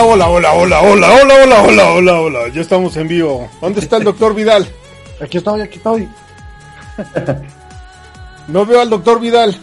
Hola, 0.00 0.28
hola, 0.28 0.52
hola, 0.52 0.52
hola, 0.52 0.80
hola, 0.80 1.08
hola, 1.10 1.34
hola, 1.42 1.62
hola, 1.62 1.90
hola, 1.90 2.20
hola. 2.20 2.48
Ya 2.54 2.60
estamos 2.60 2.96
en 2.96 3.08
vivo. 3.08 3.48
¿Dónde 3.60 3.80
está 3.80 3.96
el 3.96 4.04
doctor 4.04 4.32
Vidal? 4.32 4.64
Aquí 5.20 5.38
estoy, 5.38 5.60
aquí 5.60 5.78
estoy. 5.78 6.08
No 8.46 8.64
veo 8.64 8.80
al 8.80 8.88
doctor 8.88 9.18
Vidal. 9.20 9.60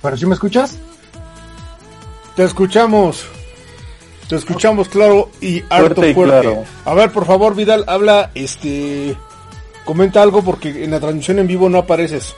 ¿Pero 0.00 0.16
si 0.16 0.24
me 0.24 0.34
escuchas? 0.34 0.78
Te 2.34 2.44
escuchamos. 2.44 3.26
Te 4.28 4.36
escuchamos 4.36 4.88
claro 4.88 5.30
y 5.42 5.62
harto 5.68 6.02
Fuerte 6.02 6.14
claro. 6.14 6.64
A 6.86 6.94
ver, 6.94 7.12
por 7.12 7.26
favor, 7.26 7.54
Vidal, 7.54 7.84
habla, 7.86 8.30
este, 8.34 9.14
comenta 9.84 10.22
algo 10.22 10.42
porque 10.42 10.84
en 10.84 10.90
la 10.90 11.00
transmisión 11.00 11.38
en 11.38 11.46
vivo 11.46 11.68
no 11.68 11.78
apareces. 11.78 12.34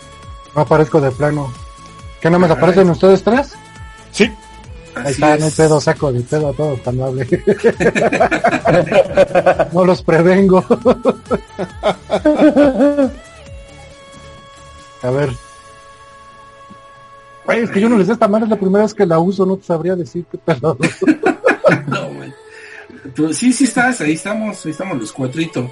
No 0.56 0.62
aparezco 0.62 1.00
de 1.00 1.12
plano. 1.12 1.54
¿Qué 2.20 2.28
no 2.30 2.38
me 2.40 2.48
aparecen 2.48 2.90
ustedes 2.90 3.22
tres? 3.22 3.54
Sí. 4.10 4.30
Ahí 5.04 5.12
está, 5.12 5.36
no 5.36 5.44
hay 5.44 5.48
es. 5.48 5.54
pedo, 5.54 5.80
saco 5.80 6.12
de 6.12 6.20
pedo 6.20 6.48
a 6.48 6.52
todos 6.52 6.80
cuando 6.80 7.04
hable. 7.04 7.26
no 9.72 9.84
los 9.84 10.02
prevengo. 10.02 10.64
a 15.02 15.10
ver. 15.10 15.30
Es 17.48 17.70
que 17.70 17.80
yo 17.80 17.88
no 17.88 17.96
les 17.96 18.06
sé 18.06 18.14
esta 18.14 18.26
mano, 18.26 18.46
es 18.46 18.50
la 18.50 18.56
primera 18.56 18.84
vez 18.84 18.94
que 18.94 19.06
la 19.06 19.18
uso, 19.18 19.46
no 19.46 19.56
te 19.56 19.64
sabría 19.64 19.94
decir 19.94 20.24
qué 20.30 20.38
pedo. 20.38 20.76
No, 21.88 22.10
man. 22.10 22.32
Pero 23.14 23.32
sí, 23.32 23.52
sí 23.52 23.64
estás, 23.64 24.00
ahí 24.00 24.12
estamos, 24.12 24.64
ahí 24.64 24.70
estamos 24.70 24.98
los 24.98 25.12
cuatrito. 25.12 25.68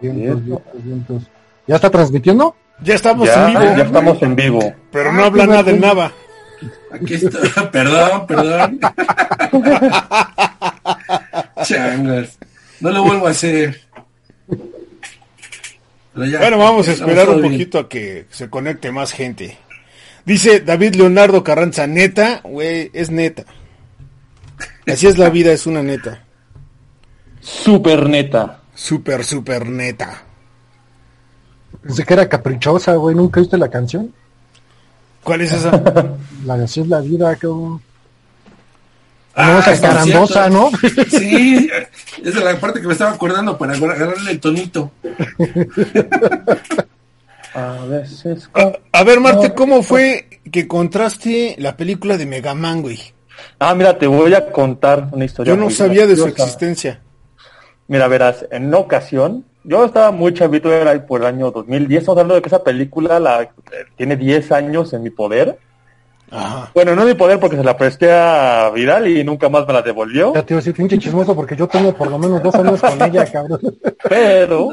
Vientos, 0.00 0.44
vientos, 0.44 0.84
vientos. 0.84 1.22
¿Ya 1.66 1.76
está 1.76 1.90
transmitiendo? 1.90 2.54
Ya 2.82 2.94
estamos 2.94 3.26
Ya, 3.28 3.48
en 3.48 3.58
vivo, 3.58 3.76
ya 3.76 3.82
estamos 3.84 4.22
en 4.22 4.36
vivo. 4.36 4.74
pero 4.92 5.12
no 5.12 5.24
habla 5.24 5.46
nada 5.46 5.62
del 5.62 5.80
Nava. 5.80 6.12
Aquí 6.92 7.14
está, 7.14 7.70
perdón, 7.70 8.26
perdón. 8.26 8.80
Changas. 11.64 12.38
No 12.80 12.90
lo 12.90 13.02
vuelvo 13.04 13.26
a 13.26 13.30
hacer. 13.30 13.80
Ya, 16.14 16.38
Bueno, 16.38 16.58
vamos 16.58 16.88
a 16.88 16.92
esperar 16.92 17.28
un 17.28 17.40
bien. 17.42 17.52
poquito 17.52 17.78
a 17.78 17.88
que 17.88 18.26
se 18.30 18.48
conecte 18.48 18.90
más 18.90 19.12
gente. 19.12 19.58
Dice 20.24 20.60
David 20.60 20.94
Leonardo 20.96 21.44
Carranza, 21.44 21.86
neta, 21.86 22.40
güey, 22.42 22.90
es 22.94 23.10
neta. 23.10 23.44
Así 24.86 25.06
es 25.06 25.18
la 25.18 25.28
vida, 25.30 25.52
es 25.52 25.66
una 25.66 25.82
neta. 25.82 26.22
Super 27.40 28.08
neta. 28.08 28.60
Súper, 28.74 29.24
súper 29.24 29.66
neta. 29.68 30.22
Pensé 31.82 32.04
que 32.04 32.14
era 32.14 32.28
caprichosa, 32.28 32.94
güey. 32.94 33.14
¿Nunca 33.14 33.40
viste 33.40 33.56
la 33.58 33.68
canción? 33.68 34.12
¿Cuál 35.22 35.40
es 35.42 35.52
esa? 35.52 35.70
La 36.44 36.56
de 36.56 36.64
así 36.64 36.80
es 36.80 36.88
la 36.88 37.00
vida, 37.00 37.34
cabrón. 37.36 37.80
Ah, 39.34 39.50
no, 39.52 39.58
esa 39.58 39.72
es 39.72 39.80
carandosa, 39.80 40.48
¿no? 40.48 40.70
Sí, 41.10 41.68
esa 42.24 42.38
es 42.38 42.44
la 42.44 42.58
parte 42.58 42.80
que 42.80 42.86
me 42.86 42.94
estaba 42.94 43.10
acordando 43.10 43.58
para 43.58 43.74
agarrarle 43.74 44.30
el 44.30 44.40
tonito. 44.40 44.92
A 47.52 47.84
veces. 47.86 48.48
A, 48.54 48.72
a 48.92 49.04
ver, 49.04 49.18
Marte, 49.20 49.54
¿cómo 49.54 49.82
fue 49.82 50.40
que 50.52 50.60
encontraste 50.60 51.56
la 51.58 51.76
película 51.76 52.16
de 52.16 52.26
Megaman, 52.26 52.82
güey? 52.82 53.00
Ah, 53.58 53.74
mira, 53.74 53.98
te 53.98 54.06
voy 54.06 54.34
a 54.34 54.52
contar 54.52 55.08
una 55.12 55.24
historia. 55.24 55.54
Yo 55.54 55.60
no 55.60 55.70
sabía 55.70 56.06
de 56.06 56.16
su 56.16 56.26
existencia. 56.26 57.00
Mira, 57.88 58.08
verás, 58.08 58.46
en 58.50 58.66
una 58.66 58.78
ocasión, 58.78 59.44
yo 59.66 59.84
estaba 59.84 60.10
muy 60.10 60.32
chavito, 60.32 60.72
era 60.72 60.92
ahí 60.92 61.00
por 61.00 61.20
el 61.20 61.26
año 61.26 61.50
2010, 61.50 62.00
estamos 62.00 62.18
hablando 62.18 62.34
de 62.34 62.42
que 62.42 62.48
esa 62.48 62.62
película 62.62 63.18
la, 63.18 63.42
eh, 63.42 63.48
tiene 63.96 64.16
10 64.16 64.52
años 64.52 64.92
en 64.92 65.02
mi 65.02 65.10
poder. 65.10 65.58
Ajá. 66.30 66.70
Bueno, 66.74 66.94
no 66.94 67.02
en 67.02 67.08
mi 67.08 67.14
poder 67.14 67.38
porque 67.38 67.56
se 67.56 67.64
la 67.64 67.76
presté 67.76 68.12
a 68.12 68.70
Vidal 68.74 69.08
y 69.08 69.22
nunca 69.24 69.48
más 69.48 69.66
me 69.66 69.72
la 69.72 69.82
devolvió. 69.82 70.34
Ya 70.34 70.44
te 70.44 70.54
iba 70.54 70.58
a 70.58 70.62
decir, 70.62 70.74
pinche 70.74 70.98
chismoso, 70.98 71.34
porque 71.34 71.56
yo 71.56 71.68
tengo 71.68 71.92
por 71.92 72.10
lo 72.10 72.18
menos 72.18 72.42
dos 72.42 72.54
años 72.54 72.80
con 72.80 73.02
ella, 73.02 73.30
cabrón. 73.30 73.60
Pero 74.08 74.70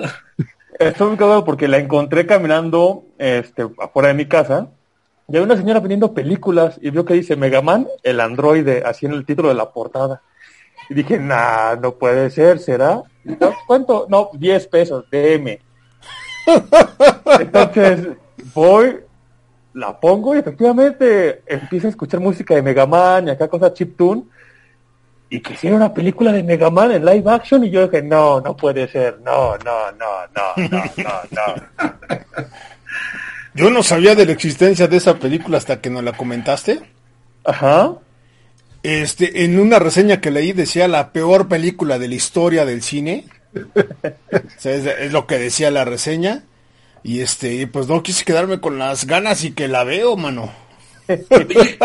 estoy 0.80 1.08
muy 1.08 1.18
cagado 1.18 1.44
porque 1.44 1.68
la 1.68 1.78
encontré 1.78 2.26
caminando 2.26 3.04
este, 3.18 3.68
afuera 3.80 4.10
de 4.10 4.14
mi 4.16 4.26
casa 4.26 4.70
y 5.28 5.38
hay 5.38 5.44
una 5.44 5.58
señora 5.58 5.80
vendiendo 5.80 6.14
películas 6.14 6.78
y 6.82 6.90
vio 6.90 7.06
que 7.06 7.14
dice 7.14 7.36
Megaman, 7.36 7.88
el 8.04 8.20
androide, 8.20 8.84
así 8.86 9.06
en 9.06 9.14
el 9.14 9.26
título 9.26 9.50
de 9.50 9.56
la 9.56 9.72
portada. 9.72 10.22
Y 10.90 10.94
dije, 10.94 11.18
nah, 11.18 11.76
no 11.76 11.94
puede 11.96 12.30
ser, 12.30 12.60
¿será? 12.60 13.04
¿Cuánto? 13.68 14.06
No, 14.10 14.30
10 14.34 14.68
pesos, 14.68 15.06
DM. 15.10 15.60
Entonces 17.40 18.08
voy, 18.54 19.00
la 19.74 20.00
pongo 20.00 20.36
y 20.36 20.40
efectivamente 20.40 21.42
empiezo 21.48 21.88
a 21.88 21.92
escuchar 21.92 22.20
música 22.20 22.56
de 22.56 22.62
Megaman 22.62 23.28
y 23.28 23.32
acá 23.32 23.48
cosas 23.48 23.74
chiptune 23.74 24.24
y 25.34 25.40
que 25.40 25.54
hiciera 25.54 25.76
una 25.76 25.92
película 25.92 26.32
de 26.32 26.44
Mega 26.44 26.70
Man 26.70 26.92
en 26.92 27.04
live 27.04 27.32
action 27.32 27.64
y 27.64 27.72
yo 27.72 27.88
dije, 27.88 28.04
no, 28.04 28.40
no 28.40 28.56
puede 28.56 28.88
ser, 28.88 29.20
no, 29.22 29.58
no, 29.58 29.92
no, 29.94 30.28
no, 30.36 30.70
no, 30.70 30.84
no, 30.98 31.14
no. 31.32 32.46
Yo 33.56 33.72
no 33.72 33.82
sabía 33.82 34.14
de 34.14 34.28
la 34.28 34.32
existencia 34.32 34.88
de 34.88 34.98
esa 34.98 35.16
película 35.16 35.58
hasta 35.58 35.82
que 35.82 35.90
nos 35.90 36.04
la 36.04 36.14
comentaste. 36.14 36.82
Ajá. 37.44 37.94
Este, 38.84 39.46
en 39.46 39.60
una 39.60 39.80
reseña 39.80 40.22
que 40.22 40.32
leí 40.32 40.52
decía 40.52 40.88
la 40.88 41.14
peor 41.14 41.48
película 41.48 42.00
de 42.00 42.10
la 42.10 42.16
historia 42.16 42.66
del 42.66 42.84
cine. 42.84 43.26
O 43.56 44.60
sea, 44.60 44.74
es, 44.74 44.86
es 44.86 45.12
lo 45.12 45.26
que 45.26 45.40
decía 45.40 45.72
la 45.72 45.86
reseña. 45.86 46.44
Y 47.04 47.20
este, 47.20 47.68
pues 47.68 47.88
no 47.88 48.04
quise 48.04 48.24
quedarme 48.24 48.62
con 48.62 48.80
las 48.80 49.06
ganas 49.06 49.44
y 49.44 49.52
que 49.52 49.68
la 49.68 49.84
veo, 49.84 50.16
mano. 50.16 50.52
Oye, 51.08 51.46
pues, 51.46 51.78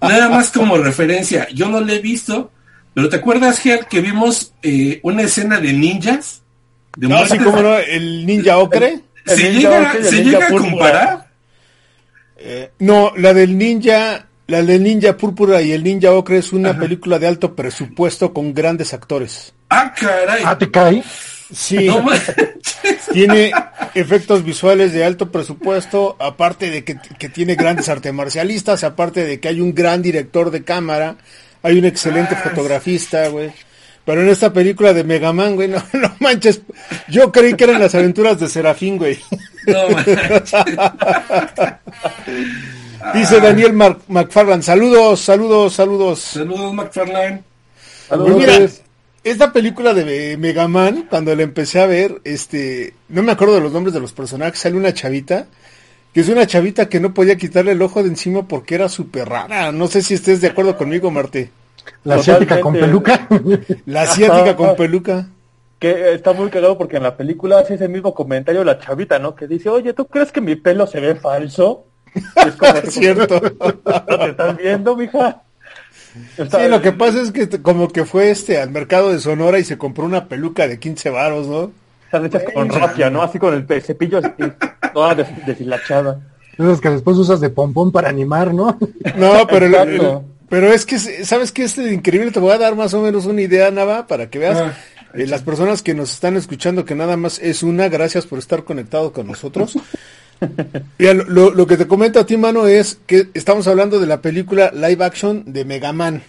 nada 0.00 0.28
más 0.28 0.50
como 0.50 0.78
referencia, 0.78 1.48
yo 1.52 1.68
no 1.68 1.80
la 1.80 1.92
he 1.92 2.00
visto, 2.00 2.50
pero 2.94 3.08
¿te 3.08 3.16
acuerdas, 3.16 3.58
Ger, 3.58 3.86
que 3.86 4.00
vimos 4.00 4.54
eh, 4.62 5.00
una 5.02 5.22
escena 5.22 5.60
de 5.60 5.72
ninjas? 5.72 6.42
De 6.96 7.08
No, 7.08 7.26
sí, 7.26 7.38
como 7.38 7.60
no, 7.60 7.76
el 7.76 8.24
ninja 8.24 8.56
ocre. 8.56 9.00
El 9.26 9.38
¿Se 9.38 9.50
ninja 9.50 9.70
llega, 9.70 9.90
ocre 9.90 10.00
y 10.00 10.02
el 10.02 10.08
se 10.08 10.16
ninja 10.16 10.30
llega 10.30 10.46
a 10.46 10.50
comparar? 10.50 11.26
Eh, 12.38 12.70
no, 12.78 13.12
la 13.16 13.34
del 13.34 13.58
ninja, 13.58 14.26
la 14.46 14.62
del 14.62 14.82
ninja 14.82 15.16
púrpura 15.16 15.60
y 15.62 15.72
el 15.72 15.82
ninja 15.82 16.12
ocre 16.12 16.38
es 16.38 16.52
una 16.52 16.78
película 16.78 17.18
de 17.18 17.26
alto 17.26 17.54
presupuesto 17.54 18.32
con 18.32 18.54
grandes 18.54 18.94
actores. 18.94 19.52
Ah, 19.70 19.92
caray. 19.98 20.42
Ah, 20.44 20.56
te 20.56 20.70
cae. 20.70 21.02
Sí, 21.52 21.86
No 21.86 22.04
tiene 23.12 23.52
efectos 23.94 24.44
visuales 24.44 24.92
de 24.92 25.04
alto 25.04 25.30
presupuesto, 25.30 26.16
aparte 26.18 26.70
de 26.70 26.82
que, 26.82 26.96
que 27.18 27.28
tiene 27.28 27.54
grandes 27.54 27.88
artes 27.88 28.12
marcialistas, 28.12 28.82
aparte 28.82 29.24
de 29.24 29.38
que 29.38 29.48
hay 29.48 29.60
un 29.60 29.72
gran 29.74 30.02
director 30.02 30.50
de 30.50 30.64
cámara, 30.64 31.16
hay 31.62 31.78
un 31.78 31.84
excelente 31.84 32.34
Ah, 32.36 32.48
fotografista, 32.48 33.28
güey. 33.28 33.52
Pero 34.04 34.22
en 34.22 34.28
esta 34.28 34.52
película 34.52 34.92
de 34.92 35.02
Mega 35.04 35.32
Man, 35.32 35.54
güey, 35.56 35.68
no, 35.68 35.82
no 35.92 36.14
manches, 36.20 36.62
yo 37.08 37.30
creí 37.32 37.54
que 37.54 37.64
eran 37.64 37.80
las 37.80 37.94
aventuras 37.94 38.38
de 38.40 38.48
Serafín, 38.48 38.98
güey. 38.98 39.18
No 39.66 39.88
manches. 39.90 40.52
Dice 43.14 43.40
Daniel 43.40 43.72
Mar- 43.72 43.98
McFarland, 44.08 44.62
saludos, 44.62 45.20
saludos, 45.20 45.74
saludos. 45.74 46.18
Saludos, 46.20 46.74
McFarlane. 46.74 47.42
Pues 48.08 48.36
mira, 48.36 48.52
esta 49.24 49.52
película 49.52 49.92
de 49.94 50.36
Mega 50.36 50.68
Man, 50.68 51.06
cuando 51.10 51.34
la 51.34 51.42
empecé 51.42 51.80
a 51.80 51.86
ver, 51.86 52.20
este, 52.24 52.94
no 53.08 53.22
me 53.22 53.32
acuerdo 53.32 53.54
de 53.56 53.60
los 53.60 53.72
nombres 53.72 53.94
de 53.94 54.00
los 54.00 54.12
personajes, 54.12 54.60
sale 54.60 54.76
una 54.76 54.94
chavita, 54.94 55.46
que 56.12 56.20
es 56.20 56.28
una 56.28 56.46
chavita 56.46 56.88
que 56.88 57.00
no 57.00 57.12
podía 57.14 57.36
quitarle 57.36 57.72
el 57.72 57.82
ojo 57.82 58.02
de 58.02 58.08
encima 58.08 58.46
porque 58.46 58.74
era 58.76 58.88
súper 58.88 59.28
rara. 59.28 59.72
No 59.72 59.88
sé 59.88 60.02
si 60.02 60.14
estés 60.14 60.40
de 60.40 60.48
acuerdo 60.48 60.76
conmigo, 60.76 61.10
Marte. 61.10 61.50
La 62.04 62.16
asiática 62.16 62.60
con 62.60 62.74
peluca. 62.74 63.28
La 63.86 64.02
asiática 64.02 64.56
con 64.56 64.76
peluca. 64.76 65.26
que 65.78 66.14
está 66.14 66.32
muy 66.32 66.48
cagado 66.50 66.78
porque 66.78 66.96
en 66.96 67.02
la 67.02 67.16
película 67.16 67.58
hace 67.58 67.74
ese 67.74 67.88
mismo 67.88 68.14
comentario 68.14 68.64
la 68.64 68.78
chavita, 68.78 69.18
¿no? 69.18 69.34
Que 69.34 69.46
dice, 69.46 69.68
oye, 69.68 69.92
¿tú 69.92 70.06
crees 70.06 70.32
que 70.32 70.40
mi 70.40 70.56
pelo 70.56 70.86
se 70.86 71.00
ve 71.00 71.14
falso? 71.16 71.84
Es 72.16 72.94
Cierto. 72.94 73.40
¿No 73.40 74.18
te 74.18 74.30
estás 74.30 74.56
viendo, 74.56 74.96
mija? 74.96 75.42
Está- 76.38 76.62
Sí, 76.62 76.68
lo 76.70 76.80
que 76.80 76.92
pasa 76.92 77.20
es 77.20 77.30
que 77.30 77.48
como 77.60 77.88
que 77.88 78.04
fue 78.04 78.30
este 78.30 78.58
al 78.60 78.70
mercado 78.70 79.12
de 79.12 79.18
Sonora 79.20 79.58
y 79.58 79.64
se 79.64 79.76
compró 79.78 80.04
una 80.04 80.28
peluca 80.28 80.66
de 80.66 80.78
15 80.78 81.10
varos, 81.10 81.46
¿no? 81.46 81.70
Están 82.06 82.24
hechas 82.26 82.44
con 82.54 82.68
rafia, 82.70 83.10
¿no? 83.10 83.22
Así 83.22 83.38
con 83.38 83.52
el 83.54 83.82
cepillo 83.82 84.18
así, 84.18 84.30
toda 84.94 85.14
des- 85.14 85.46
deshilachada. 85.46 86.20
Esas 86.56 86.80
que 86.80 86.88
después 86.88 87.18
usas 87.18 87.40
de 87.40 87.50
pompón 87.50 87.92
para 87.92 88.08
animar, 88.08 88.54
¿no? 88.54 88.78
No, 89.16 89.46
pero, 89.46 89.66
el- 89.66 89.74
Exacto. 89.74 90.24
el- 90.30 90.36
pero 90.48 90.72
es 90.72 90.86
que, 90.86 90.98
¿sabes 90.98 91.52
qué? 91.52 91.64
Este 91.64 91.92
increíble, 91.92 92.30
te 92.30 92.40
voy 92.40 92.52
a 92.52 92.58
dar 92.58 92.76
más 92.76 92.94
o 92.94 93.02
menos 93.02 93.26
una 93.26 93.42
idea, 93.42 93.70
Nava, 93.70 94.06
para 94.06 94.30
que 94.30 94.38
veas. 94.38 94.58
Ah, 94.58 94.72
eh, 95.14 95.26
las 95.26 95.42
personas 95.42 95.82
que 95.82 95.92
nos 95.94 96.12
están 96.12 96.36
escuchando, 96.36 96.84
que 96.86 96.94
nada 96.94 97.16
más 97.18 97.38
es 97.40 97.62
una, 97.62 97.88
gracias 97.88 98.24
por 98.26 98.38
estar 98.38 98.64
conectado 98.64 99.12
con 99.12 99.26
nosotros. 99.26 99.76
Mira, 100.98 101.14
lo, 101.14 101.50
lo- 101.50 101.66
que 101.66 101.76
te 101.76 101.86
comento 101.86 102.20
a 102.20 102.26
ti, 102.26 102.36
mano, 102.36 102.66
es 102.66 102.98
que 103.06 103.28
estamos 103.34 103.66
hablando 103.66 103.98
de 103.98 104.06
la 104.06 104.20
película 104.20 104.70
live 104.74 105.04
action 105.04 105.44
de 105.46 105.64
Mega 105.64 105.92
Man. 105.92 106.22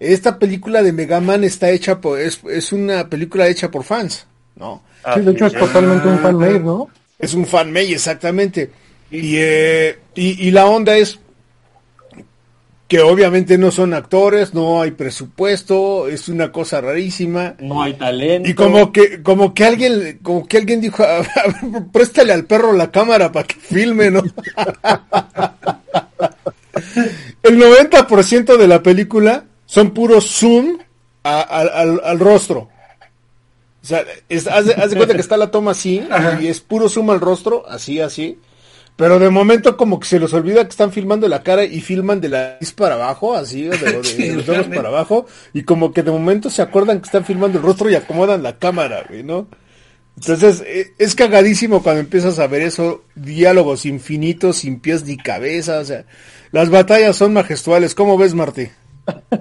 Esta 0.00 0.38
película 0.38 0.82
de 0.82 0.92
Mega 0.92 1.20
Man 1.20 1.42
está 1.44 1.70
hecha 1.70 2.00
por, 2.00 2.20
es, 2.20 2.40
es 2.50 2.72
una 2.72 3.08
película 3.08 3.48
hecha 3.48 3.70
por 3.70 3.84
fans, 3.84 4.26
¿no? 4.56 4.82
Sí, 5.14 5.20
de 5.20 5.32
hecho 5.32 5.46
es 5.46 5.54
totalmente 5.54 6.06
un 6.08 6.18
fan-made, 6.20 6.60
¿no? 6.60 6.88
Es 7.18 7.34
un 7.34 7.46
fan 7.46 7.72
made, 7.72 7.92
exactamente. 7.92 8.70
Y, 9.10 9.36
eh, 9.36 9.98
y, 10.14 10.46
y 10.46 10.50
la 10.52 10.66
onda 10.66 10.96
es 10.96 11.18
que 12.88 13.00
obviamente 13.00 13.58
no 13.58 13.70
son 13.70 13.92
actores, 13.92 14.54
no 14.54 14.80
hay 14.80 14.92
presupuesto, 14.92 16.08
es 16.08 16.28
una 16.30 16.50
cosa 16.50 16.80
rarísima. 16.80 17.54
No 17.60 17.82
hay 17.82 17.92
talento. 17.94 18.48
Y 18.48 18.54
como 18.54 18.90
que, 18.92 19.22
como 19.22 19.52
que 19.52 19.64
alguien, 19.66 20.18
como 20.22 20.46
que 20.48 20.56
alguien 20.56 20.80
dijo, 20.80 21.02
"A 21.04 21.18
ver, 21.18 21.28
préstale 21.92 22.32
al 22.32 22.46
perro 22.46 22.72
la 22.72 22.90
cámara 22.90 23.30
para 23.30 23.46
que 23.46 23.56
filme, 23.56 24.10
¿no? 24.10 24.22
El 27.42 27.58
90% 27.60 28.56
de 28.56 28.68
la 28.68 28.82
película 28.82 29.44
son 29.66 29.90
puros 29.90 30.26
zoom 30.38 30.78
a- 31.24 31.40
al- 31.42 31.68
al- 31.70 32.00
al 32.04 32.18
rostro. 32.18 32.68
O 33.82 33.86
sea, 33.88 34.04
es- 34.28 34.46
haz, 34.46 34.66
de, 34.66 34.74
haz 34.74 34.90
de 34.90 34.96
cuenta 34.96 35.14
que 35.14 35.20
está 35.20 35.36
la 35.36 35.50
toma 35.50 35.70
así, 35.72 36.02
Ajá. 36.10 36.40
y 36.40 36.46
es 36.48 36.60
puro 36.60 36.88
zoom 36.88 37.10
al 37.10 37.20
rostro, 37.20 37.64
así, 37.68 38.00
así. 38.00 38.38
Pero 38.98 39.18
de 39.20 39.30
momento 39.30 39.76
como 39.76 40.00
que 40.00 40.08
se 40.08 40.18
les 40.18 40.34
olvida 40.34 40.64
que 40.64 40.70
están 40.70 40.90
filmando 40.92 41.28
la 41.28 41.42
cara 41.44 41.64
y 41.64 41.80
filman 41.80 42.20
de 42.20 42.28
la 42.30 42.48
nariz 42.54 42.72
para 42.72 42.96
abajo, 42.96 43.34
así, 43.34 43.68
o 43.68 43.70
de, 43.70 43.78
de- 43.78 44.14
de 44.28 44.34
los 44.34 44.48
ojos 44.48 44.66
para 44.66 44.88
abajo, 44.88 45.24
y 45.54 45.62
como 45.62 45.92
que 45.92 46.02
de 46.02 46.10
momento 46.10 46.50
se 46.50 46.62
acuerdan 46.62 46.98
que 47.00 47.06
están 47.06 47.24
filmando 47.24 47.58
el 47.58 47.64
rostro 47.64 47.88
y 47.88 47.94
acomodan 47.94 48.42
la 48.42 48.58
cámara, 48.58 49.04
güey, 49.08 49.22
¿no? 49.22 49.46
Entonces, 50.16 50.64
eh, 50.66 50.94
es 50.98 51.14
cagadísimo 51.14 51.80
cuando 51.80 52.00
empiezas 52.00 52.40
a 52.40 52.48
ver 52.48 52.62
eso, 52.62 53.04
diálogos 53.14 53.86
infinitos, 53.86 54.56
sin 54.58 54.80
pies 54.80 55.04
ni 55.04 55.16
cabeza, 55.16 55.78
o 55.78 55.84
sea, 55.84 56.04
las 56.50 56.68
batallas 56.68 57.14
son 57.16 57.32
majestuales. 57.32 57.94
¿Cómo 57.94 58.18
ves, 58.18 58.34
Martí? 58.34 58.68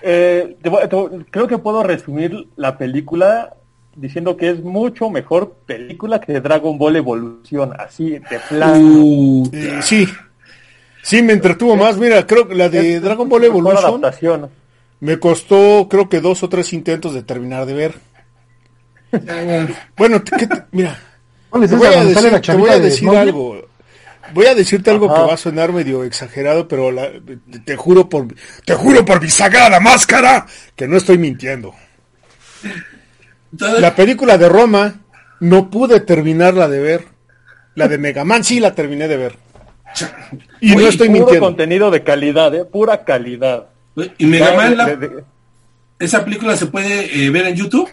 Eh, 0.00 0.56
te 0.62 0.68
voy- 0.68 0.82
te 0.88 1.24
creo 1.30 1.48
que 1.48 1.58
puedo 1.58 1.82
resumir 1.82 2.46
la 2.54 2.78
película 2.78 3.54
diciendo 4.00 4.36
que 4.36 4.50
es 4.50 4.62
mucho 4.62 5.10
mejor 5.10 5.54
película 5.66 6.20
que 6.20 6.40
Dragon 6.40 6.78
Ball 6.78 6.96
Evolución, 6.96 7.72
así 7.78 8.10
de 8.10 8.40
plano. 8.48 8.78
Uh, 8.78 9.50
Eh, 9.52 9.80
sí, 9.82 10.08
sí, 11.02 11.22
me 11.22 11.32
entretuvo 11.32 11.76
más. 11.76 11.96
Mira, 11.96 12.26
creo 12.26 12.46
que 12.48 12.54
la 12.54 12.68
de 12.68 12.94
Es 12.96 13.02
Dragon 13.02 13.28
Ball 13.28 13.44
Evolution 13.44 13.84
adaptación. 14.02 14.50
me 15.00 15.18
costó, 15.18 15.86
creo 15.90 16.08
que 16.08 16.20
dos 16.20 16.42
o 16.42 16.48
tres 16.48 16.72
intentos 16.72 17.12
de 17.14 17.22
terminar 17.22 17.66
de 17.66 17.74
ver. 17.74 17.94
Bueno, 19.96 20.22
te- 20.22 20.36
¿qué 20.36 20.46
te- 20.46 20.64
mira, 20.72 20.98
¿Cuál 21.50 21.64
es 21.64 21.70
te 21.70 21.76
voy 21.76 21.86
a 21.88 22.04
decir, 22.04 22.32
la 22.32 22.40
te 22.40 22.54
voy 22.54 22.70
a 22.70 22.78
decir 22.78 23.08
algo. 23.08 23.68
Voy 24.34 24.44
a 24.44 24.54
decirte 24.54 24.90
algo 24.90 25.06
Ajá. 25.06 25.14
que 25.22 25.28
va 25.28 25.32
a 25.34 25.38
sonar 25.38 25.72
medio 25.72 26.04
exagerado, 26.04 26.68
pero 26.68 26.90
la- 26.92 27.10
te, 27.12 27.58
te 27.60 27.76
juro 27.76 28.08
por, 28.10 28.28
te 28.66 28.74
juro 28.74 29.02
por 29.04 29.22
mi 29.22 29.30
sagrada 29.30 29.80
máscara 29.80 30.44
que 30.76 30.86
no 30.86 30.98
estoy 30.98 31.16
mintiendo. 31.16 31.74
Entonces, 33.52 33.80
La 33.80 33.94
película 33.94 34.38
de 34.38 34.48
Roma 34.48 34.94
no 35.40 35.70
pude 35.70 36.00
terminarla 36.00 36.68
de 36.68 36.80
ver. 36.80 37.04
La 37.74 37.86
de 37.88 37.98
Mega 37.98 38.24
Man 38.24 38.42
sí 38.44 38.58
la 38.60 38.74
terminé 38.74 39.06
de 39.08 39.16
ver. 39.16 39.36
Y 40.60 40.74
no 40.74 40.86
estoy 40.88 41.08
Puro 41.08 41.20
mintiendo. 41.20 41.46
contenido 41.46 41.90
de 41.90 42.02
calidad, 42.02 42.54
¿eh? 42.54 42.64
Pura 42.64 43.04
calidad. 43.04 43.66
y 44.18 44.26
Mega 44.26 44.54
Man, 44.54 44.76
la- 44.76 44.96
De- 44.96 45.24
esa 45.98 46.24
película 46.24 46.56
se 46.56 46.66
puede 46.66 47.24
eh, 47.24 47.30
ver 47.30 47.46
en 47.46 47.54
YouTube. 47.56 47.88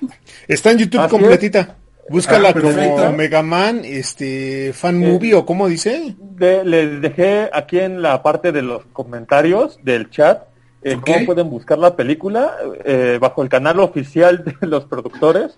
Está 0.48 0.72
en 0.72 0.78
YouTube 0.80 1.02
Así 1.02 1.10
completita. 1.10 1.76
Búscala 2.08 2.50
Ah, 2.50 2.54
como 2.54 3.12
Mega 3.14 3.42
Man, 3.42 3.82
este, 3.84 4.74
fan 4.74 5.00
movie 5.00 5.34
o 5.34 5.44
como 5.46 5.68
dice. 5.68 6.16
de- 6.20 6.64
les 6.64 7.02
dejé 7.02 7.50
aquí 7.52 7.80
en 7.80 8.02
la 8.04 8.22
parte 8.22 8.52
de 8.52 8.62
los 8.62 8.86
comentarios 8.94 9.80
del 9.84 10.10
chat 10.12 10.44
eh, 10.92 10.98
cómo 11.04 11.26
pueden 11.26 11.50
buscar 11.50 11.78
la 11.80 11.96
película 11.96 12.56
eh, 12.84 13.18
bajo 13.20 13.42
el 13.44 13.50
canal 13.50 13.80
oficial 13.80 14.44
de 14.44 14.68
los 14.68 14.86
productores. 14.86 15.58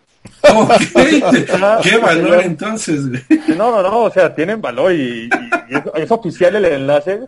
Ok, 0.54 0.72
qué 1.84 1.98
valor 1.98 2.42
entonces. 2.44 3.08
güey. 3.10 3.22
No, 3.58 3.72
no, 3.72 3.82
no, 3.82 4.04
o 4.04 4.12
sea, 4.12 4.34
tienen 4.34 4.62
valor 4.62 4.92
y, 4.94 5.26
y- 5.26 5.30
y 5.70 5.76
es, 5.76 5.82
es 5.96 6.12
oficial 6.12 6.56
el 6.56 6.66
enlace. 6.66 7.22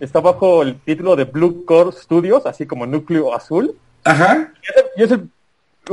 Está 0.00 0.20
bajo 0.20 0.62
el 0.62 0.76
título 0.80 1.14
de 1.14 1.24
Blue 1.24 1.64
Core 1.64 1.92
Studios, 1.92 2.44
así 2.46 2.66
como 2.66 2.86
núcleo 2.86 3.34
azul. 3.34 3.74
Ajá. 4.04 4.52
Y 4.62 4.70
es, 4.70 4.76
el, 4.76 4.84
y 4.96 5.02
es 5.04 5.10
el 5.12 5.28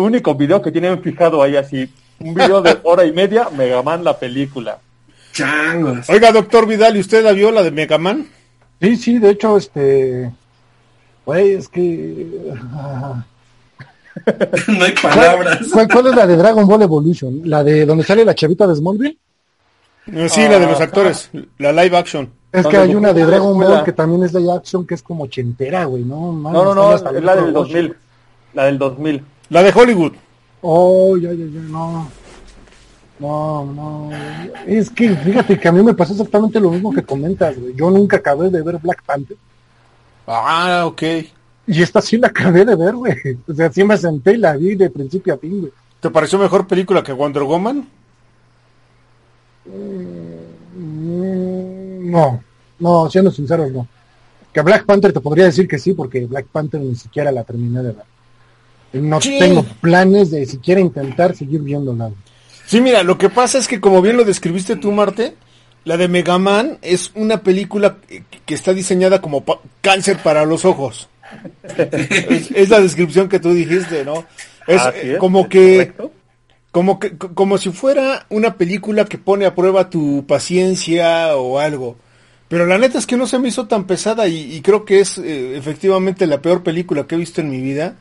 único 0.02 0.34
video 0.36 0.62
que 0.62 0.72
tienen 0.72 1.02
fijado 1.04 1.44
ahí 1.44 1.56
así. 1.56 1.94
Un 2.20 2.34
video 2.34 2.62
de 2.62 2.78
hora 2.84 3.06
y 3.06 3.12
media, 3.14 3.50
Mega 3.56 3.84
Man 3.84 4.04
la 4.04 4.18
película. 4.18 4.80
Changos. 5.34 6.10
Oiga, 6.10 6.32
doctor 6.32 6.66
Vidal, 6.68 6.98
¿y 6.98 7.02
usted 7.02 7.24
la 7.24 7.34
vio 7.34 7.52
la 7.52 7.62
de 7.64 7.72
Mega 7.72 7.98
Man? 7.98 8.28
Sí, 8.82 8.96
sí, 8.96 9.20
de 9.20 9.30
hecho, 9.32 9.58
este... 9.58 10.32
Güey, 11.30 11.54
es 11.54 11.68
que... 11.70 12.26
ah, 12.74 13.24
No 14.68 14.84
hay 14.84 14.94
palabras. 14.94 15.60
¿Cuál, 15.72 15.88
cuál 15.88 16.08
es 16.08 16.16
la 16.16 16.26
de 16.26 16.36
Dragon 16.38 16.68
Ball 16.68 16.82
Evolution? 16.82 17.42
¿La 17.46 17.64
de 17.64 17.86
donde 17.86 18.04
sale 18.04 18.26
la 18.26 18.34
chavita 18.34 18.66
de 18.66 18.76
Smallville? 18.76 19.18
Eh, 20.08 20.28
Sí, 20.28 20.42
la 20.42 20.58
de 20.58 20.66
los 20.66 20.82
actores, 20.82 21.30
la 21.60 21.72
live 21.72 21.96
action. 21.96 22.32
Es 22.52 22.66
que 22.66 22.78
hay 22.78 22.96
una 22.96 23.14
de 23.14 23.26
Dragon 23.26 23.52
escuela. 23.52 23.76
Ball 23.76 23.84
que 23.84 23.94
también 23.94 24.24
es 24.24 24.34
de 24.34 24.52
action 24.52 24.88
que 24.88 24.96
es 24.96 25.04
como 25.04 25.26
ochentera, 25.26 25.86
güey, 25.86 26.04
¿no? 26.04 26.32
mames, 26.32 26.54
No, 26.60 26.66
no, 26.66 26.74
no, 26.74 26.96
es 26.96 27.04
la 27.04 27.12
del 27.12 27.22
Víctor 27.24 27.54
2000. 27.54 27.96
La 28.56 28.66
del 28.66 28.80
2000. 28.80 29.24
La 29.50 29.62
de 29.62 29.72
Hollywood. 29.72 30.14
Oh, 30.62 31.16
ya, 31.16 31.30
ya, 31.32 31.46
ya, 31.46 31.62
no. 31.70 32.10
No, 33.20 33.66
no. 33.66 34.10
Es 34.66 34.90
que 34.90 35.16
fíjate 35.16 35.60
que 35.60 35.68
a 35.68 35.72
mí 35.72 35.84
me 35.84 35.94
pasó 35.94 36.14
exactamente 36.14 36.60
lo 36.60 36.72
mismo 36.72 36.92
que 36.92 37.04
comentas, 37.04 37.56
güey. 37.60 37.76
Yo 37.76 37.92
nunca 37.92 38.18
acabé 38.18 38.50
de 38.50 38.64
ver 38.64 38.80
Black 38.80 39.04
Panther. 39.04 39.38
Ah, 40.32 40.84
ok. 40.86 41.02
Y 41.68 41.82
esta 41.82 42.02
sí 42.02 42.18
la 42.18 42.28
acabé 42.28 42.64
de 42.66 42.76
ver, 42.76 42.96
güey. 42.96 43.16
O 43.48 43.54
sea, 43.54 43.72
sí 43.72 43.84
me 43.84 43.98
senté 43.98 44.34
y 44.34 44.38
la 44.38 44.56
vi 44.56 44.76
de 44.76 44.90
principio 44.90 45.34
a 45.34 45.38
fin, 45.38 45.60
güey. 45.62 45.74
¿Te 46.00 46.10
pareció 46.12 46.38
mejor 46.40 46.68
película 46.68 47.02
que 47.04 47.12
Wonder 47.12 47.44
Woman? 47.44 47.88
Mm, 50.76 52.12
No, 52.12 52.44
no, 52.80 53.10
siendo 53.10 53.32
sinceros, 53.32 53.72
no. 53.72 53.88
Que 54.54 54.62
Black 54.62 54.86
Panther 54.86 55.14
te 55.14 55.20
podría 55.20 55.46
decir 55.46 55.68
que 55.68 55.78
sí, 55.78 55.94
porque 55.94 56.26
Black 56.26 56.48
Panther 56.48 56.82
ni 56.82 56.96
siquiera 56.96 57.32
la 57.32 57.44
terminé 57.44 57.84
de 57.84 57.92
ver. 57.92 58.06
No 59.04 59.22
Sí. 59.22 59.38
tengo 59.38 59.64
planes 59.82 60.32
de 60.32 60.46
siquiera 60.48 60.82
intentar 60.82 61.36
seguir 61.36 61.62
viéndola. 61.62 62.10
Sí, 62.66 62.82
mira, 62.82 63.04
lo 63.04 63.18
que 63.18 63.30
pasa 63.30 63.60
es 63.60 63.68
que 63.68 63.80
como 63.80 64.02
bien 64.02 64.18
lo 64.18 64.24
describiste 64.24 64.76
tú, 64.76 64.92
Marte, 64.92 65.36
la 65.86 65.98
de 65.98 66.08
Mega 66.08 66.38
Man 66.38 66.78
es 66.82 67.12
una 67.16 67.42
película 67.42 67.98
que 68.46 68.54
está 68.54 68.74
diseñada 68.74 69.22
como 69.22 69.44
pa- 69.44 69.60
cáncer 69.82 70.18
para 70.24 70.46
los 70.46 70.66
ojos. 70.66 71.10
es, 72.30 72.52
es 72.52 72.70
la 72.70 72.80
descripción 72.80 73.30
que 73.30 73.40
tú 73.40 73.54
dijiste, 73.54 74.04
¿no? 74.06 74.26
Es 74.68 74.82
como 75.20 75.50
que 75.50 75.78
correcto. 75.78 76.12
como 76.72 77.00
que 77.00 77.18
co- 77.18 77.34
como 77.34 77.58
si 77.58 77.72
fuera 77.72 78.26
una 78.30 78.56
película 78.56 79.06
que 79.06 79.18
pone 79.18 79.46
a 79.46 79.56
prueba 79.56 79.90
tu 79.90 80.26
paciencia 80.28 81.36
o 81.36 81.60
algo. 81.60 81.98
Pero 82.48 82.66
la 82.66 82.78
neta 82.80 82.98
es 82.98 83.06
que 83.06 83.16
no 83.18 83.28
se 83.28 83.38
me 83.40 83.48
hizo 83.50 83.68
tan 83.68 83.86
pesada 83.86 84.28
y, 84.28 84.56
y 84.56 84.62
creo 84.62 84.84
que 84.86 85.00
es 85.00 85.18
eh, 85.20 85.56
efectivamente 85.56 86.26
la 86.28 86.42
peor 86.42 86.64
película 86.64 87.06
que 87.06 87.16
he 87.16 87.20
visto 87.20 87.42
en 87.42 87.50
mi 87.52 87.62
vida. 87.62 87.96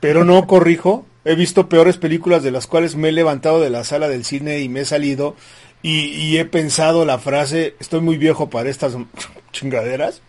Pero 0.00 0.22
no 0.24 0.46
corrijo, 0.46 1.04
he 1.24 1.34
visto 1.34 1.68
peores 1.68 1.96
películas 1.96 2.44
de 2.44 2.52
las 2.52 2.68
cuales 2.68 2.94
me 2.94 3.08
he 3.08 3.12
levantado 3.12 3.60
de 3.60 3.70
la 3.70 3.82
sala 3.82 4.06
del 4.06 4.24
cine 4.24 4.60
y 4.60 4.68
me 4.68 4.80
he 4.80 4.84
salido 4.84 5.34
y, 5.82 6.10
y 6.10 6.38
he 6.38 6.44
pensado 6.44 7.04
la 7.04 7.18
frase, 7.18 7.74
estoy 7.80 8.00
muy 8.00 8.16
viejo 8.16 8.50
para 8.50 8.70
estas 8.70 8.96
chingaderas. 9.52 10.22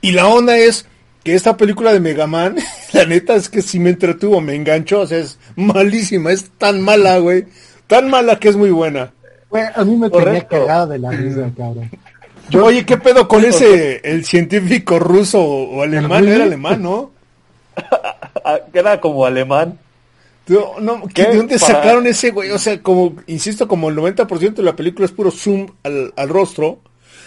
Y 0.00 0.12
la 0.12 0.26
onda 0.28 0.56
es 0.56 0.86
que 1.24 1.34
esta 1.34 1.56
película 1.56 1.92
de 1.92 2.00
Mega 2.00 2.26
Man, 2.26 2.56
la 2.92 3.04
neta 3.04 3.34
es 3.34 3.48
que 3.48 3.62
si 3.62 3.78
me 3.78 3.90
entretuvo, 3.90 4.40
me 4.40 4.54
enganchó, 4.54 5.00
o 5.00 5.06
sea, 5.06 5.18
es 5.18 5.38
malísima, 5.56 6.32
es 6.32 6.50
tan 6.58 6.80
mala, 6.80 7.18
güey. 7.18 7.46
Tan 7.86 8.08
mala 8.08 8.38
que 8.38 8.48
es 8.48 8.56
muy 8.56 8.70
buena. 8.70 9.12
Güey, 9.48 9.64
a 9.74 9.84
mí 9.84 9.96
me 9.96 10.08
tenía 10.08 10.86
de 10.86 10.98
la 10.98 11.10
risa, 11.10 11.50
cabrón. 11.56 11.90
Oye, 12.62 12.84
¿qué 12.84 12.96
pedo 12.96 13.28
con 13.28 13.44
ese, 13.44 14.00
el 14.02 14.24
científico 14.24 14.98
ruso 14.98 15.40
o 15.42 15.82
alemán? 15.82 16.26
Era 16.26 16.44
alemán, 16.44 16.82
¿no? 16.82 17.10
Ah, 18.42 18.58
Queda 18.72 19.00
como 19.00 19.26
alemán. 19.26 19.78
No, 20.50 20.80
no, 20.80 21.02
¿qué- 21.08 21.14
¿Qué? 21.24 21.30
¿de 21.30 21.36
dónde 21.36 21.58
Para- 21.58 21.74
sacaron 21.74 22.06
ese 22.06 22.30
güey? 22.30 22.50
O 22.50 22.58
sea, 22.58 22.82
como, 22.82 23.16
insisto, 23.26 23.68
como 23.68 23.88
el 23.88 23.96
90% 23.96 24.54
de 24.54 24.62
la 24.62 24.76
película 24.76 25.06
es 25.06 25.12
puro 25.12 25.30
zoom 25.30 25.68
al, 25.84 26.12
al 26.16 26.28
rostro. 26.28 26.80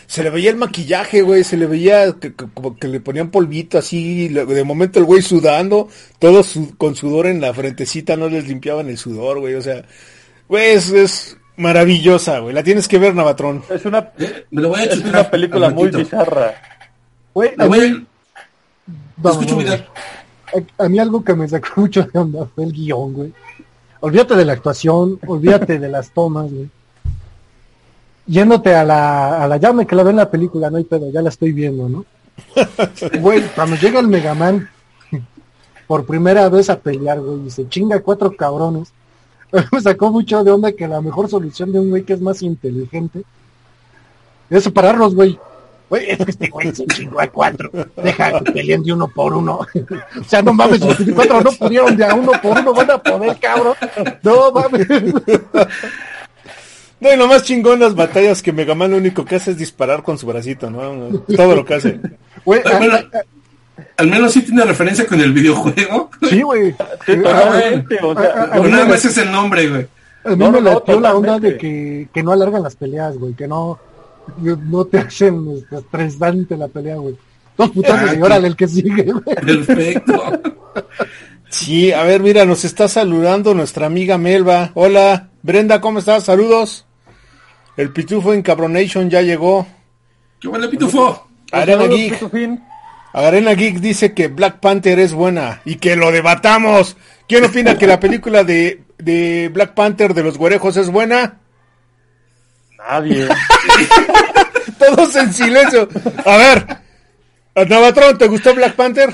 Se 0.05 0.21
le 0.21 0.29
veía 0.29 0.49
el 0.49 0.57
maquillaje, 0.57 1.21
güey, 1.21 1.45
se 1.45 1.55
le 1.55 1.65
veía 1.65 2.11
que, 2.19 2.33
que- 2.35 2.45
como 2.53 2.75
que 2.77 2.87
le 2.89 2.99
ponían 2.99 3.31
polvito 3.31 3.77
así, 3.77 4.27
de 4.27 4.63
momento 4.65 4.99
el 4.99 5.05
güey 5.05 5.21
sudando, 5.21 5.87
todo 6.19 6.43
su- 6.43 6.75
con 6.77 6.95
sudor 6.95 7.27
en 7.27 7.39
la 7.39 7.53
frentecita, 7.53 8.17
no 8.17 8.27
les 8.27 8.45
limpiaban 8.47 8.89
el 8.89 8.97
sudor, 8.97 9.39
güey, 9.39 9.55
o 9.55 9.61
sea, 9.61 9.85
güey, 10.49 10.71
es, 10.71 10.89
es 10.91 11.37
maravillosa, 11.55 12.39
güey, 12.39 12.53
la 12.53 12.63
tienes 12.63 12.89
que 12.89 12.97
ver, 12.99 13.15
Navatrón. 13.15 13.63
Es 13.69 13.85
una, 13.85 14.11
me 14.51 14.61
lo 14.61 14.69
voy 14.69 14.81
a 14.81 14.83
es 14.83 14.97
una 14.99 15.29
película 15.31 15.69
muy 15.69 15.89
bizarra. 15.89 16.53
Güey, 17.33 17.51
Me 17.57 17.67
voy 17.67 17.79
a- 17.79 17.81
Te 17.83 18.05
Vamos, 19.15 19.41
escucho, 19.41 19.55
vamos. 19.65 19.83
A, 20.53 20.85
a 20.85 20.89
mí 20.89 20.99
algo 20.99 21.23
que 21.23 21.33
me 21.33 21.47
sacó 21.47 21.69
mucho 21.81 22.03
de 22.03 22.19
onda 22.19 22.47
fue 22.53 22.63
el 22.63 22.71
guion, 22.71 23.13
güey. 23.13 23.33
Olvídate 24.01 24.35
de 24.35 24.45
la 24.45 24.53
actuación, 24.53 25.19
olvídate 25.25 25.79
de 25.79 25.89
las 25.89 26.11
tomas, 26.11 26.51
güey. 26.51 26.69
Yéndote 28.25 28.75
a 28.75 28.83
la, 28.83 29.43
a 29.43 29.47
la 29.47 29.57
llame 29.57 29.85
que 29.85 29.95
la 29.95 30.03
ve 30.03 30.11
en 30.11 30.17
la 30.17 30.29
película, 30.29 30.69
no 30.69 30.77
hay 30.77 30.83
pedo, 30.83 31.09
ya 31.11 31.21
la 31.21 31.29
estoy 31.29 31.51
viendo, 31.51 31.89
¿no? 31.89 32.05
Güey, 33.21 33.43
cuando 33.53 33.75
llega 33.75 33.99
el 33.99 34.07
Megaman 34.07 34.69
por 35.87 36.05
primera 36.05 36.49
vez 36.49 36.69
a 36.69 36.79
pelear, 36.79 37.19
güey, 37.19 37.47
y 37.47 37.51
se 37.51 37.67
chinga 37.67 37.99
cuatro 37.99 38.35
cabrones, 38.35 38.91
me 39.71 39.81
sacó 39.81 40.11
mucho 40.11 40.43
de 40.43 40.51
onda 40.51 40.71
que 40.71 40.87
la 40.87 41.01
mejor 41.01 41.29
solución 41.29 41.71
de 41.71 41.79
un 41.79 41.89
güey 41.89 42.03
que 42.03 42.13
es 42.13 42.21
más 42.21 42.41
inteligente 42.41 43.23
es 44.49 44.63
separarlos, 44.63 45.15
güey. 45.15 45.39
Güey, 45.89 46.09
es 46.09 46.17
que 46.17 46.31
este 46.31 46.47
güey 46.49 46.73
se 46.73 46.85
chingó 46.87 47.19
a 47.21 47.27
cuatro. 47.27 47.69
Deja 48.01 48.39
que 48.39 48.51
peleen 48.51 48.83
de 48.83 48.93
uno 48.93 49.07
por 49.07 49.33
uno. 49.33 49.59
o 49.59 50.23
sea, 50.27 50.41
no 50.41 50.53
mames, 50.53 50.79
los 50.79 50.97
24 50.97 51.41
no 51.41 51.51
pudieron 51.51 51.95
de 51.95 52.05
a 52.05 52.15
uno 52.15 52.31
por 52.41 52.57
uno, 52.57 52.73
van 52.73 52.91
a 52.91 52.97
poder, 52.97 53.37
cabrón. 53.39 53.75
No 54.23 54.51
mames. 54.51 54.87
No, 56.99 57.13
y 57.13 57.17
lo 57.17 57.27
más 57.27 57.43
chingón 57.43 57.79
las 57.81 57.95
batallas 57.95 58.41
que 58.41 58.53
Mega 58.53 58.75
Man 58.75 58.91
lo 58.91 58.97
único 58.97 59.25
que 59.25 59.35
hace 59.35 59.51
es 59.51 59.57
disparar 59.57 60.03
con 60.03 60.17
su 60.17 60.25
bracito, 60.25 60.69
¿no? 60.69 61.19
Todo 61.35 61.55
lo 61.55 61.65
que 61.65 61.73
hace. 61.75 61.99
Güey, 62.45 62.61
Ah, 62.65 62.77
bueno, 62.77 62.97
al 63.97 64.07
menos 64.07 64.31
sí 64.31 64.41
tiene 64.43 64.63
referencia 64.63 65.05
con 65.05 65.19
el 65.19 65.33
videojuego. 65.33 66.09
sí, 66.29 66.41
güey. 66.41 66.71
Sí, 67.05 67.11
A- 67.11 67.15
totalmente, 67.21 67.97
o 68.01 68.13
sea, 68.15 68.23
a- 68.31 68.41
a- 68.43 68.55
a 68.55 68.59
O 68.59 68.63
mí 68.63 68.71
nada 68.71 68.85
más 68.85 69.03
es 69.03 69.17
el 69.17 69.31
nombre, 69.31 69.67
güey. 69.69 69.87
A 70.23 70.29
mí 70.29 70.35
No, 70.37 70.51
me 70.51 70.61
no, 70.61 70.69
no, 70.69 70.73
latió 70.75 70.99
la 71.01 71.13
onda 71.13 71.39
de 71.39 71.57
que, 71.57 72.07
que 72.13 72.23
no 72.23 72.31
alargan 72.31 72.63
las 72.63 72.75
peleas, 72.77 73.17
güey, 73.17 73.33
que 73.33 73.47
no, 73.49 73.77
no 74.37 74.85
te 74.85 74.99
hacen 74.99 75.65
estresante 75.71 76.57
la 76.57 76.67
pelea, 76.67 76.95
güey. 76.95 77.15
Dos 77.57 77.69
putazos 77.71 78.09
Ah, 78.09 78.13
y 78.13 78.17
que- 78.17 78.23
órale 78.23 78.47
el 78.47 78.55
que 78.55 78.67
sigue, 78.67 79.03
güey. 79.11 79.35
Perfecto. 79.35 80.23
Sí, 81.49 81.91
a 81.91 82.03
ver, 82.03 82.21
mira, 82.21 82.45
nos 82.45 82.65
está 82.65 82.87
saludando 82.87 83.53
nuestra 83.53 83.85
amiga 83.85 84.17
Melba. 84.17 84.71
Hola, 84.73 85.29
Brenda, 85.43 85.79
¿cómo 85.81 85.99
estás? 85.99 86.23
Saludos. 86.23 86.85
El 87.77 87.91
pitufo 87.91 88.33
Encabronation 88.33 89.09
ya 89.09 89.21
llegó. 89.21 89.67
¿Qué 90.39 90.47
huele, 90.47 90.67
pitufo? 90.67 91.27
Arena 91.51 91.85
Geek. 91.85 92.13
Pitufín. 92.13 92.63
Arena 93.13 93.53
Geek 93.53 93.75
dice 93.79 94.13
que 94.13 94.27
Black 94.29 94.59
Panther 94.59 94.97
es 94.99 95.13
buena 95.13 95.61
y 95.65 95.75
que 95.75 95.95
lo 95.95 96.11
debatamos. 96.11 96.97
¿Quién 97.27 97.45
opina 97.45 97.77
que 97.77 97.85
la 97.85 97.99
película 97.99 98.43
de, 98.43 98.83
de 98.97 99.49
Black 99.53 99.75
Panther 99.75 100.15
de 100.15 100.23
los 100.23 100.37
güerejos 100.39 100.75
es 100.77 100.89
buena? 100.89 101.37
Nadie. 102.89 103.27
Todos 104.79 105.15
en 105.15 105.33
silencio. 105.33 105.87
A 106.25 106.37
ver, 106.37 107.67
Navatrón, 107.69 108.17
¿te 108.17 108.27
gustó 108.27 108.53
Black 108.53 108.75
Panther? 108.75 109.13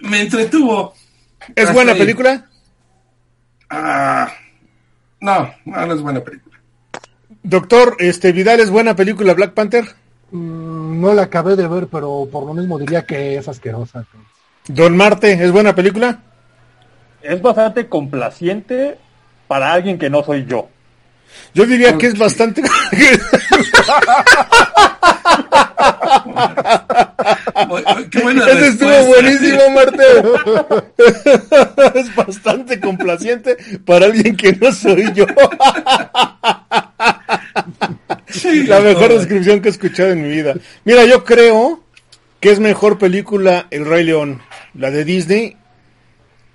Me 0.00 0.20
entretuvo. 0.22 0.94
¿Es 1.54 1.64
Hasta 1.64 1.72
buena 1.72 1.92
ahí. 1.92 1.98
película? 1.98 2.46
Ah, 3.70 4.32
no, 5.20 5.54
no, 5.64 5.86
no 5.86 5.94
es 5.94 6.00
buena 6.00 6.20
película. 6.20 6.58
Doctor, 7.42 7.96
este 7.98 8.32
Vidal, 8.32 8.60
¿es 8.60 8.70
buena 8.70 8.94
película 8.96 9.34
Black 9.34 9.52
Panther? 9.52 9.84
Mm, 10.30 11.00
No 11.00 11.12
la 11.14 11.22
acabé 11.22 11.56
de 11.56 11.66
ver, 11.68 11.88
pero 11.88 12.28
por 12.30 12.46
lo 12.46 12.54
mismo 12.54 12.78
diría 12.78 13.04
que 13.04 13.36
es 13.36 13.48
asquerosa. 13.48 14.06
Don 14.68 14.96
Marte, 14.96 15.32
¿es 15.32 15.50
buena 15.52 15.74
película? 15.74 16.20
es 17.22 17.40
bastante 17.40 17.88
complaciente 17.88 18.98
para 19.48 19.72
alguien 19.72 19.98
que 19.98 20.10
no 20.10 20.22
soy 20.22 20.44
yo. 20.44 20.68
Yo 21.54 21.66
diría 21.66 21.96
que 21.98 22.08
es 22.08 22.18
bastante... 22.18 22.62
Qué 28.10 28.22
buena 28.22 28.46
estuvo 28.46 28.88
respuesta. 28.88 29.06
buenísimo, 29.06 29.70
Marte. 29.70 30.04
es 31.98 32.14
bastante 32.14 32.80
complaciente 32.80 33.56
para 33.84 34.06
alguien 34.06 34.36
que 34.36 34.52
no 34.52 34.72
soy 34.72 35.12
yo. 35.14 35.26
Sí, 38.28 38.62
La 38.66 38.80
mejor 38.80 39.12
descripción 39.12 39.60
que 39.60 39.68
he 39.68 39.70
escuchado 39.70 40.10
en 40.10 40.22
mi 40.22 40.28
vida. 40.28 40.54
Mira, 40.84 41.04
yo 41.04 41.24
creo 41.24 41.82
que 42.40 42.50
es 42.50 42.60
mejor 42.60 42.98
película 42.98 43.66
El 43.70 43.86
Rey 43.86 44.04
León, 44.04 44.42
la 44.74 44.90
de 44.90 45.04
Disney. 45.04 45.56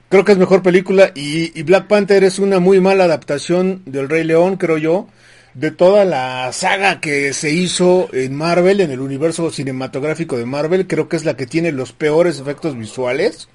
Creo 0.09 0.25
que 0.25 0.31
es 0.31 0.37
mejor 0.37 0.63
película 0.63 1.11
y, 1.13 1.57
y 1.57 1.63
Black 1.63 1.87
Panther 1.87 2.23
es 2.23 2.39
una 2.39 2.59
muy 2.59 2.81
mala 2.81 3.03
adaptación 3.03 3.83
del 3.85 4.09
Rey 4.09 4.23
León, 4.23 4.57
creo 4.57 4.77
yo, 4.77 5.07
de 5.53 5.71
toda 5.71 6.03
la 6.03 6.51
saga 6.51 6.99
que 6.99 7.31
se 7.33 7.51
hizo 7.51 8.09
en 8.11 8.35
Marvel, 8.35 8.81
en 8.81 8.91
el 8.91 9.01
universo 9.01 9.51
cinematográfico 9.51 10.37
de 10.37 10.45
Marvel. 10.45 10.87
Creo 10.87 11.07
que 11.07 11.15
es 11.15 11.25
la 11.25 11.37
que 11.37 11.45
tiene 11.45 11.71
los 11.71 11.93
peores 11.93 12.39
efectos 12.39 12.77
visuales. 12.77 13.49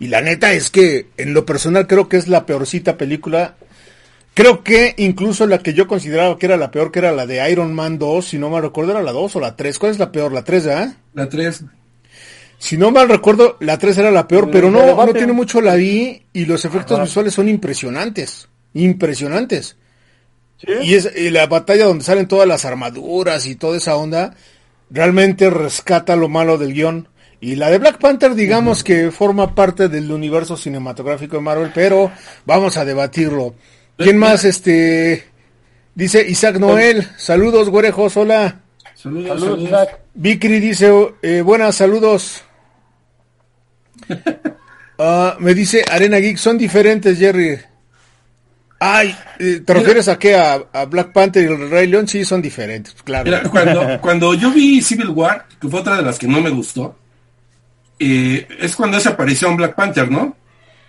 Y 0.00 0.08
la 0.08 0.20
neta 0.20 0.52
es 0.52 0.70
que 0.70 1.06
en 1.16 1.32
lo 1.32 1.46
personal 1.46 1.86
creo 1.86 2.08
que 2.08 2.16
es 2.16 2.26
la 2.26 2.46
peorcita 2.46 2.96
película 2.96 3.54
Creo 4.34 4.62
que 4.62 4.94
incluso 4.98 5.46
la 5.46 5.58
que 5.58 5.74
yo 5.74 5.88
consideraba 5.88 6.38
que 6.38 6.46
era 6.46 6.56
la 6.56 6.70
peor, 6.70 6.92
que 6.92 7.00
era 7.00 7.12
la 7.12 7.26
de 7.26 7.50
Iron 7.50 7.74
Man 7.74 7.98
2, 7.98 8.24
si 8.24 8.38
no 8.38 8.48
mal 8.48 8.62
recuerdo, 8.62 8.92
era 8.92 9.02
la 9.02 9.12
2 9.12 9.36
o 9.36 9.40
la 9.40 9.56
3. 9.56 9.78
¿Cuál 9.78 9.92
es 9.92 9.98
la 9.98 10.12
peor? 10.12 10.32
La 10.32 10.44
3, 10.44 10.66
¿ah? 10.68 10.94
La 11.14 11.28
3. 11.28 11.64
Si 12.60 12.76
no 12.76 12.90
mal 12.90 13.08
recuerdo, 13.08 13.56
la 13.60 13.78
3 13.78 13.96
era 13.96 14.10
la 14.10 14.28
peor, 14.28 14.50
pero 14.50 14.70
no, 14.70 14.94
no 14.94 15.12
tiene 15.14 15.32
mucho 15.32 15.62
la 15.62 15.76
vi 15.76 16.26
y 16.34 16.44
los 16.44 16.66
efectos 16.66 16.98
Ajá. 16.98 17.04
visuales 17.04 17.32
son 17.32 17.48
impresionantes. 17.48 18.48
Impresionantes. 18.74 19.76
¿Sí? 20.58 20.72
Y 20.82 20.94
es 20.94 21.10
y 21.16 21.30
la 21.30 21.46
batalla 21.46 21.86
donde 21.86 22.04
salen 22.04 22.28
todas 22.28 22.46
las 22.46 22.66
armaduras 22.66 23.46
y 23.46 23.56
toda 23.56 23.78
esa 23.78 23.96
onda, 23.96 24.34
realmente 24.90 25.48
rescata 25.48 26.16
lo 26.16 26.28
malo 26.28 26.58
del 26.58 26.74
guion. 26.74 27.08
Y 27.40 27.56
la 27.56 27.70
de 27.70 27.78
Black 27.78 27.96
Panther, 27.96 28.34
digamos 28.34 28.84
que 28.84 29.10
forma 29.10 29.54
parte 29.54 29.88
del 29.88 30.12
universo 30.12 30.54
cinematográfico 30.54 31.36
de 31.36 31.42
Marvel, 31.42 31.72
pero 31.74 32.12
vamos 32.44 32.76
a 32.76 32.84
debatirlo. 32.84 33.54
¿Quién 33.96 34.18
más? 34.18 34.44
Este 34.44 35.24
dice 35.94 36.28
Isaac 36.28 36.58
Noel. 36.58 37.08
Saludos, 37.16 37.70
güerejos. 37.70 38.18
Hola. 38.18 38.60
Saludos. 38.94 39.60
Isaac. 39.62 39.98
Vicri 40.12 40.60
dice, 40.60 40.92
eh, 41.22 41.40
buenas, 41.40 41.76
saludos. 41.76 42.44
Ah, 44.98 45.36
me 45.38 45.54
dice 45.54 45.82
Arena 45.90 46.18
Geek, 46.18 46.36
son 46.36 46.58
diferentes, 46.58 47.18
Jerry. 47.18 47.58
Ay, 48.78 49.16
eh, 49.38 49.62
¿te 49.64 49.74
refieres 49.74 50.08
a 50.08 50.18
qué? 50.18 50.36
¿A, 50.36 50.62
a 50.72 50.84
Black 50.84 51.12
Panther 51.12 51.42
y 51.42 51.46
el 51.46 51.70
Rey 51.70 51.86
León? 51.86 52.06
Sí, 52.06 52.24
son 52.24 52.42
diferentes, 52.42 52.94
claro. 53.02 53.24
Mira, 53.24 53.42
cuando, 53.48 53.98
cuando 54.02 54.34
yo 54.34 54.50
vi 54.50 54.80
Civil 54.82 55.08
War, 55.08 55.46
que 55.60 55.68
fue 55.68 55.80
otra 55.80 55.96
de 55.96 56.02
las 56.02 56.18
que 56.18 56.26
no 56.26 56.40
me 56.40 56.50
gustó, 56.50 56.98
eh, 57.98 58.46
es 58.58 58.76
cuando 58.76 58.96
esa 58.96 59.10
aparición 59.10 59.56
Black 59.56 59.74
Panther, 59.74 60.10
¿no? 60.10 60.36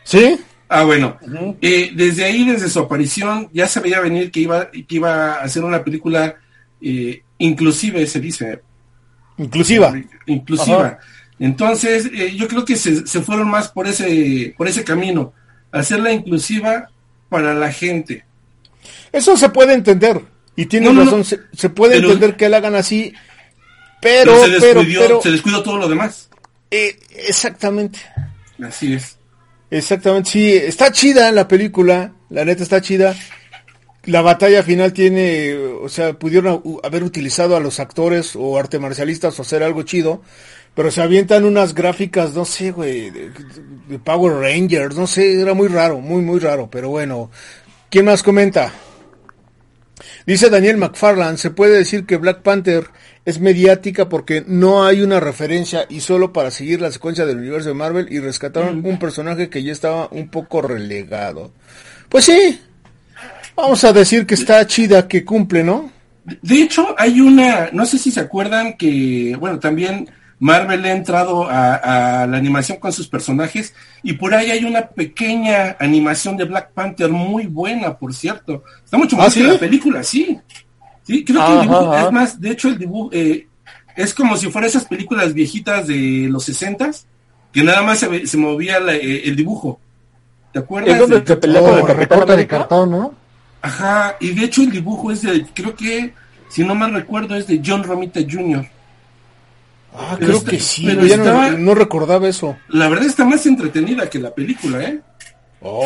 ¿Sí? 0.04 0.40
Ah, 0.70 0.84
bueno. 0.84 1.18
Eh, 1.62 1.92
desde 1.94 2.24
ahí, 2.24 2.46
desde 2.46 2.70
su 2.70 2.80
aparición, 2.80 3.50
ya 3.52 3.68
se 3.68 3.82
veía 3.82 4.00
venir 4.00 4.32
que 4.32 4.40
iba, 4.40 4.72
que 4.72 4.86
iba 4.88 5.34
a 5.34 5.42
hacer 5.42 5.66
una 5.66 5.84
película 5.84 6.36
eh, 6.82 7.22
inclusive, 7.40 8.08
se 8.08 8.20
dice. 8.22 8.62
Inclusiva. 9.38 9.94
Inclusiva. 10.26 10.88
Ajá. 10.88 11.00
Entonces, 11.42 12.06
eh, 12.14 12.36
yo 12.38 12.48
creo 12.48 12.64
que 12.64 12.76
se, 12.78 13.06
se 13.08 13.22
fueron 13.22 13.50
más 13.50 13.68
por 13.70 13.88
ese, 13.88 14.54
por 14.58 14.68
ese 14.68 14.84
camino. 14.84 15.34
Hacerla 15.72 16.14
inclusiva 16.14 16.90
para 17.30 17.54
la 17.56 17.72
gente. 17.74 18.24
Eso 19.12 19.36
se 19.36 19.50
puede 19.50 19.74
entender. 19.74 20.22
Y 20.56 20.66
No, 20.80 20.94
no, 20.94 21.04
razón, 21.04 21.20
no. 21.20 21.24
Se, 21.26 21.40
se 21.54 21.70
puede 21.70 21.96
Pero- 21.96 22.08
entender 22.12 22.38
que 22.38 22.48
la 22.48 22.58
hagan 22.58 22.76
así. 22.76 23.12
Pero, 24.02 24.36
se 24.46 24.52
pero, 24.60 24.80
descuidó, 24.82 25.02
pero, 25.02 25.22
se 25.22 25.32
descuidó 25.32 25.64
todo 25.64 25.78
lo 25.78 25.90
demás. 25.90 26.30
eh, 26.70 26.98
exactamente. 27.28 28.00
Así 28.64 28.94
es. 28.94 29.18
Exactamente, 29.72 30.30
sí, 30.30 30.54
está 30.54 30.92
chida 30.92 31.32
la 31.32 31.48
película, 31.48 32.14
la 32.30 32.46
neta 32.46 32.62
está 32.62 32.82
chida. 32.82 33.16
La 34.04 34.22
batalla 34.22 34.64
final 34.64 34.92
tiene, 34.94 35.56
o 35.56 35.88
sea, 35.88 36.14
pudieron 36.14 36.62
haber 36.84 37.04
utilizado 37.04 37.56
a 37.56 37.60
los 37.60 37.80
actores 37.80 38.32
o 38.36 38.58
arte 38.60 38.80
marcialistas 38.80 39.38
o 39.40 39.44
hacer 39.44 39.64
algo 39.64 39.84
chido, 39.84 40.22
pero 40.74 40.92
se 40.92 41.02
avientan 41.02 41.46
unas 41.46 41.74
gráficas, 41.74 42.34
no 42.34 42.46
sé, 42.46 42.72
güey, 42.72 43.10
de, 43.10 43.32
de 43.88 44.00
Power 44.00 44.34
Rangers, 44.36 44.96
no 44.96 45.08
sé, 45.08 45.40
era 45.40 45.54
muy 45.54 45.68
raro, 45.68 46.00
muy, 46.00 46.22
muy 46.22 46.40
raro, 46.40 46.70
pero 46.70 46.90
bueno. 46.90 47.30
¿Quién 47.90 48.06
más 48.06 48.24
comenta? 48.24 48.72
Dice 50.26 50.50
Daniel 50.50 50.78
McFarland, 50.78 51.38
se 51.38 51.50
puede 51.50 51.78
decir 51.78 52.06
que 52.06 52.18
Black 52.18 52.42
Panther 52.42 52.86
es 53.26 53.40
mediática 53.40 54.08
porque 54.08 54.44
no 54.48 54.86
hay 54.86 55.02
una 55.02 55.20
referencia 55.20 55.86
y 55.90 56.00
solo 56.00 56.32
para 56.32 56.52
seguir 56.52 56.82
la 56.82 56.92
secuencia 56.92 57.26
del 57.26 57.38
universo 57.38 57.70
de 57.70 57.76
Marvel 57.76 58.08
y 58.10 58.20
rescataron 58.20 58.86
un 58.86 58.98
personaje 58.98 59.50
que 59.50 59.64
ya 59.64 59.72
estaba 59.72 60.08
un 60.12 60.30
poco 60.30 60.62
relegado. 60.62 61.52
Pues 62.10 62.26
sí, 62.26 62.62
vamos 63.56 63.84
a 63.84 63.94
decir 63.94 64.26
que 64.26 64.36
está 64.36 64.66
chida, 64.66 65.08
que 65.08 65.26
cumple, 65.26 65.64
¿no? 65.64 65.92
De 66.24 66.62
hecho, 66.62 66.96
hay 66.98 67.20
una, 67.20 67.70
no 67.74 67.86
sé 67.86 67.98
si 67.98 68.12
se 68.12 68.22
acuerdan 68.22 68.78
que, 68.78 69.36
bueno, 69.40 69.60
también 69.60 70.08
Marvel 70.42 70.84
ha 70.86 70.92
entrado 70.92 71.48
a, 71.50 71.76
a, 72.24 72.28
la 72.28 72.36
animación 72.38 72.80
con 72.80 72.92
sus 72.92 73.08
personajes 73.08 73.74
y 74.02 74.14
por 74.14 74.34
ahí 74.34 74.50
hay 74.50 74.66
una 74.66 74.88
pequeña 74.88 75.78
animación 75.80 76.36
de 76.36 76.46
Black 76.46 76.72
Panther 76.74 77.10
muy 77.12 77.46
buena, 77.46 77.96
por 77.98 78.12
cierto. 78.14 78.64
Está 78.84 78.98
mucho 78.98 79.16
más 79.16 79.28
¿Ah, 79.28 79.30
sí? 79.32 79.42
que 79.42 79.48
la 79.48 79.60
película, 79.60 80.04
sí. 80.04 80.40
Sí, 81.04 81.24
creo 81.24 81.46
que 81.46 81.54
el 81.54 81.62
dibujo, 81.62 81.94
ajá. 81.94 82.06
es 82.08 82.12
más, 82.12 82.42
de 82.42 82.50
hecho 82.52 82.70
el 82.70 82.78
dibujo 82.80 83.10
eh, 83.14 83.48
es 83.96 84.14
como 84.16 84.36
si 84.36 84.50
fuera 84.50 84.66
esas 84.68 84.86
películas 84.86 85.34
viejitas 85.34 85.86
de 85.88 86.28
los 86.30 86.44
sesentas, 86.44 87.06
que 87.54 87.64
nada 87.64 87.84
más 87.84 88.00
se, 88.00 88.08
ve- 88.08 88.26
se 88.26 88.38
movía 88.38 88.80
la- 88.80 88.96
eh, 88.96 89.22
el 89.26 89.36
dibujo. 89.36 89.80
¿Te 90.54 90.60
acuerdas? 90.60 90.94
Es 90.96 91.00
donde 91.00 91.20
de- 91.22 91.28
se 91.28 91.36
pelea 91.38 91.62
con 91.62 91.70
Oh, 91.70 91.78
el 91.78 91.86
Capitán 91.86 92.00
recorte 92.10 92.36
de 92.38 92.48
cartón, 92.48 92.90
¿no? 92.92 93.14
Ajá, 93.62 94.16
y 94.20 94.32
de 94.32 94.46
hecho 94.46 94.64
el 94.64 94.72
dibujo 94.72 95.12
es 95.12 95.22
de, 95.22 95.46
creo 95.54 95.76
que, 95.76 96.14
si 96.50 96.64
no 96.64 96.74
mal 96.74 96.94
recuerdo, 96.94 97.36
es 97.36 97.46
de 97.46 97.62
John 97.64 97.84
Romita 97.84 98.20
Jr. 98.28 98.66
Ah, 99.94 100.16
Pero 100.18 100.28
creo 100.28 100.38
está- 100.38 100.52
que 100.52 100.60
sí, 100.60 100.84
pero 100.86 100.98
güey, 101.00 101.10
ya 101.10 101.18
no- 101.18 101.24
estaba- 101.24 101.50
no, 101.52 101.76
recordaba 101.76 102.28
eso. 102.30 102.58
La 102.70 102.88
verdad 102.88 103.06
está 103.08 103.26
más 103.26 103.46
entretenida 103.46 104.10
que 104.10 104.20
la 104.20 104.34
película, 104.34 104.82
¿eh? 104.84 105.00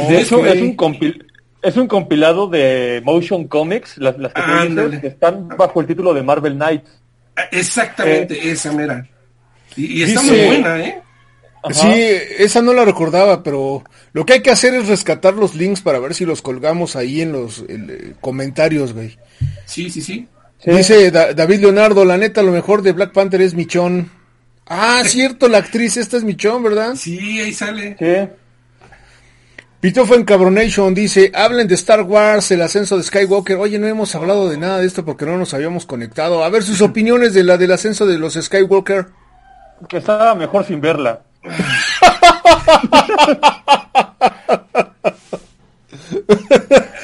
De 0.08 0.22
hecho, 0.22 0.46
es 0.46 0.62
un, 0.62 0.78
compil- 0.78 1.26
es 1.62 1.76
un 1.76 1.88
compilado 1.88 2.48
de 2.48 3.02
Motion 3.04 3.48
Comics, 3.48 3.98
las, 3.98 4.18
las 4.20 4.32
que 4.34 4.42
dices, 4.70 5.02
que 5.02 5.08
están 5.08 5.48
bajo 5.50 5.82
el 5.82 5.88
título 5.88 6.14
de 6.14 6.24
Marvel 6.24 6.54
Knights. 6.56 6.90
Ah, 7.36 7.44
Exactamente, 7.52 8.50
esa 8.52 8.72
mera. 8.72 9.08
Y, 9.76 10.00
y 10.00 10.04
está 10.04 10.22
Dice- 10.22 10.38
muy 10.38 10.46
buena, 10.48 10.80
¿eh? 10.86 11.02
Ajá. 11.64 11.74
Sí, 11.74 12.00
esa 12.38 12.62
no 12.62 12.74
la 12.74 12.86
recordaba, 12.86 13.42
pero 13.42 13.84
lo 14.14 14.24
que 14.24 14.34
hay 14.34 14.42
que 14.44 14.52
hacer 14.52 14.76
es 14.76 14.88
rescatar 14.88 15.34
los 15.34 15.56
links 15.56 15.82
para 15.82 15.98
ver 15.98 16.14
si 16.14 16.24
los 16.24 16.44
colgamos 16.44 16.96
ahí 16.96 17.22
en 17.22 17.32
los 17.32 17.66
eh, 17.68 18.14
comentarios, 18.22 18.94
güey. 18.94 19.18
Sí, 19.66 19.90
sí, 19.90 20.00
sí. 20.02 20.28
Sí. 20.60 20.72
Dice 20.72 21.12
Da- 21.12 21.34
David 21.34 21.60
Leonardo, 21.62 22.04
la 22.06 22.18
neta, 22.18 22.42
lo 22.42 22.52
mejor 22.52 22.82
de 22.82 22.94
Black 22.94 23.12
Panther 23.14 23.42
es 23.42 23.54
Michón. 23.54 24.10
Ah, 24.68 25.02
cierto, 25.06 25.48
la 25.48 25.60
actriz 25.60 25.96
esta 25.98 26.18
es 26.18 26.24
Michón, 26.24 26.64
¿verdad? 26.64 26.96
Sí, 26.96 27.40
ahí 27.40 27.54
sale. 27.54 27.96
Sí. 28.00 28.28
Pitofo 29.80 30.16
en 30.16 30.26
Cabronation 30.26 30.96
dice, 30.96 31.32
hablen 31.36 31.68
de 31.68 31.76
Star 31.76 32.02
Wars, 32.02 32.50
el 32.50 32.64
ascenso 32.64 32.98
de 32.98 33.04
Skywalker. 33.04 33.58
Oye, 33.58 33.78
no 33.78 33.86
hemos 33.86 34.16
hablado 34.16 34.50
de 34.50 34.58
nada 34.58 34.80
de 34.80 34.88
esto 34.88 35.06
porque 35.06 35.26
no 35.28 35.38
nos 35.38 35.54
habíamos 35.54 35.86
conectado. 35.86 36.44
A 36.44 36.50
ver 36.50 36.64
sus 36.64 36.82
opiniones 36.82 37.36
de 37.36 37.44
la 37.44 37.58
del 37.58 37.72
ascenso 37.72 38.08
de 38.08 38.18
los 38.18 38.34
Skywalker. 38.34 39.06
Que 39.88 39.98
estaba 39.98 40.34
mejor 40.34 40.66
sin 40.66 40.82
verla. 40.82 41.22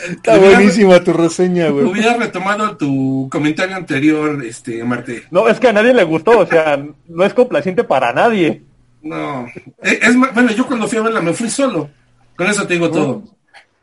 Está 0.09 0.37
buenísima 0.37 1.03
tu 1.03 1.13
reseña, 1.13 1.69
güey. 1.69 1.85
Hubiera 1.85 2.15
retomado 2.17 2.75
tu 2.77 3.27
comentario 3.31 3.75
anterior, 3.75 4.43
este, 4.45 4.83
Marte. 4.83 5.23
No, 5.31 5.47
es 5.47 5.59
que 5.59 5.67
a 5.67 5.73
nadie 5.73 5.93
le 5.93 6.03
gustó, 6.03 6.39
o 6.39 6.45
sea, 6.47 6.83
no 7.07 7.23
es 7.23 7.33
complaciente 7.33 7.83
para 7.83 8.11
nadie. 8.13 8.63
No. 9.01 9.45
Eh, 9.83 9.99
Es, 10.01 10.15
ma- 10.15 10.31
bueno, 10.33 10.51
yo 10.51 10.65
cuando 10.67 10.87
fui 10.87 10.97
a 10.97 11.01
verla 11.01 11.21
me 11.21 11.33
fui 11.33 11.49
solo. 11.49 11.89
Con 12.35 12.47
eso 12.47 12.65
te 12.67 12.73
digo 12.75 12.89
todo. 12.89 13.23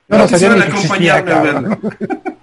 Yo 0.08 0.16
no 0.16 0.18
No 0.18 0.28
sabía 0.28 0.48
quisieron 0.48 0.58
ni 0.58 0.64
que 0.64 0.70
existía, 0.72 1.14
acompañarme 1.16 1.32
a 1.32 1.52
verla. 1.52 1.78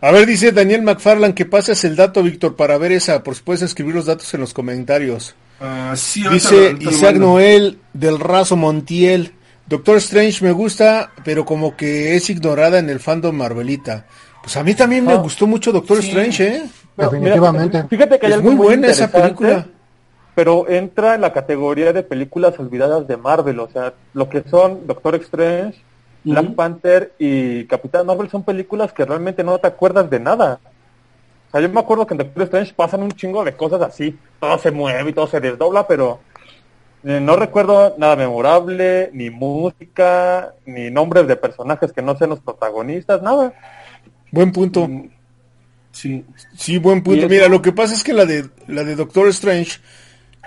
A 0.00 0.12
ver, 0.12 0.26
dice 0.26 0.52
Daniel 0.52 0.82
McFarland 0.82 1.34
que 1.34 1.44
pases 1.44 1.82
el 1.82 1.96
dato, 1.96 2.22
Víctor, 2.22 2.54
para 2.54 2.78
ver 2.78 2.92
esa. 2.92 3.24
Por 3.24 3.34
si 3.34 3.42
puedes 3.42 3.62
escribir 3.62 3.96
los 3.96 4.06
datos 4.06 4.32
en 4.32 4.40
los 4.40 4.54
comentarios. 4.54 5.34
Ah, 5.60 5.94
sí, 5.96 6.22
Dice 6.30 6.54
lo- 6.54 6.66
ahorita 6.68 6.84
lo 6.84 6.90
Isaac. 6.92 7.16
Noel 7.16 7.78
del 7.94 8.20
Razo 8.20 8.54
Montiel. 8.56 9.32
Doctor 9.68 9.98
Strange 9.98 10.42
me 10.42 10.52
gusta, 10.52 11.12
pero 11.24 11.44
como 11.44 11.76
que 11.76 12.16
es 12.16 12.30
ignorada 12.30 12.78
en 12.78 12.88
el 12.88 13.00
fandom 13.00 13.36
Marvelita. 13.36 14.06
Pues 14.42 14.56
a 14.56 14.62
mí 14.62 14.74
también 14.74 15.04
me 15.04 15.16
gustó 15.16 15.46
mucho 15.46 15.72
Doctor 15.72 16.00
sí. 16.00 16.08
Strange, 16.08 16.46
¿eh? 16.46 16.62
Definitivamente. 16.96 17.76
mira, 17.76 17.88
fíjate 17.88 18.18
que 18.18 18.26
hay 18.26 18.32
Es 18.32 18.38
algo 18.38 18.52
muy 18.52 18.66
buena 18.66 18.88
esa 18.88 19.10
película. 19.10 19.66
Pero 20.34 20.68
entra 20.68 21.16
en 21.16 21.20
la 21.20 21.32
categoría 21.32 21.92
de 21.92 22.02
películas 22.02 22.58
olvidadas 22.58 23.06
de 23.06 23.16
Marvel, 23.16 23.58
o 23.60 23.68
sea, 23.68 23.92
lo 24.14 24.28
que 24.28 24.42
son 24.48 24.86
Doctor 24.86 25.16
Strange, 25.16 25.82
Black. 26.24 26.54
Panther 26.54 27.12
y 27.18 27.64
Capitán 27.66 28.06
Marvel 28.06 28.30
son 28.30 28.44
películas 28.44 28.92
que 28.92 29.04
realmente 29.04 29.44
no 29.44 29.58
te 29.58 29.66
acuerdas 29.66 30.08
de 30.08 30.20
nada. 30.20 30.60
O 31.48 31.50
sea, 31.50 31.60
yo 31.60 31.68
me 31.68 31.80
acuerdo 31.80 32.06
que 32.06 32.14
en 32.14 32.18
Doctor 32.18 32.42
Strange 32.44 32.72
pasan 32.74 33.02
un 33.02 33.12
chingo 33.12 33.44
de 33.44 33.54
cosas 33.54 33.82
así, 33.82 34.16
todo 34.40 34.58
se 34.58 34.70
mueve 34.70 35.10
y 35.10 35.12
todo 35.12 35.26
se 35.26 35.40
desdobla, 35.40 35.86
pero 35.86 36.20
no 37.08 37.36
recuerdo 37.36 37.94
nada 37.98 38.16
memorable, 38.16 39.10
ni 39.12 39.30
música, 39.30 40.54
ni 40.66 40.90
nombres 40.90 41.26
de 41.26 41.36
personajes 41.36 41.92
que 41.92 42.02
no 42.02 42.16
sean 42.16 42.30
los 42.30 42.40
protagonistas, 42.40 43.22
nada. 43.22 43.52
Buen 44.30 44.52
punto. 44.52 44.86
Mm, 44.86 45.08
Sí. 45.90 46.24
Sí, 46.56 46.78
buen 46.78 46.98
¿Y 46.98 47.00
punto. 47.00 47.28
Mira, 47.28 47.48
lo 47.48 47.60
que 47.60 47.72
pasa 47.72 47.94
es 47.94 48.04
que 48.04 48.12
la 48.12 48.24
de 48.24 48.48
la 48.68 48.84
de 48.84 48.94
Doctor 48.94 49.26
Strange, 49.28 49.80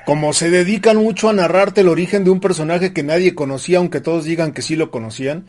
como 0.06 0.32
se 0.32 0.50
dedican 0.50 0.98
mucho 0.98 1.30
a 1.30 1.34
narrarte 1.34 1.82
el 1.82 1.90
origen 1.90 2.24
de 2.24 2.30
un 2.30 2.40
personaje 2.40 2.94
que 2.94 3.04
nadie 3.04 3.36
conocía, 3.36 3.80
aunque 3.80 4.00
todos 4.00 4.24
digan 4.24 4.54
que 4.54 4.62
sí 4.62 4.78
lo 4.78 4.92
conocían, 4.92 5.48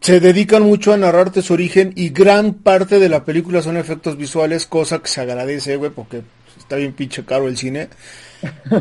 se 0.00 0.20
dedican 0.20 0.62
mucho 0.62 0.92
a 0.92 0.96
narrarte 0.96 1.42
su 1.42 1.52
origen 1.52 1.92
y 1.96 2.10
gran 2.10 2.54
parte 2.54 2.98
de 2.98 3.08
la 3.08 3.24
película 3.24 3.62
son 3.62 3.76
efectos 3.76 4.16
visuales, 4.16 4.66
cosa 4.66 5.00
que 5.00 5.08
se 5.08 5.20
agradece, 5.20 5.76
güey, 5.76 5.90
porque 5.90 6.22
está 6.58 6.76
bien 6.76 6.92
pinche 6.92 7.24
caro 7.24 7.48
el 7.48 7.56
cine. 7.56 7.88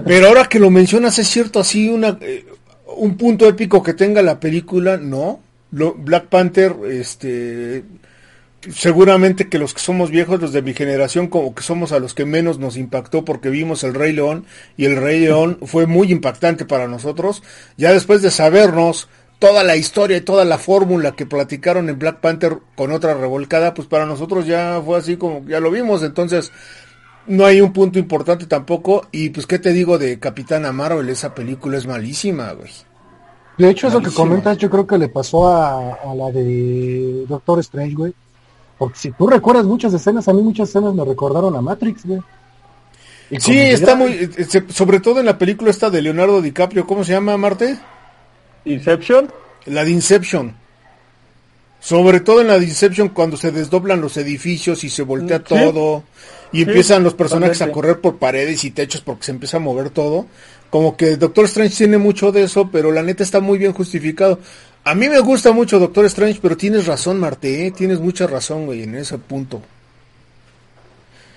Pero 0.06 0.28
ahora 0.28 0.46
que 0.46 0.60
lo 0.60 0.70
mencionas, 0.70 1.18
es 1.20 1.28
cierto, 1.28 1.60
así 1.60 1.90
una, 1.90 2.18
eh, 2.22 2.46
un 2.98 3.16
punto 3.18 3.48
épico 3.48 3.84
que 3.84 3.94
tenga 3.94 4.22
la 4.22 4.40
película, 4.40 4.98
no. 4.98 5.40
Lo- 5.72 5.94
Black 5.94 6.26
Panther, 6.26 6.76
este, 6.90 7.84
seguramente 8.74 9.50
que 9.50 9.58
los 9.60 9.74
que 9.74 9.80
somos 9.80 10.12
viejos, 10.12 10.40
los 10.42 10.54
de 10.54 10.62
mi 10.62 10.74
generación, 10.74 11.28
como 11.28 11.56
que 11.56 11.64
somos 11.64 11.92
a 11.92 12.00
los 12.00 12.14
que 12.14 12.26
menos 12.26 12.60
nos 12.60 12.78
impactó 12.78 13.26
porque 13.26 13.50
vimos 13.50 13.84
el 13.84 13.94
Rey 13.94 14.14
León 14.14 14.46
y 14.78 14.86
el 14.86 14.98
Rey 14.98 15.20
León 15.22 15.60
fue 15.64 15.86
muy 15.88 16.12
impactante 16.12 16.66
para 16.66 16.88
nosotros. 16.88 17.42
Ya 17.78 17.94
después 17.94 18.22
de 18.22 18.32
sabernos 18.32 19.08
toda 19.40 19.64
la 19.64 19.76
historia 19.76 20.18
y 20.18 20.22
toda 20.22 20.46
la 20.46 20.60
fórmula 20.60 21.14
que 21.14 21.26
platicaron 21.26 21.90
en 21.90 21.98
Black 21.98 22.20
Panther 22.20 22.58
con 22.76 22.92
otra 22.92 23.16
revolcada, 23.16 23.74
pues 23.74 23.88
para 23.88 24.06
nosotros 24.06 24.46
ya 24.46 24.80
fue 24.86 25.00
así 25.00 25.18
como 25.18 25.44
ya 25.48 25.60
lo 25.60 25.72
vimos, 25.72 26.04
entonces 26.04 26.52
no 27.28 27.46
hay 27.46 27.62
un 27.62 27.72
punto 27.74 28.00
importante 28.00 28.46
tampoco 28.46 29.08
y 29.12 29.30
pues 29.30 29.46
qué 29.48 29.60
te 29.60 29.72
digo 29.74 29.98
de 29.98 30.20
Capitana 30.20 30.72
Marvel, 30.72 31.08
esa 31.10 31.34
película 31.36 31.78
es 31.78 31.86
malísima, 31.88 32.52
güey. 32.54 32.72
De 33.58 33.70
hecho, 33.70 33.88
eso 33.88 33.98
que 34.00 34.06
Malísimo. 34.06 34.26
comentas, 34.28 34.58
yo 34.58 34.70
creo 34.70 34.88
que 34.88 34.98
le 34.98 35.10
pasó 35.10 35.48
a, 35.48 35.94
a 35.94 36.16
la 36.16 36.32
de 36.32 37.26
Doctor 37.28 37.60
Strange, 37.60 37.94
güey. 37.96 38.14
Porque 38.78 38.98
si 38.98 39.12
tú 39.12 39.28
recuerdas 39.28 39.66
muchas 39.66 39.94
escenas, 39.94 40.28
a 40.28 40.34
mí 40.34 40.42
muchas 40.42 40.70
escenas 40.70 40.94
me 40.96 41.06
recordaron 41.06 41.56
a 41.56 41.62
Matrix, 41.62 42.06
güey. 42.06 42.20
Sí, 43.40 43.58
está 43.60 43.92
ya- 43.92 43.96
muy, 43.96 44.12
eh, 44.14 44.64
sobre 44.70 45.00
todo 45.00 45.20
en 45.20 45.26
la 45.28 45.38
película 45.38 45.70
esta 45.70 45.90
de 45.90 46.02
Leonardo 46.02 46.42
DiCaprio, 46.42 46.88
¿cómo 46.88 47.04
se 47.04 47.12
llama, 47.14 47.38
Marte? 47.38 47.78
Inception, 48.66 49.32
La 49.68 49.84
de 49.84 49.92
Inception. 49.92 50.56
Sobre 51.80 52.20
todo 52.20 52.42
en 52.42 52.48
la 52.48 52.60
de 52.60 52.66
Inception 52.66 53.10
cuando 53.10 53.38
se 53.38 53.52
desdoblan 53.52 54.02
los 54.02 54.18
edificios 54.18 54.84
y 54.84 54.90
se 54.90 55.04
voltea 55.04 55.38
Sí. 55.40 55.44
todo 55.48 56.04
y 56.52 56.58
Sí, 56.58 56.64
empiezan 56.64 57.04
los 57.04 57.14
personajes 57.14 57.62
a 57.62 57.72
correr 57.72 58.00
por 58.00 58.18
paredes 58.18 58.64
y 58.64 58.72
techos 58.72 59.02
porque 59.02 59.24
se 59.26 59.32
empieza 59.32 59.58
a 59.58 59.60
mover 59.62 59.90
todo. 59.90 60.28
Como 60.70 60.96
que 60.96 61.18
Doctor 61.18 61.46
Strange 61.46 61.76
tiene 61.76 61.98
mucho 61.98 62.32
de 62.32 62.44
eso, 62.44 62.70
pero 62.72 62.92
la 62.92 63.04
neta 63.04 63.24
está 63.24 63.40
muy 63.40 63.58
bien 63.58 63.74
justificado. 63.74 64.40
A 64.84 64.96
mí 64.96 65.10
me 65.10 65.20
gusta 65.20 65.52
mucho 65.52 65.80
Doctor 65.80 66.06
Strange, 66.06 66.40
pero 66.42 66.58
tienes 66.58 66.88
razón, 66.88 67.20
Marte, 67.20 67.68
¿eh? 67.68 67.72
tienes 67.72 68.00
mucha 68.00 68.26
razón, 68.26 68.66
güey, 68.66 68.84
en 68.84 68.96
ese 68.96 69.18
punto. 69.18 69.62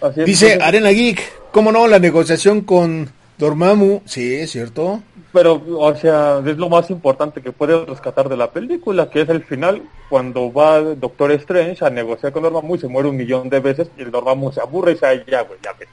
así 0.01 0.23
Dice 0.23 0.59
Arena 0.63 0.91
Geek, 0.91 1.51
¿cómo 1.53 1.71
no? 1.71 1.87
La 1.87 1.99
negociación 1.99 2.63
con 2.63 3.11
Dormammu, 3.37 4.03
sí, 4.07 4.35
es 4.35 4.51
cierto. 4.51 5.03
Pero, 5.35 5.61
o 5.79 5.95
sea, 5.97 6.41
es 6.47 6.57
lo 6.57 6.69
más 6.69 6.89
importante 6.91 7.43
que 7.43 7.51
puedes 7.51 7.87
rescatar 7.89 8.29
de 8.29 8.37
la 8.37 8.51
película, 8.53 9.11
que 9.11 9.23
es 9.23 9.29
el 9.29 9.43
final, 9.43 9.83
cuando 10.09 10.53
va 10.53 10.81
Doctor 10.81 11.33
Strange 11.33 11.85
a 11.85 11.91
negociar 11.91 12.33
con 12.33 12.45
Dormammu 12.45 12.77
y 12.77 12.79
se 12.79 12.87
muere 12.89 13.09
un 13.09 13.17
millón 13.17 13.51
de 13.51 13.59
veces 13.59 13.89
y 13.99 14.03
el 14.03 14.13
Dormammu 14.13 14.53
se 14.53 14.61
aburre 14.61 14.93
y 14.93 14.95
dice, 14.95 15.07
"Ay, 15.07 15.25
ya, 15.29 15.43
güey, 15.43 15.59
ya, 15.63 15.73
ve". 15.73 15.87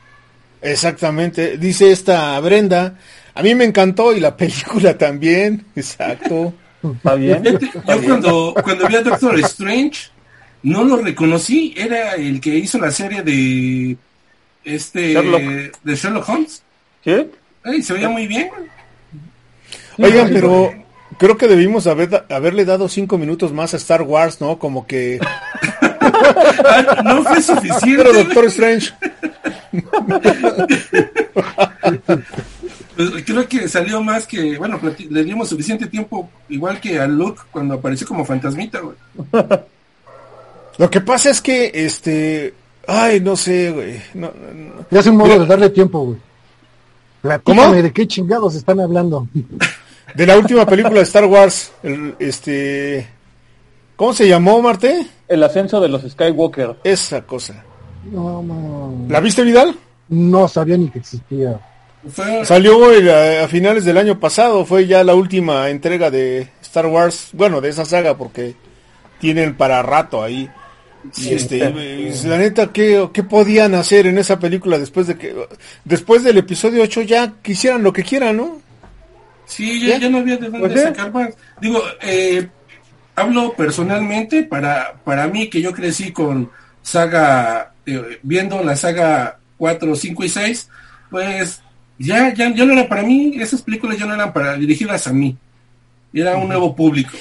Exactamente, 0.62 1.58
dice 1.58 1.92
esta 1.92 2.40
Brenda, 2.40 2.96
a 3.34 3.42
mí 3.42 3.56
me 3.56 3.66
encantó 3.66 4.14
y 4.16 4.20
la 4.20 4.38
película 4.38 4.96
también, 4.96 5.66
exacto. 5.76 6.54
¿Está 6.84 7.16
bien? 7.16 7.44
Fíjate, 7.44 7.66
¿Está 7.80 7.96
Yo 7.96 8.00
bien? 8.00 8.10
cuando, 8.12 8.56
cuando 8.64 8.88
vi 8.88 8.96
a 8.96 9.02
Doctor 9.02 9.40
Strange, 9.40 10.12
no 10.64 10.84
lo 10.84 10.98
reconocí, 10.98 11.74
era 11.76 12.14
el 12.14 12.40
que 12.40 12.56
hizo 12.56 12.78
la 12.78 12.92
serie 12.92 13.24
de 13.24 13.98
este 14.64 15.14
Sherlock. 15.14 15.42
de 15.84 15.96
Sherlock 15.96 16.30
Holmes. 16.30 16.62
¿Sí? 17.04 17.28
Ay, 17.64 17.82
se 17.82 17.94
veía 17.94 18.10
muy 18.10 18.28
bien. 18.28 18.50
Oigan, 20.02 20.30
pero 20.32 20.74
creo 21.18 21.38
que 21.38 21.48
debimos 21.48 21.88
haber, 21.88 22.26
haberle 22.30 22.66
dado 22.66 22.90
cinco 22.90 23.18
minutos 23.18 23.54
más 23.54 23.74
a 23.74 23.78
Star 23.78 24.02
Wars, 24.02 24.42
¿no? 24.42 24.58
Como 24.60 24.86
que 24.88 25.20
no 27.04 27.24
fue 27.24 27.42
suficiente. 27.42 28.04
Pero. 28.04 28.14
Doctor 28.14 28.46
Strange. 28.46 28.94
Pues, 32.96 33.24
creo 33.26 33.48
que 33.48 33.68
salió 33.68 34.02
más 34.04 34.28
que, 34.28 34.58
bueno, 34.58 34.80
le 35.10 35.24
dimos 35.24 35.50
suficiente 35.50 35.88
tiempo, 35.88 36.30
igual 36.50 36.80
que 36.80 37.00
a 37.00 37.08
Luke 37.08 37.42
cuando 37.52 37.76
apareció 37.76 38.06
como 38.08 38.26
fantasmita, 38.26 38.80
güey. 38.80 38.96
Lo 40.78 40.90
que 40.90 41.02
pasa 41.02 41.30
es 41.30 41.42
que, 41.42 41.72
este, 41.74 42.54
ay, 42.88 43.20
no 43.20 43.36
sé, 43.36 43.72
güey. 43.72 44.02
No, 44.14 44.28
no, 44.28 44.54
no. 44.54 44.86
Ya 44.90 45.00
es 45.00 45.08
un 45.08 45.18
modo 45.18 45.30
Mira. 45.30 45.40
de 45.40 45.46
darle 45.46 45.70
tiempo, 45.70 46.00
güey. 46.06 46.18
Platícame 47.22 47.82
de 47.82 47.92
qué 47.92 48.08
chingados 48.08 48.56
están 48.56 48.80
hablando. 48.80 49.28
De 50.16 50.26
la 50.26 50.38
última 50.38 50.66
película 50.66 50.96
de 50.96 51.04
Star 51.04 51.26
Wars, 51.26 51.72
el, 51.84 52.16
este, 52.20 53.08
¿cómo 53.96 54.14
se 54.14 54.28
llamó, 54.28 54.62
Marte? 54.62 55.08
El 55.28 55.44
ascenso 55.44 55.80
de 55.80 55.90
los 55.90 56.02
Skywalker. 56.10 56.76
Esa 56.84 57.22
cosa. 57.22 57.64
No, 58.12 58.42
no, 58.42 59.06
¿La 59.10 59.20
viste, 59.20 59.44
Vidal? 59.44 59.76
no 60.10 60.48
sabía 60.48 60.78
ni 60.78 60.90
que 60.90 61.00
existía. 61.00 61.60
Fue, 62.10 62.44
Salió 62.46 62.92
el, 62.92 63.10
a, 63.10 63.46
a 63.46 63.48
finales 63.48 63.86
del 63.86 63.98
año 63.98 64.20
pasado, 64.20 64.66
fue 64.66 64.88
ya 64.88 65.04
la 65.04 65.16
última 65.16 65.70
entrega 65.70 66.10
de 66.12 66.50
Star 66.62 66.88
Wars, 66.88 67.30
bueno, 67.34 67.62
de 67.62 67.70
esa 67.70 67.86
saga, 67.86 68.18
porque 68.18 68.56
tienen 69.20 69.56
para 69.56 69.82
rato 69.84 70.22
ahí. 70.24 70.50
Y 71.18 71.34
este, 71.34 71.64
eh, 71.64 72.14
la 72.26 72.38
neta, 72.38 72.72
¿qué, 72.72 73.10
¿qué 73.14 73.24
podían 73.24 73.74
hacer 73.76 74.06
en 74.08 74.18
esa 74.18 74.40
película 74.40 74.78
después 74.78 75.08
de 75.08 75.18
que, 75.18 75.34
después 75.86 76.24
del 76.24 76.38
episodio 76.38 76.84
8 76.84 77.02
ya 77.04 77.34
quisieran 77.42 77.84
lo 77.84 77.94
que 77.94 78.04
quieran, 78.04 78.38
¿no? 78.38 78.61
Sí, 79.52 79.80
ya, 79.88 79.98
ya 79.98 80.10
no 80.10 80.20
había 80.20 80.38
de 80.38 80.50
dónde 80.50 80.78
sacar 80.82 81.12
más. 81.14 81.30
Digo, 81.62 81.82
eh, 82.02 82.48
hablo 83.16 83.54
personalmente, 83.54 84.44
para, 84.44 84.94
para 85.04 85.28
mí 85.28 85.50
que 85.50 85.62
yo 85.62 85.74
crecí 85.74 86.12
con 86.12 86.50
saga, 86.82 87.74
eh, 87.86 88.20
viendo 88.24 88.64
la 88.64 88.76
saga 88.76 89.38
4, 89.58 89.96
5 89.96 90.24
y 90.24 90.30
6, 90.30 90.70
pues 91.10 91.62
ya, 92.00 92.34
ya, 92.34 92.54
ya 92.54 92.66
no 92.66 92.74
eran 92.74 92.88
para 92.88 93.04
mí, 93.04 93.34
esas 93.40 93.62
películas 93.62 93.98
ya 93.98 94.06
no 94.06 94.14
eran 94.16 94.34
para 94.34 94.56
dirigidas 94.56 95.06
a 95.08 95.14
mí, 95.14 95.38
era 96.14 96.38
un 96.38 96.48
nuevo 96.48 96.76
público. 96.76 97.18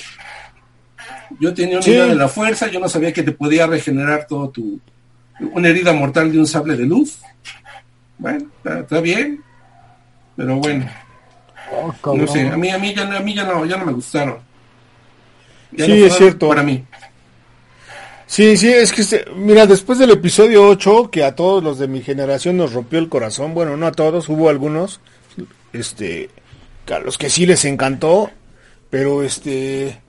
Yo 1.39 1.53
tenía 1.55 1.75
una 1.77 1.83
Sí. 1.83 1.91
idea 1.93 2.07
de 2.07 2.15
la 2.15 2.29
fuerza, 2.29 2.69
yo 2.69 2.81
no 2.81 2.89
sabía 2.89 3.13
que 3.13 3.23
te 3.23 3.33
podía 3.33 3.67
regenerar 3.67 4.27
todo 4.27 4.49
tu, 4.51 4.81
una 5.53 5.69
herida 5.69 5.93
mortal 5.93 6.33
de 6.33 6.39
un 6.39 6.47
sable 6.47 6.77
de 6.77 6.87
luz. 6.87 7.19
Bueno, 8.19 8.47
está, 8.57 8.81
está 8.81 9.01
bien, 9.01 9.43
pero 10.37 10.57
bueno, 10.57 10.87
Oh, 11.73 12.15
no 12.17 12.27
sé, 12.27 12.49
a 12.49 12.57
mí, 12.57 12.69
a 12.71 12.79
mí, 12.79 12.95
ya, 12.95 13.05
no- 13.05 13.17
a 13.17 13.21
mí 13.21 13.35
ya, 13.35 13.45
no, 13.45 13.65
ya 13.65 13.77
no 13.77 13.87
me 13.87 13.93
gustaron. 13.93 14.39
Ya 15.73 15.85
Sí, 15.87 16.01
no 16.01 16.07
es 16.07 16.17
cierto. 16.17 16.49
Para 16.49 16.63
mí. 16.63 16.85
Sí, 18.27 18.57
sí, 18.57 18.73
es 18.73 18.93
que, 18.93 19.03
este- 19.03 19.25
mira, 19.35 19.67
después 19.67 19.99
del 19.99 20.11
episodio 20.11 20.67
8, 20.69 21.11
que 21.11 21.25
a 21.25 21.35
todos 21.35 21.63
los 21.65 21.79
de 21.79 21.89
mi 21.89 22.01
generación 22.03 22.57
nos 22.57 22.73
rompió 22.73 22.99
el 22.99 23.09
corazón, 23.09 23.55
bueno, 23.55 23.77
no 23.77 23.87
a 23.87 23.93
todos, 23.93 24.29
hubo 24.29 24.49
algunos, 24.49 25.01
este, 25.73 26.31
a 26.93 26.99
los 27.01 27.19
que 27.19 27.29
sí 27.31 27.47
les 27.47 27.65
encantó, 27.65 28.31
pero 28.89 29.23
este, 29.23 30.01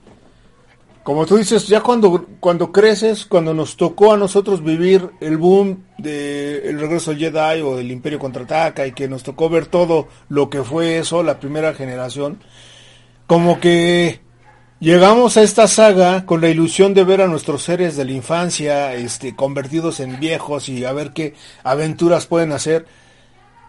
como 1.02 1.26
tú 1.26 1.36
dices, 1.36 1.66
ya 1.66 1.80
cuando, 1.80 2.26
cuando 2.38 2.70
creces, 2.70 3.26
cuando 3.26 3.52
nos 3.54 3.76
tocó 3.76 4.12
a 4.12 4.16
nosotros 4.16 4.62
vivir 4.62 5.10
el 5.20 5.36
boom 5.36 5.84
de 5.98 6.68
El 6.68 6.78
Regreso 6.78 7.14
Jedi 7.14 7.60
o 7.60 7.76
del 7.76 7.90
Imperio 7.90 8.20
Contraataca 8.20 8.86
y 8.86 8.92
que 8.92 9.08
nos 9.08 9.24
tocó 9.24 9.48
ver 9.48 9.66
todo 9.66 10.06
lo 10.28 10.48
que 10.48 10.62
fue 10.62 10.98
eso, 10.98 11.24
la 11.24 11.40
primera 11.40 11.74
generación, 11.74 12.38
como 13.26 13.58
que 13.58 14.20
llegamos 14.78 15.36
a 15.36 15.42
esta 15.42 15.66
saga 15.66 16.24
con 16.24 16.40
la 16.40 16.50
ilusión 16.50 16.94
de 16.94 17.02
ver 17.02 17.20
a 17.20 17.26
nuestros 17.26 17.64
seres 17.64 17.96
de 17.96 18.04
la 18.04 18.12
infancia 18.12 18.94
este, 18.94 19.34
convertidos 19.34 19.98
en 19.98 20.20
viejos 20.20 20.68
y 20.68 20.84
a 20.84 20.92
ver 20.92 21.12
qué 21.12 21.34
aventuras 21.64 22.26
pueden 22.26 22.52
hacer. 22.52 22.86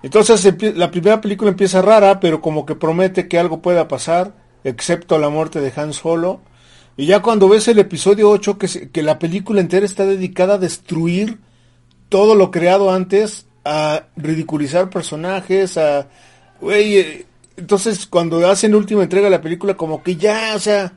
Entonces 0.04 0.46
la 0.76 0.92
primera 0.92 1.20
película 1.20 1.50
empieza 1.50 1.82
rara, 1.82 2.20
pero 2.20 2.42
como 2.42 2.66
que 2.68 2.76
promete 2.76 3.28
que 3.28 3.40
algo 3.40 3.62
pueda 3.62 3.88
pasar, 3.88 4.36
excepto 4.64 5.18
la 5.18 5.30
muerte 5.30 5.62
de 5.62 5.74
Han 5.76 5.94
Solo. 5.94 6.42
Y 6.98 7.06
ya 7.08 7.22
cuando 7.22 7.50
ves 7.50 7.68
el 7.68 7.80
episodio 7.80 8.30
8, 8.30 8.58
que, 8.58 8.68
se- 8.68 8.90
que 8.90 9.02
la 9.04 9.18
película 9.20 9.62
entera 9.62 9.86
está 9.86 10.06
dedicada 10.06 10.56
a 10.56 10.58
destruir 10.60 11.40
todo 12.10 12.36
lo 12.36 12.52
creado 12.52 12.92
antes, 12.92 13.46
a 13.66 14.04
ridiculizar 14.16 14.90
personajes, 14.90 15.78
a... 15.78 16.08
Güey, 16.62 16.98
eh, 16.98 17.26
entonces 17.58 18.06
cuando 18.06 18.48
hacen 18.48 18.76
última 18.76 19.04
entrega 19.04 19.26
de 19.26 19.32
la 19.32 19.42
película, 19.42 19.76
como 19.76 20.04
que 20.04 20.16
ya, 20.18 20.54
o 20.56 20.60
sea, 20.60 20.94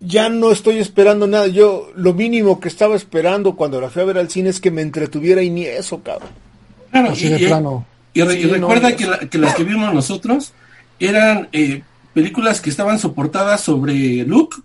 ya 0.00 0.28
no 0.28 0.52
estoy 0.52 0.78
esperando 0.78 1.26
nada. 1.26 1.46
Yo 1.48 1.90
lo 1.96 2.14
mínimo 2.14 2.60
que 2.60 2.68
estaba 2.68 2.94
esperando 2.96 3.56
cuando 3.56 3.80
la 3.80 3.90
fui 3.90 4.02
a 4.02 4.06
ver 4.06 4.18
al 4.18 4.30
cine 4.30 4.50
es 4.50 4.60
que 4.60 4.70
me 4.70 4.82
entretuviera 4.82 5.42
y 5.42 5.50
ni 5.50 5.64
eso, 5.64 6.00
cabrón. 6.02 6.30
Claro, 6.90 7.10
Así 7.10 7.26
y, 7.26 7.30
de 7.30 7.42
y- 7.42 7.46
plano. 7.46 7.86
y 8.14 8.22
re- 8.22 8.34
y 8.38 8.42
Sí, 8.42 8.46
no, 8.48 8.54
recuerda 8.54 8.90
no. 8.90 8.96
que, 8.96 9.06
la- 9.06 9.18
que 9.18 9.38
las 9.38 9.54
que 9.54 9.64
vimos 9.64 9.92
nosotros 9.92 10.52
eran 11.00 11.48
eh, 11.52 11.82
películas 12.14 12.60
que 12.60 12.70
estaban 12.70 12.98
soportadas 12.98 13.60
sobre 13.60 13.94
Luke, 14.24 14.56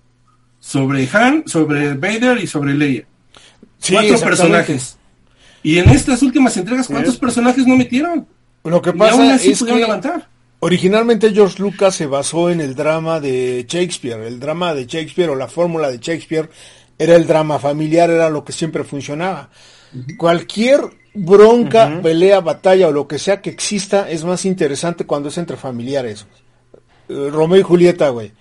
sobre 0.61 1.09
Han, 1.11 1.43
sobre 1.47 1.95
Vader 1.95 2.37
y 2.37 2.47
sobre 2.47 2.73
Leia. 2.73 3.03
Sí, 3.79 3.93
Cuatro 3.93 4.17
personajes. 4.19 4.95
Y 5.63 5.79
en 5.79 5.89
estas 5.89 6.21
últimas 6.21 6.55
entregas, 6.55 6.87
¿cuántos 6.87 7.17
personajes 7.17 7.67
no 7.67 7.75
metieron? 7.75 8.25
Lo 8.63 8.81
que 8.81 8.89
y 8.89 8.91
aún 8.93 8.99
pasa 8.99 9.33
así 9.33 9.51
es 9.51 9.63
que 9.63 9.75
levantar. 9.75 10.29
originalmente 10.59 11.33
George 11.33 11.61
Lucas 11.61 11.95
se 11.95 12.05
basó 12.05 12.49
en 12.49 12.61
el 12.61 12.75
drama 12.75 13.19
de 13.19 13.65
Shakespeare. 13.67 14.21
El 14.21 14.39
drama 14.39 14.73
de 14.73 14.85
Shakespeare 14.85 15.29
o 15.29 15.35
la 15.35 15.47
fórmula 15.47 15.89
de 15.91 15.97
Shakespeare 15.97 16.49
era 16.97 17.15
el 17.15 17.25
drama 17.25 17.57
familiar, 17.57 18.09
era 18.09 18.29
lo 18.29 18.45
que 18.45 18.53
siempre 18.53 18.83
funcionaba. 18.83 19.49
Cualquier 20.17 20.81
bronca, 21.13 21.99
pelea, 22.01 22.39
batalla 22.39 22.87
o 22.87 22.91
lo 22.91 23.07
que 23.07 23.19
sea 23.19 23.41
que 23.41 23.49
exista 23.49 24.09
es 24.09 24.23
más 24.23 24.45
interesante 24.45 25.05
cuando 25.05 25.29
es 25.29 25.37
entre 25.37 25.57
familiares. 25.57 26.25
Eh, 27.09 27.29
Romeo 27.31 27.59
y 27.59 27.63
Julieta, 27.63 28.09
güey. 28.09 28.31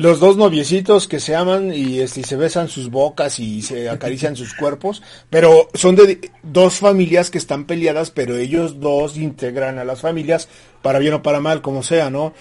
Los 0.00 0.18
dos 0.18 0.38
noviecitos 0.38 1.06
que 1.06 1.20
se 1.20 1.36
aman 1.36 1.74
y, 1.74 2.00
este, 2.00 2.20
y 2.20 2.24
se 2.24 2.36
besan 2.36 2.70
sus 2.70 2.90
bocas 2.90 3.38
y 3.38 3.60
se 3.60 3.90
acarician 3.90 4.34
sus 4.34 4.54
cuerpos, 4.54 5.02
pero 5.28 5.68
son 5.74 5.94
de 5.94 6.30
dos 6.42 6.78
familias 6.78 7.30
que 7.30 7.36
están 7.36 7.66
peleadas, 7.66 8.10
pero 8.10 8.38
ellos 8.38 8.80
dos 8.80 9.18
integran 9.18 9.78
a 9.78 9.84
las 9.84 10.00
familias 10.00 10.48
para 10.80 11.00
bien 11.00 11.12
o 11.12 11.22
para 11.22 11.40
mal, 11.40 11.60
como 11.60 11.82
sea, 11.82 12.08
¿no? 12.08 12.32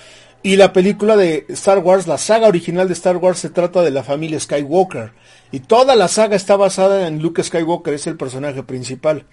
Y 0.41 0.55
la 0.55 0.71
película 0.71 1.17
de 1.17 1.45
Star 1.49 1.79
Wars, 1.79 2.07
la 2.07 2.17
saga 2.17 2.47
original 2.47 2.87
de 2.87 2.93
Star 2.93 3.17
Wars 3.17 3.39
se 3.39 3.49
trata 3.49 3.81
de 3.81 3.91
la 3.91 4.03
familia 4.03 4.39
Skywalker. 4.39 5.11
Y 5.51 5.59
toda 5.59 5.97
la 5.97 6.07
saga 6.07 6.37
está 6.37 6.55
basada 6.55 7.09
en 7.09 7.21
Luke 7.21 7.43
Skywalker, 7.43 7.93
es 7.93 8.07
el 8.07 8.15
personaje 8.15 8.63
principal. 8.63 9.25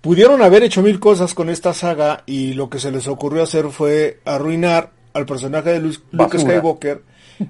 Pudieron 0.00 0.42
haber 0.42 0.64
hecho 0.64 0.82
mil 0.82 0.98
cosas 0.98 1.34
con 1.34 1.48
esta 1.48 1.72
saga 1.72 2.24
y 2.26 2.54
lo 2.54 2.68
que 2.68 2.80
se 2.80 2.90
les 2.90 3.06
ocurrió 3.06 3.44
hacer 3.44 3.68
fue 3.70 4.18
arruinar 4.24 4.90
al 5.12 5.24
personaje 5.24 5.70
de 5.70 5.80
Luke. 5.80 6.38
Skywalker, 6.38 7.02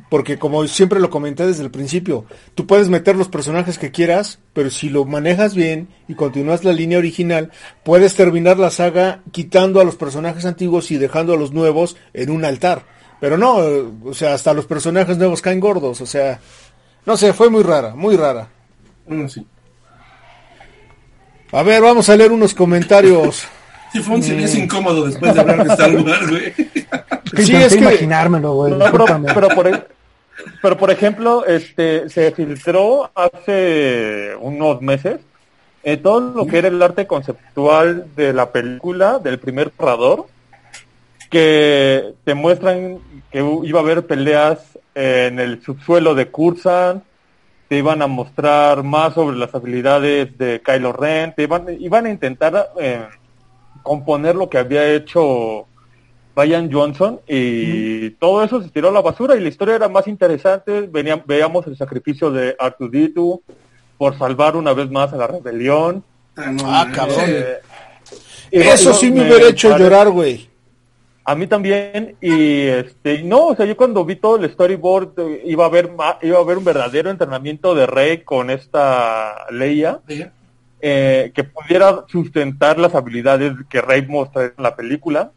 porque 0.09 0.39
como 0.39 0.67
siempre 0.67 1.01
lo 1.01 1.11
comenté 1.11 1.47
desde 1.47 1.63
el 1.63 1.71
principio, 1.71 2.25
tú 2.55 2.67
puedes 2.67 2.89
meter 2.89 3.17
los 3.17 3.29
personajes 3.29 3.79
que 3.79 3.91
quieras, 3.91 4.39
pero 4.53 4.71
si 4.71 4.89
lo 4.89 5.05
manejas 5.05 5.55
bien 5.55 5.89
y 6.09 6.15
continúas 6.15 6.65
la 6.65 6.73
línea 6.73 6.99
original, 6.99 7.51
puedes 7.83 8.15
terminar 8.15 8.59
la 8.59 8.71
saga 8.71 9.23
quitando 9.33 9.81
a 9.81 9.85
los 9.85 9.97
personajes 9.97 10.45
antiguos 10.45 10.91
y 10.91 10.97
dejando 10.97 11.35
a 11.35 11.37
los 11.37 11.53
nuevos 11.53 11.97
en 12.13 12.31
un 12.31 12.45
altar. 12.45 12.85
Pero 13.21 13.39
no, 13.39 13.57
o 14.05 14.15
sea, 14.15 14.35
hasta 14.35 14.55
los 14.55 14.67
personajes 14.67 15.19
nuevos 15.19 15.41
caen 15.41 15.61
gordos, 15.61 16.01
o 16.01 16.07
sea, 16.07 16.41
no 17.07 17.17
sé, 17.17 17.33
fue 17.33 17.51
muy 17.51 17.63
rara, 17.63 17.95
muy 17.95 18.17
rara. 18.17 18.49
Sí. 19.29 19.47
A 21.53 21.63
ver, 21.63 21.83
vamos 21.83 22.09
a 22.09 22.17
leer 22.17 22.33
unos 22.33 22.55
comentarios. 22.55 23.47
Sí, 23.95 24.03
fue 24.03 24.17
un 24.17 24.25
silencio 24.25 24.61
incómodo 24.61 25.07
después 25.07 25.33
de 25.33 25.41
hablar 25.41 25.65
de 25.65 25.73
Star 25.73 25.95
Wars, 25.95 26.29
güey. 26.29 26.53
Que 27.35 27.43
Sí, 27.43 27.55
es 27.57 27.73
que- 27.75 27.81
imaginármelo, 27.81 28.53
güey. 28.55 28.73
No, 28.75 28.85
pero, 29.35 29.49
por, 29.49 29.89
pero 30.63 30.77
por 30.77 30.91
ejemplo, 30.91 31.45
este 31.47 32.09
se 32.09 32.31
filtró 32.33 33.11
hace 33.15 34.35
unos 34.41 34.81
meses 34.83 35.21
eh, 35.87 35.99
todo 35.99 36.21
lo 36.35 36.47
que 36.47 36.59
era 36.59 36.69
el 36.69 36.81
arte 36.83 37.07
conceptual 37.07 38.07
de 38.17 38.33
la 38.33 38.51
película, 38.51 39.19
del 39.19 39.39
primer 39.39 39.71
narrador, 39.79 40.27
que 41.31 42.15
te 42.25 42.35
muestran 42.35 42.99
que 43.31 43.41
iba 43.65 43.81
a 43.81 43.83
haber 43.83 44.07
peleas 44.07 44.79
en 44.95 45.41
el 45.41 45.63
subsuelo 45.63 46.15
de 46.15 46.29
Cursan, 46.31 47.03
te 47.69 47.79
iban 47.79 48.01
a 48.03 48.07
mostrar 48.07 48.83
más 48.83 49.15
sobre 49.15 49.37
las 49.37 49.55
habilidades 49.55 50.39
de 50.39 50.63
Kylo 50.65 50.93
Ren, 50.93 51.35
te 51.35 51.43
iban, 51.43 51.67
iban 51.81 52.07
a 52.07 52.11
intentar 52.11 52.71
eh, 52.81 53.05
componer 53.83 54.37
lo 54.37 54.49
que 54.49 54.59
había 54.59 54.87
hecho 54.87 55.67
Ryan 56.37 56.71
Johnson 56.73 57.21
y 57.29 58.11
todo 58.11 58.43
eso 58.43 58.61
se 58.63 58.69
tiró 58.71 58.89
a 58.89 58.93
la 58.93 59.01
basura 59.03 59.37
y 59.37 59.41
la 59.41 59.49
historia 59.49 59.77
era 59.77 59.89
más 59.89 60.07
interesante. 60.09 60.83
Venía- 60.83 61.23
veíamos 61.25 61.67
el 61.67 61.77
sacrificio 61.77 62.31
de 62.31 62.57
Artuditu 62.59 63.43
por 63.97 64.19
salvar 64.19 64.57
una 64.57 64.73
vez 64.73 64.91
más 64.91 65.13
a 65.13 65.17
la 65.17 65.27
rebelión. 65.29 66.03
Ah, 66.37 66.51
no, 66.51 66.63
Ah, 66.67 66.89
cabrón. 66.93 67.25
Eh, 67.29 67.59
Eso 68.51 68.93
sí 68.95 69.11
me 69.11 69.21
me 69.23 69.29
hubiera 69.31 69.49
hecho 69.49 69.71
pare- 69.71 69.85
llorar, 69.85 70.11
güey. 70.11 70.49
A 71.27 71.35
mí 71.35 71.47
también, 71.47 72.17
y 72.21 72.63
este, 72.67 73.23
no, 73.23 73.47
o 73.47 73.57
sea, 73.57 73.65
yo 73.65 73.77
cuando 73.77 74.05
vi 74.05 74.17
todo 74.17 74.37
el 74.37 74.51
storyboard 74.51 75.13
eh, 75.19 75.43
iba 75.47 75.65
a 75.65 75.69
ver 75.71 75.91
iba 76.21 76.39
a 76.39 76.45
ver 76.45 76.59
un 76.59 76.65
verdadero 76.65 77.09
entrenamiento 77.11 77.75
de 77.75 77.87
Rey 77.87 78.19
con 78.25 78.51
esta 78.51 79.47
Leia, 79.51 80.01
eh, 80.83 81.33
que 81.35 81.45
pudiera 81.45 82.05
sustentar 82.09 82.79
las 82.79 82.95
habilidades 82.95 83.55
que 83.71 83.81
Rey 83.81 84.03
muestra 84.07 84.45
en 84.45 84.53
la 84.63 84.77
película. 84.77 85.31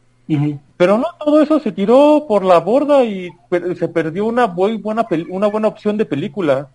Pero 0.77 0.99
no, 0.99 1.05
todo 1.19 1.41
eso 1.41 1.59
se 1.59 1.71
tiró 1.71 2.25
por 2.27 2.45
la 2.45 2.59
borda 2.59 3.03
y 3.03 3.29
se 3.77 3.87
perdió 3.87 4.25
una 4.25 4.45
muy 4.47 4.77
buena 4.77 5.05
una 5.29 5.47
buena 5.47 5.67
opción 5.67 5.97
de 5.97 6.05
película. 6.05 6.69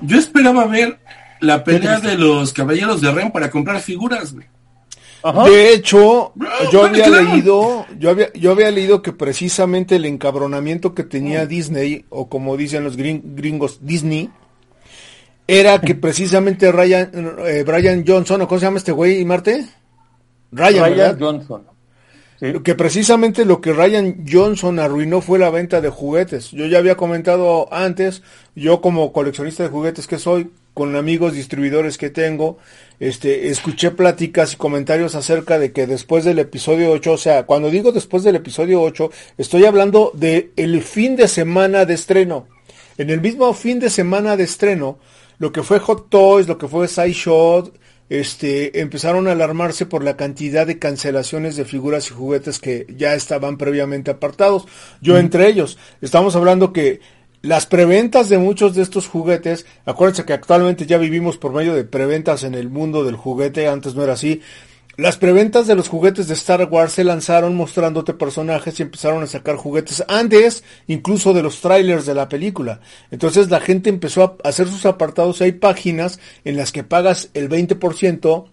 Yo 0.00 0.18
esperaba 0.18 0.66
ver 0.66 0.98
la 1.40 1.62
pelea 1.62 2.00
de 2.00 2.18
los 2.18 2.52
caballeros 2.52 3.00
de 3.00 3.12
Ren 3.12 3.30
para 3.30 3.50
comprar 3.50 3.80
figuras, 3.80 4.34
güey. 4.34 4.46
De 5.46 5.72
hecho, 5.72 6.34
yo 6.70 6.84
había 6.84 7.08
leído, 7.08 7.86
yo 7.98 8.10
había, 8.10 8.30
yo 8.34 8.50
había 8.50 8.70
leído 8.70 9.00
que 9.00 9.12
precisamente 9.12 9.96
el 9.96 10.04
encabronamiento 10.04 10.94
que 10.94 11.02
tenía 11.02 11.46
Disney, 11.46 12.04
o 12.10 12.28
como 12.28 12.58
dicen 12.58 12.84
los 12.84 12.96
gringos, 12.96 13.78
Disney, 13.80 14.28
era 15.46 15.80
que 15.80 15.94
precisamente 15.94 16.70
Ryan, 16.70 17.10
eh, 17.46 17.64
Brian 17.66 18.04
Johnson, 18.06 18.42
o 18.42 18.48
cómo 18.48 18.58
se 18.58 18.66
llama 18.66 18.76
este 18.76 18.92
güey, 18.92 19.24
Marte? 19.24 19.64
Ryan, 20.52 21.16
Johnson. 21.18 21.73
Que 22.62 22.74
precisamente 22.74 23.46
lo 23.46 23.62
que 23.62 23.72
Ryan 23.72 24.26
Johnson 24.30 24.78
arruinó 24.78 25.22
fue 25.22 25.38
la 25.38 25.48
venta 25.48 25.80
de 25.80 25.88
juguetes. 25.88 26.50
Yo 26.50 26.66
ya 26.66 26.76
había 26.76 26.94
comentado 26.94 27.72
antes, 27.72 28.22
yo 28.54 28.82
como 28.82 29.12
coleccionista 29.14 29.62
de 29.62 29.70
juguetes 29.70 30.06
que 30.06 30.18
soy, 30.18 30.50
con 30.74 30.94
amigos 30.96 31.32
distribuidores 31.32 31.96
que 31.96 32.10
tengo, 32.10 32.58
este, 33.00 33.48
escuché 33.48 33.92
pláticas 33.92 34.52
y 34.52 34.56
comentarios 34.56 35.14
acerca 35.14 35.58
de 35.58 35.72
que 35.72 35.86
después 35.86 36.24
del 36.24 36.38
episodio 36.38 36.90
8, 36.90 37.12
o 37.12 37.16
sea, 37.16 37.46
cuando 37.46 37.70
digo 37.70 37.92
después 37.92 38.24
del 38.24 38.36
episodio 38.36 38.82
8, 38.82 39.10
estoy 39.38 39.64
hablando 39.64 40.10
de 40.12 40.50
el 40.56 40.82
fin 40.82 41.16
de 41.16 41.28
semana 41.28 41.86
de 41.86 41.94
estreno. 41.94 42.48
En 42.98 43.08
el 43.08 43.22
mismo 43.22 43.54
fin 43.54 43.80
de 43.80 43.88
semana 43.88 44.36
de 44.36 44.44
estreno, 44.44 44.98
lo 45.38 45.50
que 45.50 45.62
fue 45.62 45.78
Hot 45.78 46.10
Toys, 46.10 46.46
lo 46.46 46.58
que 46.58 46.68
fue 46.68 46.88
Sideshow, 46.88 47.72
este, 48.08 48.80
empezaron 48.80 49.28
a 49.28 49.32
alarmarse 49.32 49.86
por 49.86 50.04
la 50.04 50.16
cantidad 50.16 50.66
de 50.66 50.78
cancelaciones 50.78 51.56
de 51.56 51.64
figuras 51.64 52.10
y 52.10 52.14
juguetes 52.14 52.58
que 52.58 52.86
ya 52.96 53.14
estaban 53.14 53.56
previamente 53.56 54.10
apartados. 54.10 54.66
Yo 55.00 55.18
entre 55.18 55.48
ellos, 55.48 55.78
estamos 56.00 56.36
hablando 56.36 56.72
que 56.72 57.00
las 57.44 57.66
preventas 57.66 58.30
de 58.30 58.38
muchos 58.38 58.74
de 58.74 58.82
estos 58.82 59.06
juguetes, 59.06 59.66
acuérdense 59.84 60.24
que 60.24 60.32
actualmente 60.32 60.86
ya 60.86 60.96
vivimos 60.96 61.36
por 61.36 61.52
medio 61.52 61.74
de 61.74 61.84
preventas 61.84 62.42
en 62.42 62.54
el 62.54 62.70
mundo 62.70 63.04
del 63.04 63.16
juguete, 63.16 63.68
antes 63.68 63.94
no 63.94 64.02
era 64.02 64.14
así. 64.14 64.40
Las 64.96 65.16
preventas 65.16 65.66
de 65.66 65.74
los 65.74 65.88
juguetes 65.88 66.28
de 66.28 66.34
Star 66.34 66.68
Wars 66.70 66.92
se 66.92 67.02
lanzaron 67.02 67.56
mostrándote 67.56 68.14
personajes 68.14 68.78
y 68.78 68.82
empezaron 68.82 69.24
a 69.24 69.26
sacar 69.26 69.56
juguetes 69.56 70.04
antes 70.06 70.62
incluso 70.86 71.32
de 71.32 71.42
los 71.42 71.60
trailers 71.60 72.06
de 72.06 72.14
la 72.14 72.28
película. 72.28 72.80
Entonces 73.10 73.50
la 73.50 73.58
gente 73.58 73.90
empezó 73.90 74.22
a 74.22 74.48
hacer 74.48 74.68
sus 74.68 74.86
apartados. 74.86 75.40
Hay 75.40 75.50
páginas 75.50 76.20
en 76.44 76.56
las 76.56 76.70
que 76.70 76.84
pagas 76.84 77.30
el 77.34 77.48
20% 77.48 78.44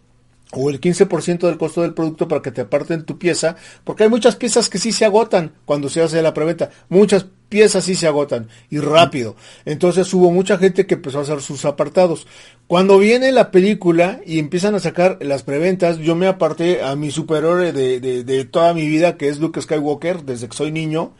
o 0.53 0.69
el 0.71 0.81
15% 0.81 1.39
del 1.41 1.59
costo 1.59 1.83
del 1.83 1.93
producto 1.93 2.27
para 2.27 2.41
que 2.41 2.51
te 2.51 2.61
aparten 2.61 3.05
tu 3.05 3.19
pieza, 3.19 3.55
porque 3.83 4.03
hay 4.03 4.09
muchas 4.09 4.35
piezas 4.35 4.67
que 4.67 4.79
sí 4.79 4.91
se 4.91 5.05
agotan 5.05 5.53
cuando 5.65 5.89
se 5.89 6.01
hace 6.01 6.23
la 6.23 6.33
preventa, 6.33 6.71
muchas 6.89 7.27
piezas 7.51 7.83
sí 7.83 7.93
se 7.93 8.07
agotan 8.07 8.47
y 8.71 8.79
rápido. 8.79 9.35
Entonces 9.65 10.11
hubo 10.13 10.31
mucha 10.31 10.57
gente 10.57 10.87
que 10.87 10.95
empezó 10.95 11.19
a 11.19 11.23
hacer 11.23 11.41
sus 11.41 11.65
apartados. 11.65 12.25
Cuando 12.65 12.97
viene 12.97 13.31
la 13.33 13.51
película 13.51 14.21
y 14.25 14.39
empiezan 14.39 14.73
a 14.73 14.79
sacar 14.79 15.17
las 15.19 15.43
preventas, 15.43 15.99
yo 15.99 16.15
me 16.15 16.27
aparté 16.27 16.81
a 16.81 16.95
mi 16.95 17.11
superhéroe 17.11 17.73
de, 17.73 17.99
de, 17.99 18.45
toda 18.45 18.73
mi 18.73 18.87
vida, 18.87 19.17
que 19.17 19.27
es 19.27 19.39
Luke 19.39 19.61
Skywalker, 19.61 20.23
desde 20.23 20.47
que 20.47 20.55
soy 20.55 20.71
niño. 20.71 21.11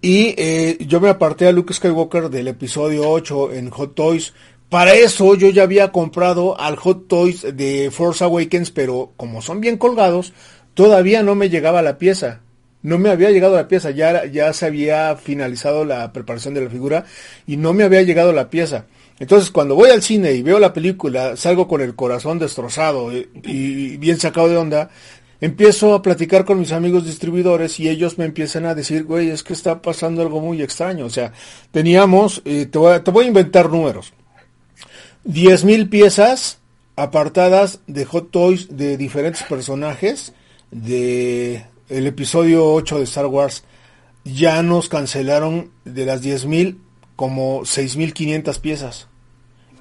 Y 0.00 0.34
eh, 0.38 0.78
yo 0.86 1.00
me 1.00 1.08
aparté 1.08 1.48
a 1.48 1.52
Luke 1.52 1.74
Skywalker 1.74 2.30
del 2.30 2.46
episodio 2.46 3.10
8 3.10 3.52
en 3.52 3.70
Hot 3.70 3.94
Toys 3.96 4.32
para 4.68 4.94
eso 4.94 5.36
yo 5.36 5.50
ya 5.50 5.62
había 5.62 5.92
comprado 5.92 6.60
al 6.60 6.74
Hot 6.76 7.06
Toys 7.06 7.46
de 7.56 7.90
Force 7.92 8.24
Awakens, 8.24 8.72
pero 8.72 9.12
como 9.16 9.40
son 9.40 9.60
bien 9.60 9.76
colgados, 9.76 10.32
todavía 10.74 11.22
no 11.22 11.36
me 11.36 11.50
llegaba 11.50 11.82
la 11.82 11.98
pieza. 11.98 12.40
No 12.82 12.98
me 12.98 13.10
había 13.10 13.30
llegado 13.30 13.56
la 13.56 13.68
pieza, 13.68 13.90
ya, 13.90 14.26
ya 14.26 14.52
se 14.52 14.66
había 14.66 15.16
finalizado 15.16 15.84
la 15.84 16.12
preparación 16.12 16.54
de 16.54 16.60
la 16.60 16.70
figura 16.70 17.04
y 17.46 17.56
no 17.56 17.72
me 17.72 17.84
había 17.84 18.02
llegado 18.02 18.32
la 18.32 18.50
pieza. 18.50 18.86
Entonces 19.18 19.50
cuando 19.50 19.74
voy 19.74 19.90
al 19.90 20.02
cine 20.02 20.32
y 20.32 20.42
veo 20.42 20.58
la 20.58 20.72
película, 20.72 21.36
salgo 21.36 21.66
con 21.66 21.80
el 21.80 21.94
corazón 21.94 22.38
destrozado 22.38 23.10
y, 23.12 23.96
bien 23.96 24.18
sacado 24.20 24.48
de 24.48 24.58
onda, 24.58 24.90
empiezo 25.40 25.94
a 25.94 26.02
platicar 26.02 26.44
con 26.44 26.58
mis 26.58 26.72
amigos 26.72 27.06
distribuidores 27.06 27.80
y 27.80 27.88
ellos 27.88 28.18
me 28.18 28.26
empiezan 28.26 28.66
a 28.66 28.74
decir, 28.74 29.04
güey, 29.04 29.30
es 29.30 29.42
que 29.42 29.54
está 29.54 29.80
pasando 29.80 30.22
algo 30.22 30.40
muy 30.40 30.62
extraño. 30.62 31.06
O 31.06 31.10
sea, 31.10 31.32
teníamos, 31.70 32.42
eh, 32.44 32.66
te, 32.66 32.78
voy 32.78 33.00
te 33.00 33.10
voy 33.10 33.24
a 33.24 33.28
inventar 33.28 33.70
números. 33.70 34.12
10.000 35.24 35.88
piezas 35.88 36.58
apartadas 36.94 37.80
de 37.86 38.04
Hot 38.04 38.30
Toys 38.30 38.76
de 38.76 38.96
diferentes 38.96 39.42
personajes 39.42 40.34
de 40.70 41.64
el 41.88 42.06
episodio 42.06 42.72
8 42.72 42.98
de 42.98 43.04
Star 43.04 43.26
Wars. 43.26 43.64
Ya 44.24 44.62
nos 44.62 44.88
cancelaron 44.88 45.70
de 45.84 46.04
las 46.04 46.22
10.000 46.22 46.78
como 47.14 47.60
6.500 47.62 48.60
piezas. 48.60 49.08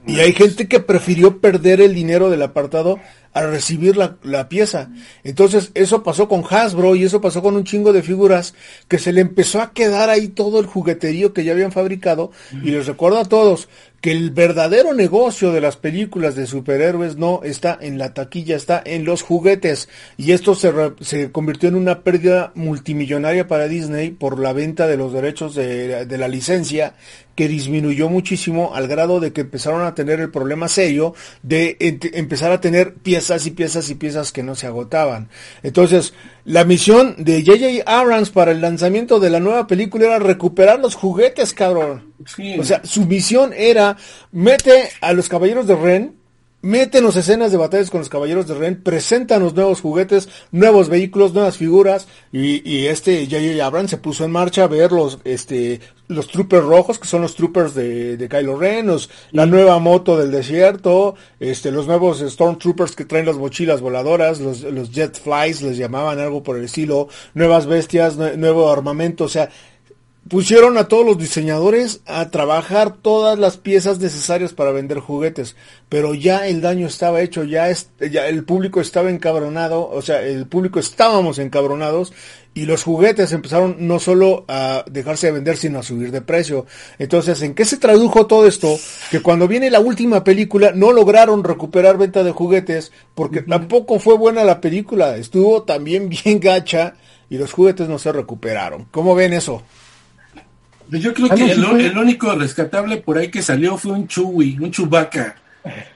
Y 0.07 0.19
hay 0.19 0.33
gente 0.33 0.67
que 0.67 0.79
prefirió 0.79 1.41
perder 1.41 1.81
el 1.81 1.95
dinero 1.95 2.29
del 2.29 2.43
apartado 2.43 2.99
a 3.33 3.41
recibir 3.41 3.97
la, 3.97 4.17
la, 4.23 4.47
pieza. 4.47 4.89
Entonces, 5.23 5.71
eso 5.73 6.03
pasó 6.03 6.29
con 6.29 6.43
Hasbro 6.47 6.95
y 6.95 7.03
eso 7.03 7.21
pasó 7.21 7.41
con 7.41 7.55
un 7.55 7.63
chingo 7.63 7.91
de 7.91 8.03
figuras 8.03 8.53
que 8.87 8.99
se 8.99 9.11
le 9.11 9.21
empezó 9.21 9.61
a 9.61 9.73
quedar 9.73 10.09
ahí 10.09 10.27
todo 10.27 10.59
el 10.59 10.67
jugueterío 10.67 11.33
que 11.33 11.43
ya 11.43 11.53
habían 11.53 11.71
fabricado. 11.71 12.31
Y 12.63 12.69
les 12.69 12.85
recuerdo 12.85 13.19
a 13.19 13.25
todos 13.25 13.67
que 14.05 14.11
el 14.11 14.29
verdadero 14.29 14.93
negocio 14.93 15.51
de 15.51 15.61
las 15.61 15.77
películas 15.77 16.35
de 16.35 16.45
superhéroes 16.45 17.17
no 17.17 17.41
está 17.43 17.75
en 17.81 17.97
la 17.97 18.13
taquilla, 18.13 18.55
está 18.55 18.79
en 18.85 19.03
los 19.03 19.23
juguetes. 19.23 19.89
Y 20.15 20.31
esto 20.33 20.53
se, 20.53 20.71
se 21.01 21.31
convirtió 21.31 21.69
en 21.69 21.75
una 21.75 22.01
pérdida 22.03 22.51
multimillonaria 22.53 23.47
para 23.47 23.67
Disney 23.67 24.11
por 24.11 24.37
la 24.37 24.53
venta 24.53 24.85
de 24.85 24.97
los 24.97 25.11
derechos 25.11 25.55
de, 25.55 26.05
de 26.05 26.17
la 26.19 26.27
licencia 26.27 26.93
que 27.35 27.47
disminuyó 27.47 28.09
muchísimo 28.09 28.73
al 28.75 28.87
grado 28.87 29.19
de 29.19 29.33
que 29.33 29.41
empezaron 29.41 29.81
a 29.81 29.93
tener 29.93 30.19
el 30.21 30.31
problema 30.31 30.67
serio 30.67 31.13
de 31.43 31.77
empezar 32.13 32.51
a 32.51 32.61
tener 32.61 32.93
piezas 32.93 33.45
y 33.45 33.51
piezas 33.51 33.89
y 33.89 33.95
piezas 33.95 34.31
que 34.31 34.41
no 34.41 34.55
se 34.55 34.67
agotaban. 34.67 35.29
Entonces, 35.61 36.13
la 36.45 36.63
misión 36.63 37.15
de 37.17 37.43
JJ 37.43 37.83
Abrams 37.85 38.29
para 38.29 38.51
el 38.51 38.61
lanzamiento 38.61 39.19
de 39.19 39.29
la 39.29 39.41
nueva 39.41 39.67
película 39.67 40.05
era 40.05 40.19
recuperar 40.19 40.79
los 40.79 40.95
juguetes, 40.95 41.53
cabrón. 41.53 42.13
O 42.57 42.63
sea, 42.63 42.81
su 42.85 43.05
misión 43.05 43.51
era 43.53 43.94
mete 44.31 44.89
a 45.01 45.13
los 45.13 45.29
caballeros 45.29 45.67
de 45.67 45.75
Ren 45.75 46.25
Métenos 46.65 47.15
escenas 47.15 47.51
de 47.51 47.59
batallas 47.59 47.91
con 47.91 47.99
los 47.99 48.09
caballeros 48.09 48.47
de 48.47 48.55
Ren, 48.55 48.81
los 48.83 49.53
nuevos 49.53 49.81
juguetes, 49.81 50.27
nuevos 50.51 50.89
vehículos, 50.89 51.31
nuevas 51.31 51.57
figuras, 51.57 52.07
y, 52.31 52.67
y 52.67 52.87
este 52.87 53.27
J.J. 53.27 53.63
Abrams 53.63 53.91
se 53.91 53.97
puso 53.97 54.25
en 54.25 54.31
marcha 54.31 54.63
a 54.63 54.67
ver 54.67 54.91
los, 54.91 55.19
este, 55.25 55.79
los 56.07 56.27
troopers 56.27 56.65
rojos, 56.65 56.97
que 56.97 57.07
son 57.07 57.21
los 57.21 57.35
troopers 57.35 57.75
de, 57.75 58.17
de 58.17 58.27
Kylo 58.27 58.57
Ren, 58.57 58.89
la 59.31 59.45
nueva 59.45 59.77
moto 59.77 60.17
del 60.17 60.31
desierto, 60.31 61.13
este, 61.39 61.69
los 61.69 61.85
nuevos 61.85 62.21
Stormtroopers 62.27 62.95
que 62.95 63.05
traen 63.05 63.27
las 63.27 63.37
mochilas 63.37 63.81
voladoras, 63.81 64.39
los, 64.39 64.61
los 64.61 64.89
Jet 64.89 65.21
Flies, 65.21 65.61
les 65.61 65.77
llamaban 65.77 66.17
algo 66.17 66.41
por 66.41 66.57
el 66.57 66.63
estilo, 66.63 67.09
nuevas 67.35 67.67
bestias, 67.67 68.17
nuevo 68.17 68.71
armamento, 68.71 69.25
o 69.25 69.29
sea, 69.29 69.51
pusieron 70.27 70.77
a 70.77 70.87
todos 70.87 71.05
los 71.05 71.17
diseñadores 71.17 72.01
a 72.05 72.29
trabajar 72.31 72.95
todas 72.95 73.37
las 73.37 73.57
piezas 73.57 73.99
necesarias 73.99 74.53
para 74.53 74.71
vender 74.71 74.99
juguetes, 74.99 75.55
pero 75.87 76.15
ya 76.15 76.47
el 76.47 76.61
daño 76.61 76.87
estaba 76.87 77.21
hecho, 77.21 77.43
ya, 77.43 77.69
es, 77.69 77.89
ya 78.11 78.27
el 78.27 78.43
público 78.43 78.81
estaba 78.81 79.11
encabronado, 79.11 79.87
o 79.87 80.01
sea, 80.01 80.21
el 80.23 80.47
público 80.47 80.79
estábamos 80.79 81.37
encabronados 81.37 82.11
y 82.55 82.65
los 82.65 82.83
juguetes 82.83 83.33
empezaron 83.33 83.75
no 83.79 83.99
solo 83.99 84.45
a 84.47 84.83
dejarse 84.89 85.27
de 85.27 85.33
vender, 85.33 85.57
sino 85.57 85.79
a 85.79 85.83
subir 85.83 86.11
de 86.11 86.21
precio. 86.21 86.65
Entonces, 86.97 87.41
¿en 87.41 87.53
qué 87.53 87.65
se 87.65 87.77
tradujo 87.77 88.27
todo 88.27 88.47
esto? 88.47 88.79
Que 89.11 89.19
cuando 89.19 89.47
viene 89.47 89.69
la 89.69 89.81
última 89.81 90.23
película 90.23 90.71
no 90.73 90.93
lograron 90.93 91.43
recuperar 91.43 91.97
venta 91.97 92.23
de 92.23 92.31
juguetes 92.31 92.93
porque 93.13 93.41
tampoco 93.41 93.99
fue 93.99 94.17
buena 94.17 94.43
la 94.43 94.61
película, 94.61 95.17
estuvo 95.17 95.63
también 95.63 96.09
bien 96.23 96.39
gacha 96.39 96.95
y 97.29 97.37
los 97.37 97.51
juguetes 97.51 97.89
no 97.89 97.99
se 97.99 98.11
recuperaron. 98.11 98.87
¿Cómo 98.89 99.13
ven 99.13 99.33
eso? 99.33 99.61
Yo 100.89 101.13
creo 101.13 101.29
que 101.29 101.51
el, 101.51 101.97
único 101.97 102.33
rescatable 102.35 102.97
por 102.97 103.17
ahí 103.17 103.29
que 103.29 103.41
salió 103.41 103.77
fue 103.77 103.93
un 103.93 104.07
Chuy, 104.07 104.57
un 104.59 104.71
Chubaca. 104.71 105.35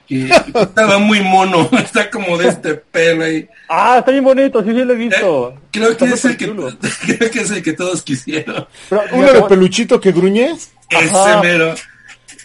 Que 0.06 0.28
estaba 0.54 0.98
muy 0.98 1.20
mono, 1.20 1.68
está 1.84 2.10
como 2.10 2.36
de 2.36 2.48
este 2.48 2.74
pelo 2.74 3.24
ahí. 3.24 3.48
Ah, 3.68 3.96
está 3.98 4.10
bien 4.10 4.24
bonito, 4.24 4.62
sí, 4.64 4.70
sí 4.70 4.84
lo 4.84 4.92
he 4.92 4.96
visto. 4.96 5.50
Eh, 5.50 5.58
creo, 5.70 5.96
que 5.96 6.04
es 6.06 6.24
el 6.24 6.36
que, 6.36 6.46
creo 7.06 7.30
que 7.30 7.40
es 7.40 7.50
el 7.50 7.62
que 7.62 7.72
todos 7.72 8.02
quisieron. 8.02 8.66
¿Uno 9.12 9.32
de 9.32 9.42
peluchito 9.42 10.00
que 10.00 10.10
gruñe? 10.10 10.50
Ese 10.90 11.36
mero. 11.42 11.74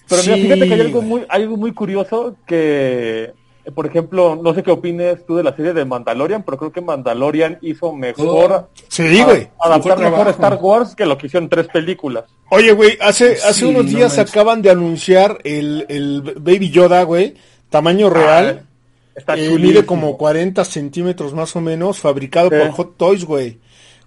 Pero 0.07 0.21
mira, 0.21 0.35
fíjate 0.35 0.67
que 0.67 0.73
hay 0.75 0.81
algo 0.81 1.01
muy, 1.01 1.25
algo 1.29 1.57
muy 1.57 1.71
curioso 1.73 2.37
que 2.45 3.33
por 3.73 3.85
ejemplo, 3.87 4.35
no 4.41 4.53
sé 4.53 4.61
qué 4.63 4.71
opines 4.71 5.25
tú 5.25 5.35
de 5.35 5.43
la 5.43 5.55
serie 5.55 5.73
de 5.73 5.85
Mandalorian, 5.85 6.43
pero 6.43 6.57
creo 6.57 6.71
que 6.71 6.81
Mandalorian 6.81 7.57
hizo 7.61 7.93
mejor 7.93 8.51
Oh, 8.51 8.69
Sí, 8.89 9.21
güey. 9.23 9.47
adaptar 9.59 9.97
Mejor. 9.99 10.27
Star 10.29 10.59
Wars 10.61 10.95
que 10.95 11.05
lo 11.05 11.17
que 11.17 11.27
hicieron 11.27 11.49
tres 11.49 11.67
películas. 11.67 12.25
Oye, 12.51 12.71
güey, 12.73 12.97
hace, 13.01 13.33
hace 13.33 13.53
Sí, 13.61 13.65
unos 13.65 13.85
no 13.85 13.89
días 13.89 14.17
acaban 14.19 14.61
de 14.61 14.69
anunciar 14.69 15.39
el, 15.43 15.85
el 15.89 16.21
Baby 16.21 16.69
Yoda, 16.69 17.03
güey, 17.03 17.35
tamaño 17.69 18.09
real. 18.09 18.61
Ah, 18.63 18.69
Está 19.15 19.37
Eh, 19.37 19.57
mide 19.57 19.85
como 19.85 20.17
40 20.17 20.65
centímetros 20.65 21.33
más 21.33 21.55
o 21.55 21.61
menos, 21.61 21.99
fabricado 21.99 22.49
Sí. 22.49 22.55
por 22.59 22.71
Hot 22.71 22.97
Toys, 22.97 23.23
güey. 23.23 23.59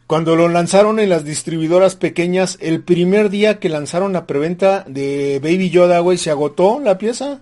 Cuando 0.06 0.36
lo 0.36 0.48
lanzaron 0.48 1.00
en 1.00 1.08
las 1.08 1.24
distribuidoras 1.24 1.96
pequeñas, 1.96 2.58
el 2.60 2.82
primer 2.82 3.28
día 3.30 3.58
que 3.58 3.68
lanzaron 3.70 4.12
la 4.12 4.26
preventa 4.26 4.84
de 4.86 5.38
Baby 5.42 5.70
Yoda, 5.70 6.00
güey, 6.00 6.16
se 6.18 6.30
agotó 6.30 6.78
la 6.80 6.98
pieza. 6.98 7.40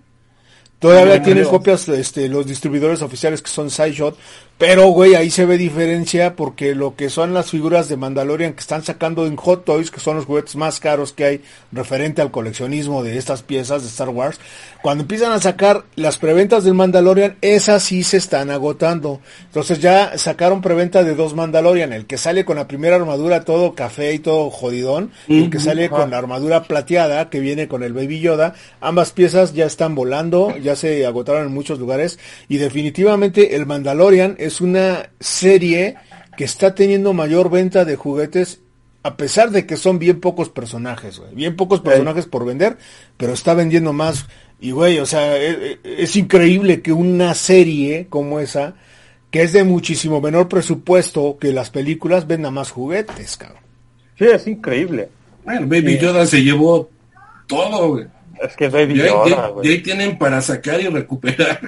Todavía 0.78 1.22
tienen 1.22 1.44
copias 1.44 1.88
este, 1.88 2.28
los 2.28 2.46
distribuidores 2.46 3.00
oficiales 3.00 3.40
que 3.40 3.48
son 3.48 3.70
Sideshot, 3.70 4.16
pero 4.58 4.88
güey, 4.88 5.14
ahí 5.14 5.30
se 5.30 5.44
ve 5.44 5.58
diferencia 5.58 6.34
porque 6.34 6.74
lo 6.74 6.96
que 6.96 7.10
son 7.10 7.34
las 7.34 7.50
figuras 7.50 7.90
de 7.90 7.98
Mandalorian 7.98 8.54
que 8.54 8.60
están 8.60 8.82
sacando 8.82 9.26
en 9.26 9.36
Hot 9.36 9.66
Toys, 9.66 9.90
que 9.90 10.00
son 10.00 10.16
los 10.16 10.24
juguetes 10.24 10.56
más 10.56 10.80
caros 10.80 11.12
que 11.12 11.24
hay 11.24 11.40
referente 11.72 12.22
al 12.22 12.30
coleccionismo 12.30 13.02
de 13.02 13.18
estas 13.18 13.42
piezas 13.42 13.82
de 13.82 13.88
Star 13.88 14.08
Wars, 14.08 14.40
cuando 14.82 15.02
empiezan 15.02 15.32
a 15.32 15.40
sacar 15.40 15.84
las 15.94 16.16
preventas 16.16 16.64
del 16.64 16.74
Mandalorian, 16.74 17.36
esas 17.42 17.82
sí 17.82 18.02
se 18.02 18.16
están 18.16 18.50
agotando. 18.50 19.20
Entonces 19.46 19.80
ya 19.80 20.16
sacaron 20.16 20.62
preventa 20.62 21.04
de 21.04 21.14
dos 21.14 21.34
Mandalorian, 21.34 21.92
el 21.92 22.06
que 22.06 22.16
sale 22.16 22.44
con 22.44 22.56
la 22.56 22.66
primera 22.66 22.96
armadura 22.96 23.44
todo 23.44 23.74
café 23.74 24.14
y 24.14 24.20
todo 24.20 24.48
jodidón, 24.48 25.10
y 25.28 25.44
el 25.44 25.50
que 25.50 25.60
sale 25.60 25.90
con 25.90 26.10
la 26.10 26.18
armadura 26.18 26.62
plateada 26.62 27.28
que 27.28 27.40
viene 27.40 27.68
con 27.68 27.82
el 27.82 27.92
Baby 27.92 28.20
Yoda. 28.20 28.54
Ambas 28.80 29.12
piezas 29.12 29.52
ya 29.52 29.66
están 29.66 29.94
volando, 29.94 30.56
ya 30.56 30.76
se 30.76 31.04
agotaron 31.04 31.46
en 31.46 31.52
muchos 31.52 31.78
lugares 31.78 32.18
y 32.48 32.56
definitivamente 32.56 33.56
el 33.56 33.66
Mandalorian 33.66 34.36
es 34.46 34.60
una 34.60 35.10
serie 35.20 35.96
que 36.36 36.44
está 36.44 36.74
teniendo 36.74 37.12
mayor 37.12 37.50
venta 37.50 37.84
de 37.84 37.96
juguetes 37.96 38.60
a 39.02 39.16
pesar 39.16 39.50
de 39.50 39.66
que 39.66 39.76
son 39.76 40.00
bien 40.00 40.20
pocos 40.20 40.48
personajes, 40.48 41.18
güey. 41.20 41.32
Bien 41.34 41.54
pocos 41.54 41.80
personajes 41.80 42.26
por 42.26 42.44
vender, 42.44 42.76
pero 43.16 43.32
está 43.34 43.54
vendiendo 43.54 43.92
más. 43.92 44.26
Y, 44.58 44.72
güey, 44.72 44.98
o 44.98 45.06
sea, 45.06 45.36
es, 45.36 45.78
es 45.84 46.16
increíble 46.16 46.82
que 46.82 46.92
una 46.92 47.32
serie 47.34 48.08
como 48.10 48.40
esa, 48.40 48.74
que 49.30 49.42
es 49.42 49.52
de 49.52 49.62
muchísimo 49.62 50.20
menor 50.20 50.48
presupuesto 50.48 51.38
que 51.40 51.52
las 51.52 51.70
películas, 51.70 52.26
venda 52.26 52.50
más 52.50 52.72
juguetes, 52.72 53.36
cabrón. 53.36 53.62
Sí, 54.18 54.24
es 54.24 54.44
increíble. 54.48 55.08
Bueno, 55.44 55.68
Baby 55.68 55.98
Yoda 55.98 56.26
se 56.26 56.42
llevó 56.42 56.90
todo, 57.46 57.88
güey. 57.90 58.06
Es 58.42 58.56
que 58.56 58.68
Baby 58.68 59.02
ahí, 59.02 59.08
Yoda, 59.08 59.48
güey. 59.48 59.68
ahí 59.70 59.82
tienen 59.82 60.18
para 60.18 60.40
sacar 60.40 60.80
y 60.80 60.88
recuperar 60.88 61.60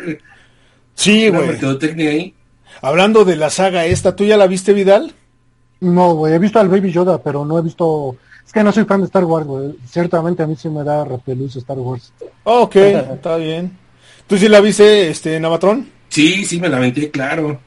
Sí, 0.94 1.30
la 1.30 1.36
güey. 1.38 1.48
mercadotecnia 1.50 2.10
ahí. 2.10 2.34
Hablando 2.82 3.24
de 3.24 3.36
la 3.36 3.50
saga 3.50 3.86
esta, 3.86 4.14
¿tú 4.14 4.24
ya 4.24 4.36
la 4.36 4.46
viste, 4.46 4.72
Vidal? 4.72 5.12
No, 5.80 6.14
güey, 6.14 6.34
he 6.34 6.38
visto 6.38 6.58
al 6.60 6.68
Baby 6.68 6.92
Yoda, 6.92 7.22
pero 7.22 7.44
no 7.44 7.58
he 7.58 7.62
visto... 7.62 8.16
Es 8.46 8.52
que 8.52 8.62
no 8.64 8.72
soy 8.72 8.84
fan 8.84 9.00
de 9.00 9.06
Star 9.06 9.24
Wars, 9.24 9.46
güey. 9.46 9.74
Ciertamente 9.88 10.42
a 10.42 10.46
mí 10.46 10.56
sí 10.56 10.68
me 10.68 10.82
da 10.82 11.04
repelús 11.04 11.54
Star 11.56 11.78
Wars. 11.78 12.12
Ok, 12.44 12.76
está 12.76 13.36
bien. 13.36 13.76
¿Tú 14.26 14.36
sí 14.38 14.48
la 14.48 14.60
viste, 14.60 15.08
este, 15.10 15.38
Navatrón? 15.38 15.88
Sí, 16.08 16.44
sí, 16.44 16.58
me 16.60 16.68
la 16.68 16.78
aventé, 16.78 17.10
claro. 17.10 17.60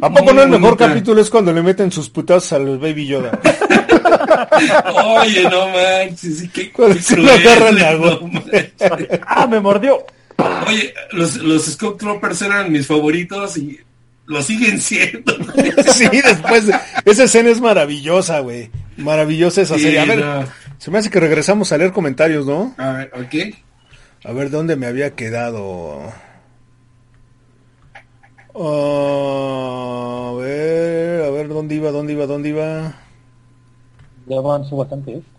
¿A 0.00 0.08
poco 0.10 0.24
Muy 0.26 0.34
no 0.34 0.42
el 0.42 0.48
mejor 0.50 0.70
bonita. 0.70 0.88
capítulo 0.88 1.20
es 1.20 1.30
cuando 1.30 1.52
le 1.52 1.62
meten 1.62 1.90
sus 1.92 2.08
putas 2.10 2.52
al 2.52 2.78
Baby 2.78 3.06
Yoda? 3.06 3.40
Oye, 5.20 5.44
no 5.48 5.68
manches, 5.68 6.48
qué, 6.52 6.70
qué 6.76 6.94
se 7.00 7.16
lo 7.16 7.24
cruel, 7.24 7.46
agarran 7.48 7.78
a 7.78 7.92
no 7.92 7.98
gol. 8.20 8.30
manches. 8.32 9.20
¡Ah, 9.26 9.46
me 9.46 9.60
mordió! 9.60 10.04
Oye, 10.66 10.92
los, 11.12 11.36
los 11.36 11.64
Scout 11.66 11.98
Troopers 11.98 12.42
eran 12.42 12.70
mis 12.72 12.86
favoritos 12.86 13.56
y 13.56 13.78
lo 14.26 14.42
siguen 14.42 14.80
siendo. 14.80 15.32
sí, 15.92 16.08
después, 16.10 16.66
de- 16.66 16.74
esa 17.04 17.24
escena 17.24 17.50
es 17.50 17.60
maravillosa, 17.60 18.40
güey. 18.40 18.70
Maravillosa 18.96 19.62
esa 19.62 19.74
Sí, 19.76 19.82
serie. 19.82 20.00
A 20.00 20.04
ver, 20.04 20.18
no. 20.24 20.44
se 20.78 20.90
me 20.90 20.98
hace 20.98 21.10
que 21.10 21.20
regresamos 21.20 21.72
a 21.72 21.78
leer 21.78 21.92
comentarios, 21.92 22.46
¿no? 22.46 22.74
A 22.78 22.92
ver, 22.92 23.10
ok. 23.14 23.54
A 24.24 24.32
ver, 24.32 24.50
¿dónde 24.50 24.76
me 24.76 24.86
había 24.86 25.14
quedado? 25.14 26.12
Ah, 28.56 30.30
a 30.30 30.32
ver, 30.38 31.24
a 31.24 31.30
ver, 31.30 31.48
¿dónde 31.48 31.74
iba, 31.74 31.90
dónde 31.90 32.12
iba, 32.12 32.26
dónde 32.26 32.48
iba? 32.50 32.94
Ya 34.26 34.38
avanzó 34.38 34.76
bastante 34.76 35.12
esto. 35.18 35.33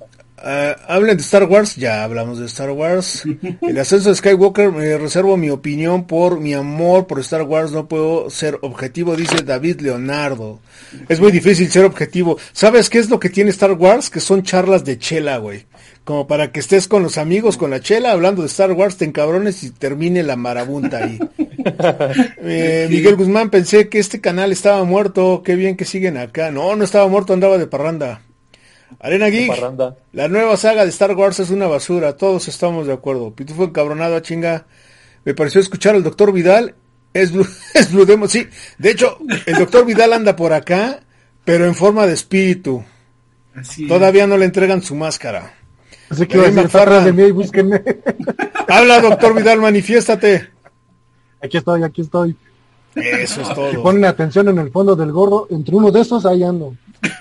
Ah, 0.48 0.76
hablen 0.88 1.18
de 1.18 1.24
Star 1.24 1.46
Wars, 1.46 1.76
ya 1.76 2.04
hablamos 2.04 2.38
de 2.38 2.46
Star 2.46 2.70
Wars. 2.70 3.24
El 3.64 3.80
ascenso 3.80 4.10
de 4.10 4.16
Skywalker, 4.16 4.72
me 4.72 4.96
reservo 4.96 5.38
mi 5.38 5.50
opinión 5.50 6.06
por 6.06 6.40
mi 6.40 6.54
amor 6.54 7.08
por 7.08 7.20
Star 7.22 7.42
Wars, 7.42 7.72
no 7.72 7.88
puedo 7.88 8.30
ser 8.30 8.60
objetivo, 8.62 9.16
dice 9.16 9.42
David 9.44 9.82
Leonardo. 9.82 10.60
Es 11.10 11.20
muy 11.20 11.32
difícil 11.32 11.72
ser 11.72 11.84
objetivo. 11.84 12.38
¿Sabes 12.54 12.92
qué 12.92 13.00
es 13.00 13.10
lo 13.10 13.20
que 13.20 13.32
tiene 13.32 13.50
Star 13.50 13.72
Wars? 13.72 14.12
Que 14.12 14.20
son 14.20 14.44
charlas 14.44 14.86
de 14.86 15.00
chela, 15.00 15.38
güey. 15.38 15.66
Como 16.04 16.28
para 16.28 16.52
que 16.52 16.60
estés 16.60 16.88
con 16.88 17.02
los 17.02 17.18
amigos, 17.18 17.58
con 17.58 17.72
la 17.72 17.80
chela, 17.80 18.12
hablando 18.12 18.44
de 18.44 18.48
Star 18.48 18.72
Wars, 18.74 18.98
te 18.98 19.06
encabrones 19.06 19.64
y 19.64 19.72
termine 19.72 20.22
la 20.22 20.36
marabunta 20.36 21.00
ahí. 21.00 21.20
Eh, 22.48 22.86
Miguel 22.92 23.16
Guzmán, 23.16 23.50
pensé 23.50 23.90
que 23.90 23.98
este 23.98 24.22
canal 24.22 24.52
estaba 24.52 24.84
muerto, 24.84 25.42
qué 25.44 25.56
bien 25.56 25.76
que 25.76 25.84
siguen 25.84 26.16
acá. 26.16 26.52
No, 26.52 26.76
no 26.76 26.84
estaba 26.84 27.08
muerto, 27.08 27.34
andaba 27.34 27.58
de 27.58 27.66
parranda. 27.66 28.22
Arena 29.00 29.28
Geek. 29.28 29.52
La 30.14 30.28
nueva 30.28 30.58
saga 30.58 30.84
de 30.84 30.90
Star 30.90 31.16
Wars 31.16 31.40
es 31.40 31.50
una 31.50 31.68
basura, 31.68 32.16
todos 32.18 32.48
estamos 32.48 32.88
de 32.88 32.94
acuerdo. 32.94 33.34
Pitufo 33.34 33.64
encabronado 33.66 34.16
a 34.16 34.22
chinga. 34.22 34.66
Me 35.24 35.34
pareció 35.34 35.62
escuchar 35.62 35.96
al 35.96 36.04
doctor 36.04 36.32
Vidal. 36.32 36.76
Es 37.14 37.32
Blue, 37.32 37.48
es 37.74 37.92
Blue 37.92 38.06
Demon, 38.06 38.30
sí. 38.30 38.48
De 38.78 38.92
hecho, 38.92 39.18
el 39.46 39.56
doctor 39.56 39.86
Vidal 39.86 40.14
anda 40.14 40.36
por 40.36 40.54
acá, 40.54 41.02
pero 41.44 41.66
en 41.66 41.76
forma 41.76 42.06
de 42.08 42.14
espíritu. 42.14 42.84
Así 43.56 43.84
es. 43.84 43.90
Todavía 43.90 44.28
no 44.28 44.38
le 44.38 44.46
entregan 44.46 44.82
su 44.82 44.96
máscara. 44.96 45.54
Así 46.10 46.28
que 46.28 46.38
a 46.38 46.42
David 46.42 46.54
decir, 46.56 46.66
"Está 46.68 46.82
atrás 46.84 47.06
de 47.06 47.14
mí 47.14 47.24
y 47.24 47.32
búsquenme. 47.32 47.82
Habla, 48.68 49.02
doctor 49.02 49.34
Vidal, 49.36 49.60
manifiéstate. 49.62 50.50
aquí 51.42 51.58
estoy, 51.58 51.84
aquí 51.84 52.02
estoy. 52.02 52.36
Eso 52.96 53.42
es 53.42 53.48
Si 53.48 53.54
todo. 53.54 53.82
ponen 53.84 54.06
atención 54.06 54.48
en 54.50 54.60
el 54.60 54.72
fondo 54.72 54.96
del 54.96 55.12
gordo, 55.12 55.48
entre 55.50 55.76
uno 55.76 55.92
de 55.92 56.02
esos 56.02 56.26
ahí 56.26 56.44
ando. 56.44 56.76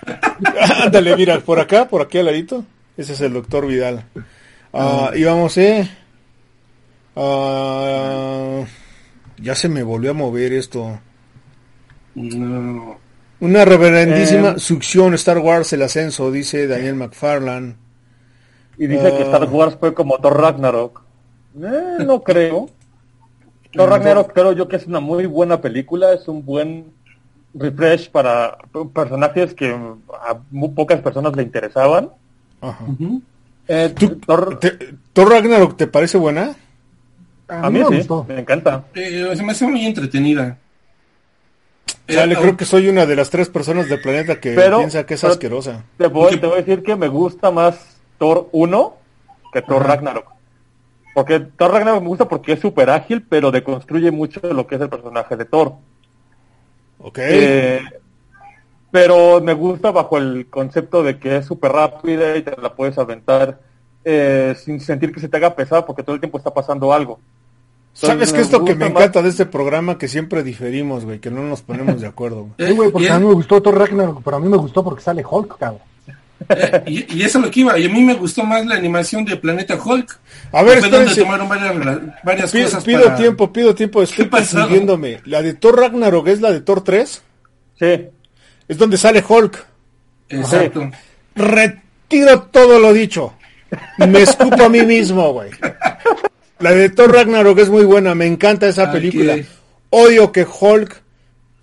Ándale, 0.84 1.16
mira, 1.16 1.40
por 1.40 1.58
acá, 1.60 1.88
por 1.88 2.02
aquí 2.02 2.18
al 2.18 2.26
ladito. 2.26 2.64
Ese 2.96 3.12
es 3.14 3.20
el 3.20 3.32
doctor 3.32 3.66
Vidal. 3.66 4.04
Ah, 4.72 5.10
y 5.14 5.24
vamos, 5.24 5.56
eh. 5.58 5.88
Ah, 7.16 8.64
ya 9.38 9.54
se 9.54 9.68
me 9.68 9.82
volvió 9.82 10.10
a 10.10 10.14
mover 10.14 10.52
esto. 10.52 10.98
No. 12.14 12.98
Una 13.40 13.64
reverendísima 13.64 14.50
Eh, 14.50 14.58
succión 14.58 15.14
Star 15.14 15.38
Wars 15.38 15.72
el 15.72 15.82
ascenso, 15.82 16.30
dice 16.30 16.66
Daniel 16.66 16.94
McFarland. 16.94 17.76
Y 18.78 18.86
dice 18.86 19.02
que 19.10 19.22
Ah. 19.22 19.26
Star 19.26 19.44
Wars 19.50 19.76
fue 19.78 19.94
como 19.94 20.18
Thor 20.18 20.40
Ragnarok. 20.40 21.02
Eh, 21.60 22.04
no 22.04 22.22
creo. 22.22 22.68
Thor 23.72 23.90
Ragnarok 23.90 24.32
creo 24.32 24.52
yo 24.52 24.68
que 24.68 24.76
es 24.76 24.86
una 24.86 25.00
muy 25.00 25.26
buena 25.26 25.60
película, 25.60 26.12
es 26.12 26.26
un 26.28 26.44
buen 26.44 26.92
refresh 27.54 28.10
para 28.10 28.58
personajes 28.92 29.54
que 29.54 29.70
a 29.72 30.36
muy 30.50 30.70
pocas 30.70 31.00
personas 31.00 31.34
le 31.36 31.42
interesaban. 31.42 32.10
Ajá. 32.60 32.84
Eh, 33.68 33.94
¿Tú- 33.98 34.18
Thor- 34.26 34.58
¿Te- 34.58 34.94
¿Thor 35.12 35.30
Ragnarok 35.30 35.76
te 35.76 35.86
parece 35.86 36.18
buena? 36.18 36.54
a 37.48 37.70
mí 37.70 37.78
me 37.80 37.86
sí, 37.86 37.96
gustó. 37.98 38.24
me 38.28 38.40
encanta. 38.40 38.84
Eh, 38.94 39.32
se 39.36 39.42
me 39.42 39.52
hace 39.52 39.66
muy 39.66 39.84
entretenida. 39.86 40.58
Eh, 42.06 42.14
Chale, 42.14 42.34
au- 42.36 42.40
creo 42.42 42.56
que 42.56 42.64
soy 42.64 42.88
una 42.88 43.06
de 43.06 43.16
las 43.16 43.30
tres 43.30 43.48
personas 43.48 43.88
del 43.88 44.00
planeta 44.00 44.40
que 44.40 44.52
Pero- 44.54 44.78
piensa 44.78 45.06
que 45.06 45.14
es 45.14 45.20
pero- 45.20 45.32
asquerosa. 45.32 45.84
Te 45.96 46.06
voy, 46.08 46.22
Porque- 46.24 46.36
te 46.38 46.46
voy 46.46 46.54
a 46.58 46.62
decir 46.62 46.82
que 46.82 46.96
me 46.96 47.08
gusta 47.08 47.50
más 47.50 47.96
Thor 48.18 48.48
1 48.52 48.96
que 49.52 49.62
Thor 49.62 49.86
Ragnarok. 49.86 50.26
Porque 51.14 51.40
Thor 51.40 51.70
Ragnarok 51.70 52.02
me 52.02 52.08
gusta 52.08 52.28
porque 52.28 52.52
es 52.54 52.60
súper 52.60 52.90
ágil, 52.90 53.22
pero 53.28 53.50
deconstruye 53.52 54.10
mucho 54.10 54.40
lo 54.52 54.66
que 54.66 54.74
es 54.74 54.80
el 54.80 54.88
personaje 54.88 55.36
de 55.36 55.44
Thor. 55.44 55.74
Ok. 56.98 57.18
Eh, 57.20 57.80
pero 58.90 59.40
me 59.40 59.52
gusta 59.54 59.90
bajo 59.90 60.18
el 60.18 60.46
concepto 60.48 61.02
de 61.02 61.18
que 61.18 61.38
es 61.38 61.46
súper 61.46 61.72
rápida 61.72 62.36
y 62.36 62.42
te 62.42 62.52
la 62.60 62.74
puedes 62.74 62.96
aventar 62.98 63.60
eh, 64.04 64.54
sin 64.62 64.80
sentir 64.80 65.12
que 65.12 65.20
se 65.20 65.28
te 65.28 65.36
haga 65.36 65.54
pesado 65.56 65.84
porque 65.84 66.02
todo 66.02 66.14
el 66.14 66.20
tiempo 66.20 66.38
está 66.38 66.52
pasando 66.54 66.92
algo. 66.92 67.18
¿Sabes 67.92 68.32
qué 68.32 68.40
es 68.40 68.50
lo 68.52 68.64
que 68.64 68.74
me 68.74 68.86
más- 68.86 68.90
encanta 68.90 69.22
de 69.22 69.28
este 69.28 69.46
programa? 69.46 69.98
Que 69.98 70.08
siempre 70.08 70.42
diferimos, 70.42 71.04
güey, 71.04 71.20
que 71.20 71.30
no 71.30 71.42
nos 71.42 71.62
ponemos 71.62 72.00
de 72.00 72.06
acuerdo. 72.08 72.48
güey. 72.56 72.68
Sí, 72.70 72.74
güey, 72.76 72.90
porque 72.90 73.06
y, 73.06 73.10
a 73.10 73.18
mí 73.20 73.26
me 73.26 73.34
gustó 73.34 73.62
Thor 73.62 73.78
Ragnarok, 73.78 74.20
pero 74.24 74.36
a 74.36 74.40
mí 74.40 74.48
me 74.48 74.56
gustó 74.56 74.82
porque 74.82 75.00
sale 75.02 75.24
Hulk, 75.28 75.58
cabrón. 75.58 75.80
Eh, 76.48 76.82
y- 76.86 77.16
y 77.18 77.22
eso 77.22 77.38
es 77.38 77.44
lo 77.44 77.50
que 77.50 77.60
iba. 77.60 77.78
Y 77.78 77.86
a 77.86 77.88
mí 77.88 78.02
me 78.02 78.14
gustó 78.14 78.44
más 78.44 78.64
la 78.66 78.74
animación 78.76 79.24
de 79.24 79.36
Planeta 79.36 79.76
Hulk. 79.82 80.18
A 80.52 80.62
ver, 80.62 80.80
Fue 80.80 80.88
donde 80.90 81.14
tomaron 81.14 81.48
varias, 81.48 81.74
varias 82.22 82.52
Pido, 82.52 82.64
cosas 82.64 82.84
pido 82.84 83.02
para- 83.04 83.16
tiempo, 83.16 83.52
pido 83.52 83.74
tiempo, 83.74 84.02
estoy 84.02 84.28
confundiéndome. 84.28 85.20
¿La 85.24 85.42
de 85.42 85.54
Thor 85.54 85.78
Ragnarok 85.78 86.28
es 86.28 86.40
la 86.40 86.52
de 86.52 86.60
Thor 86.60 86.82
3? 86.84 87.22
Sí, 87.78 88.06
Es 88.68 88.78
donde 88.78 88.96
sale 88.96 89.22
Hulk. 89.26 89.66
Exacto. 90.28 90.90
Retiro 91.34 92.42
todo 92.50 92.78
lo 92.78 92.92
dicho. 92.92 93.34
Me 93.98 94.22
escupo 94.22 94.64
a 94.64 94.68
mí 94.68 94.82
mismo, 94.82 95.32
güey. 95.32 95.50
La 96.60 96.70
de 96.70 96.88
Thor 96.90 97.12
Ragnarok 97.12 97.58
es 97.58 97.68
muy 97.68 97.84
buena, 97.84 98.14
me 98.14 98.26
encanta 98.26 98.68
esa 98.68 98.90
película. 98.92 99.36
Odio 99.90 100.30
que 100.32 100.46
Hulk 100.48 101.02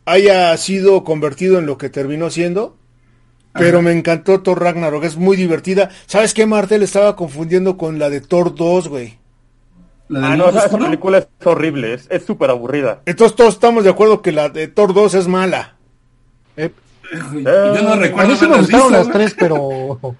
haya 0.05 0.55
sido 0.57 1.03
convertido 1.03 1.57
en 1.59 1.65
lo 1.65 1.77
que 1.77 1.89
terminó 1.89 2.29
siendo, 2.29 2.77
pero 3.53 3.79
Ajá. 3.79 3.85
me 3.85 3.91
encantó 3.91 4.41
Thor 4.41 4.61
Ragnarok, 4.61 5.03
es 5.03 5.17
muy 5.17 5.35
divertida. 5.37 5.89
¿Sabes 6.05 6.33
qué, 6.33 6.45
Martel? 6.45 6.83
Estaba 6.83 7.15
confundiendo 7.15 7.77
con 7.77 7.99
la 7.99 8.09
de 8.09 8.21
Thor 8.21 8.55
2, 8.55 8.87
güey. 8.87 9.17
Ah, 10.13 10.35
no, 10.35 10.49
esa, 10.49 10.77
película 10.77 11.19
es 11.19 11.27
horrible, 11.45 11.93
es 11.93 12.25
súper 12.25 12.49
aburrida. 12.49 13.01
Entonces 13.05 13.35
todos 13.35 13.53
estamos 13.53 13.85
de 13.85 13.91
acuerdo 13.91 14.21
que 14.21 14.33
la 14.33 14.49
de 14.49 14.67
Thor 14.67 14.93
2 14.93 15.13
es 15.13 15.27
mala. 15.27 15.75
Eh, 16.57 16.69
Yo 17.33 17.81
no 17.81 17.93
a 17.93 17.95
recuerdo 17.95 18.29
mí 18.31 18.35
sí 18.37 18.45
me 18.47 18.57
gustaron 18.57 18.87
visto, 18.87 18.89
las 18.89 19.07
¿no? 19.07 19.13
tres, 19.13 19.35
pero 19.39 19.99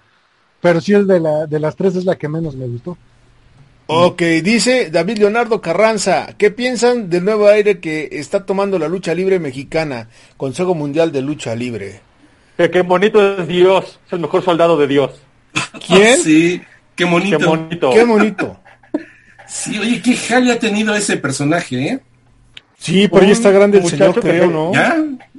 pero 0.62 0.80
sí 0.80 0.94
es 0.94 1.06
de 1.08 1.20
la 1.20 1.46
de 1.46 1.60
las 1.60 1.76
tres 1.76 1.96
es 1.98 2.06
la 2.06 2.18
que 2.18 2.30
menos 2.30 2.56
me 2.56 2.68
gustó. 2.68 2.98
Ok, 3.88 4.22
dice 4.42 4.90
David 4.90 5.18
Leonardo 5.18 5.60
Carranza, 5.60 6.36
¿qué 6.38 6.52
piensan 6.52 7.10
del 7.10 7.26
nuevo 7.26 7.48
aire 7.48 7.82
que 7.82 8.08
está 8.14 8.46
tomando 8.46 8.80
la 8.80 8.88
lucha 8.88 9.14
libre 9.14 9.40
mexicana? 9.40 10.08
Consejo 10.38 10.74
Mundial 10.74 11.12
de 11.12 11.22
Lucha 11.22 11.54
Libre. 11.56 12.00
Que, 12.58 12.70
que 12.70 12.82
bonito 12.82 13.38
es 13.40 13.48
Dios, 13.48 14.00
es 14.08 14.14
el 14.14 14.20
mejor 14.20 14.44
soldado 14.44 14.78
de 14.78 14.88
Dios. 14.88 15.12
¿Quién? 15.86 16.20
Sí, 16.24 16.62
qué 16.96 17.06
bonito. 17.06 17.38
Qué 17.38 17.46
bonito. 17.46 17.90
Qué 17.92 18.04
bonito. 18.04 18.58
Sí, 19.48 19.78
oye, 19.78 20.02
qué 20.02 20.16
jale 20.16 20.54
ha 20.54 20.60
tenido 20.60 20.96
ese 20.96 21.18
personaje, 21.18 21.76
¿eh? 21.86 22.00
Sí, 22.78 23.10
pero 23.10 23.26
ya 23.26 23.34
está 23.34 23.52
grande 23.52 23.80
el 23.80 23.84
muchacho 23.84 24.14
señor, 24.14 24.20
creo, 24.22 24.48
¿no? 24.50 24.74
Ya, 24.74 24.96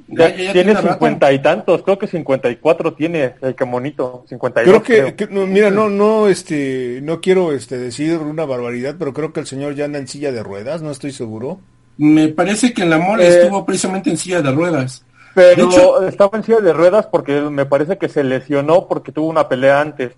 Ya, 0.08 0.28
ya, 0.28 0.36
ya, 0.36 0.42
ya 0.44 0.52
tiene 0.52 0.76
cincuenta 0.76 1.32
y 1.32 1.38
tantos, 1.40 1.82
creo 1.82 1.98
que 1.98 2.06
54 2.06 2.92
tiene, 2.92 3.32
el 3.40 3.54
que 3.54 3.64
bonito, 3.64 4.26
52 4.28 4.68
Creo 4.68 4.82
que, 4.82 5.14
creo. 5.14 5.16
que- 5.28 5.34
no, 5.34 5.46
mira, 5.46 5.70
no, 5.70 5.88
no, 5.88 6.28
este, 6.28 7.00
no 7.02 7.22
quiero, 7.22 7.52
este, 7.52 7.78
decir 7.78 8.18
una 8.18 8.44
barbaridad, 8.44 8.96
pero 8.98 9.14
creo 9.14 9.32
que 9.32 9.40
el 9.40 9.46
señor 9.46 9.74
ya 9.74 9.86
anda 9.86 9.98
en 9.98 10.06
silla 10.08 10.30
de 10.30 10.42
ruedas, 10.42 10.82
no 10.82 10.90
estoy 10.90 11.12
seguro. 11.12 11.60
Me 11.96 12.28
parece 12.28 12.74
que 12.74 12.82
en 12.82 12.90
la 12.90 12.98
mole 12.98 13.26
Eh, 13.26 13.40
estuvo 13.40 13.64
precisamente 13.64 14.10
en 14.10 14.18
silla 14.18 14.42
de 14.42 14.50
ruedas. 14.52 15.06
Pero 15.34 15.64
hecho- 15.70 16.06
estaba 16.06 16.36
en 16.38 16.44
silla 16.44 16.60
de 16.60 16.72
ruedas 16.72 17.06
porque 17.06 17.40
me 17.40 17.64
parece 17.66 17.96
que 17.98 18.08
se 18.08 18.22
lesionó 18.24 18.86
porque 18.88 19.12
tuvo 19.12 19.28
una 19.28 19.48
pelea 19.48 19.80
antes. 19.80 20.12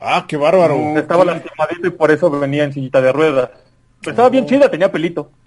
Ah, 0.00 0.24
qué 0.28 0.36
bárbaro. 0.36 0.76
No. 0.76 0.98
Estaba 0.98 1.24
lastimadito 1.24 1.86
y 1.86 1.90
por 1.90 2.10
eso 2.10 2.30
venía 2.30 2.64
en 2.64 2.72
sillita 2.72 3.00
de 3.00 3.12
ruedas. 3.12 3.50
Pero 4.00 4.10
estaba 4.12 4.28
bien 4.28 4.46
chida, 4.46 4.70
tenía 4.70 4.90
pelito. 4.90 5.30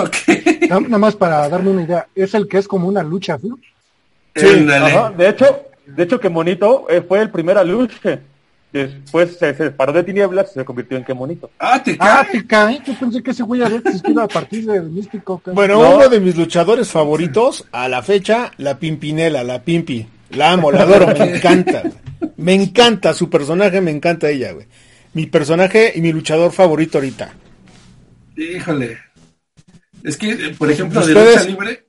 Ok. 0.00 0.68
Na- 0.68 0.78
Nada 0.80 0.98
más 0.98 1.16
para 1.16 1.48
darme 1.48 1.70
una 1.70 1.82
idea, 1.82 2.06
es 2.14 2.34
el 2.34 2.46
que 2.46 2.58
es 2.58 2.68
como 2.68 2.86
una 2.86 3.02
lucha, 3.02 3.36
¿no? 3.42 3.58
Sí. 4.36 4.66
Ajá, 4.70 5.10
De 5.10 5.28
hecho, 5.28 5.62
de 5.86 6.02
hecho 6.04 6.20
que 6.20 6.28
monito 6.28 6.86
eh, 6.88 7.02
fue 7.02 7.20
el 7.20 7.30
primer 7.30 7.58
aluche. 7.58 8.20
Después 8.72 9.36
se 9.38 9.52
se 9.54 9.64
separó 9.64 9.92
de 9.92 10.02
tinieblas 10.02 10.50
y 10.52 10.54
se 10.54 10.64
convirtió 10.64 10.96
en 10.96 11.04
que 11.04 11.12
monito. 11.12 11.50
Ah, 11.58 11.82
te 11.82 11.94
Ah, 12.00 12.24
cae. 12.30 12.40
te 12.40 12.46
cae. 12.46 12.80
Yo 12.86 12.94
pensé 12.98 13.22
que 13.22 13.30
ese 13.32 13.42
güey 13.42 13.62
había 13.62 13.78
existido 13.78 14.22
a 14.22 14.28
partir 14.28 14.64
del 14.64 14.84
místico. 14.84 15.42
Bueno, 15.52 15.82
No. 15.82 15.96
uno 15.96 16.08
de 16.08 16.20
mis 16.20 16.36
luchadores 16.36 16.88
favoritos, 16.90 17.66
a 17.72 17.88
la 17.88 18.02
fecha, 18.02 18.50
la 18.56 18.78
Pimpinela, 18.78 19.44
la 19.44 19.62
Pimpi. 19.62 20.06
La 20.30 20.52
amo, 20.52 20.72
la 20.72 20.82
adoro, 20.82 21.08
me 21.08 21.36
encanta. 21.36 21.82
Me 22.38 22.54
encanta 22.54 23.12
su 23.12 23.28
personaje, 23.28 23.80
me 23.82 23.90
encanta 23.90 24.30
ella, 24.30 24.52
güey. 24.52 24.66
Mi 25.12 25.26
personaje 25.26 25.92
y 25.94 26.00
mi 26.00 26.10
luchador 26.10 26.50
favorito 26.52 26.96
ahorita. 26.98 27.34
Híjole. 28.36 28.96
Es 30.02 30.16
que, 30.16 30.54
por 30.58 30.70
ejemplo, 30.70 31.06
de 31.06 31.12
lucha 31.14 31.44
libre, 31.44 31.84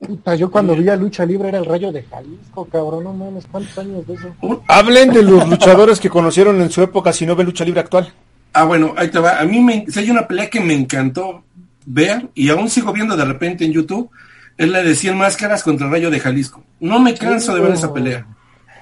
Puta, 0.00 0.34
yo 0.34 0.50
cuando 0.50 0.74
vi 0.74 0.88
a 0.88 0.96
lucha 0.96 1.26
libre 1.26 1.48
era 1.48 1.58
el 1.58 1.66
rayo 1.66 1.92
de 1.92 2.02
Jalisco, 2.04 2.64
cabrón. 2.64 3.04
No 3.04 3.12
mames, 3.12 3.44
¿cuántos 3.50 3.76
años 3.76 4.06
de 4.06 4.14
eso? 4.14 4.34
Hablen 4.66 5.12
de 5.12 5.22
los 5.22 5.46
luchadores 5.46 6.00
que 6.00 6.08
conocieron 6.08 6.58
en 6.62 6.70
su 6.70 6.80
época 6.82 7.12
si 7.12 7.26
no 7.26 7.36
ven 7.36 7.44
lucha 7.46 7.66
libre 7.66 7.80
actual. 7.80 8.10
Ah, 8.54 8.64
bueno, 8.64 8.94
ahí 8.96 9.08
te 9.10 9.18
va. 9.18 9.38
A 9.38 9.44
mí 9.44 9.60
me, 9.60 9.84
si 9.88 9.98
hay 10.00 10.10
una 10.10 10.26
pelea 10.26 10.48
que 10.48 10.60
me 10.60 10.72
encantó 10.72 11.44
ver 11.84 12.30
y 12.34 12.48
aún 12.48 12.70
sigo 12.70 12.94
viendo 12.94 13.14
de 13.14 13.26
repente 13.26 13.66
en 13.66 13.72
YouTube, 13.72 14.10
es 14.56 14.68
la 14.70 14.82
de 14.82 14.94
100 14.94 15.18
máscaras 15.18 15.62
contra 15.62 15.86
el 15.86 15.92
Rayo 15.92 16.10
de 16.10 16.18
Jalisco. 16.18 16.62
No 16.80 16.98
me 16.98 17.14
canso 17.14 17.54
de 17.54 17.60
ver 17.60 17.72
esa 17.72 17.92
pelea. 17.92 18.26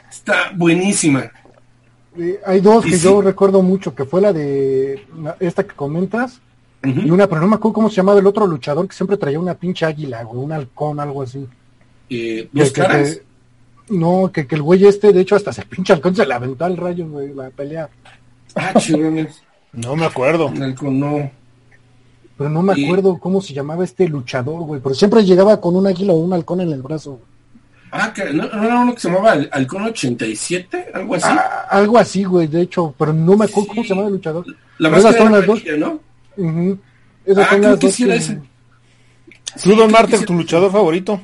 Está 0.09 0.53
buenísima. 0.55 1.31
Eh, 2.17 2.39
hay 2.47 2.61
dos 2.61 2.87
Y 2.87 2.91
que 2.91 2.97
sí. 2.97 3.05
yo 3.05 3.21
recuerdo 3.21 3.61
mucho, 3.63 3.93
que 3.93 4.05
fue 4.05 4.21
la 4.21 4.33
de 4.33 5.05
esta 5.41 5.65
que 5.65 5.75
comentas, 5.75 6.41
Y 6.85 7.11
una, 7.11 7.27
pero 7.27 7.41
no 7.41 7.49
me 7.49 7.57
acuerdo 7.57 7.75
cómo 7.75 7.91
se 7.91 7.97
llamaba 7.97 8.21
el 8.21 8.27
otro 8.27 8.47
luchador 8.47 8.87
que 8.89 8.95
siempre 8.95 9.17
traía 9.17 9.41
una 9.41 9.55
pinche 9.55 9.85
águila, 9.85 10.23
güey, 10.23 10.43
un 10.45 10.53
halcón, 10.53 11.01
algo 11.01 11.23
así. 11.23 11.47
Eh, 12.09 12.49
¿Dos 12.53 12.69
Que- 12.69 12.73
que- 12.73 12.81
caras? 12.87 13.17
que- 13.17 13.23
no, 13.95 14.31
que, 14.33 14.47
que 14.47 14.55
el 14.55 14.63
güey 14.63 14.85
este, 14.87 15.13
de 15.13 15.21
hecho, 15.21 15.35
hasta 15.37 15.53
se 15.53 15.65
pinche 15.65 15.93
halcón 15.93 16.15
se 16.15 16.25
le 16.25 16.35
aventó 16.35 16.65
al 16.65 16.77
rayo, 16.77 17.09
güey, 17.09 17.35
la 17.35 17.51
pelea. 17.51 17.89
Ah, 18.55 18.75
chirones. 18.79 19.43
No 19.73 19.97
me 19.97 20.07
acuerdo. 20.07 20.51
No. 20.51 21.31
Pero 22.37 22.51
no 22.51 22.63
me 22.63 22.79
Y- 22.79 22.85
acuerdo 22.85 23.19
cómo 23.19 23.41
se 23.43 23.53
llamaba 23.53 23.83
este 23.85 24.07
luchador, 24.09 24.61
güey, 24.63 24.81
pero 24.81 24.95
siempre 24.95 25.25
llegaba 25.25 25.61
con 25.61 25.75
un 25.75 25.87
águila 25.87 26.13
o 26.13 26.17
un 26.17 26.33
halcón 26.33 26.61
en 26.61 26.71
el 26.73 26.83
brazo. 26.83 27.13
güey. 27.13 27.23
Ah, 27.91 28.13
que, 28.13 28.33
¿no, 28.33 28.47
no 28.49 28.65
era 28.65 28.81
uno 28.81 28.95
que 28.95 29.01
se 29.01 29.09
llamaba 29.09 29.33
Al- 29.33 29.49
Halcón 29.51 29.83
87? 29.83 30.89
Algo 30.95 31.15
así. 31.15 31.25
Ah, 31.29 31.67
algo 31.71 31.99
así, 31.99 32.23
güey, 32.23 32.47
de 32.47 32.61
hecho, 32.63 32.95
pero 32.99 33.13
no 33.15 33.37
me 33.37 33.47
acuerdo 33.47 33.63
Sí. 33.63 33.69
cómo 33.69 33.83
se 33.83 33.89
llamaba 33.89 34.09
el 34.09 34.15
luchador. 34.15 34.45
la 34.79 34.91
máscara 34.91 35.17
era 35.17 35.31
las 35.31 35.47
dos. 35.47 35.61
amarilla, 35.63 35.77
Ujú. 36.39 36.79
Esas 37.27 37.45
Ah, 37.47 37.51
son 37.51 37.59
creo 37.59 37.71
las 37.73 37.81
que 37.81 37.87
dos 37.87 37.95
sí 37.95 38.05
era 38.05 38.13
que- 38.15 38.19
ese. 38.21 38.35
¿Tú, 38.35 38.43
Sí, 39.57 39.69
Don 39.71 39.77
creo 39.79 39.89
Martel, 39.91 40.21
que 40.21 40.27
tu 40.27 40.35
luchador 40.35 40.71
favorito? 40.73 41.21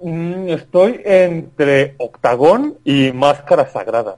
Mm, 0.00 0.48
estoy 0.50 1.00
entre 1.04 1.94
Octagón 1.98 2.78
y 2.84 3.12
Máscara 3.12 3.68
Sagrada. 3.70 4.16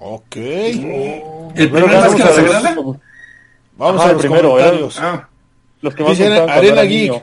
Ok. 0.00 0.36
¿El 0.36 1.22
Pero 1.54 1.70
primer 1.70 1.82
vamos 1.90 2.10
máscara 2.12 2.32
sagrada? 2.32 2.74
Vamos 3.76 4.00
Ajá, 4.00 4.10
a 4.10 4.12
los 4.12 4.22
primero, 4.22 4.50
comentarios. 4.50 4.98
Ah, 5.00 5.28
Los 5.80 5.94
que 5.94 6.02
más 6.02 6.10
Dice 6.10 6.24
me 6.24 6.28
gustaban 6.30 6.48
cuando 6.54 6.68
Arena 6.72 6.82
Geek. 6.82 7.10
niño. 7.12 7.22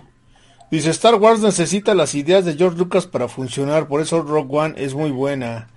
Dice 0.72 0.90
Star 0.92 1.16
Wars 1.16 1.42
necesita 1.42 1.94
las 1.94 2.16
ideas 2.16 2.46
de 2.46 2.56
George 2.56 2.78
Lucas 2.78 3.06
para 3.06 3.28
funcionar, 3.28 3.88
por 3.88 4.02
eso 4.02 4.22
Rogue 4.22 4.58
One 4.58 4.74
es 4.78 4.94
muy 4.94 5.12
buena. 5.12 5.68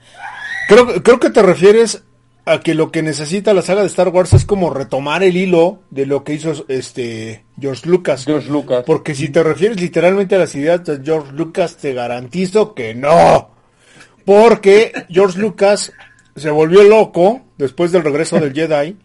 Creo, 0.69 1.03
creo 1.03 1.19
que 1.21 1.31
te 1.31 1.43
refieres 1.43 2.05
a 2.53 2.61
que 2.61 2.75
lo 2.75 2.91
que 2.91 3.03
necesita 3.03 3.53
la 3.55 3.63
saga 3.63 3.83
de 3.83 3.89
Star 3.89 4.09
Wars 4.09 4.33
es 4.33 4.45
como 4.45 4.71
retomar 4.71 5.23
el 5.23 5.37
hilo 5.37 5.81
de 5.91 6.07
lo 6.07 6.25
que 6.25 6.35
hizo 6.35 6.65
este 6.69 7.45
George 7.61 7.89
Lucas. 7.89 8.25
George 8.25 8.51
Lucas. 8.51 8.85
Porque 8.87 9.15
si 9.15 9.29
te 9.29 9.43
refieres 9.43 9.81
literalmente 9.81 10.35
a 10.35 10.39
las 10.39 10.55
ideas 10.55 10.85
de 10.85 11.01
George 11.05 11.33
Lucas, 11.33 11.77
te 11.77 11.93
garantizo 11.93 12.75
que 12.75 12.95
no. 12.95 13.51
Porque 14.25 14.93
George 15.09 15.39
Lucas 15.39 15.93
se 16.37 16.51
volvió 16.51 16.83
loco 16.85 17.43
después 17.57 17.93
del 17.93 18.05
regreso 18.05 18.39
del 18.39 18.53
Jedi. 18.53 18.97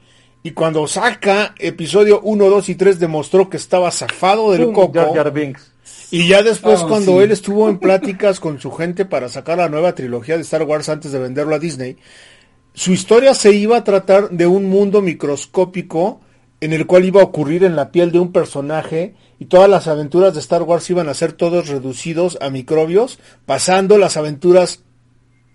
Y 0.43 0.51
cuando 0.51 0.87
saca 0.87 1.55
episodio 1.57 2.19
1, 2.21 2.49
2 2.49 2.69
y 2.69 2.75
3 2.75 2.99
demostró 2.99 3.49
que 3.49 3.57
estaba 3.57 3.89
zafado 3.91 4.51
del 4.51 4.73
coco. 4.73 4.91
Jar 4.93 5.13
Jar 5.13 5.31
Binks. 5.31 5.71
Y 6.11 6.27
ya 6.27 6.43
después 6.43 6.81
Oh, 6.83 6.87
cuando 6.87 7.13
sí. 7.13 7.23
él 7.23 7.31
estuvo 7.31 7.69
en 7.69 7.79
pláticas 7.79 8.39
con 8.39 8.59
su 8.59 8.71
gente 8.71 9.05
para 9.05 9.29
sacar 9.29 9.57
la 9.57 9.69
nueva 9.69 9.95
trilogía 9.95 10.35
de 10.35 10.43
Star 10.43 10.63
Wars 10.63 10.89
antes 10.89 11.11
de 11.11 11.19
venderlo 11.19 11.55
a 11.55 11.59
Disney, 11.59 11.97
su 12.73 12.91
historia 12.91 13.33
se 13.33 13.51
iba 13.53 13.77
a 13.77 13.83
tratar 13.83 14.29
de 14.31 14.47
un 14.47 14.65
mundo 14.65 15.01
microscópico 15.01 16.21
en 16.59 16.73
el 16.73 16.85
cual 16.87 17.05
iba 17.05 17.21
a 17.21 17.25
ocurrir 17.25 17.63
en 17.65 17.75
la 17.75 17.91
piel 17.91 18.11
de 18.11 18.19
un 18.19 18.31
personaje 18.31 19.15
y 19.37 19.45
todas 19.45 19.69
las 19.69 19.87
aventuras 19.87 20.33
de 20.33 20.39
Star 20.39 20.63
Wars 20.63 20.89
iban 20.89 21.09
a 21.09 21.13
ser 21.13 21.33
todos 21.33 21.67
reducidos 21.67 22.37
a 22.41 22.49
microbios, 22.49 23.19
pasando 23.45 23.97
las 23.97 24.15
aventuras 24.15 24.81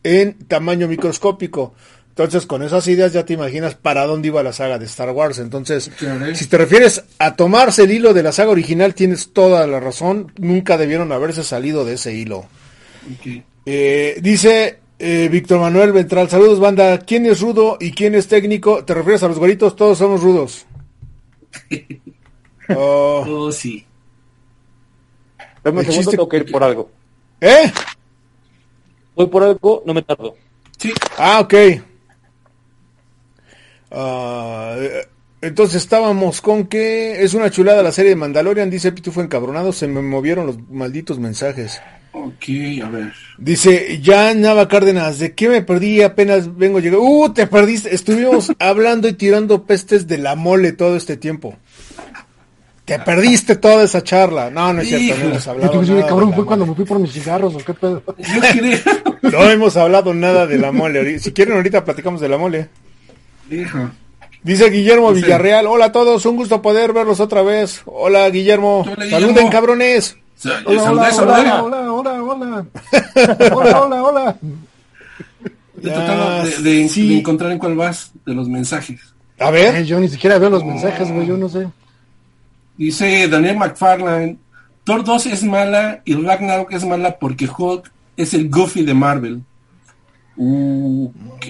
en 0.03 0.35
tamaño 0.47 0.87
microscópico. 0.87 1.73
Entonces, 2.11 2.47
con 2.47 2.63
esas 2.63 2.87
ideas 2.89 3.13
ya 3.13 3.25
te 3.25 3.33
imaginas 3.35 3.75
para 3.77 4.05
dónde 4.05 4.29
iba 4.29 4.43
la 4.43 4.53
saga 4.53 4.79
de 4.79 4.87
Star 4.87 5.11
Wars. 5.11 5.39
Entonces, 5.39 5.91
Claro. 5.99 6.35
si 6.35 6.47
te 6.47 6.59
refieres 6.59 7.05
a 7.19 7.37
tomarse 7.37 7.85
el 7.85 7.93
hilo 7.93 8.13
de 8.13 8.25
la 8.25 8.33
saga 8.33 8.51
original, 8.51 8.95
tienes 8.95 9.33
toda 9.33 9.67
la 9.67 9.81
razón. 9.81 10.33
Nunca 10.37 10.77
debieron 10.77 11.13
haberse 11.13 11.45
salido 11.45 11.85
de 11.85 11.95
ese 11.95 12.13
hilo. 12.15 12.47
Eh, 13.65 14.19
dice 14.21 14.79
eh, 14.99 15.29
Víctor 15.31 15.61
Manuel 15.61 15.93
Ventral, 15.93 16.29
saludos 16.29 16.61
banda, 16.61 16.99
¿quién 16.99 17.27
es 17.27 17.41
rudo 17.41 17.77
y 17.81 17.93
quién 17.93 18.15
es 18.15 18.29
técnico? 18.29 18.85
¿Te 18.85 18.95
refieres 18.95 19.23
a 19.23 19.29
los 19.29 19.39
güeritos? 19.39 19.77
Todos 19.77 19.99
somos 19.99 20.23
rudos. 20.23 20.67
Oh, 22.71 23.25
Oh, 23.27 23.51
sí. 23.51 23.87
Dame 25.65 25.81
un 25.81 25.87
segundo, 25.87 26.11
tengo 26.11 26.29
que 26.29 26.37
ir 26.37 26.53
por 26.53 26.63
algo. 26.63 26.91
¿Eh? 27.41 27.73
Voy 29.15 29.27
por 29.29 29.43
algo, 29.43 29.83
no 29.87 29.95
me 29.95 30.03
tardo. 30.03 30.37
Sí. 30.77 30.93
Ah, 31.17 31.41
ok. 31.41 31.55
Ah, 33.91 34.75
eh, 34.79 35.07
entonces 35.41 35.83
estábamos 35.83 36.41
con 36.41 36.67
que 36.67 37.23
es 37.23 37.35
una 37.35 37.51
chulada 37.51 37.83
la 37.83 37.93
serie 37.93 38.11
de 38.11 38.17
Mandalorian, 38.17 38.71
dice 38.71 38.93
Pitufo 38.93 39.23
encabronado, 39.23 39.73
se 39.73 39.87
me 39.87 40.03
movieron 40.03 40.47
los 40.47 40.59
malditos 40.69 41.19
mensajes. 41.19 41.81
Ok, 42.13 42.45
a 42.83 42.89
ver. 42.89 43.13
Dice 43.37 44.01
Jan 44.03 44.41
Nava 44.41 44.67
Cárdenas, 44.67 45.19
¿de 45.19 45.35
qué 45.35 45.49
me 45.49 45.63
perdí? 45.63 46.03
Apenas 46.03 46.57
vengo 46.57 46.81
llegando. 46.81 47.03
¡Uh, 47.03 47.33
te 47.33 47.47
perdiste! 47.47 47.95
Estuvimos 47.95 48.53
hablando 48.59 49.09
y 49.09 49.13
tirando 49.13 49.65
pestes 49.65 50.07
de 50.07 50.19
la 50.19 50.35
mole 50.35 50.73
todo 50.73 50.97
este 50.97 51.17
tiempo. 51.17 51.57
Te 52.85 52.99
perdiste 52.99 53.57
toda 53.57 53.85
esa 53.85 54.03
charla. 54.03 54.49
No, 54.49 54.73
no 54.73 54.81
es 54.81 54.89
cierto, 54.89 55.23
no 55.23 55.29
hemos 55.29 55.47
hablado 55.47 55.83
nada 55.83 55.95
de 55.95 56.01
la 56.01 56.35
fue 56.35 56.47
cuando 56.47 56.65
mole. 56.65 56.71
me 56.71 56.75
fui 56.75 56.85
por 56.87 56.99
mis 56.99 57.13
cigarros 57.13 57.55
o 57.55 57.59
qué 57.59 57.75
pedo. 57.75 58.03
Yo 58.17 58.41
creo. 58.53 58.79
No 59.31 59.51
hemos 59.51 59.77
hablado 59.77 60.15
nada 60.15 60.47
de 60.47 60.57
la 60.57 60.73
mole. 60.73 61.19
Si 61.19 61.33
quieren 61.33 61.57
ahorita 61.57 61.85
platicamos 61.85 62.21
de 62.23 62.29
la 62.31 62.39
mole. 62.39 62.69
Hijo. 63.51 63.91
Dice 64.43 64.71
Guillermo 64.71 65.13
Villarreal, 65.13 65.67
hola 65.67 65.87
a 65.87 65.93
todos, 65.93 66.25
un 66.25 66.37
gusto 66.37 66.63
poder 66.63 66.93
verlos 66.95 67.21
otra 67.21 67.43
vez. 67.43 67.83
Hola 67.85 68.31
Guillermo, 68.31 68.87
Hola, 68.91 69.11
saluden 69.11 69.49
cabrones. 69.49 70.17
Hola, 70.45 70.63
hola, 70.67 71.11
hola, 71.17 71.63
hola, 71.65 71.93
hola, 71.93 72.23
hola. 72.23 72.67
Hola, 73.55 73.81
hola, 73.83 74.03
hola. 74.03 74.37
Estoy 75.77 75.93
tratando 75.93 76.45
de, 76.45 76.63
de- 76.63 76.89
Sí. 76.89 77.09
de 77.09 77.19
encontrar 77.19 77.51
en 77.53 77.59
cuál 77.59 77.75
vas 77.77 78.13
de 78.25 78.35
los 78.35 78.49
mensajes. 78.49 79.01
A 79.41 79.49
Eh, 79.49 79.53
ver, 79.53 79.85
yo 79.85 79.99
ni 79.99 80.09
siquiera 80.09 80.39
veo 80.39 80.51
los 80.51 80.65
mensajes, 80.65 81.11
güey, 81.13 81.27
yo 81.27 81.37
no 81.37 81.49
sé. 81.49 81.67
Dice 82.77 83.27
Daniel 83.29 83.57
McFarlane, 83.57 84.37
Thor 84.85 85.03
2 85.05 85.27
es 85.27 85.43
mala 85.43 86.03
y 86.05 86.15
Ragnarok 86.15 86.73
es 86.73 86.85
mala 86.85 87.17
porque 87.19 87.49
Hulk 87.49 87.91
es 88.17 88.35
el 88.35 88.49
Goofy 88.49 88.85
de 88.85 88.95
Marvel. 88.95 89.43
Ok. 90.37 91.47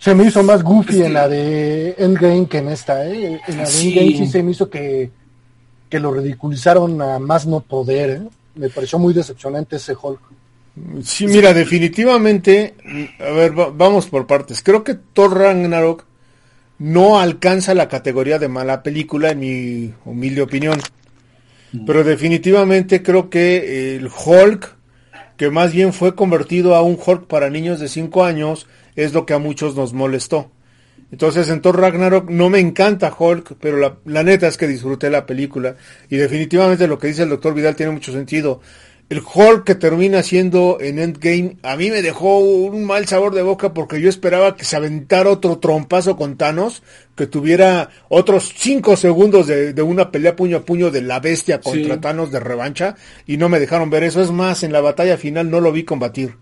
Se 0.00 0.14
me 0.14 0.24
hizo 0.26 0.42
más 0.42 0.62
goofy 0.62 1.02
en 1.02 1.12
la 1.14 1.28
de 1.28 1.94
Endgame 1.98 2.46
que 2.48 2.58
en 2.58 2.68
esta, 2.68 3.04
¿eh? 3.06 3.40
En 3.46 3.56
la 3.56 3.64
de 3.64 3.66
Sí. 3.70 3.88
Endgame 3.98 4.16
sí 4.18 4.26
se 4.32 4.42
me 4.42 4.50
hizo 4.52 4.68
que, 4.70 5.10
que 5.88 5.98
lo 6.00 6.12
ridiculizaron 6.12 7.00
a 7.02 7.18
más 7.18 7.46
no 7.46 7.60
poder, 7.60 8.10
¿eh? 8.10 8.22
Me 8.54 8.68
pareció 8.70 8.98
muy 8.98 9.14
decepcionante 9.14 9.76
ese 9.76 9.94
Hulk. 10.00 10.20
sí, 11.02 11.26
mira, 11.26 11.52
definitivamente, 11.54 12.74
a 13.20 13.30
ver, 13.30 13.58
va- 13.58 13.70
vamos 13.70 14.06
por 14.06 14.26
partes. 14.26 14.62
Creo 14.62 14.84
que 14.84 14.94
Thor 14.94 15.36
Ragnarok 15.36 16.04
no 16.78 17.18
alcanza 17.18 17.74
la 17.74 17.88
categoría 17.88 18.38
de 18.38 18.48
mala 18.48 18.82
película, 18.82 19.30
en 19.30 19.40
mi 19.40 19.94
humilde 20.04 20.42
opinión. 20.42 20.78
Pero 21.86 22.02
definitivamente 22.02 23.02
creo 23.02 23.28
que 23.28 23.96
el 23.96 24.08
Hulk, 24.08 24.74
que 25.36 25.50
más 25.50 25.72
bien 25.72 25.92
fue 25.92 26.14
convertido 26.14 26.74
a 26.74 26.82
un 26.82 26.98
Hulk 27.04 27.26
para 27.26 27.50
niños 27.50 27.78
de 27.78 27.88
5 27.88 28.24
años, 28.24 28.66
es 28.96 29.12
lo 29.12 29.26
que 29.26 29.34
a 29.34 29.38
muchos 29.38 29.76
nos 29.76 29.92
molestó. 29.92 30.50
Entonces 31.10 31.48
en 31.48 31.62
Thor 31.62 31.80
Ragnarok 31.80 32.28
no 32.30 32.50
me 32.50 32.58
encanta 32.58 33.14
Hulk, 33.16 33.56
pero 33.60 33.78
la, 33.78 33.96
la 34.04 34.22
neta 34.22 34.46
es 34.46 34.56
que 34.56 34.66
disfruté 34.66 35.08
la 35.10 35.26
película. 35.26 35.76
Y 36.10 36.16
definitivamente 36.16 36.86
lo 36.86 36.98
que 36.98 37.08
dice 37.08 37.22
el 37.22 37.30
doctor 37.30 37.54
Vidal 37.54 37.76
tiene 37.76 37.92
mucho 37.92 38.12
sentido. 38.12 38.60
El 39.08 39.22
Hulk 39.22 39.64
que 39.64 39.74
termina 39.74 40.22
siendo 40.22 40.76
en 40.80 40.98
Endgame, 40.98 41.56
a 41.62 41.76
mí 41.76 41.90
me 41.90 42.02
dejó 42.02 42.40
un 42.40 42.84
mal 42.84 43.06
sabor 43.06 43.34
de 43.34 43.40
boca 43.40 43.72
porque 43.72 44.02
yo 44.02 44.10
esperaba 44.10 44.54
que 44.54 44.66
se 44.66 44.76
aventara 44.76 45.30
otro 45.30 45.58
trompazo 45.58 46.14
con 46.14 46.36
Thanos, 46.36 46.82
que 47.16 47.26
tuviera 47.26 47.88
otros 48.10 48.52
5 48.54 48.96
segundos 48.96 49.46
de, 49.46 49.72
de 49.72 49.80
una 49.82 50.10
pelea 50.10 50.36
puño 50.36 50.58
a 50.58 50.64
puño 50.66 50.90
de 50.90 51.00
la 51.00 51.20
bestia 51.20 51.58
contra 51.58 51.94
Sí. 51.94 52.00
Thanos 52.02 52.30
de 52.30 52.40
revancha, 52.40 52.96
y 53.26 53.38
no 53.38 53.48
me 53.48 53.60
dejaron 53.60 53.88
ver 53.88 54.02
eso. 54.02 54.20
Es 54.20 54.30
más, 54.30 54.62
en 54.62 54.72
la 54.74 54.82
batalla 54.82 55.16
final 55.16 55.50
no 55.50 55.62
lo 55.62 55.72
vi 55.72 55.84
combatir. 55.84 56.34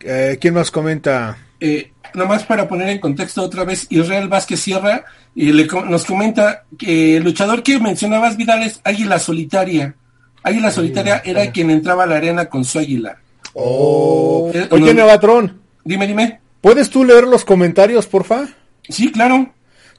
Eh, 0.00 0.36
¿Quién 0.40 0.54
más 0.54 0.72
comenta? 0.72 1.38
Eh, 1.60 1.92
nomás 2.14 2.44
para 2.44 2.66
poner 2.66 2.88
en 2.88 2.98
contexto 2.98 3.42
otra 3.42 3.64
vez, 3.64 3.86
Israel 3.90 4.28
Vázquez 4.28 4.60
Sierra 4.60 5.04
y 5.34 5.52
le 5.52 5.66
nos 5.66 6.04
comenta 6.04 6.64
que 6.78 7.16
el 7.16 7.22
luchador 7.24 7.62
que 7.62 7.78
mencionabas, 7.78 8.36
Vidal, 8.36 8.62
es 8.62 8.80
Águila 8.84 9.18
Solitaria. 9.18 9.94
Águila 10.42 10.70
Solitaria 10.70 11.20
era 11.24 11.52
quien 11.52 11.70
entraba 11.70 12.04
a 12.04 12.06
la 12.06 12.16
arena 12.16 12.46
con 12.46 12.64
su 12.64 12.78
águila. 12.78 13.18
Oh. 13.54 14.50
Eh, 14.54 14.66
Oye, 14.70 14.86
no- 14.94 15.02
Nevatrón, 15.02 15.60
Dime, 15.84 16.06
dime. 16.06 16.40
¿puedes 16.60 16.88
tú 16.90 17.04
leer 17.04 17.24
los 17.24 17.44
comentarios, 17.44 18.06
porfa? 18.06 18.48
Sí, 18.88 19.12
claro. 19.12 19.52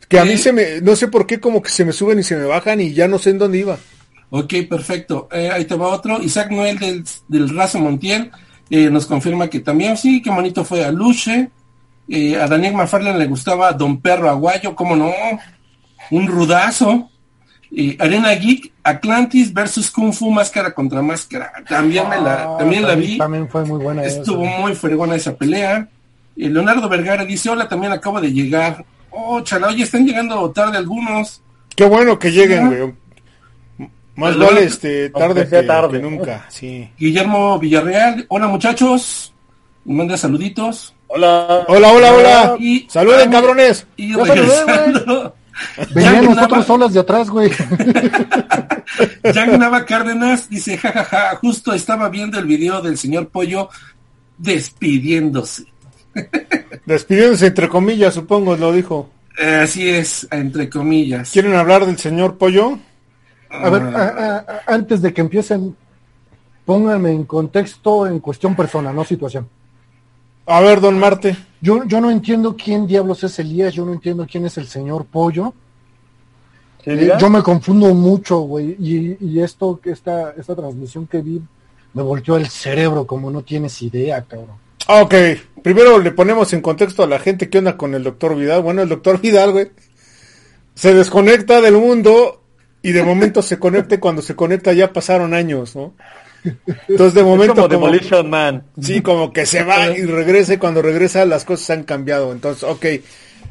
Que 0.09 0.19
a 0.19 0.25
mí 0.25 0.31
Sí. 0.31 0.43
se 0.43 0.53
me, 0.53 0.81
no 0.81 0.95
sé 0.95 1.07
por 1.07 1.25
qué, 1.25 1.39
como 1.39 1.61
que 1.61 1.69
se 1.69 1.85
me 1.85 1.93
suben 1.93 2.19
y 2.19 2.23
se 2.23 2.35
me 2.35 2.45
bajan 2.45 2.81
y 2.81 2.93
ya 2.93 3.07
no 3.07 3.17
sé 3.19 3.29
en 3.29 3.37
dónde 3.37 3.59
iba. 3.59 3.77
Ok, 4.29 4.53
perfecto. 4.69 5.27
Eh, 5.31 5.49
ahí 5.51 5.65
te 5.65 5.75
va 5.75 5.87
otro. 5.89 6.21
Isaac 6.21 6.51
Noel 6.51 6.77
del, 6.79 7.03
del 7.27 7.55
Razo 7.55 7.79
Montiel 7.79 8.31
eh, 8.71 8.89
nos 8.89 9.05
confirma 9.05 9.47
que 9.49 9.59
también 9.59 9.95
sí, 9.97 10.21
qué 10.21 10.31
bonito 10.31 10.63
fue 10.63 10.83
a 10.83 10.91
Luche. 10.91 11.49
Eh, 12.09 12.35
a 12.41 12.47
Daniel 12.47 12.73
Mafarlan 12.73 13.19
le 13.19 13.27
gustaba 13.27 13.71
Don 13.73 14.01
Perro 14.01 14.29
Aguayo, 14.29 14.75
cómo 14.75 14.95
no. 14.95 15.11
Un 16.09 16.27
rudazo. 16.27 17.09
Eh, 17.73 17.95
Arena 17.99 18.31
Geek, 18.33 18.73
Atlantis 18.83 19.53
versus 19.53 19.89
Kung 19.91 20.11
Fu 20.11 20.29
Máscara 20.31 20.73
contra 20.73 21.01
Máscara. 21.01 21.51
También 21.69 22.09
me 22.09 22.19
la, 22.19 22.43
Ah, 22.43 22.57
también 22.57 22.83
la 22.87 22.95
vi. 22.95 23.17
También 23.17 23.47
fue 23.47 23.63
muy 23.63 23.79
buena 23.81 24.03
Estuvo 24.03 24.43
esa. 24.45 24.59
muy 24.59 24.73
fregona 24.75 25.15
esa 25.15 25.35
pelea. 25.35 25.87
Eh, 26.35 26.49
Leonardo 26.49 26.89
Vergara 26.89 27.23
dice, 27.25 27.49
hola, 27.49 27.67
también 27.69 27.93
acabo 27.93 28.19
de 28.19 28.31
llegar. 28.33 28.83
Oh, 29.09 29.41
chala, 29.41 29.67
oye, 29.67 29.83
están 29.83 30.05
llegando 30.05 30.49
tarde 30.51 30.77
algunos. 30.77 31.41
Qué 31.75 31.85
bueno 31.85 32.17
que 32.19 32.31
lleguen, 32.31 32.67
güey. 32.67 32.93
Más 34.15 34.37
vale 34.37 34.63
este, 34.65 35.09
tarde 35.09 35.43
que, 35.43 35.49
sea 35.49 35.65
tarde. 35.65 35.99
que 35.99 36.03
nunca, 36.03 36.45
sí. 36.49 36.89
Guillermo 36.97 37.57
Villarreal, 37.59 38.25
hola 38.29 38.47
muchachos. 38.47 39.33
Manda 39.85 40.17
saluditos. 40.17 40.93
Hola. 41.07 41.65
Hola, 41.67 41.91
hola, 41.91 42.13
hola. 42.13 42.55
Y- 42.59 42.87
Saluden, 42.89 43.29
ah, 43.29 43.31
cabrones. 43.31 43.85
Y 43.97 44.13
regresando, 44.13 45.35
Venían 45.93 46.25
nosotros 46.25 46.65
solas 46.65 46.93
de 46.93 46.99
atrás, 46.99 47.29
güey. 47.29 47.49
Jack 49.23 49.57
Nava 49.57 49.85
Cárdenas 49.85 50.49
dice, 50.49 50.77
jajaja, 50.77 51.35
justo 51.37 51.73
estaba 51.73 52.09
viendo 52.09 52.39
el 52.39 52.45
video 52.45 52.81
del 52.81 52.97
señor 52.97 53.29
Pollo 53.29 53.69
despidiéndose. 54.37 55.65
Despidiéndose 56.85 57.47
entre 57.47 57.69
comillas, 57.69 58.13
supongo, 58.13 58.55
lo 58.55 58.71
dijo. 58.71 59.09
Así 59.37 59.89
es, 59.89 60.27
entre 60.31 60.69
comillas. 60.69 61.31
¿Quieren 61.31 61.55
hablar 61.55 61.85
del 61.85 61.97
señor 61.97 62.37
Pollo? 62.37 62.79
A 63.51 63.69
ver, 63.69 63.81
a- 63.83 64.07
a- 64.07 64.37
a- 64.37 64.61
antes 64.73 65.01
de 65.01 65.13
que 65.13 65.21
empiecen, 65.21 65.75
pónganme 66.65 67.11
en 67.11 67.25
contexto 67.25 68.07
en 68.07 68.19
cuestión 68.19 68.55
persona, 68.55 68.93
no 68.93 69.03
situación. 69.03 69.47
A 70.45 70.59
ver, 70.61 70.81
don 70.81 70.97
Marte. 70.99 71.37
Yo, 71.61 71.83
yo 71.85 72.01
no 72.01 72.09
entiendo 72.09 72.55
quién 72.57 72.87
diablos 72.87 73.23
es 73.23 73.37
Elías, 73.39 73.73
yo 73.73 73.85
no 73.85 73.93
entiendo 73.93 74.25
quién 74.29 74.45
es 74.45 74.57
el 74.57 74.67
señor 74.67 75.05
Pollo. 75.05 75.53
¿Sí, 76.83 76.89
Eh, 76.91 77.11
yo 77.19 77.29
me 77.29 77.43
confundo 77.43 77.93
mucho, 77.93 78.39
güey, 78.39 78.75
y, 78.79 79.17
y 79.19 79.39
esto, 79.41 79.79
esta, 79.83 80.31
esta 80.31 80.55
transmisión 80.55 81.05
que 81.05 81.21
vi, 81.21 81.39
me 81.93 82.01
volteó 82.01 82.37
el 82.37 82.47
cerebro 82.47 83.05
como 83.05 83.29
no 83.29 83.43
tienes 83.43 83.79
idea, 83.83 84.21
cabrón. 84.23 84.55
Ah, 84.87 85.01
ok. 85.03 85.13
Primero 85.61 85.99
le 85.99 86.11
ponemos 86.11 86.51
en 86.53 86.61
contexto 86.61 87.03
a 87.03 87.07
la 87.07 87.19
gente 87.19 87.49
qué 87.49 87.59
onda 87.59 87.77
con 87.77 87.93
el 87.93 88.03
doctor 88.03 88.35
Vidal. 88.35 88.63
Bueno, 88.63 88.81
el 88.81 88.89
doctor 88.89 89.21
Vidal, 89.21 89.51
güey, 89.51 89.71
se 90.73 90.95
desconecta 90.95 91.61
del 91.61 91.75
mundo 91.75 92.40
y 92.81 92.91
de 92.91 93.03
momento 93.03 93.41
se 93.41 93.59
conecta 93.59 93.95
y 93.95 93.97
cuando 93.99 94.21
se 94.21 94.35
conecta 94.35 94.73
ya 94.73 94.91
pasaron 94.93 95.33
años, 95.33 95.75
¿no? 95.75 95.93
Entonces 96.87 97.13
de 97.13 97.23
momento 97.23 97.53
como 97.53 97.67
como, 97.69 97.85
Demolition 97.85 98.29
Man. 98.29 98.63
sí, 98.81 99.01
como 99.01 99.31
que 99.31 99.45
se 99.45 99.63
va 99.63 99.87
y 99.95 100.03
regresa 100.05 100.55
y 100.55 100.57
cuando 100.57 100.81
regresa 100.81 101.25
las 101.25 101.45
cosas 101.45 101.69
han 101.69 101.83
cambiado. 101.83 102.31
Entonces, 102.31 102.63
ok. 102.63 102.85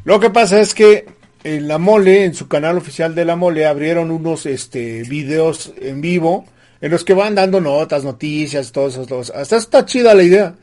Lo 0.05 0.19
que 0.19 0.31
pasa 0.31 0.61
es 0.61 0.75
que 0.75 1.07
en 1.45 1.69
la 1.69 1.79
mole, 1.79 2.25
en 2.25 2.35
su 2.35 2.49
canal 2.49 2.77
oficial 2.77 3.15
de 3.15 3.25
la 3.25 3.37
mole, 3.37 3.67
abrieron 3.67 4.11
unos 4.11 4.45
este 4.47 5.03
videos 5.05 5.73
en 5.81 6.01
vivo 6.01 6.47
en 6.81 6.91
los 6.91 7.05
que 7.05 7.15
van 7.15 7.35
dando 7.35 7.61
notas, 7.61 8.03
noticias, 8.05 8.73
todos 8.73 8.95
esos. 8.95 9.11
los- 9.11 9.31
Hasta 9.31 9.57
está 9.57 9.85
chida 9.85 10.15
la 10.15 10.23
idea. 10.25 10.55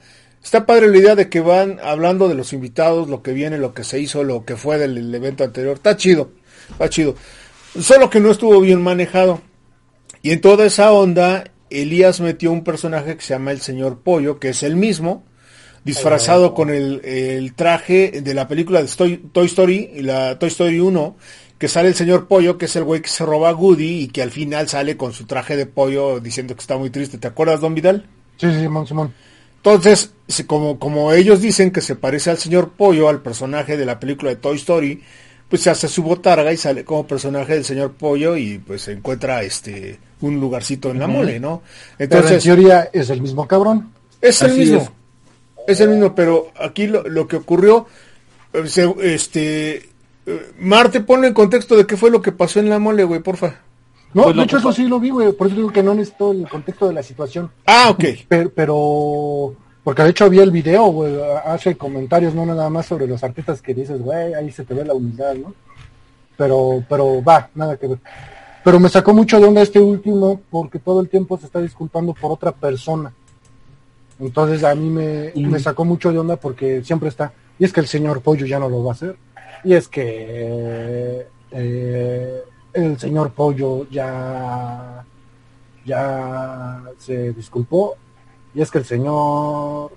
Está 0.43 0.65
padre 0.65 0.87
la 0.87 0.97
idea 0.97 1.15
de 1.15 1.29
que 1.29 1.39
van 1.39 1.79
hablando 1.83 2.27
de 2.29 2.35
los 2.35 2.53
invitados, 2.53 3.07
lo 3.09 3.21
que 3.21 3.33
viene, 3.33 3.57
lo 3.57 3.73
que 3.73 3.83
se 3.83 3.99
hizo, 3.99 4.23
lo 4.23 4.43
que 4.45 4.55
fue 4.55 4.77
del, 4.77 4.95
del 4.95 5.13
evento 5.15 5.43
anterior. 5.43 5.75
Está 5.77 5.95
chido, 5.97 6.31
está 6.71 6.89
chido. 6.89 7.15
Solo 7.79 8.09
que 8.09 8.19
no 8.19 8.31
estuvo 8.31 8.59
bien 8.61 8.81
manejado. 8.81 9.41
Y 10.21 10.31
en 10.31 10.41
toda 10.41 10.65
esa 10.65 10.91
onda, 10.91 11.45
Elías 11.69 12.19
metió 12.19 12.51
un 12.51 12.63
personaje 12.63 13.15
que 13.15 13.21
se 13.21 13.33
llama 13.33 13.51
el 13.51 13.61
señor 13.61 13.99
Pollo, 13.99 14.39
que 14.39 14.49
es 14.49 14.63
el 14.63 14.75
mismo, 14.75 15.23
disfrazado 15.83 16.53
con 16.53 16.69
el, 16.69 17.01
el 17.05 17.53
traje 17.53 18.21
de 18.21 18.33
la 18.33 18.47
película 18.47 18.81
de 18.81 18.87
Toy, 18.87 19.45
Story, 19.45 20.01
la 20.01 20.37
Toy 20.39 20.49
Story 20.49 20.79
1, 20.79 21.15
que 21.57 21.67
sale 21.67 21.89
el 21.89 21.95
señor 21.95 22.27
Pollo, 22.27 22.57
que 22.57 22.65
es 22.65 22.75
el 22.75 22.83
güey 22.83 23.01
que 23.01 23.09
se 23.09 23.25
roba 23.25 23.49
a 23.49 23.53
Goody 23.53 24.03
y 24.03 24.07
que 24.07 24.21
al 24.21 24.31
final 24.31 24.67
sale 24.67 24.97
con 24.97 25.13
su 25.13 25.25
traje 25.25 25.55
de 25.55 25.65
pollo 25.65 26.19
diciendo 26.19 26.55
que 26.55 26.61
está 26.61 26.77
muy 26.77 26.89
triste. 26.89 27.17
¿Te 27.17 27.27
acuerdas, 27.27 27.61
Don 27.61 27.73
Vidal? 27.73 28.05
Sí, 28.37 28.51
sí, 28.51 28.59
Simón, 28.59 28.85
Simón. 28.85 29.13
Entonces, 29.57 30.13
como, 30.45 30.79
como 30.79 31.11
ellos 31.13 31.41
dicen 31.41 31.71
que 31.71 31.81
se 31.81 31.95
parece 31.95 32.29
al 32.29 32.37
señor 32.37 32.71
Pollo, 32.77 33.09
al 33.09 33.21
personaje 33.21 33.75
de 33.75 33.85
la 33.85 33.99
película 33.99 34.29
de 34.29 34.37
Toy 34.37 34.55
Story, 34.57 35.01
pues 35.49 35.61
se 35.61 35.69
hace 35.69 35.87
su 35.87 36.03
botarga 36.03 36.51
y 36.51 36.57
sale 36.57 36.83
como 36.83 37.07
personaje 37.07 37.53
del 37.53 37.63
señor 37.65 37.93
Pollo 37.93 38.35
y 38.35 38.57
pues 38.59 38.81
se 38.83 38.91
encuentra 38.93 39.43
este 39.43 39.99
un 40.21 40.39
lugarcito 40.39 40.89
en 40.91 40.99
la 40.99 41.07
mole, 41.07 41.39
¿no? 41.39 41.61
Pero 41.97 42.11
en 42.11 42.17
Entonces, 42.17 42.43
teoría 42.43 42.89
es 42.91 43.09
el 43.09 43.21
mismo 43.21 43.47
cabrón. 43.47 43.91
es 44.21 44.41
el 44.41 44.51
Así 44.51 44.59
mismo. 44.59 44.77
es. 44.79 44.91
Es. 45.67 45.79
el 45.81 45.89
mismo, 45.89 46.15
pero 46.15 46.51
aquí 46.59 46.87
lo, 46.87 47.03
lo 47.07 47.27
que 47.27 47.35
ocurrió, 47.37 47.85
eh, 48.53 48.93
este, 49.03 49.75
eh, 50.25 50.51
Marte, 50.59 51.01
ponlo 51.01 51.27
en 51.27 51.33
contexto 51.33 51.75
de 51.75 51.85
qué 51.85 51.95
fue 51.97 52.09
lo 52.09 52.21
que 52.21 52.31
pasó 52.31 52.59
en 52.59 52.69
la 52.69 52.79
mole, 52.79 53.03
güey, 53.03 53.21
porfa. 53.21 53.61
No, 54.13 54.23
Pues 54.23 54.35
de 54.37 54.43
hecho 54.43 54.57
eso 54.57 54.71
sí 54.71 54.87
lo 54.87 54.99
vi, 54.99 55.09
güey. 55.11 55.31
Por 55.33 55.47
eso 55.47 55.55
digo 55.57 55.71
que 55.71 55.83
no 55.83 55.93
necesito 55.93 56.31
el 56.31 56.47
contexto 56.49 56.87
de 56.87 56.93
la 56.93 57.03
situación. 57.03 57.51
Ah, 57.65 57.89
ok. 57.91 58.03
Pero, 58.27 58.49
pero 58.49 59.55
porque 59.87 60.03
de 60.03 60.09
hecho 60.09 60.29
vi 60.29 60.39
el 60.39 60.51
video, 60.51 60.87
güey. 60.87 61.15
Hace 61.45 61.77
comentarios, 61.77 62.35
no 62.35 62.45
nada 62.45 62.69
más 62.69 62.87
sobre 62.87 63.07
los 63.07 63.23
artistas 63.23 63.61
que 63.61 63.73
dices, 63.73 64.01
güey, 64.01 64.33
ahí 64.33 64.51
se 64.51 64.65
te 64.65 64.73
ve 64.73 64.83
la 64.83 64.93
humildad, 64.93 65.33
¿no? 65.35 65.53
Pero, 66.35 66.83
pero 66.89 67.23
va, 67.23 67.49
nada 67.55 67.77
que 67.77 67.87
ver. 67.87 67.99
Pero 68.65 68.81
me 68.81 68.89
sacó 68.89 69.13
mucho 69.13 69.39
de 69.39 69.45
onda 69.45 69.61
este 69.61 69.79
último 69.79 70.41
porque 70.51 70.77
todo 70.77 70.99
el 70.99 71.07
tiempo 71.07 71.37
se 71.37 71.45
está 71.45 71.61
disculpando 71.61 72.13
por 72.13 72.33
otra 72.33 72.51
persona. 72.51 73.13
Entonces 74.19 74.61
a 74.65 74.75
mí 74.75 74.89
me, 74.89 75.31
Mm. 75.33 75.51
me 75.51 75.59
sacó 75.61 75.85
mucho 75.85 76.11
de 76.11 76.19
onda 76.19 76.35
porque 76.35 76.83
siempre 76.83 77.07
está, 77.07 77.31
y 77.57 77.63
es 77.63 77.71
que 77.71 77.79
el 77.79 77.87
señor 77.87 78.19
Pollo 78.19 78.45
ya 78.45 78.59
no 78.59 78.67
lo 78.67 78.83
va 78.83 78.91
a 78.91 78.93
hacer. 78.93 79.15
Y 79.63 79.73
es 79.73 79.87
que 79.87 81.27
eh, 81.51 82.41
el 82.73 82.99
señor 82.99 83.31
Pollo 83.31 83.89
ya, 83.89 85.05
ya 85.85 86.83
se 86.97 87.31
disculpó. 87.31 87.95
Y 88.55 88.61
es 88.61 88.71
que 88.71 88.79
el 88.79 88.85
señor... 88.85 89.91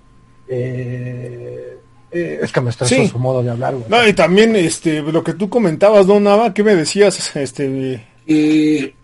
eh, 0.48 1.76
eh, 2.12 2.40
es 2.42 2.52
que 2.52 2.60
me 2.60 2.70
estresó 2.70 2.94
Sí. 2.96 3.08
su 3.08 3.18
modo 3.18 3.42
de 3.42 3.50
hablar, 3.50 3.74
güey. 3.74 3.86
No, 3.88 4.06
y 4.06 4.12
también 4.12 4.56
este 4.56 5.00
lo 5.00 5.22
que 5.22 5.34
tú 5.34 5.48
comentabas, 5.48 6.06
Don 6.06 6.24
Nava, 6.24 6.52
¿qué 6.52 6.62
me 6.64 6.74
decías? 6.74 7.34
Este 7.36 7.94
Eh, 8.26 8.94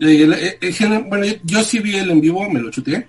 eh, 0.00 0.58
eh, 0.60 1.04
bueno, 1.08 1.24
yo, 1.24 1.34
yo 1.44 1.62
sí 1.64 1.78
vi 1.80 1.96
el 1.96 2.10
en 2.10 2.20
vivo, 2.20 2.48
me 2.48 2.60
lo 2.60 2.70
chuté. 2.70 3.06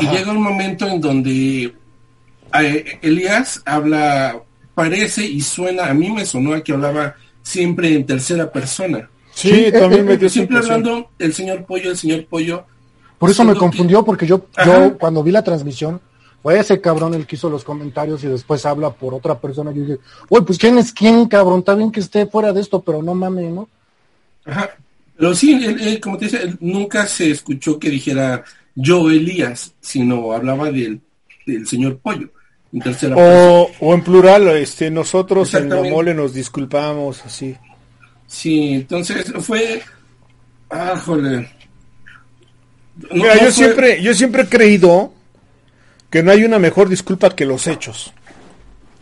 Y 0.00 0.06
Ajá. 0.06 0.12
llega 0.16 0.32
un 0.32 0.42
momento 0.42 0.86
en 0.88 1.00
donde 1.00 1.72
eh, 2.60 2.98
Elías 3.02 3.60
habla, 3.66 4.40
parece 4.74 5.24
y 5.24 5.40
suena, 5.40 5.86
a 5.86 5.94
mí 5.94 6.10
me 6.10 6.24
sonó 6.24 6.54
a 6.54 6.62
que 6.62 6.72
hablaba 6.72 7.14
siempre 7.42 7.94
en 7.94 8.06
tercera 8.06 8.50
persona. 8.50 9.08
Sí, 9.34 9.48
Sí, 9.66 9.72
también 9.72 10.02
eh, 10.02 10.04
me 10.04 10.16
dio 10.18 10.28
Siempre 10.28 10.56
impresión. 10.58 10.80
hablando 10.86 11.10
el 11.18 11.34
señor 11.34 11.64
Pollo, 11.64 11.90
el 11.90 11.96
señor 11.96 12.26
Pollo. 12.26 12.64
Por 13.22 13.30
eso 13.30 13.44
me 13.44 13.54
confundió, 13.54 14.04
porque 14.04 14.26
yo, 14.26 14.46
Ajá. 14.56 14.88
yo 14.88 14.98
cuando 14.98 15.22
vi 15.22 15.30
la 15.30 15.42
transmisión, 15.44 16.00
fue 16.42 16.58
ese 16.58 16.80
cabrón 16.80 17.14
el 17.14 17.24
que 17.26 17.36
hizo 17.36 17.48
los 17.48 17.62
comentarios 17.62 18.22
y 18.24 18.26
después 18.26 18.66
habla 18.66 18.90
por 18.90 19.14
otra 19.14 19.38
persona. 19.38 19.70
Yo 19.72 19.82
dije, 19.82 19.98
güey, 20.28 20.42
pues 20.44 20.58
quién 20.58 20.76
es 20.78 20.92
quién, 20.92 21.26
cabrón, 21.28 21.60
está 21.60 21.74
bien 21.76 21.92
que 21.92 22.00
esté 22.00 22.26
fuera 22.26 22.52
de 22.52 22.60
esto, 22.60 22.82
pero 22.82 23.00
no 23.02 23.14
mames, 23.14 23.52
¿no? 23.52 23.68
Ajá. 24.44 24.70
Pero 25.16 25.34
sí, 25.36 25.52
él- 25.64 25.80
él, 25.80 26.00
como 26.00 26.18
te 26.18 26.24
dice, 26.24 26.42
él 26.42 26.56
nunca 26.60 27.06
se 27.06 27.30
escuchó 27.30 27.78
que 27.78 27.90
dijera 27.90 28.42
yo 28.74 29.08
Elías, 29.10 29.72
sino 29.80 30.32
hablaba 30.32 30.70
del, 30.72 31.00
del 31.46 31.66
señor 31.66 31.98
Pollo. 31.98 32.28
En. 32.72 33.12
O, 33.14 33.68
o 33.80 33.94
en 33.94 34.02
plural, 34.02 34.48
este 34.48 34.90
nosotros 34.90 35.52
en 35.54 35.68
la 35.68 35.82
mole 35.82 36.14
nos 36.14 36.32
disculpamos 36.32 37.22
así. 37.24 37.54
Sí, 38.26 38.70
entonces 38.72 39.30
fue. 39.40 39.82
Ah, 40.70 41.00
joder. 41.04 41.48
No- 42.96 43.08
Mira, 43.12 43.34
no 43.34 43.40
yo 43.40 43.46
fue- 43.46 43.52
siempre 43.52 44.02
yo 44.02 44.14
siempre 44.14 44.42
he 44.42 44.48
creído 44.48 45.12
que 46.10 46.22
no 46.22 46.30
hay 46.30 46.44
una 46.44 46.58
mejor 46.58 46.88
disculpa 46.88 47.30
que 47.34 47.46
los 47.46 47.66
hechos. 47.66 48.12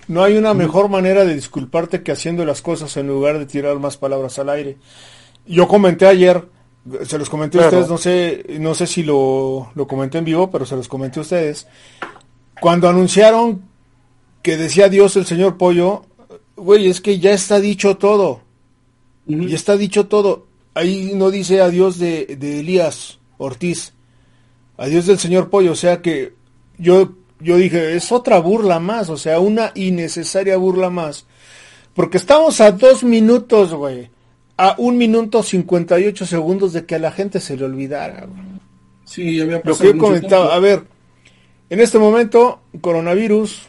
No 0.08 0.22
hay 0.24 0.36
una 0.36 0.54
mejor 0.54 0.88
manera 0.88 1.24
de 1.24 1.34
disculparte 1.34 2.02
que 2.02 2.10
haciendo 2.12 2.44
las 2.44 2.62
cosas 2.62 2.96
en 2.96 3.06
lugar 3.06 3.38
de 3.38 3.46
tirar 3.46 3.78
más 3.78 3.96
palabras 3.96 4.38
al 4.40 4.48
aire. 4.50 4.76
Yo 5.46 5.68
comenté 5.68 6.06
ayer, 6.06 6.44
se 7.06 7.16
los 7.16 7.30
comenté 7.30 7.58
a 7.58 7.66
ustedes, 7.66 7.88
no 7.88 7.98
sé, 7.98 8.44
no 8.58 8.74
sé 8.74 8.86
si 8.88 9.04
lo, 9.04 9.70
lo 9.74 9.86
comenté 9.86 10.18
en 10.18 10.24
vivo, 10.24 10.50
pero 10.50 10.66
se 10.66 10.74
los 10.74 10.88
comenté 10.88 11.20
a 11.20 11.22
ustedes. 11.22 11.68
Cuando 12.60 12.88
anunciaron 12.88 13.62
que 14.42 14.56
decía 14.56 14.88
Dios 14.88 15.14
el 15.16 15.26
señor 15.26 15.56
Pollo, 15.56 16.04
güey, 16.56 16.88
es 16.88 17.00
que 17.00 17.20
ya 17.20 17.30
está 17.32 17.60
dicho 17.60 17.96
todo. 17.96 18.40
Ujú. 19.28 19.42
Y 19.44 19.54
está 19.54 19.76
dicho 19.76 20.06
todo. 20.08 20.46
Ahí 20.74 21.12
no 21.14 21.30
dice 21.30 21.60
adiós 21.60 21.98
de, 22.00 22.36
de 22.38 22.60
Elías 22.60 23.19
Ortiz. 23.40 23.92
Adiós 24.76 25.06
del 25.06 25.18
señor 25.18 25.50
Pollo. 25.50 25.72
O 25.72 25.76
sea 25.76 26.00
que 26.02 26.34
yo, 26.78 27.12
yo 27.40 27.56
dije, 27.56 27.96
es 27.96 28.12
otra 28.12 28.38
burla 28.38 28.78
más. 28.78 29.08
O 29.10 29.16
sea, 29.16 29.40
una 29.40 29.72
innecesaria 29.74 30.56
burla 30.56 30.90
más. 30.90 31.26
Porque 31.94 32.18
estamos 32.18 32.60
a 32.60 32.70
dos 32.72 33.02
minutos, 33.02 33.74
güey. 33.74 34.10
A 34.56 34.74
un 34.78 34.98
minuto 34.98 35.42
cincuenta 35.42 35.98
y 35.98 36.06
ocho 36.06 36.26
segundos 36.26 36.72
de 36.72 36.84
que 36.84 36.96
a 36.96 36.98
la 36.98 37.10
gente 37.12 37.40
se 37.40 37.56
le 37.56 37.64
olvidara. 37.64 38.26
güey. 38.26 38.42
Sí, 39.04 39.40
había 39.40 39.56
Lo 39.56 39.62
pasado 39.62 39.90
que 39.92 39.96
yo 39.96 40.02
comentaba, 40.04 40.42
tiempo. 40.50 40.54
a 40.54 40.60
ver, 40.60 40.84
en 41.70 41.80
este 41.80 41.98
momento, 41.98 42.60
coronavirus, 42.80 43.62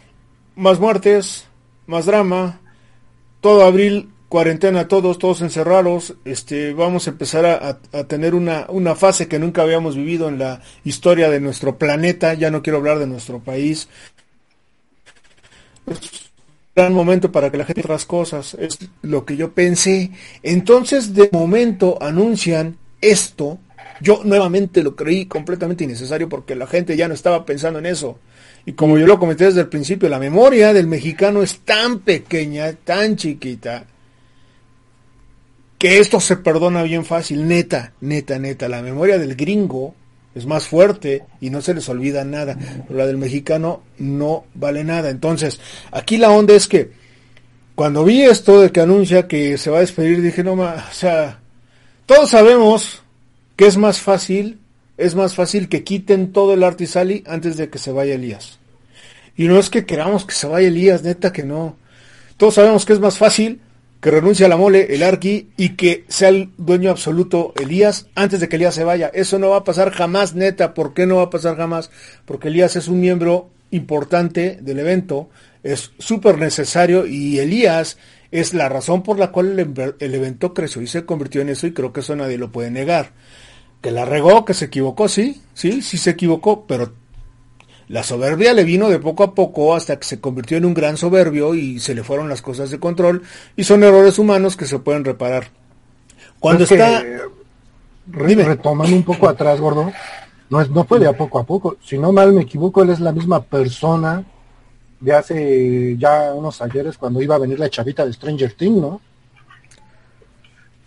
más 0.55 0.79
muertes, 0.79 1.45
más 1.87 2.05
drama, 2.05 2.59
todo 3.39 3.65
abril, 3.65 4.09
cuarentena, 4.31 4.87
todos, 4.87 5.19
todos 5.19 5.41
encerrados, 5.41 6.15
este, 6.23 6.71
vamos 6.71 7.05
a 7.05 7.09
empezar 7.09 7.45
a, 7.45 8.03
tener 8.05 8.33
una, 8.33 8.65
una 8.69 8.95
fase 8.95 9.27
que 9.27 9.39
nunca 9.39 9.61
habíamos 9.61 9.97
vivido 9.97 10.29
en 10.29 10.39
la 10.39 10.61
historia 10.85 11.29
de 11.29 11.41
nuestro 11.41 11.77
planeta, 11.77 12.33
ya 12.33 12.49
no 12.49 12.63
quiero 12.63 12.77
hablar 12.77 12.97
de 12.97 13.07
nuestro 13.07 13.39
país. 13.39 13.89
Es 15.85 15.97
un 15.97 16.71
gran 16.73 16.93
momento 16.93 17.29
para 17.29 17.51
que 17.51 17.57
la 17.57 17.65
gente 17.65 17.81
otras 17.81 18.05
cosas, 18.05 18.53
es 18.53 18.79
lo 19.01 19.25
que 19.25 19.35
yo 19.35 19.51
pensé. 19.51 20.11
Entonces, 20.43 21.13
de 21.13 21.27
momento 21.33 21.97
anuncian 22.01 22.77
esto, 23.01 23.59
yo 23.99 24.21
nuevamente 24.23 24.81
lo 24.81 24.95
creí 24.95 25.25
completamente 25.25 25.83
innecesario 25.83 26.29
porque 26.29 26.55
la 26.55 26.67
gente 26.67 26.95
ya 26.95 27.09
no 27.09 27.15
estaba 27.15 27.45
pensando 27.45 27.79
en 27.79 27.85
eso. 27.85 28.17
Y 28.65 28.73
como 28.73 28.97
yo 28.97 29.07
lo 29.07 29.19
comenté 29.19 29.43
desde 29.43 29.59
el 29.59 29.67
principio, 29.67 30.07
la 30.07 30.19
memoria 30.19 30.71
del 30.71 30.87
mexicano 30.87 31.43
es 31.43 31.59
tan 31.65 31.99
pequeña, 31.99 32.71
tan 32.71 33.17
chiquita, 33.17 33.87
que 35.81 35.97
esto 35.97 36.19
se 36.19 36.37
perdona 36.37 36.83
bien 36.83 37.05
fácil, 37.05 37.47
neta, 37.47 37.93
neta, 38.01 38.37
neta. 38.37 38.69
La 38.69 38.83
memoria 38.83 39.17
del 39.17 39.35
gringo 39.35 39.95
es 40.35 40.45
más 40.45 40.67
fuerte 40.67 41.23
y 41.39 41.49
no 41.49 41.59
se 41.63 41.73
les 41.73 41.89
olvida 41.89 42.23
nada, 42.23 42.55
pero 42.87 42.99
la 42.99 43.07
del 43.07 43.17
mexicano 43.17 43.81
no 43.97 44.45
vale 44.53 44.83
nada. 44.83 45.09
Entonces, 45.09 45.59
aquí 45.91 46.19
la 46.19 46.29
onda 46.29 46.53
es 46.53 46.67
que 46.67 46.91
cuando 47.73 48.05
vi 48.05 48.21
esto 48.21 48.61
de 48.61 48.71
que 48.71 48.79
anuncia 48.79 49.27
que 49.27 49.57
se 49.57 49.71
va 49.71 49.77
a 49.77 49.81
despedir, 49.81 50.21
dije, 50.21 50.43
no, 50.43 50.55
ma, 50.55 50.85
o 50.87 50.93
sea, 50.93 51.39
todos 52.05 52.29
sabemos 52.29 53.01
que 53.55 53.65
es 53.65 53.75
más 53.75 53.99
fácil, 53.99 54.59
es 54.99 55.15
más 55.15 55.33
fácil 55.33 55.67
que 55.67 55.83
quiten 55.83 56.31
todo 56.31 56.53
el 56.53 56.61
Artisali 56.61 57.23
antes 57.25 57.57
de 57.57 57.71
que 57.71 57.79
se 57.79 57.91
vaya 57.91 58.13
Elías. 58.13 58.59
Y 59.35 59.45
no 59.45 59.57
es 59.57 59.71
que 59.71 59.87
queramos 59.87 60.25
que 60.25 60.35
se 60.35 60.45
vaya 60.45 60.67
Elías, 60.67 61.01
neta 61.01 61.33
que 61.33 61.41
no. 61.41 61.75
Todos 62.37 62.53
sabemos 62.53 62.85
que 62.85 62.93
es 62.93 62.99
más 62.99 63.17
fácil 63.17 63.61
que 64.01 64.11
renuncie 64.11 64.45
a 64.45 64.49
la 64.49 64.57
mole 64.57 64.93
el 64.95 65.03
Arqui 65.03 65.49
y 65.57 65.69
que 65.75 66.05
sea 66.07 66.29
el 66.29 66.49
dueño 66.57 66.89
absoluto 66.89 67.53
Elías 67.61 68.07
antes 68.15 68.39
de 68.39 68.49
que 68.49 68.55
Elías 68.55 68.73
se 68.73 68.83
vaya. 68.83 69.11
Eso 69.13 69.37
no 69.37 69.51
va 69.51 69.57
a 69.57 69.63
pasar 69.63 69.91
jamás, 69.91 70.33
neta. 70.33 70.73
¿Por 70.73 70.93
qué 70.95 71.05
no 71.05 71.17
va 71.17 71.23
a 71.23 71.29
pasar 71.29 71.55
jamás? 71.55 71.91
Porque 72.25 72.47
Elías 72.47 72.75
es 72.75 72.87
un 72.87 72.99
miembro 72.99 73.51
importante 73.69 74.57
del 74.61 74.79
evento, 74.79 75.29
es 75.63 75.91
súper 75.97 76.37
necesario 76.37 77.05
y 77.05 77.39
Elías 77.39 77.97
es 78.31 78.53
la 78.53 78.69
razón 78.69 79.03
por 79.03 79.19
la 79.19 79.31
cual 79.31 79.57
el, 79.59 79.95
el 79.99 80.15
evento 80.15 80.53
creció 80.53 80.81
y 80.81 80.87
se 80.87 81.05
convirtió 81.05 81.41
en 81.41 81.49
eso 81.49 81.67
y 81.67 81.73
creo 81.73 81.93
que 81.93 82.01
eso 82.01 82.15
nadie 82.15 82.37
lo 82.37 82.51
puede 82.51 82.71
negar. 82.71 83.11
Que 83.81 83.91
la 83.91 84.05
regó, 84.05 84.45
que 84.45 84.53
se 84.53 84.65
equivocó, 84.65 85.07
sí, 85.07 85.41
sí, 85.53 85.81
sí 85.81 85.97
se 85.97 86.11
equivocó, 86.11 86.65
pero 86.67 86.93
la 87.91 88.03
soberbia 88.03 88.53
le 88.53 88.63
vino 88.63 88.89
de 88.89 88.99
poco 88.99 89.23
a 89.23 89.35
poco 89.35 89.75
hasta 89.75 89.97
que 89.99 90.05
se 90.05 90.19
convirtió 90.21 90.57
en 90.57 90.65
un 90.65 90.73
gran 90.73 90.95
soberbio 90.95 91.53
y 91.55 91.79
se 91.79 91.93
le 91.93 92.03
fueron 92.03 92.29
las 92.29 92.41
cosas 92.41 92.71
de 92.71 92.79
control 92.79 93.23
y 93.55 93.63
son 93.65 93.83
errores 93.83 94.17
humanos 94.17 94.55
que 94.55 94.65
se 94.65 94.79
pueden 94.79 95.03
reparar. 95.03 95.49
Cuando 96.39 96.63
está... 96.63 97.03
re- 98.07 98.35
retomando 98.35 98.95
un 98.95 99.03
poco 99.03 99.27
atrás, 99.27 99.59
gordo, 99.59 99.91
no, 100.49 100.61
es, 100.61 100.69
no 100.69 100.85
fue 100.85 100.99
de 100.99 101.07
a 101.07 101.13
poco 101.17 101.39
a 101.39 101.43
poco. 101.43 101.77
Si 101.83 101.97
no 101.97 102.11
mal 102.11 102.33
me 102.33 102.43
equivoco, 102.43 102.81
él 102.81 102.89
es 102.91 102.99
la 102.99 103.11
misma 103.11 103.41
persona 103.41 104.23
de 104.99 105.13
hace 105.13 105.97
ya 105.97 106.33
unos 106.33 106.61
ayeres 106.61 106.97
cuando 106.97 107.21
iba 107.21 107.35
a 107.35 107.39
venir 107.39 107.59
la 107.59 107.69
chavita 107.69 108.05
de 108.05 108.13
Stranger 108.13 108.53
Things, 108.53 108.77
¿no? 108.81 109.01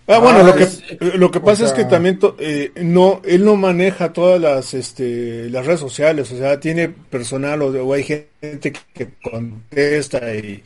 Ah, 0.07 0.19
bueno, 0.19 0.41
Ah, 0.41 0.43
lo 0.43 0.55
que, 0.55 0.65
es- 0.65 0.83
lo 1.17 1.31
que 1.31 1.41
pasa 1.41 1.65
es 1.65 1.73
que 1.73 1.85
también 1.87 2.19
to- 2.19 2.37
eh, 2.39 2.73
no, 2.83 3.23
él 3.25 3.43
no 3.45 3.57
maneja 3.57 4.13
todas 4.13 4.39
las, 4.41 4.75
este, 4.75 5.49
las 5.49 5.65
redes 5.65 5.81
sociales, 5.81 6.31
o 6.31 6.37
sea, 6.37 6.61
tiene 6.61 6.89
personal 6.91 7.63
o, 7.63 7.69
o 7.69 7.93
hay 7.95 8.03
gente 8.05 8.73
que 8.93 9.09
contesta 9.23 10.35
y 10.35 10.63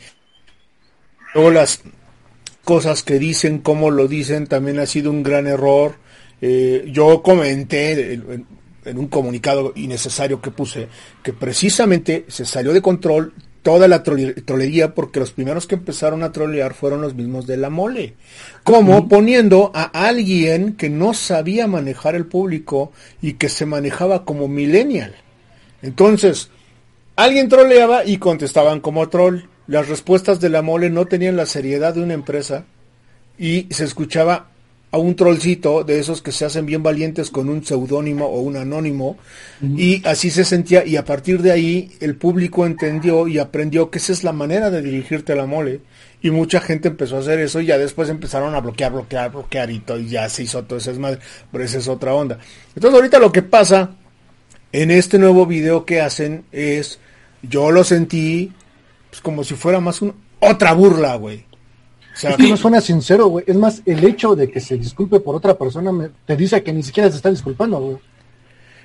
luego 1.35 1.51
las 1.51 1.83
cosas 2.65 3.03
que 3.03 3.19
dicen, 3.19 3.59
cómo 3.61 3.91
lo 3.91 4.09
dicen, 4.09 4.47
también 4.47 4.79
ha 4.81 4.87
sido 4.87 5.11
un 5.11 5.23
gran 5.23 5.47
error. 5.47 5.95
Eh, 6.41 6.87
yo 6.93 7.23
comenté 7.23 8.15
en, 8.15 8.47
en 8.85 8.99
un 8.99 9.09
comunicado 9.09 9.73
innecesario 9.77 10.41
que 10.41 10.51
puse 10.51 10.89
que 11.23 11.33
precisamente 11.33 12.25
se 12.29 12.45
salió 12.45 12.73
de 12.73 12.83
control 12.83 13.33
toda 13.69 13.87
la 13.87 14.03
trole- 14.03 14.33
trolería 14.47 14.95
porque 14.95 15.21
los 15.21 15.33
primeros 15.33 15.67
que 15.67 15.75
empezaron 15.75 16.23
a 16.23 16.33
trolear 16.33 16.73
fueron 16.73 17.03
los 17.03 17.15
mismos 17.15 17.47
de 17.47 17.59
la 17.59 17.69
mole. 17.69 18.15
Como 18.65 19.09
poniendo 19.09 19.71
a 19.75 19.83
alguien 20.07 20.73
que 20.73 20.89
no 20.89 21.13
sabía 21.13 21.67
manejar 21.67 22.15
el 22.15 22.25
público 22.25 22.93
y 23.21 23.35
que 23.35 23.51
se 23.51 23.67
manejaba 23.67 24.25
como 24.25 24.49
millennial. 24.49 25.17
Entonces, 25.83 26.49
alguien 27.15 27.51
troleaba 27.51 28.07
y 28.07 28.17
contestaban 28.17 28.81
como 28.81 29.07
troll. 29.11 29.41
Las 29.67 29.87
respuestas 29.87 30.41
de 30.41 30.49
la 30.49 30.63
mole 30.63 30.89
no 30.89 31.05
tenían 31.05 31.37
la 31.37 31.45
seriedad 31.45 31.93
de 31.93 32.01
una 32.01 32.15
empresa 32.15 32.65
y 33.39 33.67
se 33.69 33.85
escuchaba 33.85 34.49
a 34.91 34.99
un 34.99 35.17
trollcito 35.17 35.85
de 35.85 35.99
esos 35.99 36.23
que 36.23 36.33
se 36.33 36.45
hacen 36.47 36.65
bien 36.65 36.83
valientes 36.83 37.31
con 37.31 37.49
un 37.49 37.65
seudónimo 37.65 38.27
o 38.27 38.41
un 38.41 38.57
anónimo 38.57 39.19
y 39.61 40.07
así 40.07 40.31
se 40.31 40.45
sentía 40.45 40.87
y 40.87 40.97
a 40.97 41.05
partir 41.05 41.43
de 41.43 41.53
ahí 41.53 41.91
el 42.01 42.17
público 42.17 42.65
entendió 42.65 43.29
y 43.29 43.39
aprendió 43.39 43.91
que 43.91 43.99
esa 43.99 44.13
es 44.13 44.25
la 44.25 44.33
manera 44.33 44.71
de 44.71 44.81
dirigirte 44.81 45.33
a 45.35 45.37
la 45.37 45.47
mole 45.47 45.81
y 46.23 46.31
mucha 46.31 46.61
gente 46.61 46.89
empezó 46.89 47.17
a 47.17 47.21
hacer 47.21 47.39
eso 47.39 47.61
y 47.61 47.67
ya 47.67 47.77
después 47.77 48.09
empezaron 48.09 48.55
a 48.55 48.61
bloquear, 48.61 48.93
bloquear, 48.93 49.31
bloquear 49.31 49.71
y 49.71 49.81
todo 49.81 49.99
y 49.99 50.09
ya 50.09 50.29
se 50.29 50.45
hizo 50.45 50.65
todo 50.65 50.79
ese 50.79 50.91
desmadre, 50.91 51.19
pero 51.53 51.65
esa 51.65 51.79
es 51.79 51.89
otra 51.89 52.15
onda. 52.15 52.39
Entonces 52.75 52.95
ahorita 52.95 53.19
lo 53.19 53.31
que 53.31 53.43
pasa 53.43 53.91
en 54.73 54.91
este 54.91 55.19
nuevo 55.19 55.45
video 55.45 55.85
que 55.85 56.01
hacen 56.01 56.45
es, 56.51 56.99
yo 57.43 57.71
lo 57.71 57.85
sentí 57.85 58.53
pues, 59.11 59.21
como 59.21 59.45
si 59.45 59.55
fuera 59.55 59.81
más 59.81 60.03
un, 60.03 60.15
otra 60.41 60.73
burla, 60.73 61.17
güey. 61.17 61.48
Sea, 62.19 62.37
que 62.37 62.49
no 62.49 62.57
suena 62.59 62.81
sincero, 62.81 63.29
güey. 63.29 63.45
Es 63.47 63.57
más, 63.57 63.83
el 63.87 64.05
hecho 64.05 64.35
de 64.35 64.51
que 64.51 64.61
se 64.61 64.77
disculpe 64.77 65.21
por 65.21 65.37
otra 65.37 65.57
persona 65.57 65.93
me, 65.93 66.11
te 66.27 66.37
dice 66.37 66.63
que 66.63 66.73
ni 66.73 66.83
siquiera 66.83 67.09
se 67.11 67.17
está 67.17 67.31
disculpando, 67.31 67.79
güey. 67.79 67.99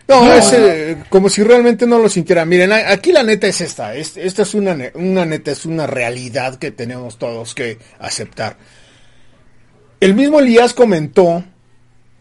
No, 0.08 0.34
es 0.34 0.52
eh, 0.52 1.04
como 1.10 1.30
si 1.30 1.44
realmente 1.44 1.88
no 1.88 1.98
lo 1.98 2.10
sintiera. 2.10 2.44
Miren, 2.46 2.74
aquí 2.74 3.12
la 3.14 3.24
neta 3.24 3.48
es 3.48 3.62
esta. 3.62 3.96
esta 3.96 4.42
es 4.42 4.54
una, 4.54 4.78
una 4.96 5.26
neta, 5.26 5.52
es 5.52 5.66
una 5.66 5.88
realidad 5.88 6.56
que 6.56 6.72
tenemos 6.72 7.18
todos 7.18 7.56
que 7.56 7.80
aceptar. 8.00 8.58
El 10.02 10.14
mismo 10.14 10.40
Elías 10.40 10.74
comentó 10.74 11.46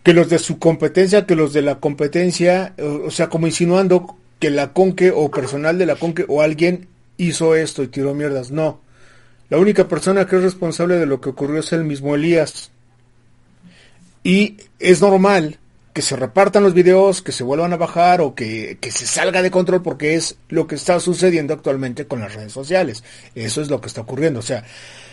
que 0.04 0.14
los 0.14 0.28
de 0.28 0.38
su 0.38 0.60
competencia, 0.60 1.26
que 1.26 1.34
los 1.34 1.52
de 1.52 1.62
la 1.62 1.80
competencia, 1.80 2.74
o 3.04 3.10
sea, 3.10 3.28
como 3.28 3.48
insinuando 3.48 4.16
que 4.38 4.50
la 4.50 4.72
conque 4.72 5.10
o 5.10 5.30
personal 5.30 5.76
de 5.76 5.86
la 5.86 5.96
conque 5.96 6.24
o 6.28 6.40
alguien 6.40 6.88
hizo 7.16 7.56
esto 7.56 7.82
y 7.82 7.88
tiró 7.88 8.14
mierdas. 8.14 8.52
No. 8.52 8.80
La 9.53 9.59
única 9.59 9.86
persona 9.86 10.26
que 10.26 10.36
es 10.36 10.42
responsable 10.42 10.96
de 10.96 11.05
lo 11.05 11.20
que 11.20 11.28
ocurrió 11.28 11.61
es 11.61 11.74
el 11.74 11.84
mismo 11.84 12.14
Elías. 12.14 12.70
Y 14.24 14.57
es 14.78 15.03
normal 15.03 15.59
que 15.92 16.00
se 16.00 16.16
repartan 16.16 16.62
los 16.62 16.72
videos, 16.72 17.20
que 17.20 17.32
se 17.32 17.44
vuelvan 17.44 17.74
a 17.74 17.76
bajar 17.76 18.22
o 18.22 18.34
que, 18.34 18.78
que, 18.80 18.90
se 18.90 19.05
salga 19.05 19.42
de 19.42 19.50
control 19.50 19.82
porque 19.82 20.14
es 20.14 20.36
lo 20.48 20.66
que 20.66 20.76
está 20.76 20.98
sucediendo 21.00 21.53
actualmente 21.53 22.07
con 22.07 22.20
las 22.20 22.34
redes 22.34 22.50
sociales. 22.50 23.05
Eso 23.34 23.61
es 23.61 23.68
lo 23.68 23.78
que 23.82 23.88
está 23.88 24.00
ocurriendo. 24.00 24.40
O 24.40 24.42
sea, 24.42 24.64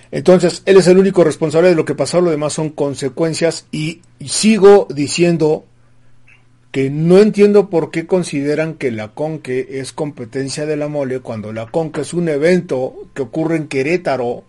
entonces 0.10 0.62
él 0.66 0.78
es 0.78 0.88
el 0.88 1.00
único 1.00 1.26
responsable 1.26 1.68
de 1.68 1.76
lo 1.76 1.84
que 1.84 1.96
pasó, 1.96 2.22
lo 2.22 2.32
demás 2.32 2.54
son 2.54 2.70
consecuencias 2.70 3.66
y, 3.74 4.04
y 4.20 4.30
sigo 4.30 4.88
diciendo 4.90 5.66
que 6.72 6.90
no 6.90 7.20
entiendo 7.20 7.70
por 7.70 7.90
qué 7.90 8.06
consideran 8.06 8.76
que 8.76 8.92
la 8.92 9.10
Conque 9.10 9.68
es 9.72 9.92
competencia 9.92 10.66
de 10.66 10.78
la 10.78 10.88
mole 10.88 11.20
cuando 11.20 11.52
la 11.52 11.66
Conque 11.68 12.02
es 12.02 12.14
un 12.14 12.30
evento 12.30 13.08
que 13.14 13.24
ocurre 13.24 13.56
en 13.56 13.68
Querétaro, 13.68 14.44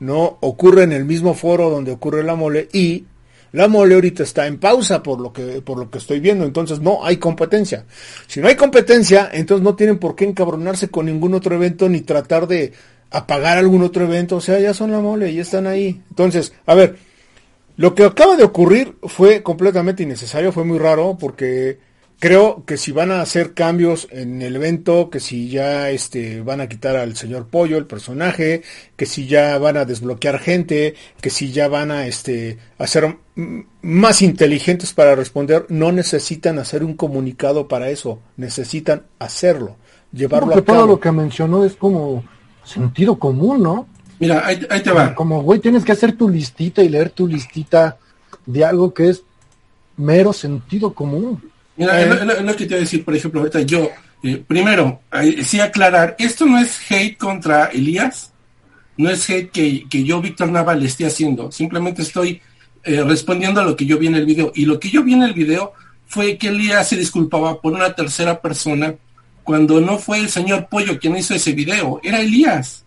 no 0.00 0.38
ocurre 0.40 0.82
en 0.82 0.92
el 0.92 1.04
mismo 1.04 1.34
foro 1.34 1.70
donde 1.70 1.92
ocurre 1.92 2.24
la 2.24 2.34
mole 2.34 2.68
y 2.72 3.04
la 3.52 3.68
mole 3.68 3.94
ahorita 3.94 4.22
está 4.22 4.46
en 4.46 4.58
pausa 4.58 5.02
por 5.02 5.20
lo 5.20 5.32
que, 5.32 5.62
por 5.62 5.78
lo 5.78 5.90
que 5.90 5.98
estoy 5.98 6.20
viendo, 6.20 6.44
entonces 6.44 6.80
no 6.80 7.04
hay 7.04 7.18
competencia. 7.18 7.84
Si 8.26 8.40
no 8.40 8.48
hay 8.48 8.56
competencia, 8.56 9.30
entonces 9.32 9.62
no 9.62 9.74
tienen 9.74 9.98
por 9.98 10.14
qué 10.14 10.24
encabronarse 10.24 10.88
con 10.88 11.06
ningún 11.06 11.34
otro 11.34 11.54
evento 11.54 11.88
ni 11.88 12.00
tratar 12.00 12.46
de 12.46 12.72
apagar 13.10 13.58
algún 13.58 13.82
otro 13.82 14.04
evento, 14.04 14.36
o 14.36 14.40
sea, 14.40 14.58
ya 14.58 14.72
son 14.72 14.90
la 14.90 15.00
mole, 15.00 15.32
ya 15.34 15.42
están 15.42 15.66
ahí. 15.66 16.00
Entonces, 16.08 16.54
a 16.64 16.74
ver, 16.74 16.96
lo 17.76 17.94
que 17.94 18.04
acaba 18.04 18.36
de 18.36 18.44
ocurrir 18.44 18.96
fue 19.02 19.42
completamente 19.42 20.02
innecesario, 20.02 20.52
fue 20.52 20.64
muy 20.64 20.78
raro 20.78 21.16
porque 21.18 21.78
Creo 22.22 22.64
que 22.64 22.76
si 22.76 22.92
van 22.92 23.10
a 23.10 23.20
hacer 23.20 23.52
cambios 23.52 24.06
en 24.12 24.42
el 24.42 24.54
evento, 24.54 25.10
que 25.10 25.18
si 25.18 25.48
ya 25.48 25.90
este, 25.90 26.40
van 26.40 26.60
a 26.60 26.68
quitar 26.68 26.94
al 26.94 27.16
señor 27.16 27.48
Pollo, 27.48 27.76
el 27.78 27.86
personaje, 27.86 28.62
que 28.94 29.06
si 29.06 29.26
ya 29.26 29.58
van 29.58 29.76
a 29.76 29.84
desbloquear 29.84 30.38
gente, 30.38 30.94
que 31.20 31.30
si 31.30 31.50
ya 31.50 31.66
van 31.66 31.90
a 31.90 32.06
este, 32.06 32.58
hacer 32.78 33.18
más 33.34 34.22
inteligentes 34.22 34.92
para 34.92 35.16
responder, 35.16 35.66
no 35.68 35.90
necesitan 35.90 36.60
hacer 36.60 36.84
un 36.84 36.94
comunicado 36.94 37.66
para 37.66 37.90
eso, 37.90 38.20
necesitan 38.36 39.02
hacerlo, 39.18 39.74
llevarlo 40.12 40.52
a 40.52 40.62
cabo. 40.62 40.78
todo 40.78 40.86
lo 40.86 41.00
que 41.00 41.10
mencionó 41.10 41.64
es 41.64 41.74
como 41.74 42.22
sentido 42.62 43.18
común, 43.18 43.64
¿no? 43.64 43.88
Mira, 44.22 44.46
ahí, 44.46 44.64
ahí 44.70 44.80
te 44.80 44.92
va. 44.92 45.16
Como, 45.16 45.42
güey, 45.42 45.58
tienes 45.58 45.84
que 45.84 45.90
hacer 45.90 46.12
tu 46.16 46.28
listita 46.28 46.80
y 46.80 46.88
leer 46.88 47.10
tu 47.10 47.26
listita 47.26 47.96
de 48.46 48.64
algo 48.64 48.94
que 48.94 49.08
es 49.08 49.24
mero 49.96 50.32
sentido 50.32 50.94
común. 50.94 51.42
Mira, 51.76 52.00
es, 52.00 52.24
lo, 52.44 52.54
que 52.54 52.66
te 52.66 52.74
voy 52.74 52.76
a 52.76 52.80
decir, 52.82 53.04
por 53.04 53.16
ejemplo, 53.16 53.40
ahorita 53.40 53.62
yo, 53.62 53.90
eh, 54.22 54.40
primero, 54.46 55.00
sí 55.42 55.58
aclarar, 55.58 56.14
esto 56.20 56.46
no 56.46 56.60
es 56.60 56.78
hate 56.88 57.18
contra 57.18 57.64
Elías, 57.64 58.30
no 58.96 59.10
es 59.10 59.28
hate 59.28 59.50
que, 59.50 59.88
que 59.90 60.04
yo, 60.04 60.20
Víctor 60.20 60.52
Nava, 60.52 60.76
le 60.76 60.86
esté 60.86 61.04
haciendo, 61.04 61.50
simplemente 61.50 62.02
estoy 62.02 62.40
eh, 62.84 63.02
respondiendo 63.02 63.60
a 63.60 63.64
lo 63.64 63.74
que 63.74 63.86
yo 63.86 63.98
vi 63.98 64.06
en 64.06 64.14
el 64.14 64.24
video. 64.24 64.52
Y 64.54 64.66
lo 64.66 64.78
que 64.78 64.88
yo 64.88 65.02
vi 65.02 65.14
en 65.14 65.24
el 65.24 65.32
video 65.32 65.72
fue 66.06 66.38
que 66.38 66.50
Elías 66.50 66.88
se 66.88 66.96
disculpaba 66.96 67.60
por 67.60 67.72
una 67.72 67.92
tercera 67.92 68.40
persona 68.40 68.94
cuando 69.42 69.80
no 69.80 69.98
fue 69.98 70.20
el 70.20 70.28
señor 70.28 70.68
Pollo 70.68 71.00
quien 71.00 71.16
hizo 71.16 71.34
ese 71.34 71.54
video, 71.54 71.98
era 72.04 72.20
Elías. 72.20 72.81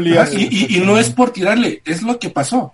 Y, 0.00 0.76
y, 0.76 0.80
no 0.80 0.98
es 0.98 1.10
por 1.10 1.30
tirarle, 1.30 1.82
es 1.84 2.02
lo 2.02 2.18
que 2.18 2.30
pasó. 2.30 2.72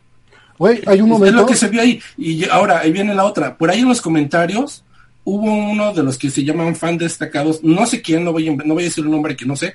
hay 0.86 1.00
un 1.00 1.08
momento... 1.08 1.26
Es 1.26 1.34
lo 1.34 1.46
que 1.46 1.56
se 1.56 1.68
vio 1.68 1.80
ahí. 1.80 2.00
Y 2.16 2.48
ahora, 2.48 2.80
ahí 2.80 2.92
viene 2.92 3.14
la 3.14 3.24
otra. 3.24 3.56
Por 3.56 3.70
ahí 3.70 3.80
en 3.80 3.88
los 3.88 4.00
comentarios 4.00 4.84
hubo 5.24 5.52
uno 5.52 5.92
de 5.92 6.02
los 6.02 6.16
que 6.16 6.30
se 6.30 6.42
llaman 6.42 6.74
fan 6.74 6.96
destacados, 6.96 7.62
no 7.62 7.84
sé 7.84 8.00
quién, 8.00 8.24
no 8.24 8.32
voy 8.32 8.48
a, 8.48 8.52
no 8.52 8.74
voy 8.74 8.84
a 8.84 8.86
decir 8.86 9.04
un 9.04 9.10
nombre 9.10 9.36
que 9.36 9.44
no 9.44 9.56
sé, 9.56 9.74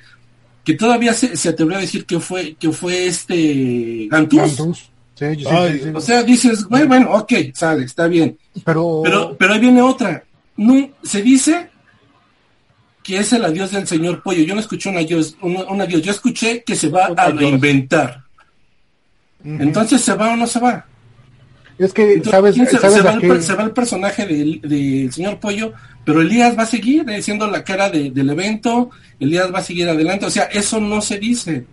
que 0.64 0.74
todavía 0.74 1.12
se, 1.12 1.36
se 1.36 1.50
atrevió 1.50 1.76
a 1.76 1.80
decir 1.80 2.06
que 2.06 2.18
fue, 2.18 2.54
que 2.54 2.72
fue 2.72 3.06
este 3.06 4.08
Gantus. 4.10 4.56
Sí, 5.14 5.26
sí, 5.36 5.44
sí, 5.44 5.90
o 5.94 6.00
sea, 6.00 6.24
dices, 6.24 6.66
bueno, 6.68 6.88
bueno, 6.88 7.12
ok, 7.12 7.32
sale, 7.54 7.84
está 7.84 8.08
bien. 8.08 8.36
Pero... 8.64 9.00
pero, 9.04 9.36
pero 9.38 9.54
ahí 9.54 9.60
viene 9.60 9.80
otra. 9.80 10.24
No, 10.56 10.90
se 11.04 11.22
dice 11.22 11.68
que 13.04 13.18
es 13.18 13.32
el 13.34 13.44
adiós 13.44 13.70
del 13.70 13.86
señor 13.86 14.22
Pollo. 14.22 14.42
Yo 14.42 14.54
no 14.54 14.60
escuché 14.60 14.88
un 14.88 14.96
adiós, 14.96 15.36
un, 15.42 15.80
adiós. 15.80 16.02
yo 16.02 16.10
escuché 16.10 16.64
que 16.64 16.74
se 16.74 16.88
va 16.88 17.10
a 17.16 17.30
reinventar. 17.30 18.24
Entonces, 19.44 20.00
¿se 20.00 20.14
va 20.14 20.32
o 20.32 20.36
no 20.36 20.46
se 20.46 20.58
va? 20.58 20.86
Es 21.78 21.92
que, 21.92 22.22
¿sabes? 22.24 22.54
Se, 22.54 22.78
va 22.78 23.64
el, 23.64 23.72
personaje 23.72 24.26
del, 24.26 25.12
señor 25.12 25.38
Pollo, 25.38 25.74
pero 26.04 26.22
Elías 26.22 26.56
va 26.58 26.62
a 26.62 26.66
seguir 26.66 27.04
siendo 27.22 27.46
la 27.46 27.62
cara 27.62 27.90
del 27.90 28.30
evento, 28.30 28.90
Elías 29.20 29.52
va 29.52 29.58
a 29.58 29.64
seguir 29.64 29.88
adelante, 29.88 30.24
o 30.24 30.30
sea, 30.30 30.44
eso 30.44 30.80
no 30.80 31.02
se 31.02 31.18
dice. 31.18 31.66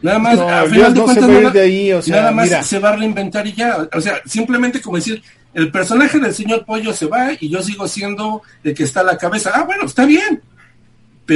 Nada 0.00 0.18
más, 0.18 0.36
a 0.36 0.64
final 0.64 0.94
de 0.94 1.00
cuentas, 1.00 2.08
nada, 2.08 2.32
más 2.32 2.66
se 2.66 2.78
va 2.80 2.90
a 2.90 2.96
reinventar 2.96 3.46
y 3.46 3.52
ya. 3.52 3.88
O 3.92 4.00
sea, 4.00 4.20
simplemente 4.26 4.80
como 4.80 4.96
decir, 4.96 5.22
el 5.54 5.70
personaje 5.70 6.18
del 6.18 6.34
señor 6.34 6.64
Pollo 6.64 6.92
se 6.92 7.06
va 7.06 7.30
y 7.38 7.48
yo 7.48 7.62
sigo 7.62 7.86
siendo 7.86 8.42
el 8.64 8.74
que 8.74 8.82
está 8.82 9.00
a 9.00 9.04
la 9.04 9.16
cabeza. 9.16 9.52
Ah, 9.54 9.62
bueno, 9.62 9.84
está 9.84 10.04
bien. 10.04 10.42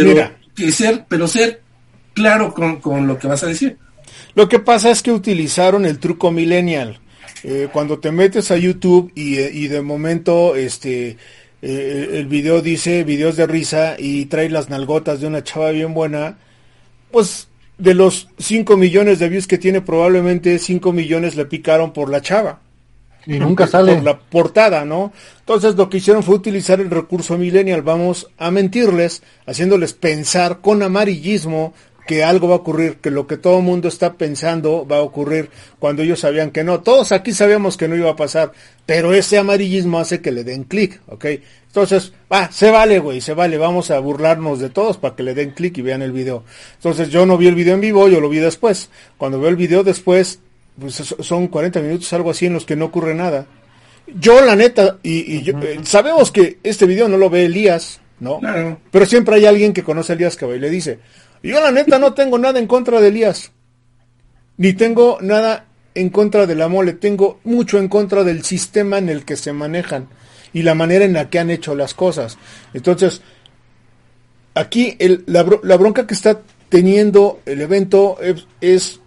Pero 0.05 0.31
que 0.55 0.73
ser, 0.73 1.05
pero 1.09 1.29
ser 1.29 1.63
claro 2.15 2.55
con, 2.55 2.81
con 2.81 3.07
lo 3.07 3.19
que 3.19 3.29
vas 3.29 3.43
a 3.43 3.47
decir. 3.47 3.77
Lo 4.35 4.49
que 4.49 4.59
pasa 4.59 4.91
es 4.91 5.03
que 5.03 5.13
utilizaron 5.13 5.85
el 5.85 5.99
truco 5.99 6.31
millennial 6.31 6.99
eh, 7.45 7.69
cuando 7.73 7.99
te 7.99 8.13
metes 8.13 8.51
a 8.51 8.57
YouTube 8.57 9.13
y, 9.15 9.39
y 9.39 9.69
de 9.69 9.83
momento 9.83 10.57
este 10.57 11.17
eh, 11.63 12.11
el 12.13 12.27
video 12.27 12.61
dice 12.63 13.03
videos 13.05 13.37
de 13.37 13.47
risa 13.47 13.97
y 13.99 14.27
trae 14.27 14.49
las 14.51 14.69
nalgotas 14.69 15.21
de 15.21 15.27
una 15.27 15.43
chava 15.43 15.71
bien 15.71 15.95
buena, 15.95 16.39
pues 17.11 17.49
de 17.79 17.95
los 17.95 18.29
5 18.39 18.77
millones 18.77 19.19
de 19.19 19.29
views 19.29 19.47
que 19.47 19.59
tiene 19.59 19.81
probablemente 19.81 20.59
5 20.59 20.93
millones 20.93 21.35
le 21.35 21.47
picaron 21.47 21.93
por 21.93 22.11
la 22.11 22.21
chava. 22.21 22.61
Y 23.27 23.39
nunca 23.39 23.67
sale. 23.69 23.95
Por 23.95 24.05
la 24.05 24.19
portada, 24.19 24.85
¿no? 24.85 25.13
Entonces 25.41 25.75
lo 25.75 25.89
que 25.89 25.99
hicieron 25.99 26.23
fue 26.23 26.37
utilizar 26.37 26.81
el 26.81 26.91
recurso 26.91 27.37
millennial, 27.37 27.83
vamos 27.83 28.29
a 28.39 28.51
mentirles, 28.51 29.23
haciéndoles 29.47 29.93
pensar 29.93 30.61
con 30.61 30.83
amarillismo 30.83 31.75
que 32.07 32.23
algo 32.23 32.49
va 32.49 32.55
a 32.55 32.59
ocurrir, 32.59 32.99
que 32.99 33.11
lo 33.11 33.27
que 33.27 33.37
todo 33.37 33.59
el 33.59 33.65
mundo 33.65 33.89
está 33.89 34.15
pensando 34.15 34.87
va 34.87 34.99
a 34.99 35.03
ocurrir 35.03 35.51
cuando 35.79 36.03
ellos 36.03 36.21
sabían 36.21 36.53
que 36.53 36.63
no. 36.63 36.81
Todos 36.81 37.13
aquí 37.13 37.33
sabíamos 37.33 37.77
que 37.77 37.89
no 37.89 37.97
iba 37.97 38.11
a 38.11 38.17
pasar, 38.17 38.53
pero 38.87 39.13
ese 39.13 39.39
amarillismo 39.39 39.99
hace 39.99 40.21
que 40.21 40.31
le 40.31 40.45
den 40.45 40.65
clic, 40.65 41.01
¿ok? 41.09 41.27
Entonces, 41.67 42.13
va, 42.33 42.51
se 42.51 42.71
vale, 42.71 43.01
güey, 43.01 43.21
se 43.21 43.35
vale, 43.35 43.59
vamos 43.59 43.91
a 43.91 43.99
burlarnos 43.99 44.61
de 44.61 44.71
todos 44.71 44.97
para 44.97 45.17
que 45.17 45.25
le 45.25 45.35
den 45.35 45.51
clic 45.51 45.77
y 45.79 45.83
vean 45.83 46.01
el 46.01 46.13
video. 46.13 46.45
Entonces, 46.77 47.11
yo 47.11 47.27
no 47.27 47.37
vi 47.37 47.49
el 47.49 47.55
video 47.55 47.75
en 47.75 47.81
vivo, 47.81 48.09
yo 48.09 48.21
lo 48.21 48.29
vi 48.29 48.39
después. 48.39 48.89
Cuando 49.19 49.41
veo 49.41 49.51
el 49.51 49.57
video 49.57 49.83
después, 49.83 50.39
pues 50.79 50.95
son 50.95 51.49
40 51.49 51.81
minutos, 51.81 52.13
algo 52.13 52.31
así, 52.31 52.47
en 52.47 52.55
los 52.55 52.67
que 52.67 52.77
no 52.77 52.87
ocurre 52.87 53.15
nada. 53.15 53.47
Yo, 54.07 54.41
la 54.41 54.55
neta, 54.55 54.99
y, 55.03 55.51
eh, 55.51 55.81
sabemos 55.83 56.31
que 56.31 56.59
este 56.63 56.87
video 56.87 57.09
no 57.09 57.17
lo 57.17 57.29
ve 57.29 57.47
Elías, 57.47 58.01
¿no? 58.21 58.41
Pero 58.91 59.07
siempre 59.07 59.37
hay 59.37 59.47
alguien 59.47 59.73
que 59.73 59.83
conoce 59.83 60.13
a 60.13 60.15
Elías 60.15 60.37
que 60.37 60.47
y 60.47 60.59
le 60.59 60.71
dice, 60.71 61.01
yo 61.43 61.61
la 61.61 61.73
neta 61.73 61.99
no 61.99 62.15
tengo 62.15 62.39
nada 62.39 62.59
en 62.59 62.67
contra 62.67 63.01
de 63.01 63.09
Elías. 63.09 63.53
Ni 64.59 64.73
tengo 64.73 65.19
nada 65.21 65.67
en 65.95 66.11
contra 66.11 66.47
de 66.47 66.55
la 66.55 66.69
mole. 66.69 66.93
Tengo 66.93 67.41
mucho 67.45 67.79
en 67.79 67.89
contra 67.89 68.25
del 68.25 68.45
sistema 68.45 68.99
en 68.99 69.09
el 69.09 69.25
que 69.25 69.37
se 69.37 69.53
manejan 69.53 70.09
y 70.53 70.63
la 70.63 70.75
manera 70.75 71.05
en 71.05 71.13
la 71.13 71.29
que 71.29 71.39
han 71.39 71.51
hecho 71.51 71.75
las 71.75 71.95
cosas. 71.95 72.39
Entonces, 72.73 73.23
aquí 74.55 74.97
el, 74.99 75.25
la, 75.27 75.43
bronca 75.43 76.07
que 76.07 76.15
está 76.15 76.41
teniendo 76.69 77.41
el 77.45 77.61
evento 77.61 78.19
es, 78.23 78.47
es 78.61 79.01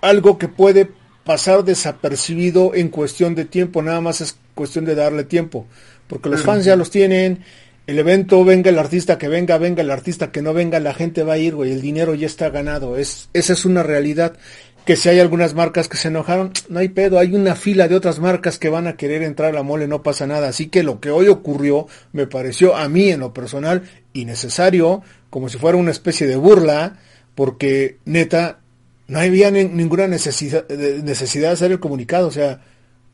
algo 0.00 0.38
que 0.38 0.48
puede 0.48 0.90
pasar 1.26 1.64
desapercibido 1.64 2.74
en 2.74 2.88
cuestión 2.88 3.34
de 3.34 3.44
tiempo. 3.44 3.82
Nada 3.82 4.00
más 4.00 4.22
es 4.22 4.38
cuestión 4.54 4.86
de 4.86 4.94
darle 4.94 5.24
tiempo. 5.24 5.66
Porque 6.06 6.30
los 6.30 6.42
fans 6.42 6.64
ya 6.64 6.76
los 6.76 6.90
tienen, 6.90 7.40
el 7.86 7.98
evento, 7.98 8.44
venga 8.44 8.70
el 8.70 8.78
artista 8.78 9.18
que 9.18 9.28
venga, 9.28 9.58
venga 9.58 9.82
el 9.82 9.90
artista 9.90 10.30
que 10.30 10.40
no 10.40 10.54
venga, 10.54 10.78
la 10.78 10.94
gente 10.94 11.24
va 11.24 11.34
a 11.34 11.38
ir, 11.38 11.56
güey, 11.56 11.72
el 11.72 11.82
dinero 11.82 12.14
ya 12.14 12.26
está 12.26 12.48
ganado, 12.50 12.96
es, 12.96 13.28
esa 13.32 13.52
es 13.52 13.64
una 13.64 13.82
realidad. 13.82 14.36
Que 14.84 14.94
si 14.94 15.08
hay 15.08 15.18
algunas 15.18 15.54
marcas 15.54 15.88
que 15.88 15.96
se 15.96 16.08
enojaron, 16.08 16.52
no 16.68 16.78
hay 16.78 16.88
pedo, 16.88 17.18
hay 17.18 17.34
una 17.34 17.56
fila 17.56 17.88
de 17.88 17.96
otras 17.96 18.20
marcas 18.20 18.60
que 18.60 18.68
van 18.68 18.86
a 18.86 18.96
querer 18.96 19.24
entrar 19.24 19.50
a 19.50 19.52
la 19.52 19.64
mole, 19.64 19.88
no 19.88 20.04
pasa 20.04 20.28
nada. 20.28 20.48
Así 20.48 20.68
que 20.68 20.84
lo 20.84 21.00
que 21.00 21.10
hoy 21.10 21.26
ocurrió 21.26 21.88
me 22.12 22.28
pareció 22.28 22.76
a 22.76 22.88
mí 22.88 23.10
en 23.10 23.20
lo 23.20 23.34
personal 23.34 23.82
innecesario, 24.12 25.02
como 25.28 25.48
si 25.48 25.58
fuera 25.58 25.76
una 25.76 25.90
especie 25.90 26.28
de 26.28 26.36
burla, 26.36 26.98
porque 27.34 27.98
neta, 28.04 28.60
no 29.08 29.20
había 29.20 29.50
ninguna 29.50 30.06
necesidad 30.06 30.66
de, 30.66 31.02
necesidad 31.02 31.48
de 31.48 31.54
hacer 31.54 31.72
el 31.72 31.80
comunicado, 31.80 32.28
o 32.28 32.32
sea, 32.32 32.60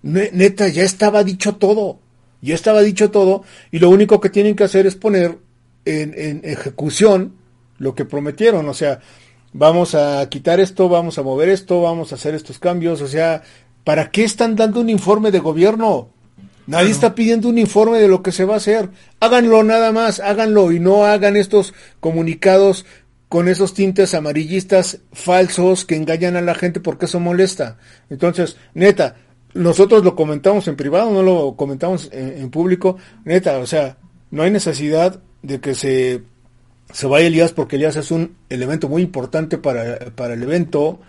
neta, 0.03 0.69
ya 0.69 0.83
estaba 0.83 1.23
dicho 1.23 1.57
todo, 1.57 1.99
ya 2.41 2.55
estaba 2.55 2.83
dicho 2.83 3.11
todo, 3.11 3.45
y 3.71 3.79
lo 3.79 3.91
único 3.91 4.21
que 4.21 4.31
tienen 4.31 4.57
que 4.57 4.65
hacer 4.65 4.87
es 4.87 4.95
poner 4.95 5.39
en, 5.85 6.15
en 6.17 6.41
ejecución 6.45 7.35
lo 7.79 7.95
que 7.95 8.05
prometieron, 8.05 8.69
o 8.69 8.75
sea, 8.75 9.01
vamos 9.53 9.95
a 9.95 10.29
quitar 10.29 10.61
esto, 10.61 10.89
vamos 10.89 11.19
a 11.19 11.23
mover 11.23 11.49
esto, 11.49 11.83
vamos 11.83 12.13
a 12.13 12.15
hacer 12.15 12.35
estos 12.35 12.59
cambios, 12.59 13.03
o 13.03 13.09
sea, 13.09 13.43
¿para 13.85 14.11
qué 14.11 14.25
están 14.25 14.57
dando 14.57 14.81
un 14.81 14.89
informe 14.89 15.31
de 15.31 15.41
gobierno? 15.41 16.09
Nadie 16.67 16.91
está 16.91 17.15
pidiendo 17.15 17.49
un 17.49 17.59
informe 17.59 17.99
de 17.99 18.07
lo 18.07 18.23
que 18.23 18.31
se 18.31 18.45
va 18.45 18.55
a 18.55 18.59
hacer. 18.59 18.91
Háganlo 19.19 19.65
nada 19.65 19.91
más, 19.91 20.21
háganlo 20.21 20.71
y 20.71 20.79
no 20.79 21.05
hagan 21.05 21.37
estos 21.37 21.75
comunicados 21.99 22.87
con 23.33 23.49
esos 23.49 23.73
tintes 23.73 24.13
amarillistas 24.13 24.99
falsos 25.11 25.87
que 25.87 25.97
engañan 25.97 26.37
a 26.37 26.43
la 26.43 26.55
gente 26.55 26.81
porque 26.81 27.07
eso 27.07 27.19
molesta. 27.19 27.79
Entonces, 28.11 28.59
neta, 28.75 29.17
nosotros 29.55 30.05
lo 30.05 30.15
comentamos 30.15 30.69
en 30.69 30.77
privado, 30.77 31.11
no 31.11 31.23
lo 31.23 31.57
comentamos 31.57 32.11
en, 32.13 32.51
público. 32.51 32.99
Neta, 33.25 33.57
o 33.57 33.67
sea, 33.67 33.97
no 34.31 34.43
hay 34.43 34.51
necesidad 34.51 35.23
de 35.41 35.61
que 35.61 35.75
se, 35.75 36.25
se 36.93 37.07
vaya 37.07 37.27
Elías 37.27 37.53
porque 37.53 37.77
Elías 37.77 37.97
es 37.97 38.11
un 38.11 38.37
elemento 38.51 38.91
muy 38.91 39.01
importante 39.01 39.57
para, 39.57 39.99
para 40.15 40.35
el 40.35 40.43
evento 40.43 41.01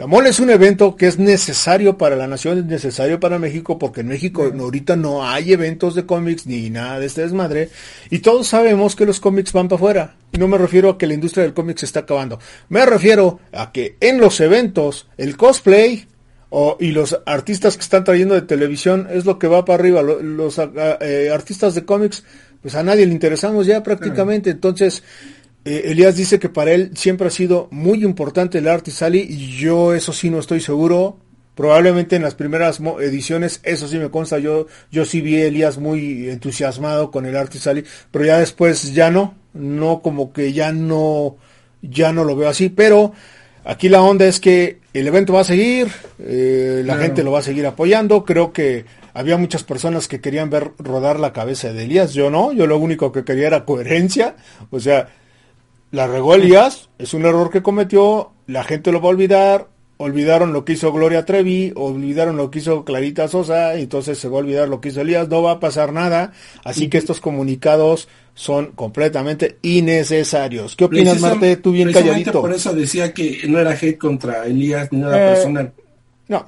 la 0.00 0.06
mole 0.06 0.30
es 0.30 0.40
un 0.40 0.48
evento 0.48 0.96
que 0.96 1.06
es 1.06 1.18
necesario 1.18 1.98
para 1.98 2.16
la 2.16 2.26
nación, 2.26 2.56
es 2.56 2.64
necesario 2.64 3.20
para 3.20 3.38
México, 3.38 3.78
porque 3.78 4.00
en 4.00 4.08
México 4.08 4.50
ahorita 4.58 4.96
no 4.96 5.28
hay 5.28 5.52
eventos 5.52 5.94
de 5.94 6.06
cómics 6.06 6.46
ni 6.46 6.70
nada 6.70 6.98
de 6.98 7.04
este 7.04 7.20
desmadre. 7.20 7.68
Y 8.08 8.20
todos 8.20 8.48
sabemos 8.48 8.96
que 8.96 9.04
los 9.04 9.20
cómics 9.20 9.52
van 9.52 9.68
para 9.68 9.76
afuera. 9.76 10.14
Y 10.32 10.38
no 10.38 10.48
me 10.48 10.56
refiero 10.56 10.88
a 10.88 10.96
que 10.96 11.06
la 11.06 11.12
industria 11.12 11.42
del 11.42 11.52
cómic 11.52 11.76
se 11.76 11.84
está 11.84 12.00
acabando. 12.00 12.38
Me 12.70 12.86
refiero 12.86 13.40
a 13.52 13.72
que 13.72 13.98
en 14.00 14.22
los 14.22 14.40
eventos, 14.40 15.06
el 15.18 15.36
cosplay 15.36 16.06
o, 16.48 16.78
y 16.80 16.92
los 16.92 17.20
artistas 17.26 17.76
que 17.76 17.82
están 17.82 18.02
trayendo 18.02 18.34
de 18.34 18.40
televisión 18.40 19.06
es 19.10 19.26
lo 19.26 19.38
que 19.38 19.48
va 19.48 19.66
para 19.66 19.80
arriba. 19.80 20.00
Los, 20.00 20.58
eh, 21.02 21.30
artistas 21.30 21.74
de 21.74 21.84
cómics, 21.84 22.24
pues 22.62 22.74
a 22.74 22.82
nadie 22.82 23.04
le 23.04 23.12
interesamos 23.12 23.66
ya 23.66 23.82
prácticamente. 23.82 24.48
Entonces, 24.48 25.02
eh, 25.64 25.82
Elías 25.86 26.16
dice 26.16 26.38
que 26.38 26.48
para 26.48 26.72
él 26.72 26.92
siempre 26.94 27.26
ha 27.26 27.30
sido 27.30 27.68
muy 27.70 28.02
importante 28.04 28.58
el 28.58 28.68
arte 28.68 28.90
Sally 28.90 29.26
y 29.28 29.56
yo 29.58 29.94
eso 29.94 30.12
sí 30.12 30.30
no 30.30 30.38
estoy 30.38 30.60
seguro. 30.60 31.18
Probablemente 31.54 32.16
en 32.16 32.22
las 32.22 32.34
primeras 32.34 32.80
ediciones, 33.00 33.60
eso 33.64 33.86
sí 33.86 33.98
me 33.98 34.08
consta, 34.08 34.38
yo, 34.38 34.66
yo 34.90 35.04
sí 35.04 35.20
vi 35.20 35.36
a 35.36 35.46
Elías 35.46 35.76
muy 35.76 36.30
entusiasmado 36.30 37.10
con 37.10 37.26
el 37.26 37.36
arte 37.36 37.58
Sally, 37.58 37.84
pero 38.10 38.24
ya 38.24 38.38
después 38.38 38.94
ya 38.94 39.10
no, 39.10 39.34
no 39.52 40.00
como 40.00 40.32
que 40.32 40.54
ya 40.54 40.72
no, 40.72 41.36
ya 41.82 42.12
no 42.12 42.24
lo 42.24 42.34
veo 42.34 42.48
así, 42.48 42.70
pero 42.70 43.12
aquí 43.64 43.90
la 43.90 44.00
onda 44.00 44.24
es 44.24 44.40
que 44.40 44.78
el 44.94 45.06
evento 45.06 45.34
va 45.34 45.42
a 45.42 45.44
seguir, 45.44 45.88
eh, 46.20 46.82
la 46.86 46.96
gente 46.96 47.22
lo 47.22 47.32
va 47.32 47.40
a 47.40 47.42
seguir 47.42 47.66
apoyando, 47.66 48.24
creo 48.24 48.54
que 48.54 48.86
había 49.12 49.36
muchas 49.36 49.62
personas 49.62 50.08
que 50.08 50.20
querían 50.20 50.48
ver 50.48 50.70
rodar 50.78 51.20
la 51.20 51.34
cabeza 51.34 51.74
de 51.74 51.84
Elías, 51.84 52.14
yo 52.14 52.30
no, 52.30 52.52
yo 52.52 52.66
lo 52.66 52.78
único 52.78 53.12
que 53.12 53.24
quería 53.24 53.48
era 53.48 53.66
coherencia, 53.66 54.36
o 54.70 54.80
sea, 54.80 55.08
la 55.90 56.06
regó 56.06 56.34
Elías, 56.34 56.88
es 56.98 57.14
un 57.14 57.24
error 57.24 57.50
que 57.50 57.62
cometió, 57.62 58.32
la 58.46 58.64
gente 58.64 58.92
lo 58.92 59.00
va 59.00 59.08
a 59.08 59.10
olvidar, 59.10 59.68
olvidaron 59.96 60.52
lo 60.52 60.64
que 60.64 60.74
hizo 60.74 60.92
Gloria 60.92 61.24
Trevi, 61.24 61.72
olvidaron 61.74 62.36
lo 62.36 62.50
que 62.50 62.60
hizo 62.60 62.84
Clarita 62.84 63.28
Sosa, 63.28 63.74
entonces 63.74 64.18
se 64.18 64.28
va 64.28 64.36
a 64.36 64.40
olvidar 64.40 64.68
lo 64.68 64.80
que 64.80 64.88
hizo 64.88 65.00
Elías, 65.00 65.28
no 65.28 65.42
va 65.42 65.52
a 65.52 65.60
pasar 65.60 65.92
nada, 65.92 66.32
así 66.64 66.88
que 66.88 66.98
estos 66.98 67.20
comunicados 67.20 68.08
son 68.34 68.72
completamente 68.72 69.58
innecesarios. 69.62 70.76
¿Qué 70.76 70.84
opinas, 70.84 71.20
Marte? 71.20 71.56
Tú 71.56 71.72
bien 71.72 71.92
calladito. 71.92 72.40
Por 72.40 72.52
eso 72.52 72.72
decía 72.72 73.12
que 73.12 73.42
no 73.48 73.58
era 73.58 73.72
hate 73.72 73.98
contra 73.98 74.46
Elías 74.46 74.90
ni 74.92 75.00
nada 75.00 75.16
eh, 75.22 75.34
personal. 75.34 75.72
No. 76.28 76.46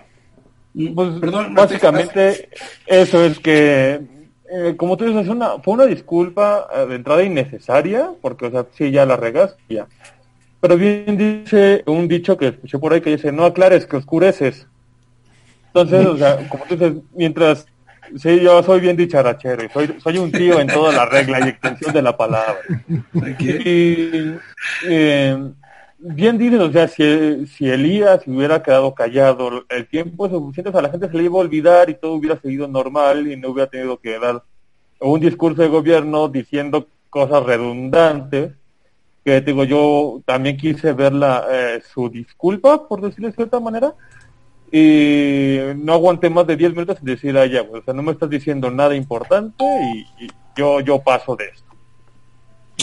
Mm, 0.74 0.94
pues, 0.94 1.20
Perdón, 1.20 1.54
básicamente 1.54 2.48
eso 2.86 3.24
es 3.24 3.38
que 3.40 4.00
eh, 4.54 4.76
como 4.76 4.98
tú 4.98 5.06
dices, 5.06 5.28
una, 5.28 5.58
fue 5.60 5.74
una 5.74 5.86
disculpa 5.86 6.68
eh, 6.74 6.86
de 6.86 6.96
entrada 6.96 7.22
innecesaria, 7.22 8.10
porque, 8.20 8.46
o 8.46 8.50
sea, 8.50 8.66
sí, 8.72 8.90
ya 8.90 9.06
la 9.06 9.16
regas, 9.16 9.56
ya. 9.66 9.86
Pero 10.60 10.76
bien 10.76 11.16
dice 11.16 11.82
un 11.86 12.06
dicho 12.06 12.36
que 12.36 12.48
escuché 12.48 12.78
por 12.78 12.92
ahí 12.92 13.00
que 13.00 13.10
dice, 13.10 13.32
no 13.32 13.46
aclares 13.46 13.86
que 13.86 13.96
oscureces. 13.96 14.66
Entonces, 15.68 16.06
o 16.06 16.18
sea, 16.18 16.48
como 16.50 16.64
tú 16.64 16.76
dices, 16.76 16.92
mientras, 17.14 17.66
sí, 18.18 18.40
yo 18.40 18.62
soy 18.62 18.80
bien 18.80 18.94
dicharachero 18.94 19.64
y 19.64 19.70
soy, 19.70 19.96
soy 20.02 20.18
un 20.18 20.30
tío 20.30 20.60
en 20.60 20.68
toda 20.68 20.92
la 20.92 21.06
regla 21.06 21.40
y 21.40 21.48
extensión 21.48 21.94
de 21.94 22.02
la 22.02 22.14
palabra. 22.14 22.58
Y, 23.38 24.34
eh, 24.86 25.52
bien 26.02 26.36
dices, 26.36 26.60
o 26.60 26.72
sea, 26.72 26.88
si, 26.88 27.46
si 27.46 27.68
Elías 27.68 28.22
hubiera 28.26 28.62
quedado 28.62 28.94
callado 28.94 29.64
el 29.68 29.88
tiempo 29.88 30.28
suficiente, 30.28 30.76
a 30.76 30.82
la 30.82 30.90
gente 30.90 31.08
se 31.08 31.16
le 31.16 31.24
iba 31.24 31.38
a 31.38 31.42
olvidar 31.42 31.88
y 31.88 31.94
todo 31.94 32.14
hubiera 32.14 32.40
seguido 32.40 32.66
normal 32.66 33.30
y 33.30 33.36
no 33.36 33.50
hubiera 33.50 33.70
tenido 33.70 33.98
que 33.98 34.18
dar 34.18 34.42
un 35.00 35.20
discurso 35.20 35.62
de 35.62 35.68
gobierno 35.68 36.28
diciendo 36.28 36.88
cosas 37.08 37.44
redundantes, 37.44 38.52
que 39.24 39.40
digo, 39.40 39.64
yo 39.64 40.20
también 40.24 40.56
quise 40.56 40.92
ver 40.92 41.12
la, 41.12 41.46
eh, 41.50 41.82
su 41.92 42.08
disculpa, 42.08 42.88
por 42.88 43.00
decirlo 43.00 43.28
de 43.28 43.34
cierta 43.34 43.60
manera, 43.60 43.94
y 44.70 45.58
no 45.76 45.92
aguanté 45.92 46.30
más 46.30 46.46
de 46.46 46.56
10 46.56 46.72
minutos 46.72 46.96
sin 46.98 47.06
decir, 47.06 47.36
ah, 47.36 47.46
ya, 47.46 47.62
o 47.62 47.82
sea, 47.82 47.94
no 47.94 48.02
me 48.02 48.12
estás 48.12 48.30
diciendo 48.30 48.70
nada 48.70 48.96
importante 48.96 49.64
y, 50.18 50.28
yo, 50.56 50.80
yo 50.80 51.00
paso 51.00 51.36
de 51.36 51.46
esto. 51.46 51.72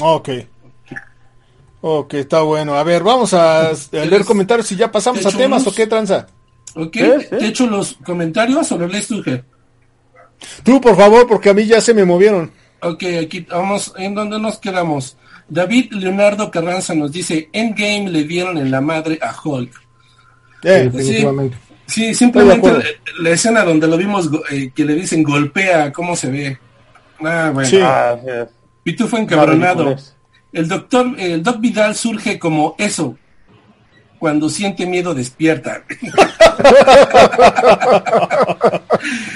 Ok. 0.02 0.30
Ok, 1.82 2.14
está 2.16 2.42
bueno. 2.42 2.76
A 2.76 2.84
ver, 2.84 3.04
vamos 3.04 3.34
a, 3.34 3.72
leer 3.92 4.26
comentarios 4.26 4.68
si 4.68 4.76
ya 4.76 4.92
pasamos 4.92 5.26
a 5.26 5.32
temas 5.32 5.66
o 5.66 5.74
qué 5.74 5.88
tranza. 5.88 6.28
Ok, 6.76 6.92
¿te 6.92 7.46
echo 7.46 7.68
los 7.68 7.98
comentarios 8.06 8.72
o 8.72 8.78
los 8.78 8.92
lees 8.92 9.08
tú, 9.08 9.24
Tú, 10.64 10.80
por 10.80 10.96
favor, 10.96 11.28
porque 11.28 11.50
a 11.50 11.54
mí 11.54 11.66
ya 11.66 11.82
se 11.82 11.94
me 11.94 12.06
movieron. 12.06 12.52
Ok, 12.82 13.04
aquí 13.24 13.46
vamos, 13.50 13.94
¿en 13.98 14.16
dónde 14.16 14.40
nos 14.40 14.58
quedamos? 14.58 15.18
David 15.50 15.92
Leonardo 15.94 16.52
Carranza 16.52 16.94
nos 16.94 17.12
dice, 17.12 17.50
Endgame 17.52 18.10
le 18.10 18.24
dieron 18.24 18.58
en 18.58 18.72
la 18.72 18.82
madre 18.82 19.20
a 19.22 19.36
Hulk. 19.44 19.72
Eh, 20.64 20.90
definitivamente. 20.92 21.58
Sí, 21.88 22.14
simplemente 22.14 22.72
la, 23.20 23.32
escena 23.32 23.64
donde 23.64 23.88
lo 23.88 23.98
vimos 23.98 24.30
eh, 24.52 24.72
que 24.76 24.86
le 24.86 24.94
dicen 24.94 25.24
golpea, 25.24 25.92
¿cómo 25.92 26.16
se 26.16 26.30
ve? 26.30 26.60
Ah, 27.22 27.52
bueno. 27.52 27.68
Sí. 27.68 27.80
Ah, 27.82 28.16
y 28.86 28.94
tú 28.94 29.08
fue 29.08 29.22
encabronado. 29.22 29.96
El 30.52 30.68
doctor, 30.68 31.16
el 31.18 31.44
Doc 31.44 31.60
Vidal 31.60 31.96
surge 31.96 32.40
como 32.40 32.76
eso. 32.78 33.18
Cuando 34.18 34.50
siente 34.50 34.86
miedo 34.86 35.14
despierta. 35.14 35.84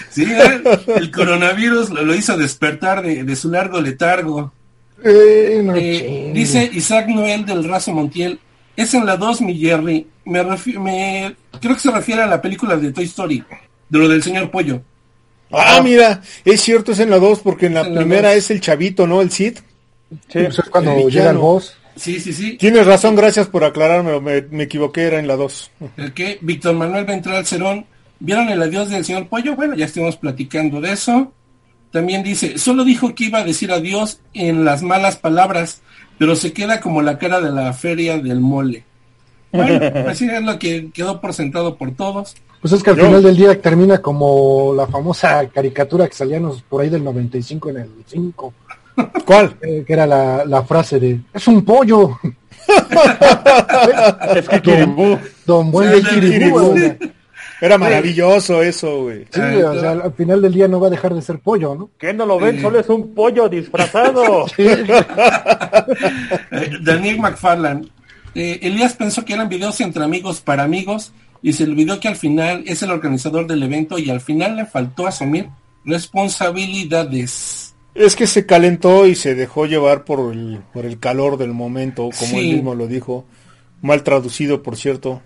sí, 0.09 0.23
¿eh? 0.23 0.61
el 0.95 1.09
coronavirus 1.11 1.91
lo, 1.91 2.13
hizo 2.13 2.35
despertar 2.37 3.01
de, 3.01 3.35
su 3.35 3.49
largo 3.49 3.79
letargo. 3.79 4.51
Eh, 5.03 5.65
eh, 5.75 6.31
dice 6.33 6.69
Isaac 6.73 7.07
Noel 7.07 7.45
del 7.45 7.63
Razo 7.63 7.93
Montiel, 7.93 8.39
es 8.75 8.93
en 8.93 9.05
la 9.05 9.15
2, 9.15 9.41
mi 9.41 9.57
Jerry. 9.57 10.07
Me, 10.25 10.43
me 10.43 11.35
creo 11.61 11.75
que 11.75 11.81
se 11.81 11.91
refiere 11.91 12.23
a 12.23 12.27
la 12.27 12.41
película 12.41 12.75
de 12.75 12.91
Toy 12.91 13.05
Story, 13.05 13.43
de 13.89 13.99
lo 13.99 14.09
del 14.09 14.23
señor 14.23 14.51
Pollo. 14.51 14.81
Ah, 15.51 15.81
mira, 15.83 16.21
es 16.43 16.61
cierto, 16.61 16.91
es 16.91 16.99
en 16.99 17.11
la 17.11 17.19
2, 17.19 17.39
porque 17.39 17.67
en 17.67 17.75
la 17.75 17.83
primera 17.83 18.33
es 18.33 18.49
el 18.49 18.59
chavito, 18.59 19.05
¿no? 19.05 19.21
El 19.21 19.31
Cid. 19.31 19.59
Sí, 20.27 20.39
pues 20.43 20.59
es 20.59 20.69
cuando 20.69 21.09
llega 21.09 21.31
el 21.31 21.37
boss. 21.37 21.75
Sí, 21.95 22.19
sí, 22.19 22.33
sí. 22.33 22.57
Tienes 22.57 22.85
razón, 22.87 23.15
gracias 23.15 23.47
por 23.47 23.63
aclararme, 23.63 24.19
me, 24.49 24.63
equivoqué, 24.63 25.03
era 25.03 25.19
en 25.19 25.27
la 25.27 25.35
2. 25.35 25.71
El 25.97 26.13
que 26.13 26.39
Víctor 26.41 26.75
Manuel 26.75 27.05
Ventral 27.05 27.45
Cerón, 27.45 27.85
¿vieron 28.19 28.49
el 28.49 28.61
adiós 28.61 28.89
del 28.89 29.05
señor 29.05 29.27
Pollo? 29.27 29.55
Bueno, 29.55 29.75
ya 29.75 29.85
estuvimos 29.85 30.17
platicando 30.17 30.81
de 30.81 30.93
eso. 30.93 31.31
También 31.91 32.23
dice, 32.23 32.57
solo 32.57 32.83
dijo 32.83 33.13
que 33.13 33.25
iba 33.25 33.39
a 33.39 33.43
decir 33.43 33.71
adiós 33.71 34.19
en 34.33 34.65
las 34.65 34.81
malas 34.81 35.17
palabras, 35.17 35.81
pero 36.17 36.35
se 36.35 36.51
queda 36.51 36.81
como 36.81 37.03
la 37.03 37.19
cara 37.19 37.39
de 37.39 37.51
la 37.51 37.71
feria 37.73 38.17
del 38.17 38.39
mole. 38.39 38.83
Bueno, 39.51 39.79
así 40.09 40.25
es 40.27 40.41
lo 40.41 40.57
que 40.57 40.89
quedó 40.91 41.21
por 41.21 41.33
sentado 41.33 41.75
por 41.75 41.91
todos. 41.91 42.35
Pues 42.59 42.73
es 42.73 42.81
que 42.81 42.91
al 42.91 42.95
final 42.95 43.21
del 43.21 43.35
día 43.35 43.61
termina 43.61 43.99
como 43.99 44.73
la 44.73 44.87
famosa 44.87 45.47
caricatura 45.49 46.07
que 46.07 46.15
salíamos 46.15 46.61
por 46.63 46.81
ahí 46.81 46.89
del 46.89 47.03
95 47.03 47.69
en 47.69 47.77
el 47.77 47.89
5 48.07 48.53
¿Cuál? 49.25 49.55
Eh, 49.61 49.83
que 49.85 49.93
era 49.93 50.05
la, 50.05 50.63
frase 50.63 50.99
de 50.99 51.19
es 51.33 51.47
un 51.47 51.63
pollo. 51.63 52.19
es 54.35 54.49
que 54.49 54.61
Kiribú. 54.61 55.17
Don, 55.45 55.71
Buen 55.71 55.91
Era 57.59 57.77
maravilloso 57.77 58.61
eso, 58.61 59.03
güey. 59.03 59.25
Sí, 59.29 59.41
o 59.41 59.79
sea, 59.79 59.91
al 59.91 60.13
final 60.13 60.41
del 60.41 60.53
día 60.53 60.67
no 60.67 60.79
va 60.79 60.87
a 60.87 60.91
dejar 60.91 61.13
de 61.13 61.21
ser 61.21 61.39
pollo, 61.39 61.75
¿no? 61.75 61.89
Que 61.97 62.13
no 62.13 62.25
lo 62.25 62.39
ven? 62.39 62.61
Solo 62.61 62.79
es 62.79 62.89
un 62.89 63.13
pollo 63.13 63.49
disfrazado. 63.49 64.45
Daniel 66.81 67.19
McFarland. 67.19 67.89
Eh, 68.35 68.59
Elías 68.63 68.93
pensó 68.93 69.23
que 69.23 69.33
eran 69.33 69.49
videos 69.49 69.79
entre 69.81 70.03
amigos 70.03 70.41
para 70.41 70.63
amigos 70.63 71.13
y 71.43 71.53
se 71.53 71.65
olvidó 71.65 71.99
que 71.99 72.07
al 72.07 72.15
final 72.15 72.63
es 72.65 72.81
el 72.81 72.91
organizador 72.91 73.45
del 73.45 73.63
evento 73.63 73.99
y 73.99 74.09
al 74.09 74.21
final 74.21 74.55
le 74.55 74.65
faltó 74.65 75.05
asumir 75.05 75.49
responsabilidades. 75.85 77.62
Es 77.95 78.15
que 78.15 78.25
se 78.25 78.45
calentó 78.45 79.05
y 79.05 79.15
se 79.15 79.35
dejó 79.35 79.65
llevar 79.65 80.03
por 80.03 80.33
el, 80.33 80.59
por 80.73 80.85
el 80.85 80.99
calor 80.99 81.37
del 81.37 81.53
momento, 81.53 82.09
como 82.17 82.39
él 82.39 82.55
mismo 82.55 82.73
lo 82.75 82.87
dijo. 82.87 83.25
Mal 83.81 84.03
traducido, 84.03 84.63
por 84.63 84.77
cierto. 84.77 85.21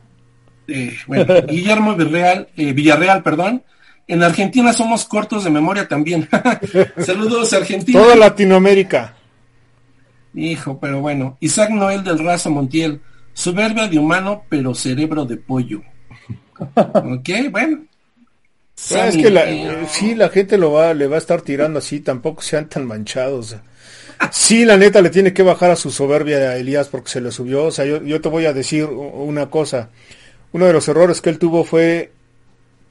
eh, 0.68 0.94
bueno, 1.08 1.26
Guillermo 1.48 1.96
Villarreal, 1.96 2.50
eh, 2.58 2.74
Villarreal, 2.74 3.24
perdón. 3.24 3.64
En 4.08 4.24
Argentina 4.24 4.72
somos 4.74 5.06
cortos 5.06 5.44
de 5.44 5.50
memoria 5.50 5.88
también. 5.88 6.28
Saludos, 7.06 7.52
Argentina. 7.54 8.00
Toda 8.00 8.16
Latinoamérica. 8.16 9.16
Hijo, 10.34 10.80
pero 10.80 11.02
bueno. 11.02 11.38
Isaac 11.42 11.72
Noel 11.72 12.04
del 12.04 12.20
Raza 12.20 12.50
Montiel. 12.50 13.02
Soberbia 13.34 13.88
de 13.88 14.00
humano, 14.00 14.44
pero 14.50 14.74
cerebro 14.74 15.26
de 15.26 15.38
pollo. 15.38 15.82
ok, 16.76 17.30
bueno. 17.52 17.80
Ah, 18.92 19.08
es 19.08 19.18
que 19.18 19.32
la, 19.32 19.88
sí, 19.88 20.14
la 20.14 20.30
gente 20.30 20.58
lo 20.58 20.72
va, 20.72 20.94
le 20.94 21.08
va 21.08 21.16
a 21.16 21.20
estar 21.20 21.42
tirando 21.42 21.80
así, 21.80 22.00
tampoco 22.00 22.42
sean 22.42 22.70
tan 22.70 22.86
manchados. 22.86 23.56
Sí, 24.32 24.66
la 24.66 24.78
neta 24.78 25.02
le 25.02 25.10
tiene 25.10 25.34
que 25.34 25.44
bajar 25.44 25.72
a 25.72 25.76
su 25.76 25.92
soberbia 25.92 26.38
a 26.38 26.58
Elías 26.58 26.88
porque 26.88 27.10
se 27.10 27.22
le 27.22 27.32
subió. 27.32 27.66
O 27.66 27.72
sea, 27.72 27.86
yo, 27.86 28.04
yo 28.04 28.22
te 28.22 28.30
voy 28.30 28.46
a 28.46 28.54
decir 28.54 28.86
una 28.86 29.50
cosa. 29.50 29.90
Uno 30.52 30.66
de 30.66 30.74
los 30.74 30.88
errores 30.88 31.22
que 31.22 31.30
él 31.30 31.40
tuvo 31.40 31.64
fue 31.64 32.12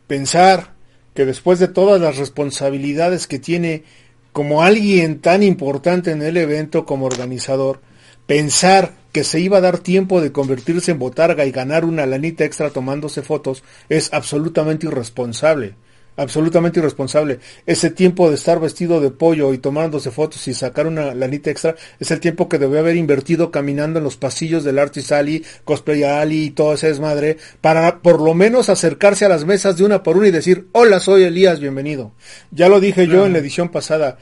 pensar 0.07 0.75
que 1.15 1.25
después 1.25 1.59
de 1.59 1.69
todas 1.69 2.01
las 2.01 2.17
responsabilidades 2.17 3.27
que 3.27 3.39
tiene 3.39 3.85
como 4.33 4.63
alguien 4.63 5.21
tan 5.21 5.43
importante 5.43 6.11
en 6.11 6.23
el 6.23 6.37
evento 6.37 6.85
como 6.85 7.07
organizador, 7.07 7.81
pensar 8.27 8.95
que 9.13 9.25
se 9.25 9.41
iba 9.41 9.59
a 9.59 9.63
dar 9.63 9.79
tiempo 9.79 10.21
de 10.21 10.33
convertirse 10.33 10.91
en 10.91 10.99
botarga 10.99 11.47
y 11.47 11.51
ganar 11.51 11.85
una 11.85 12.05
lanita 12.05 12.45
extra 12.45 12.71
tomándose 12.71 13.23
fotos 13.23 13.65
es 13.89 14.13
absolutamente 14.13 14.87
irresponsable. 14.87 15.75
Absolutamente 16.19 16.81
irresponsable. 16.81 17.41
Ese 17.67 17.91
tiempo 17.91 18.29
de 18.29 18.37
estar 18.37 18.59
vestido 18.59 19.01
de 19.01 19.11
pollo 19.11 19.53
y 19.53 19.59
tomándose 19.59 20.11
fotos 20.11 20.49
y 20.49 20.55
sacar 20.55 20.87
una 20.87 21.15
lanita 21.15 21.51
extra 21.51 21.77
es 22.01 22.11
el 22.11 22.21
tiempo 22.21 22.49
que 22.49 22.59
debe 22.59 22.79
haber 22.79 22.97
invertido 22.97 23.51
caminando 23.51 23.99
en 23.99 24.05
los 24.05 24.17
pasillos 24.17 24.65
del 24.65 24.79
Artist 24.79 25.13
Alley, 25.13 25.45
Cosplay 25.65 26.05
Alley 26.05 26.45
y 26.45 26.51
todo 26.51 26.73
ese 26.73 26.89
desmadre 26.89 27.37
para 27.61 28.01
por 28.01 28.21
lo 28.21 28.35
menos 28.35 28.71
acercarse 28.71 29.27
a 29.27 29.29
las 29.29 29.45
mesas 29.45 29.77
de 29.77 29.85
una 29.85 30.03
por 30.03 30.17
una 30.17 30.29
y 30.29 30.31
decir, 30.31 30.69
hola, 30.73 31.01
soy 31.01 31.23
Elías, 31.23 31.61
bienvenido. 31.61 32.13
Ya 32.51 32.69
lo 32.69 32.81
dije 32.81 33.07
yo 33.07 33.27
en 33.27 33.35
la 33.35 33.39
edición 33.39 33.69
pasada. 33.69 34.19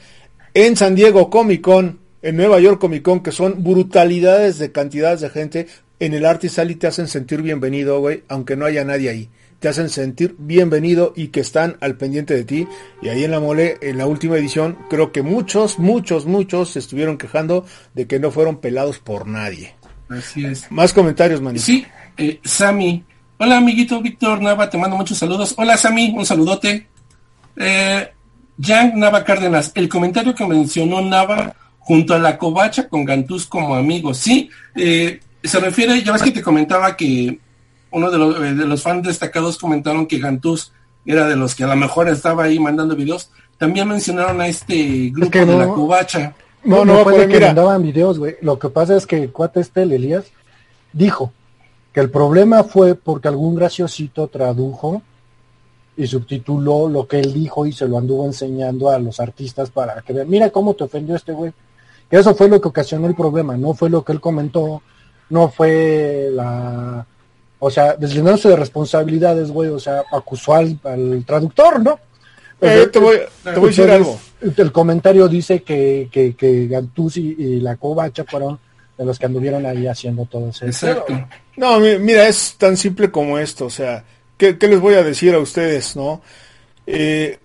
En 0.53 0.75
San 0.75 0.95
Diego 0.95 1.29
Comic 1.29 1.61
Con, 1.61 2.04
en 2.25 2.37
Nueva 2.37 2.59
York 2.59 2.79
Comic 2.79 3.03
Con, 3.03 3.21
que 3.21 3.31
son 3.31 3.63
brutalidades 3.63 4.57
de 4.57 4.71
cantidades 4.71 5.21
de 5.21 5.29
gente, 5.29 5.67
en 5.99 6.15
el 6.15 6.25
Artist 6.25 6.57
Alley 6.57 6.73
te 6.73 6.87
hacen 6.87 7.07
sentir 7.07 7.43
bienvenido, 7.43 7.99
güey, 7.99 8.23
aunque 8.27 8.55
no 8.55 8.65
haya 8.65 8.83
nadie 8.83 9.09
ahí. 9.09 9.29
Te 9.59 9.69
hacen 9.69 9.89
sentir 9.89 10.35
bienvenido 10.39 11.13
y 11.15 11.27
que 11.27 11.39
están 11.39 11.77
al 11.81 11.97
pendiente 11.97 12.33
de 12.33 12.43
ti. 12.43 12.67
Y 13.03 13.09
ahí 13.09 13.23
en 13.23 13.29
la 13.29 13.39
mole, 13.39 13.77
en 13.79 13.99
la 13.99 14.07
última 14.07 14.37
edición, 14.37 14.75
creo 14.89 15.11
que 15.11 15.21
muchos, 15.21 15.77
muchos, 15.77 16.25
muchos 16.25 16.71
se 16.71 16.79
estuvieron 16.79 17.19
quejando 17.19 17.63
de 17.93 18.07
que 18.07 18.19
no 18.19 18.31
fueron 18.31 18.57
pelados 18.57 18.97
por 18.97 19.27
nadie. 19.27 19.75
Así 20.09 20.45
es. 20.45 20.69
Más 20.71 20.93
comentarios, 20.93 21.41
manito. 21.41 21.63
Sí, 21.63 21.85
eh, 22.17 22.39
Sammy. 22.43 23.03
Hola, 23.37 23.57
amiguito 23.57 24.01
Víctor 24.01 24.41
Nava, 24.41 24.67
te 24.67 24.79
mando 24.79 24.97
muchos 24.97 25.19
saludos. 25.19 25.53
Hola, 25.57 25.77
Sammy, 25.77 26.11
un 26.17 26.25
saludote. 26.25 26.87
Eh, 27.55 28.09
Jan 28.59 28.97
Nava 28.97 29.23
Cárdenas, 29.23 29.71
el 29.75 29.87
comentario 29.87 30.33
que 30.33 30.45
mencionó 30.47 31.01
Nava 31.01 31.55
junto 31.85 32.15
a 32.15 32.19
la 32.19 32.37
covacha 32.37 32.89
con 32.89 33.05
Gantús 33.05 33.45
como 33.45 33.75
amigos. 33.75 34.17
Sí, 34.17 34.49
eh, 34.75 35.19
se 35.43 35.59
refiere, 35.59 36.01
ya 36.03 36.11
ves 36.11 36.23
que 36.23 36.31
te 36.31 36.41
comentaba 36.41 36.97
que 36.97 37.39
uno 37.91 38.09
de 38.09 38.17
los, 38.17 38.35
eh, 38.37 38.53
de 38.55 38.65
los 38.65 38.81
fans 38.81 39.07
destacados 39.07 39.57
comentaron 39.59 40.07
que 40.07 40.17
Gantús 40.17 40.71
era 41.05 41.27
de 41.27 41.35
los 41.35 41.53
que 41.53 41.63
a 41.63 41.67
lo 41.67 41.75
mejor 41.75 42.09
estaba 42.09 42.45
ahí 42.45 42.59
mandando 42.59 42.95
videos. 42.95 43.29
También 43.59 43.87
mencionaron 43.87 44.41
a 44.41 44.47
este 44.47 45.11
grupo 45.13 45.29
que 45.29 45.45
de 45.45 45.57
la 45.57 45.67
covacha. 45.67 46.33
No, 46.63 46.77
No, 46.77 46.85
no, 46.85 46.93
no, 46.93 47.03
fue 47.03 47.03
por 47.03 47.13
de 47.13 47.21
ahí, 47.21 47.27
que 47.27 47.33
mira. 47.35 47.47
mandaban 47.47 47.83
videos, 47.83 48.17
güey. 48.17 48.35
Lo 48.41 48.57
que 48.57 48.69
pasa 48.69 48.97
es 48.97 49.05
que 49.05 49.21
el 49.21 49.31
cuate 49.31 49.59
este, 49.59 49.83
el 49.83 49.91
Elías, 49.91 50.25
dijo 50.91 51.31
que 51.93 51.99
el 51.99 52.09
problema 52.09 52.63
fue 52.63 52.95
porque 52.95 53.27
algún 53.27 53.53
graciosito 53.53 54.27
tradujo 54.27 55.03
y 55.95 56.07
subtituló 56.07 56.89
lo 56.89 57.07
que 57.07 57.19
él 57.19 57.31
dijo 57.31 57.67
y 57.67 57.71
se 57.71 57.87
lo 57.87 57.99
anduvo 57.99 58.25
enseñando 58.25 58.89
a 58.89 58.97
los 58.97 59.19
artistas 59.19 59.69
para 59.69 60.01
que 60.01 60.13
vean, 60.13 60.29
mira 60.29 60.49
cómo 60.49 60.73
te 60.73 60.83
ofendió 60.83 61.15
este 61.15 61.31
güey. 61.31 61.53
Que 62.09 62.17
eso 62.17 62.35
fue 62.35 62.47
lo 62.49 62.61
que 62.61 62.67
ocasionó 62.67 63.07
el 63.07 63.15
problema, 63.15 63.57
no 63.57 63.73
fue 63.73 63.89
lo 63.89 64.03
que 64.03 64.11
él 64.11 64.19
comentó, 64.21 64.81
no 65.29 65.49
fue 65.49 66.29
la... 66.31 67.05
O 67.59 67.69
sea, 67.71 67.95
deslindándose 67.95 68.49
de 68.49 68.57
responsabilidades, 68.57 69.49
güey, 69.49 69.69
o 69.69 69.79
sea, 69.79 70.03
acusó 70.11 70.53
al, 70.53 70.79
al 70.83 71.23
traductor, 71.25 71.81
¿no? 71.81 71.99
Eh, 72.61 72.87
te, 72.91 72.99
voy, 72.99 73.17
te 73.43 73.51
voy 73.55 73.65
a 73.65 73.67
decir 73.67 73.89
algo. 73.89 74.19
El 74.41 74.71
comentario 74.71 75.27
dice 75.27 75.63
que, 75.63 76.07
que, 76.11 76.35
que 76.35 76.67
Gantuz 76.67 77.17
y, 77.17 77.59
la 77.59 77.75
Covacha 77.77 78.23
fueron 78.23 78.59
de 78.97 79.05
los 79.05 79.17
que 79.19 79.25
anduvieron 79.25 79.65
ahí 79.65 79.87
haciendo 79.87 80.25
todo 80.25 80.49
ese 80.49 80.67
Exacto. 80.67 81.13
No, 81.57 81.79
mi- 81.79 81.97
mira, 81.97 82.27
es 82.27 82.55
tan 82.57 82.77
simple 82.77 83.09
como 83.11 83.37
esto, 83.39 83.65
o 83.65 83.69
sea, 83.69 84.03
¿qué, 84.37 84.57
qué 84.57 84.67
les 84.67 84.79
voy 84.79 84.93
a 84.93 85.03
decir 85.03 85.33
a 85.33 85.39
ustedes, 85.39 85.95
no? 85.95 86.21
Eh, 86.85 87.39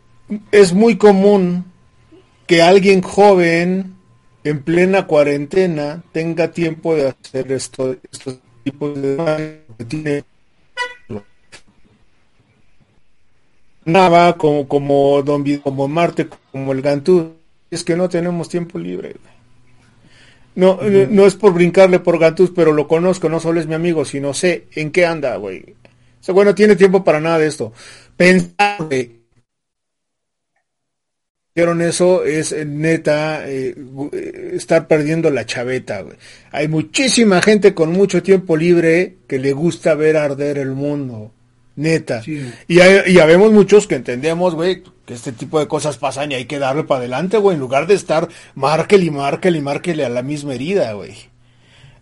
es 0.53 0.73
muy 0.73 0.97
común 0.97 1.65
que 2.47 2.63
alguien 2.63 3.01
joven 3.03 3.97
en 4.45 4.63
plena 4.63 5.07
cuarentena 5.07 6.03
tenga 6.13 6.51
tiempo 6.51 6.95
de 6.95 7.09
hacer 7.09 7.53
esto, 7.53 7.97
estos 8.11 8.39
tipos 8.65 9.01
de 9.01 9.63
tiene 9.89 10.25
Nava 13.85 14.37
como 14.37 14.69
como 14.69 15.23
Don 15.23 15.45
como 15.59 15.89
Marte 15.89 16.29
como 16.53 16.73
el 16.73 16.83
Gantú 16.83 17.35
es 17.71 17.85
que 17.85 17.97
no 17.97 18.09
tenemos 18.09 18.49
tiempo 18.49 18.79
libre 18.79 19.17
no, 20.55 20.79
eh, 20.83 21.09
no 21.11 21.27
es 21.27 21.37
por 21.37 21.55
brincarle 21.55 22.01
por 22.01 22.19
Gantús, 22.19 22.53
pero 22.55 22.73
lo 22.73 22.89
conozco, 22.89 23.29
no 23.29 23.41
solo 23.41 23.61
es 23.61 23.67
mi 23.67 23.75
amigo, 23.75 24.05
sino 24.05 24.35
sé 24.35 24.67
en 24.75 24.91
qué 24.91 25.07
anda, 25.07 25.37
güey. 25.37 25.77
Ese 26.21 26.33
güey 26.33 26.45
no 26.45 26.55
tiene 26.55 26.77
tiempo 26.77 27.05
para 27.05 27.21
nada 27.21 27.39
de 27.39 27.47
esto. 27.47 27.73
Pensar, 28.17 28.85
güey, 28.85 29.20
hicieron 31.61 31.83
eso 31.83 32.25
es 32.25 32.55
neta 32.67 33.43
eh, 33.47 33.75
estar 34.53 34.87
perdiendo 34.87 35.29
la 35.31 35.45
chaveta, 35.45 36.01
güey. 36.03 36.17
Hay 36.53 36.69
muchísima 36.69 37.43
gente 37.43 37.75
con 37.75 37.93
mucho 37.93 38.23
tiempo 38.23 38.57
libre 38.57 39.17
que 39.29 39.39
le 39.39 39.53
gusta 39.53 39.95
ver 39.95 40.17
arder 40.17 40.57
el 40.59 40.73
mundo. 40.73 41.33
Neta. 41.77 42.23
Sí. 42.23 42.51
Y, 42.69 42.81
hay- 42.81 43.13
y 43.13 43.19
habemos 43.21 43.53
muchos 43.53 43.87
que 43.87 43.95
entendemos, 43.97 44.55
güey, 44.55 44.83
que 45.07 45.15
este 45.15 45.33
tipo 45.33 45.61
de 45.61 45.69
cosas 45.69 45.97
pasan 45.99 46.33
y 46.33 46.35
hay 46.35 46.45
que 46.47 46.59
darle 46.59 46.85
para 46.85 47.01
adelante, 47.01 47.37
güey, 47.39 47.55
en 47.55 47.61
lugar 47.61 47.87
de 47.87 47.95
estar 47.95 48.29
márquele 48.55 49.05
y 49.05 49.11
márquele 49.11 49.59
y 49.59 49.63
márquele 49.63 50.05
a 50.05 50.09
la 50.09 50.23
misma 50.23 50.55
herida, 50.55 50.93
güey. 50.95 51.15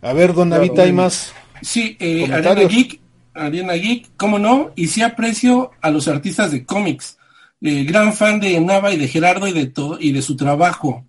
A 0.02 0.12
ver, 0.12 0.34
don 0.34 0.50
David, 0.50 0.78
hay 0.78 0.92
más. 0.92 1.32
Sí, 1.62 1.96
eh, 2.00 2.20
Comentarios. 2.22 2.72
Geek, 2.72 3.00
Arena 3.34 3.74
Geek, 3.74 4.06
cómo 4.16 4.38
no, 4.38 4.70
y 4.76 4.86
sí 4.88 5.02
aprecio 5.02 5.70
a 5.80 5.90
los 5.90 6.08
artistas 6.08 6.50
de 6.52 6.64
cómics. 6.64 7.17
Eh, 7.60 7.84
gran 7.84 8.12
fan 8.12 8.38
de 8.38 8.60
Nava 8.60 8.92
y 8.92 8.96
de 8.96 9.08
Gerardo 9.08 9.48
y 9.48 9.52
de 9.52 9.66
todo 9.66 9.98
y 10.00 10.12
de 10.12 10.22
su 10.22 10.36
trabajo. 10.36 11.04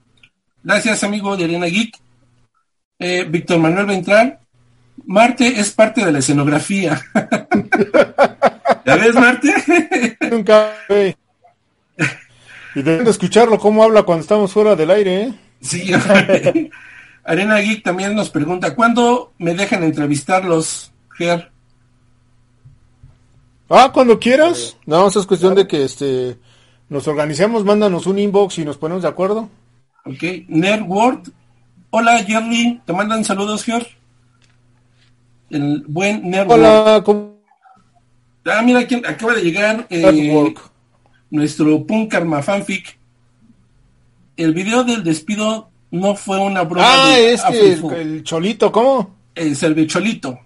Gracias, 0.63 1.03
amigo 1.03 1.37
de 1.37 1.45
Arena 1.45 1.67
Geek. 1.67 1.95
Eh, 2.97 3.25
Víctor 3.29 3.59
Manuel 3.59 3.85
Ventral, 3.85 4.39
Marte 5.05 5.59
es 5.59 5.71
parte 5.71 6.03
de 6.03 6.11
la 6.11 6.19
escenografía. 6.19 6.99
¿Ya 8.85 8.95
ves, 8.95 9.15
Marte? 9.15 10.17
Nunca. 10.29 10.73
Y 12.75 12.81
deben 12.81 13.05
de 13.05 13.11
escucharlo 13.11 13.57
cómo 13.57 13.83
habla 13.83 14.03
cuando 14.03 14.23
estamos 14.23 14.51
fuera 14.51 14.75
del 14.75 14.91
aire, 14.91 15.21
¿eh? 15.23 15.33
sí. 15.61 15.91
Arena 17.23 17.59
Geek 17.59 17.83
también 17.83 18.15
nos 18.15 18.29
pregunta, 18.29 18.73
¿cuándo 18.73 19.33
me 19.37 19.53
dejan 19.53 19.83
entrevistarlos, 19.83 20.91
Ger? 21.15 21.51
Ah, 23.69 23.91
cuando 23.93 24.19
quieras. 24.19 24.77
No, 24.85 25.07
eso 25.07 25.19
es 25.19 25.25
cuestión 25.25 25.55
de 25.55 25.67
que 25.67 25.83
este 25.83 26.37
nos 26.89 27.07
organicemos, 27.07 27.63
mándanos 27.63 28.07
un 28.07 28.17
inbox 28.17 28.57
y 28.59 28.65
nos 28.65 28.77
ponemos 28.77 29.03
de 29.03 29.09
acuerdo. 29.09 29.49
Ok, 30.05 30.23
Nerdworld. 30.47 31.31
Hola, 31.91 32.23
Jerry. 32.23 32.81
Te 32.85 32.93
mandan 32.93 33.23
saludos, 33.23 33.63
Ger. 33.63 33.87
El 35.49 35.83
buen 35.87 36.29
Nerdworld. 36.29 36.65
Hola, 36.65 37.01
¿cómo 37.03 37.37
Ah, 38.45 38.61
mira, 38.63 38.87
quién 38.87 39.05
acaba 39.05 39.35
de 39.35 39.41
llegar 39.43 39.85
eh, 39.89 40.11
Network? 40.11 40.59
nuestro 41.29 41.85
Punk 41.85 42.09
Karma 42.11 42.41
Fanfic. 42.41 42.97
El 44.37 44.53
video 44.53 44.83
del 44.83 45.03
despido 45.03 45.69
no 45.91 46.15
fue 46.15 46.39
una 46.39 46.63
broma 46.63 46.87
Ah, 46.87 47.09
de 47.15 47.33
es 47.33 47.41
que 47.41 47.47
April 47.47 47.61
el, 47.73 47.77
Fool. 47.79 47.93
el 47.95 48.23
cholito, 48.23 48.71
¿cómo? 48.71 49.15
El 49.35 49.55
Cervecholito. 49.55 50.39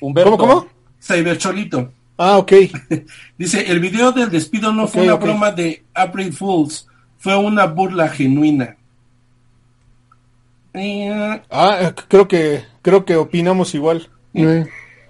¿Cómo, 0.00 0.38
cómo? 0.38 0.66
Cybercholito. 1.02 1.92
Ah, 2.18 2.38
ok. 2.38 2.52
Dice, 3.38 3.70
el 3.70 3.80
video 3.80 4.12
del 4.12 4.30
despido 4.30 4.72
no 4.72 4.86
fue 4.88 5.02
una 5.02 5.14
broma 5.14 5.52
de 5.52 5.84
April 5.94 6.32
Fools, 6.32 6.86
fue 7.18 7.36
una 7.36 7.66
burla 7.66 8.08
genuina. 8.08 8.76
Eh, 10.74 11.40
Ah, 11.50 11.78
eh, 11.80 11.92
creo 12.08 12.28
que 12.28 12.64
creo 12.82 13.04
que 13.04 13.16
opinamos 13.16 13.74
igual. 13.74 14.08
Eh, 14.34 14.66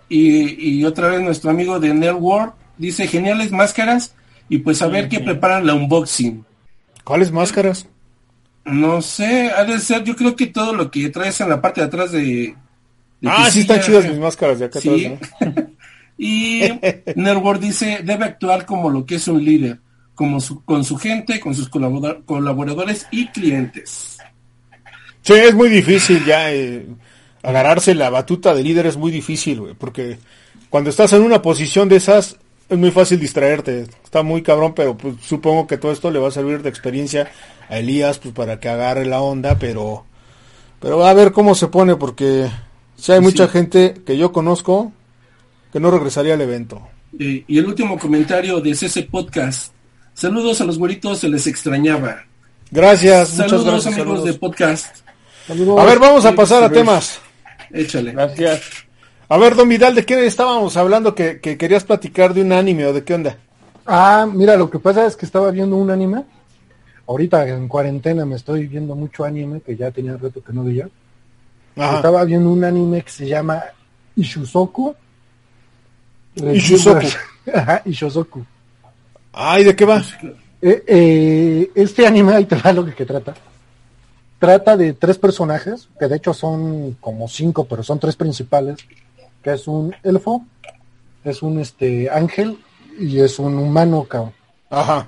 y, 0.09 0.79
y 0.79 0.85
otra 0.85 1.09
vez 1.09 1.21
nuestro 1.21 1.51
amigo 1.51 1.81
de 1.81 1.93
Nerdworld 1.93 2.53
dice, 2.79 3.07
geniales 3.09 3.51
máscaras, 3.53 4.15
y 4.49 4.59
pues 4.59 4.81
a 4.83 4.87
ver 4.87 5.09
qué 5.09 5.21
preparan 5.21 5.67
la 5.67 5.75
unboxing. 5.75 6.45
¿Cuáles 7.05 7.33
máscaras? 7.33 7.89
No 8.65 9.01
sé, 9.03 9.51
ha 9.51 9.65
de 9.65 9.79
ser, 9.79 10.03
yo 10.05 10.15
creo 10.17 10.35
que 10.37 10.47
todo 10.47 10.73
lo 10.73 10.91
que 10.91 11.09
traes 11.11 11.41
en 11.41 11.49
la 11.49 11.61
parte 11.61 11.81
de 11.81 11.87
atrás 11.87 12.11
de... 12.13 12.21
de 13.21 13.29
Ah, 13.29 13.49
sí 13.51 13.61
están 13.61 13.81
chidas 13.81 14.09
mis 14.09 14.19
máscaras 14.19 14.59
de 14.59 14.65
acá 14.67 14.81
Sí. 14.81 15.07
atrás. 15.07 15.31
¿no? 15.41 15.67
Y 16.19 16.63
Network 17.15 17.61
dice, 17.61 18.01
debe 18.03 18.25
actuar 18.25 18.65
como 18.67 18.89
lo 18.91 19.05
que 19.05 19.17
es 19.17 19.29
un 19.29 19.45
líder, 19.45 19.79
como 20.15 20.41
su, 20.41 20.65
con 20.65 20.83
su 20.85 20.97
gente, 20.97 21.41
con 21.41 21.55
sus 21.55 21.69
colabora- 21.71 22.19
colaboradores 22.25 23.07
y 23.11 23.27
clientes. 23.29 24.19
Sí, 25.23 25.33
es 25.35 25.55
muy 25.55 25.69
difícil 25.69 26.25
ya 26.25 26.53
eh, 26.53 26.87
agarrarse 27.43 27.95
la 27.95 28.11
batuta 28.11 28.55
de 28.55 28.63
líder 28.63 28.87
es 28.87 28.97
muy 28.97 29.11
difícil, 29.11 29.61
güey, 29.61 29.75
porque 29.75 30.19
cuando 30.71 30.89
estás 30.91 31.13
en 31.13 31.23
una 31.23 31.43
posición 31.43 31.89
de 31.89 31.97
esas 31.97 32.37
es 32.69 32.79
muy 32.79 32.91
fácil 32.91 33.21
distraerte. 33.21 33.83
Está 34.05 34.23
muy 34.23 34.43
cabrón, 34.43 34.73
pero 34.75 34.97
pues 34.97 35.15
supongo 35.23 35.67
que 35.67 35.79
todo 35.79 35.93
esto 35.93 36.11
le 36.11 36.19
va 36.19 36.29
a 36.29 36.33
servir 36.33 36.63
de 36.63 36.69
experiencia 36.69 37.31
a 37.69 37.79
Elías 37.79 38.19
pues 38.19 38.35
para 38.35 38.59
que 38.59 38.69
agarre 38.69 39.05
la 39.07 39.21
onda, 39.21 39.59
pero 39.59 40.05
pero 40.81 41.05
a 41.07 41.15
ver 41.15 41.31
cómo 41.33 41.55
se 41.55 41.69
pone 41.69 41.95
porque 41.97 42.49
si 42.97 43.13
hay 43.13 43.19
Sí. 43.19 43.25
mucha 43.25 43.49
gente 43.49 43.95
que 44.05 44.17
yo 44.17 44.33
conozco 44.33 44.93
que 45.73 45.81
no 45.81 45.91
regresaría 45.91 46.35
al 46.35 46.41
evento. 46.41 46.87
Eh, 47.19 47.45
y 47.47 47.59
el 47.59 47.67
último 47.67 47.99
comentario 47.99 48.61
de 48.61 48.75
CC 48.75 49.03
Podcast. 49.05 49.73
Saludos 50.15 50.61
a 50.61 50.65
los 50.65 50.79
güeritos, 50.79 51.19
se 51.19 51.29
les 51.29 51.47
extrañaba. 51.47 52.25
Gracias, 52.71 53.29
Saludos 53.29 53.65
muchas 53.65 53.65
gracias. 53.65 53.87
amigos 53.95 54.19
saludos. 54.19 54.25
de 54.25 54.35
podcast. 54.35 54.97
Saludos. 55.47 55.79
A 55.81 55.85
ver, 55.85 55.99
vamos 55.99 56.25
a 56.25 56.33
pasar 56.33 56.65
a 56.65 56.71
temas. 56.71 57.21
Échale. 57.71 58.13
Gracias. 58.13 58.63
A 59.29 59.39
ver, 59.39 59.55
Don 59.55 59.69
Vidal, 59.69 59.95
¿de 59.95 60.05
qué 60.05 60.25
estábamos 60.27 60.77
hablando? 60.77 61.15
Que, 61.15 61.41
que 61.41 61.57
querías 61.59 61.85
platicar 61.85 62.33
de 62.33 62.43
un 62.43 62.53
anime 62.53 62.87
o 62.87 62.93
de 62.93 63.05
qué 63.05 63.15
onda? 63.15 63.37
Ah, 63.85 64.27
mira, 64.33 64.57
lo 64.57 64.71
que 64.71 64.79
pasa 64.79 65.07
es 65.07 65.17
que 65.17 65.27
estaba 65.27 65.51
viendo 65.51 65.77
un 65.77 65.91
anime. 65.91 66.25
Ahorita 67.07 67.47
en 67.49 67.69
cuarentena 67.69 68.25
me 68.25 68.35
estoy 68.37 68.67
viendo 68.67 68.97
mucho 68.97 69.25
anime, 69.25 69.61
que 69.61 69.77
ya 69.77 69.91
tenía 69.91 70.17
rato 70.17 70.43
que 70.43 70.53
no 70.53 70.65
veía. 70.65 70.89
Estaba 71.77 72.25
viendo 72.25 72.51
un 72.51 72.65
anime 72.65 73.03
que 73.03 73.11
se 73.11 73.29
llama 73.29 73.63
Ishuzoku. 74.17 74.95
Ishuzoku. 76.37 77.07
Ajá, 77.55 77.83
Ishuzoku. 77.85 78.45
Ay, 79.33 79.65
¿de 79.65 79.77
qué 79.77 79.85
va? 79.85 80.03
Eh, 80.63 80.85
eh, 80.87 81.71
este 81.75 82.07
anime, 82.07 82.35
ahí 82.35 82.45
te 82.45 82.57
va 82.57 82.73
lo 82.73 82.85
que, 82.85 82.95
que 82.95 83.05
trata. 83.05 83.35
Trata 84.39 84.77
de 84.77 84.93
tres 84.93 85.19
personajes, 85.19 85.89
que 85.99 86.09
de 86.09 86.17
hecho 86.17 86.35
son 86.35 86.97
como 87.01 87.29
cinco, 87.29 87.65
pero 87.65 87.83
son 87.83 87.99
tres 87.99 88.17
principales, 88.17 88.77
que 89.43 89.53
es 89.53 89.67
un 89.67 89.95
elfo, 90.03 90.45
es 91.25 91.43
un 91.43 91.59
este 91.59 92.11
ángel 92.11 92.59
y 92.99 93.21
es 93.21 93.39
un 93.39 93.59
humano, 93.59 94.05
cabrón. 94.05 94.33
Ajá. 94.71 95.07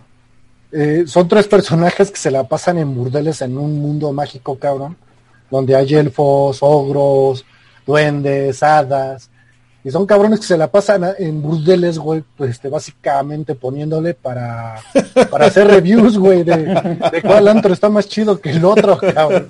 Eh, 0.71 1.05
son 1.07 1.29
tres 1.29 1.47
personajes 1.47 2.11
que 2.11 2.19
se 2.19 2.31
la 2.31 2.45
pasan 2.45 2.79
en 2.79 2.95
burdeles 2.95 3.41
en 3.43 3.57
un 3.57 3.81
mundo 3.81 4.13
mágico, 4.13 4.59
cabrón, 4.59 4.97
donde 5.51 5.75
hay 5.75 5.95
elfos, 5.95 6.59
ogros, 6.61 7.45
duendes, 7.87 8.63
hadas, 8.63 9.31
y 9.85 9.91
son 9.91 10.07
cabrones 10.07 10.41
que 10.41 10.47
se 10.47 10.59
la 10.59 10.71
pasan 10.71 11.05
a- 11.05 11.15
en 11.19 11.41
burdeles, 11.41 11.99
güey, 11.99 12.23
pues 12.37 12.51
este, 12.51 12.69
básicamente 12.69 13.55
poniéndole 13.55 14.15
para, 14.15 14.77
para 15.31 15.47
hacer 15.47 15.67
reviews, 15.69 16.19
güey, 16.19 16.43
de, 16.43 16.57
de 17.13 17.23
cuál 17.23 17.49
antro 17.49 17.73
está 17.73 17.89
más 17.89 18.09
chido 18.09 18.41
que 18.41 18.51
el 18.51 18.65
otro, 18.65 18.99
cabrón. 18.99 19.49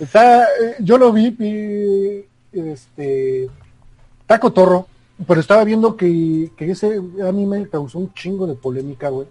Está, 0.00 0.44
eh, 0.44 0.76
yo 0.80 0.96
lo 0.98 1.12
vi, 1.12 1.36
y, 1.38 2.58
este, 2.58 3.44
está 4.22 4.40
cotorro, 4.40 4.86
pero 5.26 5.40
estaba 5.40 5.64
viendo 5.64 5.96
que, 5.96 6.50
que 6.56 6.70
ese 6.70 7.00
anime 7.22 7.68
causó 7.68 7.98
un 7.98 8.12
chingo 8.14 8.46
de 8.46 8.54
polémica, 8.54 9.10
güey. 9.10 9.26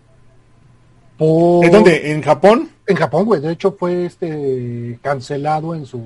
Por- 1.18 1.66
¿En 1.66 1.72
dónde? 1.72 2.12
¿En 2.12 2.22
Japón? 2.22 2.70
En 2.86 2.96
Japón, 2.96 3.26
güey. 3.26 3.42
De 3.42 3.52
hecho, 3.52 3.72
fue 3.78 4.06
este 4.06 4.98
cancelado 5.02 5.76
en 5.76 5.86
su 5.86 6.00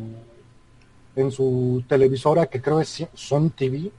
en 1.15 1.31
su 1.31 1.83
televisora 1.87 2.47
que 2.47 2.61
creo 2.61 2.79
es 2.81 3.05
Son 3.13 3.49
TV, 3.51 3.91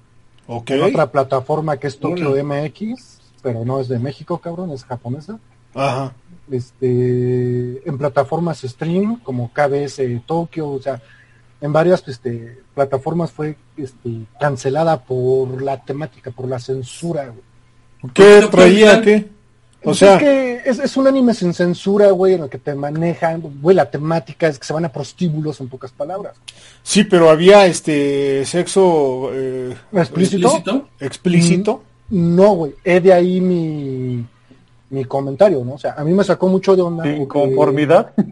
Ok. 0.47 0.71
en 0.71 0.83
otra 0.83 1.11
plataforma 1.11 1.77
que 1.77 1.87
es 1.87 1.99
Tokyo. 1.99 2.35
MX, 2.43 3.21
pero 3.43 3.65
no 3.65 3.81
es 3.81 3.89
de 3.89 3.99
México, 3.99 4.39
cabrón, 4.39 4.71
es 4.73 4.85
japonesa. 4.85 5.39
Ajá. 5.75 6.12
Este, 6.51 7.89
en 7.89 7.99
plataformas 7.99 8.61
stream 8.61 9.21
como 9.21 9.51
KBS 9.53 10.01
Tokyo, 10.27 10.69
o 10.69 10.81
sea, 10.83 11.01
en 11.61 11.73
varias 11.73 12.07
este, 12.07 12.61
plataformas 12.75 13.33
fue 13.33 13.57
este, 13.77 14.27
cancelada 14.39 15.03
por 15.03 15.62
la 15.62 15.83
temática, 15.83 16.31
por 16.31 16.49
la 16.49 16.59
censura, 16.59 17.29
güey. 17.29 18.12
¿Qué 18.12 18.47
traía? 18.51 19.01
¿Qué? 19.01 19.31
O 19.85 19.89
Pues 19.89 19.99
sea, 19.99 20.16
es 20.16 20.22
que 20.22 20.62
es, 20.64 20.78
es 20.78 20.97
un 20.97 21.07
anime 21.07 21.35
sin 21.35 21.53
censura, 21.53 22.11
güey, 22.11 22.35
en 22.35 22.45
el 22.45 22.49
que 22.49 22.59
te 22.59 22.74
manejan, 22.74 23.43
güey, 23.61 23.76
la 23.76 23.91
temática 23.91 24.49
es 24.49 24.59
que 24.59 24.64
se 24.66 24.72
van 24.72 24.87
a 24.87 24.89
prostíbulos 24.89 25.61
en 25.61 25.68
pocas 25.68 25.93
palabras. 25.93 26.37
sí, 26.82 27.05
pero 27.05 27.28
había 27.28 27.66
este 27.66 28.45
sexo 28.47 29.30
eh, 29.32 29.76
¿Explícito? 29.93 30.49
¿Explícito? 30.49 30.89
explícito. 31.01 31.82
No, 32.11 32.55
güey, 32.55 32.74
es 32.82 33.03
de 33.03 33.12
ahí 33.12 33.41
mi, 33.41 34.24
mi 34.89 35.05
comentario, 35.05 35.62
¿no? 35.64 35.74
O 35.74 35.78
sea, 35.78 35.95
a 35.99 36.05
mí 36.05 36.12
me 36.12 36.24
sacó 36.24 36.49
mucho 36.49 36.74
de 36.74 36.82
onda. 36.82 37.05
Sin 37.05 37.26
conformidad. 37.26 38.12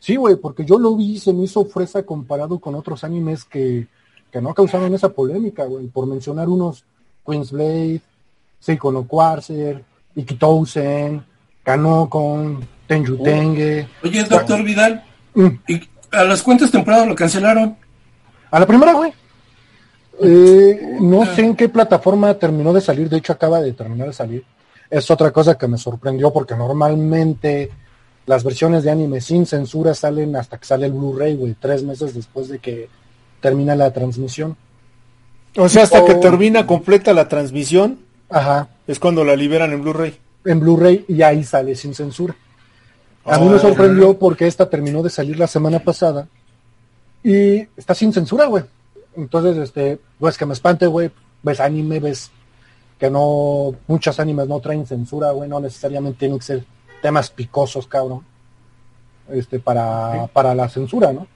Sí, 0.00 0.14
güey, 0.14 0.36
porque 0.36 0.64
yo 0.64 0.78
lo 0.78 0.94
vi 0.94 1.14
y 1.14 1.18
se 1.18 1.32
me 1.32 1.42
hizo 1.42 1.64
fresa 1.64 2.04
comparado 2.04 2.60
con 2.60 2.76
otros 2.76 3.02
animes 3.02 3.44
que, 3.44 3.88
que 4.30 4.40
no 4.40 4.54
causaron 4.54 4.94
esa 4.94 5.08
polémica, 5.08 5.64
güey. 5.64 5.88
Por 5.88 6.06
mencionar 6.06 6.48
unos, 6.48 6.84
Queen's 7.26 7.50
Blade, 7.50 8.00
Seiko 8.60 8.92
no 8.92 9.08
Quarzer, 9.08 9.82
Ikitousen, 10.18 11.22
Kanokon, 11.62 12.60
Tenju 12.86 13.22
Tenge. 13.22 13.86
Oye, 14.04 14.24
doctor 14.24 14.62
Vidal, 14.62 15.04
Mm. 15.34 15.46
¿y 15.68 15.80
a 16.10 16.24
las 16.24 16.42
cuentas 16.42 16.70
temporadas 16.70 17.06
lo 17.06 17.14
cancelaron? 17.14 17.76
A 18.50 18.58
la 18.58 18.66
primera, 18.66 18.92
güey. 18.94 19.12
Eh, 20.20 20.96
no 21.00 21.24
sé 21.26 21.42
en 21.44 21.54
qué 21.54 21.68
plataforma 21.68 22.34
terminó 22.34 22.72
de 22.72 22.80
salir, 22.80 23.08
de 23.08 23.18
hecho 23.18 23.32
acaba 23.32 23.60
de 23.60 23.72
terminar 23.72 24.08
de 24.08 24.12
salir. 24.12 24.44
Es 24.90 25.10
otra 25.10 25.30
cosa 25.30 25.56
que 25.56 25.68
me 25.68 25.78
sorprendió 25.78 26.32
porque 26.32 26.56
normalmente 26.56 27.70
las 28.26 28.42
versiones 28.42 28.82
de 28.82 28.90
anime 28.90 29.20
sin 29.20 29.46
censura 29.46 29.94
salen 29.94 30.34
hasta 30.34 30.58
que 30.58 30.66
sale 30.66 30.86
el 30.86 30.92
Blu-ray, 30.92 31.36
güey, 31.36 31.54
tres 31.60 31.82
meses 31.84 32.14
después 32.14 32.48
de 32.48 32.58
que 32.58 32.88
termina 33.40 33.76
la 33.76 33.92
transmisión. 33.92 34.56
O 35.56 35.68
sea, 35.68 35.84
hasta 35.84 36.04
que 36.04 36.12
Oh. 36.14 36.20
termina 36.20 36.66
completa 36.66 37.12
la 37.12 37.28
transmisión 37.28 38.00
Ajá, 38.30 38.68
es 38.88 38.98
cuando 38.98 39.24
la 39.24 39.36
liberan 39.36 39.72
en 39.72 39.82
Blu-ray. 39.82 40.18
en 40.44 40.58
Blu-ray 40.60 41.04
y 41.06 41.22
ahí 41.22 41.44
sale 41.44 41.76
sin 41.76 41.94
censura. 41.94 42.34
A 43.24 43.38
mí 43.38 43.48
me 43.48 43.58
sorprendió 43.58 44.18
porque 44.18 44.46
esta 44.46 44.68
terminó 44.68 45.02
de 45.02 45.10
salir 45.10 45.38
la 45.38 45.46
semana 45.46 45.78
pasada 45.78 46.26
y 47.22 47.60
está 47.76 47.94
sin 47.94 48.12
censura, 48.12 48.46
güey. 48.46 48.64
Entonces, 49.16 49.56
este, 49.58 49.98
pues 50.18 50.36
que 50.38 50.46
me 50.46 50.54
espante, 50.54 50.86
güey. 50.86 51.10
Ves 51.42 51.60
anime, 51.60 52.00
ves 52.00 52.30
que 52.98 53.10
no, 53.10 53.74
muchos 53.86 54.18
animes 54.18 54.48
no 54.48 54.60
traen 54.60 54.86
censura, 54.86 55.30
güey. 55.32 55.48
No 55.48 55.60
necesariamente 55.60 56.18
tienen 56.20 56.38
que 56.38 56.44
ser 56.44 56.64
temas 57.02 57.30
picosos, 57.30 57.86
cabrón. 57.86 58.24
Este, 59.30 59.58
para, 59.58 60.26
para 60.32 60.54
la 60.54 60.68
censura, 60.70 61.12
¿no? 61.12 61.26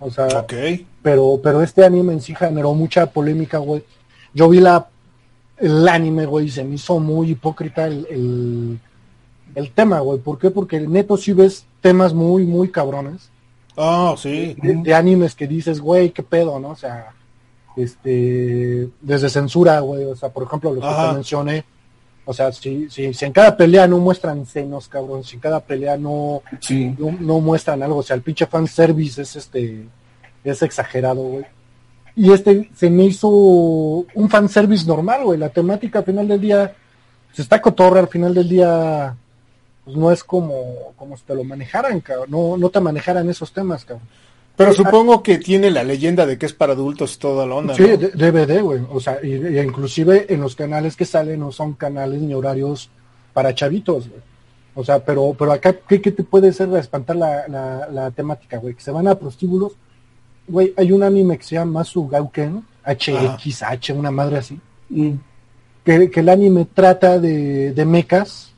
O 0.00 0.10
sea, 0.10 0.26
Ok. 0.40 0.52
pero, 1.00 1.40
pero 1.42 1.62
este 1.62 1.84
anime 1.84 2.12
en 2.12 2.20
sí 2.20 2.34
generó 2.34 2.74
mucha 2.74 3.06
polémica, 3.06 3.58
güey. 3.58 3.82
Yo 4.34 4.48
vi 4.50 4.60
la, 4.60 4.88
el 5.62 5.88
anime, 5.88 6.26
güey, 6.26 6.48
se 6.50 6.64
me 6.64 6.74
hizo 6.74 6.98
muy 7.00 7.30
hipócrita 7.30 7.86
el, 7.86 8.06
el, 8.10 8.78
el 9.54 9.70
tema, 9.72 10.00
güey. 10.00 10.18
¿Por 10.18 10.38
qué? 10.38 10.50
Porque 10.50 10.80
neto 10.80 11.16
sí 11.16 11.32
ves 11.32 11.64
temas 11.80 12.12
muy, 12.12 12.44
muy 12.44 12.70
cabrones 12.70 13.30
Ah, 13.76 14.14
sí. 14.18 14.54
de, 14.62 14.74
de 14.82 14.94
animes 14.94 15.34
que 15.34 15.46
dices, 15.46 15.80
güey, 15.80 16.10
qué 16.10 16.22
pedo, 16.22 16.58
¿no? 16.60 16.70
O 16.70 16.76
sea, 16.76 17.12
este, 17.76 18.88
desde 19.00 19.30
censura, 19.30 19.80
güey, 19.80 20.04
o 20.04 20.16
sea, 20.16 20.28
por 20.28 20.42
ejemplo, 20.44 20.72
los 20.74 20.82
que 20.84 20.90
Ajá. 20.90 21.08
te 21.08 21.14
mencioné, 21.14 21.64
o 22.24 22.32
sea, 22.34 22.52
si, 22.52 22.88
si, 22.90 23.14
si 23.14 23.24
en 23.24 23.32
cada 23.32 23.56
pelea 23.56 23.86
no 23.88 23.98
muestran 23.98 24.44
senos, 24.46 24.88
cabrón, 24.88 25.24
si 25.24 25.36
en 25.36 25.40
cada 25.40 25.60
pelea 25.60 25.96
no, 25.96 26.42
Sí. 26.60 26.94
no, 26.98 27.12
no 27.18 27.40
muestran 27.40 27.82
algo, 27.82 27.96
o 27.98 28.02
sea, 28.02 28.14
el 28.16 28.22
pinche 28.22 28.46
fanservice 28.46 29.22
es 29.22 29.36
este, 29.36 29.86
es 30.44 30.62
exagerado, 30.62 31.22
güey. 31.22 31.44
Y 32.14 32.32
este 32.32 32.70
se 32.74 32.90
me 32.90 33.04
hizo 33.04 33.28
un 33.28 34.28
fanservice 34.28 34.86
normal, 34.86 35.24
güey, 35.24 35.38
la 35.38 35.48
temática 35.48 36.00
al 36.00 36.04
final 36.04 36.28
del 36.28 36.40
día, 36.40 36.74
se 37.32 37.42
está 37.42 37.60
cotorra 37.60 38.00
al 38.00 38.08
final 38.08 38.34
del 38.34 38.48
día, 38.48 39.16
pues 39.84 39.96
no 39.96 40.10
es 40.10 40.22
como, 40.22 40.92
como 40.96 41.16
si 41.16 41.24
te 41.24 41.34
lo 41.34 41.44
manejaran, 41.44 42.00
cabrón, 42.00 42.30
no, 42.30 42.56
no 42.56 42.68
te 42.70 42.80
manejaran 42.80 43.28
esos 43.30 43.52
temas, 43.52 43.84
cabrón. 43.84 44.06
Pero 44.54 44.74
supongo 44.74 45.22
que 45.22 45.38
tiene 45.38 45.70
la 45.70 45.82
leyenda 45.82 46.26
de 46.26 46.36
que 46.36 46.46
es 46.46 46.52
para 46.52 46.74
adultos 46.74 47.14
y 47.14 47.18
toda 47.18 47.46
la 47.46 47.54
onda. 47.54 47.74
Sí, 47.74 47.82
¿no? 47.84 47.96
DVD, 47.96 48.60
güey. 48.60 48.82
O 48.90 49.00
sea, 49.00 49.18
y, 49.22 49.34
y 49.34 49.58
inclusive 49.58 50.26
en 50.28 50.42
los 50.42 50.54
canales 50.54 50.94
que 50.94 51.06
salen 51.06 51.40
no 51.40 51.52
son 51.52 51.72
canales 51.72 52.20
ni 52.20 52.34
horarios 52.34 52.90
para 53.32 53.54
chavitos, 53.54 54.08
güey. 54.08 54.20
O 54.74 54.84
sea, 54.84 55.04
pero, 55.04 55.34
pero 55.38 55.52
acá, 55.52 55.74
¿qué, 55.88 56.00
qué 56.00 56.12
te 56.12 56.22
puede 56.22 56.52
ser 56.52 56.68
espantar 56.74 57.16
la, 57.16 57.46
la, 57.48 57.88
la 57.90 58.10
temática, 58.10 58.58
güey? 58.58 58.74
Que 58.74 58.82
se 58.82 58.90
van 58.90 59.06
a 59.06 59.14
prostíbulos. 59.14 59.72
Güey, 60.48 60.74
hay 60.76 60.92
un 60.92 61.02
anime 61.02 61.38
que 61.38 61.44
se 61.44 61.54
llama 61.54 61.80
Masu 61.80 62.08
Gauken, 62.08 62.64
HXH, 62.84 63.90
una 63.94 64.10
madre 64.10 64.38
así. 64.38 64.58
Mm. 64.88 65.12
Que, 65.84 66.10
que 66.10 66.20
el 66.20 66.28
anime 66.28 66.66
trata 66.72 67.18
de, 67.18 67.72
de 67.72 67.84
mechas 67.84 68.52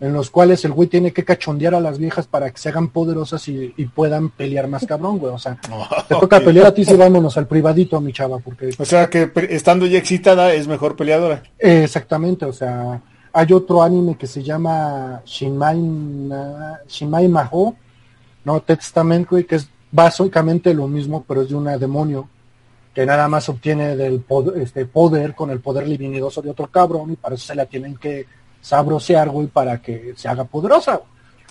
en 0.00 0.12
los 0.12 0.30
cuales 0.30 0.64
el 0.64 0.70
güey 0.72 0.88
tiene 0.88 1.12
que 1.12 1.24
cachondear 1.24 1.74
a 1.74 1.80
las 1.80 1.98
viejas 1.98 2.28
para 2.28 2.50
que 2.50 2.58
se 2.58 2.68
hagan 2.68 2.88
poderosas 2.88 3.48
y, 3.48 3.74
y 3.76 3.86
puedan 3.86 4.28
pelear 4.30 4.68
más 4.68 4.86
cabrón, 4.86 5.18
güey. 5.18 5.32
O 5.32 5.38
sea, 5.38 5.58
te 6.08 6.14
toca 6.14 6.38
pelear 6.40 6.66
a 6.66 6.74
ti, 6.74 6.84
sí, 6.84 6.94
vámonos 6.94 7.36
al 7.36 7.48
privadito, 7.48 8.00
mi 8.00 8.12
chava, 8.12 8.38
porque... 8.38 8.70
O 8.78 8.84
sea 8.84 9.10
que 9.10 9.30
estando 9.50 9.86
ya 9.86 9.98
excitada 9.98 10.52
es 10.54 10.68
mejor 10.68 10.94
peleadora. 10.94 11.42
Eh, 11.58 11.82
exactamente, 11.82 12.44
o 12.44 12.52
sea, 12.52 13.00
hay 13.32 13.52
otro 13.52 13.82
anime 13.82 14.16
que 14.16 14.28
se 14.28 14.42
llama 14.42 15.20
Shinmai, 15.24 15.80
Na- 15.80 16.78
Shinmai 16.86 17.26
Maho, 17.26 17.74
no 18.44 18.60
Testament, 18.60 19.28
güey, 19.28 19.44
que 19.44 19.56
es 19.56 19.68
básicamente 19.90 20.74
lo 20.74 20.86
mismo, 20.88 21.24
pero 21.26 21.42
es 21.42 21.48
de 21.48 21.54
una 21.54 21.78
demonio 21.78 22.28
que 22.94 23.06
nada 23.06 23.28
más 23.28 23.48
obtiene 23.48 23.96
del 23.96 24.20
poder, 24.20 24.60
este 24.62 24.84
poder 24.86 25.34
con 25.34 25.50
el 25.50 25.60
poder 25.60 25.86
divinidoso 25.86 26.42
de 26.42 26.50
otro 26.50 26.66
cabrón 26.66 27.12
y 27.12 27.16
para 27.16 27.34
eso 27.36 27.46
se 27.46 27.54
la 27.54 27.66
tienen 27.66 27.96
que 27.96 28.26
sabrosear, 28.60 29.28
güey, 29.30 29.46
para 29.46 29.80
que 29.80 30.14
se 30.16 30.28
haga 30.28 30.44
poderosa. 30.44 31.00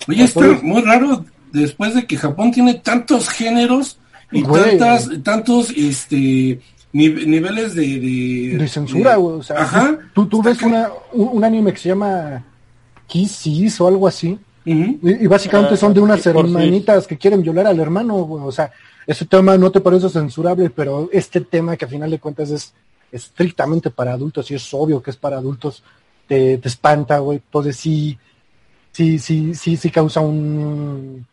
Oye, 0.08 0.24
está 0.24 0.40
Pues- 0.40 0.62
muy 0.62 0.82
raro 0.82 1.24
después 1.52 1.94
de 1.94 2.06
que 2.06 2.16
Japón 2.16 2.50
tiene 2.52 2.74
tantos 2.74 3.28
géneros 3.30 3.98
y 4.30 4.42
Güey. 4.42 4.76
tantas, 4.78 5.08
tantos 5.22 5.70
este 5.70 6.60
ni- 6.92 7.08
niveles 7.08 7.74
de, 7.74 7.82
de, 7.98 8.56
De 8.58 8.68
censura, 8.68 9.16
güey, 9.16 9.36
o 9.36 9.42
sea, 9.42 9.62
Ajá. 9.62 9.98
tú, 10.14 10.26
tú 10.26 10.42
ves 10.42 10.60
una, 10.62 10.88
un, 11.12 11.28
un 11.32 11.44
anime 11.44 11.72
que 11.72 11.78
se 11.78 11.88
llama 11.90 12.44
Kissis 13.06 13.80
o 13.80 13.88
algo 13.88 14.06
así, 14.06 14.38
Y, 14.70 15.24
y 15.24 15.26
básicamente 15.26 15.74
Ah, 15.74 15.76
son 15.76 15.94
de 15.94 16.00
unas 16.00 16.20
sí, 16.20 16.30
por 16.30 16.46
sí. 16.46 16.52
hermanitas 16.52 17.06
que 17.06 17.16
quieren 17.16 17.42
violar 17.42 17.66
al 17.66 17.80
hermano, 17.80 18.14
güey. 18.24 18.44
O 18.44 18.52
sea, 18.52 18.70
ese 19.06 19.24
tema 19.24 19.56
no 19.56 19.70
te 19.70 19.80
parece 19.80 20.08
censurable, 20.10 20.70
pero 20.70 21.08
este 21.12 21.40
tema 21.40 21.76
que 21.76 21.84
a 21.84 21.88
final 21.88 22.10
de 22.10 22.18
cuentas 22.18 22.50
es 22.50 22.74
estrictamente 23.10 23.90
para 23.90 24.12
adultos 24.12 24.50
y 24.50 24.54
es 24.54 24.74
obvio 24.74 25.02
que 25.02 25.10
es 25.10 25.16
para 25.16 25.38
adultos, 25.38 25.82
te, 26.26 26.58
te 26.58 26.68
espanta, 26.68 27.18
güey. 27.18 27.38
Entonces 27.38 27.76
sí, 27.76 28.18
sí, 28.92 29.18
sí, 29.18 29.54
sí, 29.54 29.76
sí 29.76 29.90
causa 29.90 30.20
un, 30.20 31.26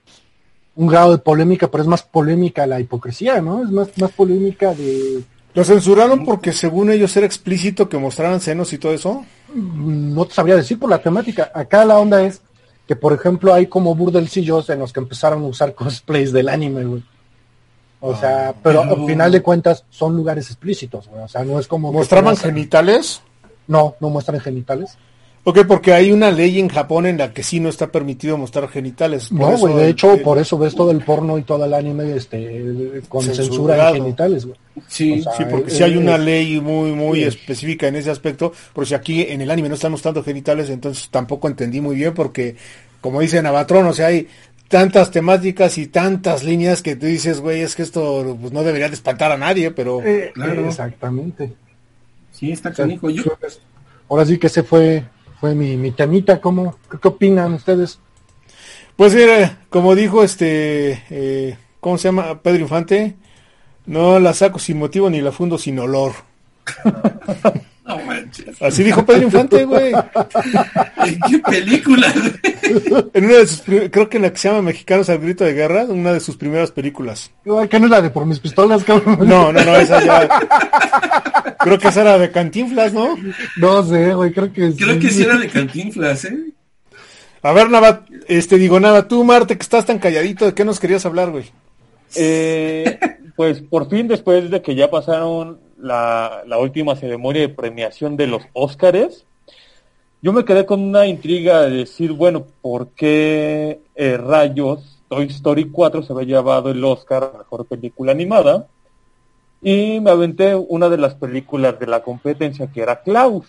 un 0.76 0.88
grado 0.88 1.12
de 1.12 1.18
polémica, 1.18 1.70
pero 1.70 1.84
es 1.84 1.88
más 1.90 2.04
polémica 2.04 2.66
la 2.66 2.80
hipocresía, 2.80 3.42
¿no? 3.42 3.64
Es 3.64 3.70
más, 3.72 3.90
más 3.98 4.12
polémica 4.12 4.74
de, 4.74 5.24
Lo 5.54 5.64
censuraron 5.64 6.24
porque 6.26 6.54
según 6.54 6.92
ellos 6.92 7.16
era 7.18 7.26
explícito 7.26 7.90
que 7.90 7.98
mostraran 7.98 8.40
senos 8.40 8.72
y 8.72 8.78
todo 8.78 8.94
eso. 8.94 9.26
no 9.54 10.26
te 10.26 10.34
sabría 10.34 10.56
decir 10.56 10.80
por 10.80 10.90
la 10.90 11.02
temática. 11.02 11.52
Acá 11.54 11.84
la 11.86 11.98
onda 12.00 12.24
es 12.24 12.42
que, 12.88 12.96
por 12.96 13.14
ejemplo, 13.14 13.54
hay 13.54 13.68
como 13.68 13.96
burdelcillos 13.96 14.70
en 14.70 14.80
los 14.80 14.94
que 14.94 15.00
empezaron 15.00 15.44
a 15.44 15.48
usar 15.48 15.74
cosplays 15.74 16.32
del 16.32 16.50
anime, 16.50 16.84
güey. 16.86 17.04
O 18.00 18.16
sea, 18.16 18.54
pero 18.62 18.82
pero- 18.84 19.02
al 19.02 19.06
final 19.08 19.32
de 19.32 19.42
cuentas 19.42 19.84
son 19.90 20.16
lugares 20.16 20.48
explícitos, 20.48 21.08
güey. 21.08 21.24
O 21.24 21.28
sea, 21.28 21.44
no 21.44 21.60
es 21.60 21.68
como... 21.68 21.92
¿Mostraban 21.92 22.38
genitales? 22.38 23.22
No, 23.68 23.96
no 24.00 24.10
muestran 24.10 24.40
genitales. 24.40 24.98
Ok, 25.48 25.60
porque 25.68 25.94
hay 25.94 26.12
una 26.12 26.32
ley 26.32 26.60
en 26.60 26.70
Japón 26.70 27.06
en 27.06 27.20
la 27.20 27.32
que 27.32 27.44
sí 27.44 27.60
no 27.60 27.70
está 27.70 27.92
permitido 27.92 28.36
mostrar 28.36 28.68
genitales. 28.68 29.30
Por 29.30 29.40
No, 29.40 29.58
güey, 29.60 29.76
de 29.76 29.90
hecho, 29.90 30.14
el- 30.16 30.22
por 30.22 30.40
eso 30.40 30.58
ves 30.58 30.74
todo 30.74 30.90
el 30.90 31.04
porno 31.04 31.38
y 31.38 31.44
todo 31.44 31.66
el 31.66 31.74
anime 31.76 32.16
este, 32.16 33.02
con 33.08 33.22
Censurado. 33.22 33.46
censura 33.52 33.92
de 33.92 34.00
genitales, 34.00 34.46
güey. 34.48 34.58
Sí, 34.88 35.20
O 35.20 35.24
sea, 35.24 35.34
Sí, 35.38 35.44
porque 35.50 35.68
eh, 35.72 35.76
sí 35.76 35.84
hay 35.84 35.98
una 35.98 36.16
eh, 36.16 36.20
ley 36.20 36.60
muy 36.60 36.94
muy 36.94 37.20
sí. 37.20 37.26
específica 37.26 37.88
en 37.88 37.96
ese 37.96 38.10
aspecto, 38.10 38.52
por 38.74 38.88
si 38.88 38.96
aquí 38.96 39.22
en 39.22 39.40
el 39.40 39.52
anime 39.52 39.70
no 39.70 39.76
están 39.76 39.92
mostrando 39.92 40.24
genitales, 40.24 40.72
entonces 40.72 41.10
tampoco 41.12 41.48
entendí 41.48 41.80
muy 41.80 41.96
bien 41.96 42.16
porque, 42.16 42.56
como 43.00 43.22
dice 43.22 43.40
Navatrón, 43.44 43.86
o 43.86 43.94
sea, 43.94 44.08
hay 44.08 44.28
tantas 44.68 45.12
temáticas 45.12 45.78
y 45.78 45.86
tantas 45.86 46.44
líneas 46.44 46.82
que 46.82 46.96
tú 46.96 47.06
dices, 47.06 47.40
güey, 47.40 47.62
es 47.62 47.76
que 47.76 47.84
esto 47.84 48.36
pues, 48.42 48.52
no 48.52 48.64
debería 48.64 48.88
de 48.90 48.96
espantar 48.96 49.32
a 49.32 49.38
nadie, 49.38 49.70
pero... 49.70 50.02
eh, 50.04 50.32
Claro. 50.34 50.68
Exactamente. 50.68 51.54
sí, 52.32 52.52
está 52.52 52.74
canijo. 52.74 53.12
Yo, 53.12 53.22
Ahora 54.10 54.26
sí 54.26 54.38
que 54.40 54.48
ese 54.48 54.64
fue, 54.64 55.04
fue 55.46 55.54
mi, 55.54 55.78
mi 55.78 55.92
temita. 55.92 56.42
¿Cómo, 56.42 56.76
qué, 56.90 56.98
qué 57.00 57.08
opinan 57.08 57.54
ustedes? 57.54 58.00
Pues 58.96 59.14
mira, 59.14 59.60
como 59.70 59.94
dijo 59.94 60.24
este, 60.24 61.04
eh, 61.12 61.58
¿cómo 61.80 62.00
se 62.00 62.08
llama? 62.08 62.42
Pedro 62.42 62.62
Infante, 62.62 63.16
no 63.86 64.20
la 64.20 64.34
saco 64.34 64.58
sin 64.58 64.80
motivo 64.80 65.08
ni 65.12 65.22
la 65.22 65.32
fundo 65.32 65.60
sin 65.60 65.78
olor. 65.78 66.14
no 67.86 67.98
manches. 68.00 68.62
Así 68.62 68.84
dijo 68.84 69.06
Pedro 69.06 69.24
Infante, 69.24 69.66
güey. 69.66 69.94
¿En 69.94 71.20
qué 71.30 71.40
película? 71.40 72.12
En 73.14 73.26
una 73.26 73.36
de 73.36 73.48
sus, 73.48 73.62
creo 73.62 74.10
que 74.10 74.18
en 74.18 74.24
la 74.24 74.32
que 74.32 74.38
se 74.38 74.50
llama 74.50 74.64
Mexicanos 74.64 75.10
al 75.10 75.20
Grito 75.20 75.44
de 75.44 75.54
Guerra, 75.54 75.86
una 75.86 76.14
de 76.14 76.20
sus 76.20 76.36
primeras 76.36 76.72
películas. 76.72 77.32
¿Qué 77.70 77.80
no 77.80 77.86
es 77.86 77.92
la 77.92 78.02
de 78.02 78.10
por 78.10 78.26
mis 78.26 78.40
pistolas, 78.40 78.84
cabrón? 78.84 79.20
No, 79.28 79.52
no, 79.52 79.64
no, 79.64 79.76
esa 79.76 80.04
ya. 80.04 80.28
Creo 81.60 81.80
que 81.80 81.88
esa 81.88 82.02
era 82.02 82.18
de 82.18 82.32
Cantinflas, 82.32 82.94
¿no? 82.94 83.16
No 83.58 83.84
sé, 83.84 84.14
güey, 84.14 84.34
creo 84.34 84.52
que 84.52 84.74
Creo 84.76 85.00
que 85.00 85.10
sí 85.10 85.24
era 85.24 85.38
de 85.38 85.48
Cantinflas, 85.48 86.26
¿eh? 86.26 86.38
A 87.42 87.54
ver, 87.54 87.70
Nava, 87.70 88.06
este, 88.28 88.58
digo, 88.58 88.80
nada, 88.80 89.08
tú, 89.08 89.24
Marte, 89.24 89.56
que 89.56 89.62
estás 89.62 89.86
tan 89.86 90.00
calladito, 90.00 90.46
¿de 90.46 90.54
qué 90.56 90.66
nos 90.66 90.80
querías 90.80 91.06
hablar, 91.06 91.30
güey? 91.30 91.46
Eh, 92.16 92.98
pues 93.36 93.62
por 93.62 93.90
fin, 93.90 94.08
después 94.08 94.50
de 94.50 94.62
que 94.62 94.74
ya 94.74 94.90
pasaron 94.90 95.60
la, 95.78 96.44
la 96.46 96.58
última 96.58 96.96
ceremonia 96.96 97.42
de 97.42 97.50
premiación 97.50 98.18
de 98.18 98.28
los 98.28 98.44
Óscares, 98.54 99.26
yo 100.22 100.34
me 100.34 100.44
quedé 100.44 100.66
con 100.66 100.82
una 100.82 101.06
intriga 101.06 101.62
de 101.62 101.78
decir, 101.78 102.12
bueno, 102.12 102.48
¿por 102.62 102.90
qué 102.90 103.82
eh, 103.94 104.18
rayos 104.18 105.00
Toy 105.08 105.28
Story 105.28 105.70
4 105.70 106.02
se 106.02 106.14
había 106.14 106.38
llevado 106.38 106.72
el 106.72 106.84
Oscar 106.84 107.32
a 107.32 107.38
Mejor 107.38 107.68
Película 107.68 108.12
Animada? 108.12 108.66
Y 109.62 110.00
me 110.00 110.10
aventé 110.12 110.56
una 110.56 110.90
de 110.90 110.98
las 110.98 111.14
películas 111.14 111.80
de 111.80 111.88
la 111.88 112.02
competencia, 112.02 112.72
que 112.72 112.82
era 112.82 113.02
Klaus. 113.02 113.46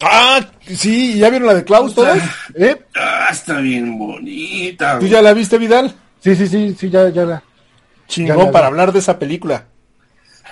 Ah, 0.00 0.40
sí, 0.66 1.18
¿ya 1.18 1.30
vieron 1.30 1.46
la 1.48 1.54
de 1.54 1.64
Klaus 1.64 1.94
todos? 1.94 2.18
¿Eh? 2.56 2.76
Ah, 2.96 3.28
está 3.30 3.60
bien 3.60 3.96
bonita. 3.96 4.98
¿Tú 4.98 5.06
ya 5.06 5.22
la 5.22 5.32
viste, 5.34 5.56
Vidal? 5.56 5.94
Sí, 6.20 6.34
sí, 6.34 6.48
sí, 6.48 6.74
sí, 6.78 6.90
ya, 6.90 7.10
ya 7.10 7.24
la. 7.24 7.42
Chingón 8.08 8.38
Ya 8.38 8.44
la 8.44 8.50
para 8.50 8.66
hablar 8.66 8.92
de 8.92 8.98
esa 8.98 9.20
película. 9.20 9.66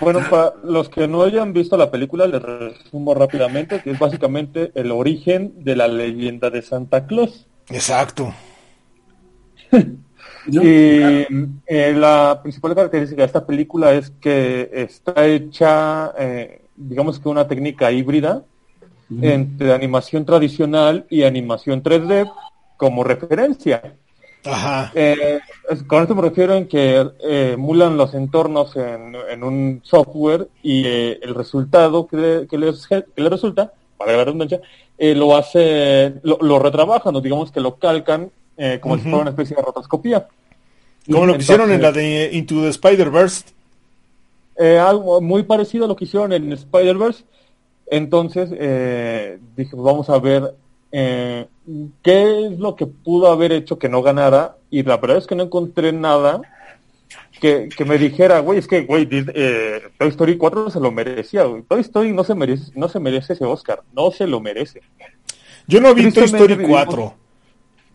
Bueno, 0.01 0.20
para 0.28 0.52
los 0.62 0.89
que 0.89 1.09
no 1.09 1.23
hayan 1.23 1.52
visto 1.52 1.77
la 1.77 1.90
película, 1.90 2.27
les 2.27 2.43
resumo 2.43 3.14
rápidamente, 3.14 3.81
que 3.82 3.93
es 3.93 3.98
básicamente 3.98 4.70
el 4.74 4.93
origen 4.93 5.52
de 5.64 5.77
la 5.77 5.89
leyenda 5.89 6.51
de 6.51 6.62
Santa 6.62 7.06
Claus. 7.06 7.47
Exacto. 7.70 8.32
Y 10.48 10.60
eh, 11.66 11.93
la 11.97 12.39
principal 12.40 12.74
característica 12.74 13.23
de 13.23 13.27
esta 13.27 13.44
película 13.44 13.93
es 13.94 14.10
que 14.10 14.70
está 14.73 15.27
hecha, 15.27 16.12
eh, 16.16 16.62
digamos 16.77 17.18
que 17.18 17.28
una 17.28 17.48
técnica 17.48 17.90
híbrida 17.90 18.44
entre 19.20 19.73
animación 19.73 20.24
tradicional 20.24 21.06
y 21.10 21.24
animación 21.24 21.82
3D 21.82 22.31
como 22.77 23.02
referencia. 23.02 23.97
Ajá. 24.47 24.93
Eh, 24.94 25.40
con 25.86 26.02
esto 26.02 26.14
me 26.14 26.23
refiero 26.23 26.55
en 26.55 26.68
que 26.68 27.06
eh, 27.24 27.51
emulan 27.55 27.97
los 27.97 28.14
entornos 28.14 28.77
en, 28.77 29.16
en 29.31 29.43
un 29.44 29.81
software 29.85 30.48
y 30.62 30.85
eh, 30.86 31.18
el 31.23 31.35
resultado 31.35 32.06
que, 32.06 32.16
le- 32.16 32.47
que 32.47 32.56
les, 32.59 32.86
que 32.86 33.05
le 33.16 33.28
resulta, 33.28 33.73
para 33.97 34.16
la 34.16 34.24
redundancia, 34.24 34.60
eh, 34.98 35.14
lo 35.14 35.36
hace, 35.36 36.14
lo, 36.23 36.39
lo 36.40 36.59
retrabajan 36.59 37.14
o 37.16 37.20
digamos 37.20 37.51
que 37.51 37.60
lo 37.60 37.77
calcan 37.77 38.31
eh, 38.56 38.78
como 38.81 38.97
si 38.97 39.02
fuera 39.02 39.18
una 39.18 39.31
especie 39.31 39.56
de 39.56 39.62
rotoscopía. 39.62 40.28
Como 41.10 41.27
lo 41.27 41.35
que 41.35 41.40
hicieron 41.40 41.70
en 41.73 41.82
la 41.82 41.93
de 41.93 42.31
Into 42.32 42.62
the 42.62 42.68
Spider-Verse. 42.68 43.44
algo 44.81 45.20
muy 45.20 45.43
parecido 45.43 45.85
a 45.85 45.89
lo 45.89 45.97
que 45.97 46.05
hicieron 46.05 46.32
en 46.32 46.52
Spider-Verse. 46.52 47.24
Entonces 47.89 48.51
eh, 48.52 49.39
dije, 49.56 49.70
pues 49.73 49.82
vamos 49.85 50.09
a 50.10 50.18
ver 50.18 50.55
eh, 50.98 51.47
qué 52.02 52.47
es 52.47 52.59
lo 52.59 52.74
que 52.74 52.86
pudo 52.86 53.31
haber 53.31 53.52
hecho 53.52 53.78
que 53.78 53.89
no 53.90 54.01
ganara. 54.02 54.56
Y 54.70 54.82
la 54.82 54.97
verdad 54.97 55.18
es 55.18 55.27
que 55.27 55.35
no 55.35 55.43
encontré 55.43 55.93
nada 55.93 56.40
que, 57.40 57.68
que 57.68 57.85
me 57.85 57.98
dijera, 57.98 58.39
güey, 58.40 58.59
es 58.59 58.66
que, 58.66 58.81
güey, 58.82 59.06
eh, 59.12 59.82
Toy 59.98 60.09
Story 60.09 60.39
4 60.39 60.70
se 60.70 60.81
lo 60.81 60.90
merecía. 60.90 61.44
güey. 61.44 61.62
Toy 61.62 61.81
Story 61.82 62.12
no 62.12 62.24
se 62.24 62.35
merece, 62.35 62.73
no 62.74 62.89
se 62.89 62.98
merece 62.98 63.35
ese 63.35 63.44
Oscar, 63.44 63.82
no 63.93 64.10
se 64.10 64.27
lo 64.27 64.40
merece. 64.40 64.81
Yo 65.66 65.81
no 65.82 65.94
vi 65.94 66.10
Toy 66.12 66.24
Story 66.24 66.55
vivimos- 66.55 66.70
4. 66.85 67.14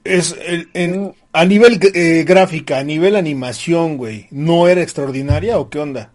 Es 0.04 0.36
el- 0.46 0.70
en- 0.74 1.14
a 1.34 1.46
nivel 1.46 1.80
eh, 1.94 2.24
gráfica, 2.28 2.80
a 2.80 2.84
nivel 2.84 3.16
animación, 3.16 3.98
güey, 3.98 4.28
¿no 4.32 4.68
era 4.68 4.82
extraordinaria 4.82 5.58
o 5.60 5.70
qué 5.70 5.80
onda? 5.80 6.12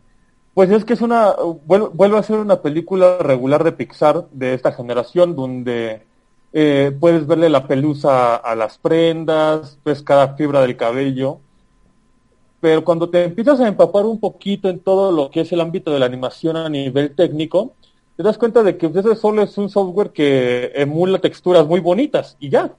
Pues 0.55 0.71
es 0.71 0.85
que 0.85 0.95
es 0.95 1.01
una, 1.03 1.35
vuel- 1.37 1.91
vuelve 1.93 2.19
a 2.19 2.23
ser 2.23 2.39
una 2.39 2.63
película 2.63 3.19
regular 3.19 3.63
de 3.65 3.73
Pixar 3.73 4.27
de 4.33 4.55
esta 4.55 4.73
generación 4.73 5.35
donde 5.37 6.01
eh, 6.59 6.91
puedes 6.99 7.27
verle 7.27 7.51
la 7.51 7.67
pelusa 7.67 8.35
a 8.35 8.55
las 8.55 8.79
prendas, 8.79 9.79
ves 9.85 10.03
cada 10.03 10.37
fibra 10.37 10.63
del 10.63 10.75
cabello, 10.75 11.39
pero 12.61 12.83
cuando 12.83 13.11
te 13.11 13.25
empiezas 13.25 13.61
a 13.61 13.69
empapar 13.69 14.07
un 14.07 14.19
poquito 14.19 14.71
en 14.71 14.81
todo 14.81 15.13
lo 15.13 15.31
que 15.31 15.43
es 15.43 15.53
el 15.53 15.61
ámbito 15.61 15.93
de 15.93 15.99
la 15.99 16.07
animación 16.07 16.57
a 16.57 16.71
nivel 16.71 17.15
técnico, 17.15 17.75
te 18.17 18.23
das 18.23 18.39
cuenta 18.39 18.63
de 18.63 18.79
que 18.79 18.87
ese 18.87 19.17
solo 19.17 19.43
es 19.43 19.59
un 19.59 19.69
software 19.69 20.13
que 20.13 20.73
emula 20.75 21.19
texturas 21.19 21.67
muy 21.67 21.81
bonitas 21.81 22.39
y 22.41 22.49
ya. 22.49 22.73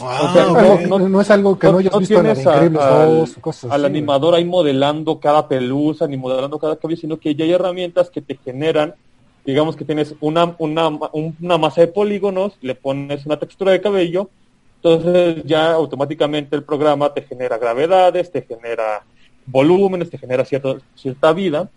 Ah, 0.00 0.20
O 0.22 0.32
sea, 0.32 0.86
No, 0.86 0.98
no, 1.00 1.08
no 1.08 1.20
es 1.20 1.30
algo 1.32 1.58
que 1.58 1.72
no, 1.72 1.78
hayas 1.78 1.98
visto 1.98 2.20
en 2.20 2.28
la 2.28 2.34
de 2.34 2.40
tienes 2.40 2.46
al, 2.46 2.72
2 2.72 3.36
o 3.36 3.40
cosas 3.40 3.64
al 3.64 3.70
así, 3.70 3.80
güey. 3.80 3.90
animador 3.90 4.36
ahí 4.36 4.44
modelando 4.44 5.18
cada 5.18 5.48
pelusa, 5.48 6.06
ni 6.06 6.16
modelando 6.16 6.56
cada 6.60 6.76
cabello, 6.76 7.00
sino 7.00 7.18
que 7.18 7.34
ya 7.34 7.44
hay 7.44 7.50
herramientas 7.50 8.10
que 8.10 8.22
te 8.22 8.36
generan, 8.36 8.94
digamos 9.44 9.76
que 9.76 9.84
tienes 9.84 10.14
una, 10.20 10.54
una, 10.58 10.88
una 10.88 11.58
masa 11.58 11.80
de 11.80 11.88
polígonos, 11.88 12.56
le 12.60 12.74
pones 12.74 13.26
una 13.26 13.38
textura 13.38 13.72
de 13.72 13.80
cabello 13.80 14.30
Entonces 14.76 15.44
ya 15.44 15.72
automáticamente 15.72 16.56
el 16.56 16.62
programa 16.62 17.12
te 17.12 17.22
genera 17.22 17.58
gravedades, 17.58 18.30
te 18.30 18.42
genera 18.42 19.04
volúmenes, 19.46 20.10
te 20.10 20.18
genera 20.18 20.44
cierta, 20.44 20.76
cierta 20.94 21.32
vida. 21.32 21.68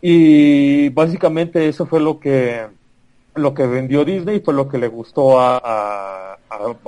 Y 0.00 0.88
básicamente 0.90 1.68
eso 1.68 1.86
fue 1.86 2.00
lo 2.00 2.18
que 2.18 2.66
lo 3.34 3.54
que 3.54 3.66
vendió 3.66 4.04
Disney 4.04 4.40
fue 4.40 4.52
lo 4.52 4.68
que 4.68 4.76
le 4.76 4.88
gustó 4.88 5.40
a, 5.40 6.36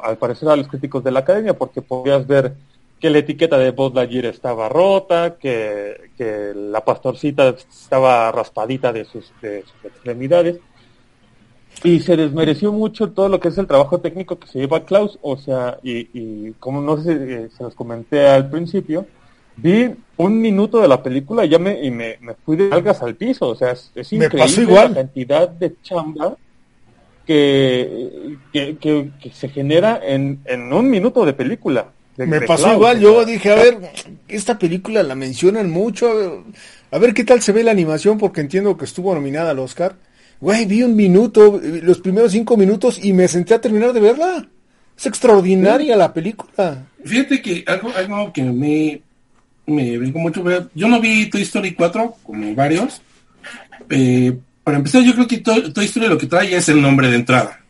al 0.03 0.19
parecer 0.19 0.49
a 0.49 0.57
los 0.57 0.69
críticos 0.69 1.03
de 1.03 1.11
la 1.11 1.21
academia, 1.21 1.57
porque 1.57 1.81
podías 1.81 2.27
ver 2.27 2.55
que 3.01 3.11
la 3.11 3.19
etiqueta 3.19 3.59
de 3.59 3.71
Buzz 3.73 3.93
Lightyear 3.95 4.27
estaba 4.27 4.69
rota, 4.69 5.37
que, 5.39 6.11
que 6.17 6.53
la 6.55 6.85
pastorcita 6.85 7.49
estaba 7.51 8.33
raspadita 8.33 8.93
de 8.93 9.05
sus, 9.05 9.31
de 9.43 9.63
sus 9.63 9.85
extremidades. 9.85 10.59
Y 11.83 12.01
se 12.01 12.17
desmereció 12.17 12.73
mucho 12.73 13.11
todo 13.11 13.29
lo 13.29 13.41
que 13.41 13.49
es 13.49 13.59
el 13.59 13.67
trabajo 13.67 14.01
técnico 14.01 14.39
que 14.39 14.47
se 14.47 14.61
lleva 14.61 14.85
Klaus, 14.87 15.19
o 15.21 15.37
sea, 15.37 15.79
y, 15.83 16.09
y 16.15 16.53
como 16.59 16.81
no 16.81 16.97
sé 16.97 17.03
si 17.27 17.33
eh, 17.33 17.49
se 17.55 17.63
los 17.65 17.75
comenté 17.75 18.27
al 18.27 18.49
principio, 18.49 19.07
vi 19.57 19.91
un 20.17 20.41
minuto 20.41 20.81
de 20.81 20.89
la 20.89 21.03
película 21.03 21.45
y 21.45 21.51
ya 21.51 21.59
me, 21.59 21.85
y 21.85 21.91
me, 21.91 22.17
me 22.21 22.35
fui 22.35 22.57
de 22.57 22.71
algas 22.73 23.03
al 23.03 23.17
piso, 23.17 23.49
o 23.49 23.55
sea, 23.55 23.73
es, 23.73 23.91
increíble 24.13 24.63
igual. 24.63 24.89
la 24.91 24.95
cantidad 24.95 25.49
de 25.49 25.75
chamba 25.83 26.37
que, 27.27 28.37
que, 28.53 28.77
que- 28.79 29.11
que 29.21 29.31
se 29.31 29.49
genera 29.49 30.01
en, 30.03 30.41
en 30.45 30.73
un 30.73 30.89
minuto 30.89 31.25
de 31.25 31.33
película. 31.33 31.89
De- 32.17 32.27
Me 32.27 32.41
pasó 32.43 32.73
igual, 32.73 33.01
yo 33.01 33.25
dije, 33.25 33.51
a 33.53 33.57
ver, 33.57 33.79
esta 34.29 34.59
película 34.59 35.03
la 35.03 35.15
mencionan 35.15 35.71
mucho, 35.71 36.09
a 36.11 36.15
ver, 36.15 36.31
a 36.93 36.99
ver 36.99 37.15
qué 37.15 37.25
tal 37.25 37.43
se 37.43 37.53
ve 37.53 37.65
la 37.65 37.71
animación, 37.73 38.19
porque 38.19 38.41
entiendo 38.41 38.77
que 38.77 38.85
estuvo 38.85 39.15
nominada 39.15 39.51
al 39.51 39.59
Oscar. 39.59 39.97
Güey, 40.41 40.67
vi 40.67 40.83
un 40.83 40.95
minuto, 40.95 41.61
los 41.63 41.99
primeros 42.01 42.33
cinco 42.33 42.57
minutos 42.57 42.99
y 43.03 43.13
me 43.13 43.27
senté 43.29 43.55
a 43.55 43.61
terminar 43.61 43.93
de 43.93 44.01
verla. 44.01 44.47
Es 44.97 45.07
extraordinaria 45.07 45.97
la 45.97 46.13
película. 46.13 46.85
Fíjate 47.05 47.41
que 47.43 47.65
algo, 47.67 47.91
algo 47.97 48.33
que 48.33 48.43
me, 48.43 49.01
me 49.67 49.99
brincó 49.99 50.19
mucho, 50.21 50.43
ver- 50.43 50.69
yo 50.75 50.87
no 50.89 51.01
vi 51.01 51.29
Toy 51.31 51.43
Story 51.43 51.75
4, 51.75 52.17
como 52.23 52.55
varios. 52.55 53.01
Eh, 53.91 54.37
para 54.63 54.77
empezar, 54.79 55.03
yo 55.03 55.15
creo 55.15 55.27
que 55.27 55.39
Toy, 55.39 55.73
Toy 55.73 55.85
Story 55.87 56.07
lo 56.09 56.19
que 56.19 56.27
trae 56.27 56.55
es 56.55 56.69
el 56.69 56.81
nombre 56.81 57.09
de 57.09 57.17
entrada. 57.17 57.61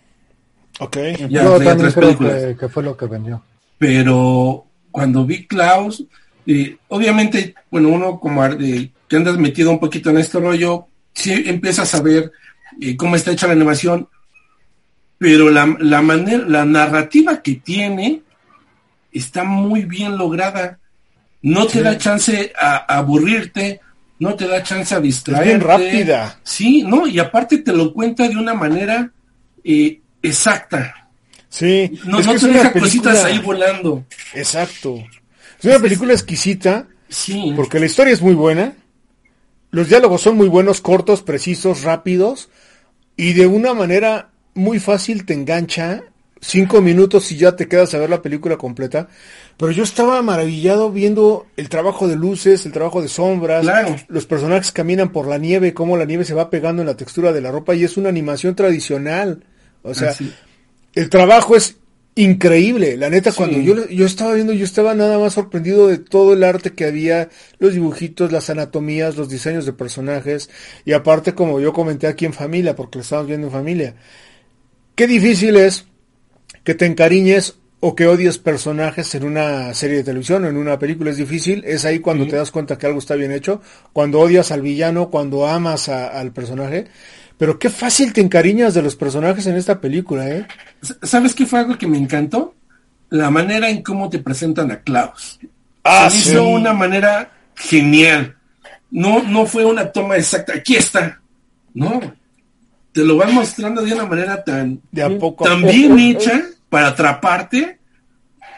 Ok. 0.80 0.96
Ya 1.30 1.44
Yo 1.44 1.52
también 1.54 1.78
tres 1.78 1.94
creo 1.94 2.06
películas. 2.08 2.44
que, 2.44 2.56
que 2.56 2.68
fue 2.68 2.82
lo 2.82 2.96
que 2.96 3.06
vendió. 3.06 3.42
Pero 3.78 4.66
cuando 4.90 5.24
vi 5.24 5.46
Klaus, 5.46 6.04
eh, 6.46 6.76
obviamente, 6.88 7.54
bueno, 7.70 7.88
uno 7.88 8.20
como 8.20 8.44
eh, 8.44 8.90
que 9.08 9.16
andas 9.16 9.36
metido 9.38 9.70
un 9.70 9.80
poquito 9.80 10.10
en 10.10 10.18
este 10.18 10.38
rollo, 10.38 10.86
sí 11.12 11.32
empiezas 11.46 11.94
a 11.94 12.02
ver 12.02 12.32
eh, 12.80 12.96
cómo 12.96 13.16
está 13.16 13.30
hecha 13.32 13.46
la 13.46 13.54
animación, 13.54 14.08
pero 15.18 15.50
la, 15.50 15.76
la 15.80 16.02
manera, 16.02 16.44
la 16.46 16.64
narrativa 16.64 17.40
que 17.42 17.54
tiene 17.56 18.22
está 19.12 19.44
muy 19.44 19.84
bien 19.84 20.16
lograda. 20.16 20.78
No 21.42 21.66
te 21.66 21.82
da 21.82 21.98
chance 21.98 22.52
a, 22.58 22.76
a 22.88 22.98
aburrirte, 22.98 23.80
no 24.18 24.34
te 24.34 24.48
da 24.48 24.62
chance 24.62 24.94
a 24.94 25.00
distraerte. 25.00 25.48
bien 25.48 25.60
rápida. 25.60 26.38
Sí, 26.42 26.82
no, 26.82 27.06
y 27.06 27.18
aparte 27.18 27.58
te 27.58 27.72
lo 27.72 27.92
cuenta 27.92 28.26
de 28.28 28.36
una 28.36 28.54
manera 28.54 29.10
eh, 29.62 30.00
exacta. 30.22 31.03
Sí. 31.56 32.00
No, 32.04 32.18
es 32.18 32.26
no 32.26 32.32
que 32.34 32.68
te 32.72 32.80
cositas 32.80 33.22
ahí 33.24 33.38
volando. 33.38 34.04
Exacto. 34.34 34.96
Es 35.58 35.64
una 35.64 35.78
película 35.78 36.12
exquisita, 36.12 36.88
Sí. 37.08 37.52
porque 37.54 37.78
la 37.78 37.86
historia 37.86 38.12
es 38.12 38.20
muy 38.20 38.34
buena, 38.34 38.72
los 39.70 39.88
diálogos 39.88 40.20
son 40.20 40.36
muy 40.36 40.48
buenos, 40.48 40.80
cortos, 40.80 41.22
precisos, 41.22 41.82
rápidos, 41.84 42.48
y 43.16 43.34
de 43.34 43.46
una 43.46 43.72
manera 43.72 44.30
muy 44.54 44.80
fácil 44.80 45.24
te 45.24 45.34
engancha, 45.34 46.02
cinco 46.40 46.80
minutos 46.82 47.30
y 47.30 47.36
ya 47.36 47.54
te 47.54 47.68
quedas 47.68 47.94
a 47.94 47.98
ver 47.98 48.10
la 48.10 48.20
película 48.20 48.56
completa. 48.56 49.06
Pero 49.56 49.70
yo 49.70 49.84
estaba 49.84 50.20
maravillado 50.22 50.90
viendo 50.90 51.46
el 51.56 51.68
trabajo 51.68 52.08
de 52.08 52.16
luces, 52.16 52.66
el 52.66 52.72
trabajo 52.72 53.00
de 53.00 53.06
sombras, 53.08 53.62
Claro. 53.62 53.94
los 54.08 54.26
personajes 54.26 54.72
caminan 54.72 55.12
por 55.12 55.28
la 55.28 55.38
nieve, 55.38 55.72
cómo 55.72 55.96
la 55.96 56.04
nieve 56.04 56.24
se 56.24 56.34
va 56.34 56.50
pegando 56.50 56.82
en 56.82 56.88
la 56.88 56.96
textura 56.96 57.32
de 57.32 57.40
la 57.40 57.52
ropa, 57.52 57.76
y 57.76 57.84
es 57.84 57.96
una 57.96 58.08
animación 58.08 58.56
tradicional. 58.56 59.44
O 59.82 59.94
sea, 59.94 60.10
Así. 60.10 60.32
El 60.94 61.08
trabajo 61.10 61.56
es 61.56 61.76
increíble. 62.16 62.96
La 62.96 63.10
neta, 63.10 63.32
Sí. 63.32 63.36
cuando 63.38 63.58
yo, 63.58 63.88
yo 63.88 64.06
estaba 64.06 64.34
viendo, 64.34 64.52
yo 64.52 64.64
estaba 64.64 64.94
nada 64.94 65.18
más 65.18 65.34
sorprendido 65.34 65.88
de 65.88 65.98
todo 65.98 66.32
el 66.32 66.44
arte 66.44 66.72
que 66.72 66.84
había, 66.84 67.28
los 67.58 67.74
dibujitos, 67.74 68.30
las 68.30 68.50
anatomías, 68.50 69.16
los 69.16 69.28
diseños 69.28 69.66
de 69.66 69.72
personajes, 69.72 70.48
y 70.84 70.92
aparte, 70.92 71.34
como 71.34 71.60
yo 71.60 71.72
comenté 71.72 72.06
aquí 72.06 72.24
en 72.24 72.32
familia, 72.32 72.76
porque 72.76 72.98
lo 72.98 73.02
estábamos 73.02 73.28
viendo 73.28 73.48
en 73.48 73.52
familia, 73.52 73.94
qué 74.94 75.06
difícil 75.08 75.56
es 75.56 75.86
que 76.62 76.74
te 76.74 76.86
encariñes 76.86 77.54
o 77.80 77.94
que 77.94 78.06
odies 78.06 78.38
personajes 78.38 79.14
en 79.14 79.24
una 79.24 79.74
serie 79.74 79.98
de 79.98 80.04
televisión 80.04 80.44
o 80.44 80.48
en 80.48 80.56
una 80.56 80.78
película. 80.78 81.10
Es 81.10 81.18
difícil, 81.18 81.62
es 81.66 81.84
ahí 81.84 81.98
cuando 81.98 82.26
te 82.26 82.36
das 82.36 82.50
cuenta 82.50 82.78
que 82.78 82.86
algo 82.86 82.98
está 82.98 83.14
bien 83.14 83.30
hecho, 83.32 83.60
cuando 83.92 84.20
odias 84.20 84.52
al 84.52 84.62
villano, 84.62 85.10
cuando 85.10 85.46
amas 85.46 85.88
a- 85.90 86.06
al 86.18 86.32
personaje. 86.32 86.86
Pero 87.38 87.58
qué 87.58 87.68
fácil 87.70 88.12
te 88.12 88.20
encariñas 88.20 88.74
de 88.74 88.82
los 88.82 88.94
personajes 88.96 89.46
en 89.46 89.56
esta 89.56 89.80
película, 89.80 90.28
¿eh? 90.28 90.46
¿Sabes 91.02 91.34
qué 91.34 91.46
fue 91.46 91.58
algo 91.60 91.76
que 91.76 91.86
me 91.86 91.98
encantó? 91.98 92.54
La 93.10 93.30
manera 93.30 93.68
en 93.68 93.82
cómo 93.82 94.08
te 94.08 94.18
presentan 94.20 94.70
a 94.70 94.80
Klaus. 94.80 95.38
Ah, 95.82 96.08
Se 96.10 96.18
sí. 96.20 96.30
hizo 96.30 96.46
una 96.48 96.72
manera 96.72 97.30
genial. 97.54 98.36
No, 98.90 99.22
no 99.22 99.46
fue 99.46 99.64
una 99.64 99.90
toma 99.90 100.16
exacta. 100.16 100.54
Aquí 100.54 100.76
está. 100.76 101.20
No. 101.74 102.00
Te 102.92 103.02
lo 103.04 103.16
van 103.16 103.34
mostrando 103.34 103.82
de 103.82 103.92
una 103.92 104.06
manera 104.06 104.42
tan, 104.44 104.80
De 104.92 105.02
a 105.02 105.18
poco. 105.18 105.44
a 105.46 105.50
tan 105.50 105.60
poco. 105.62 105.72
bien 105.72 105.98
hecha 105.98 106.40
para 106.68 106.88
atraparte 106.88 107.78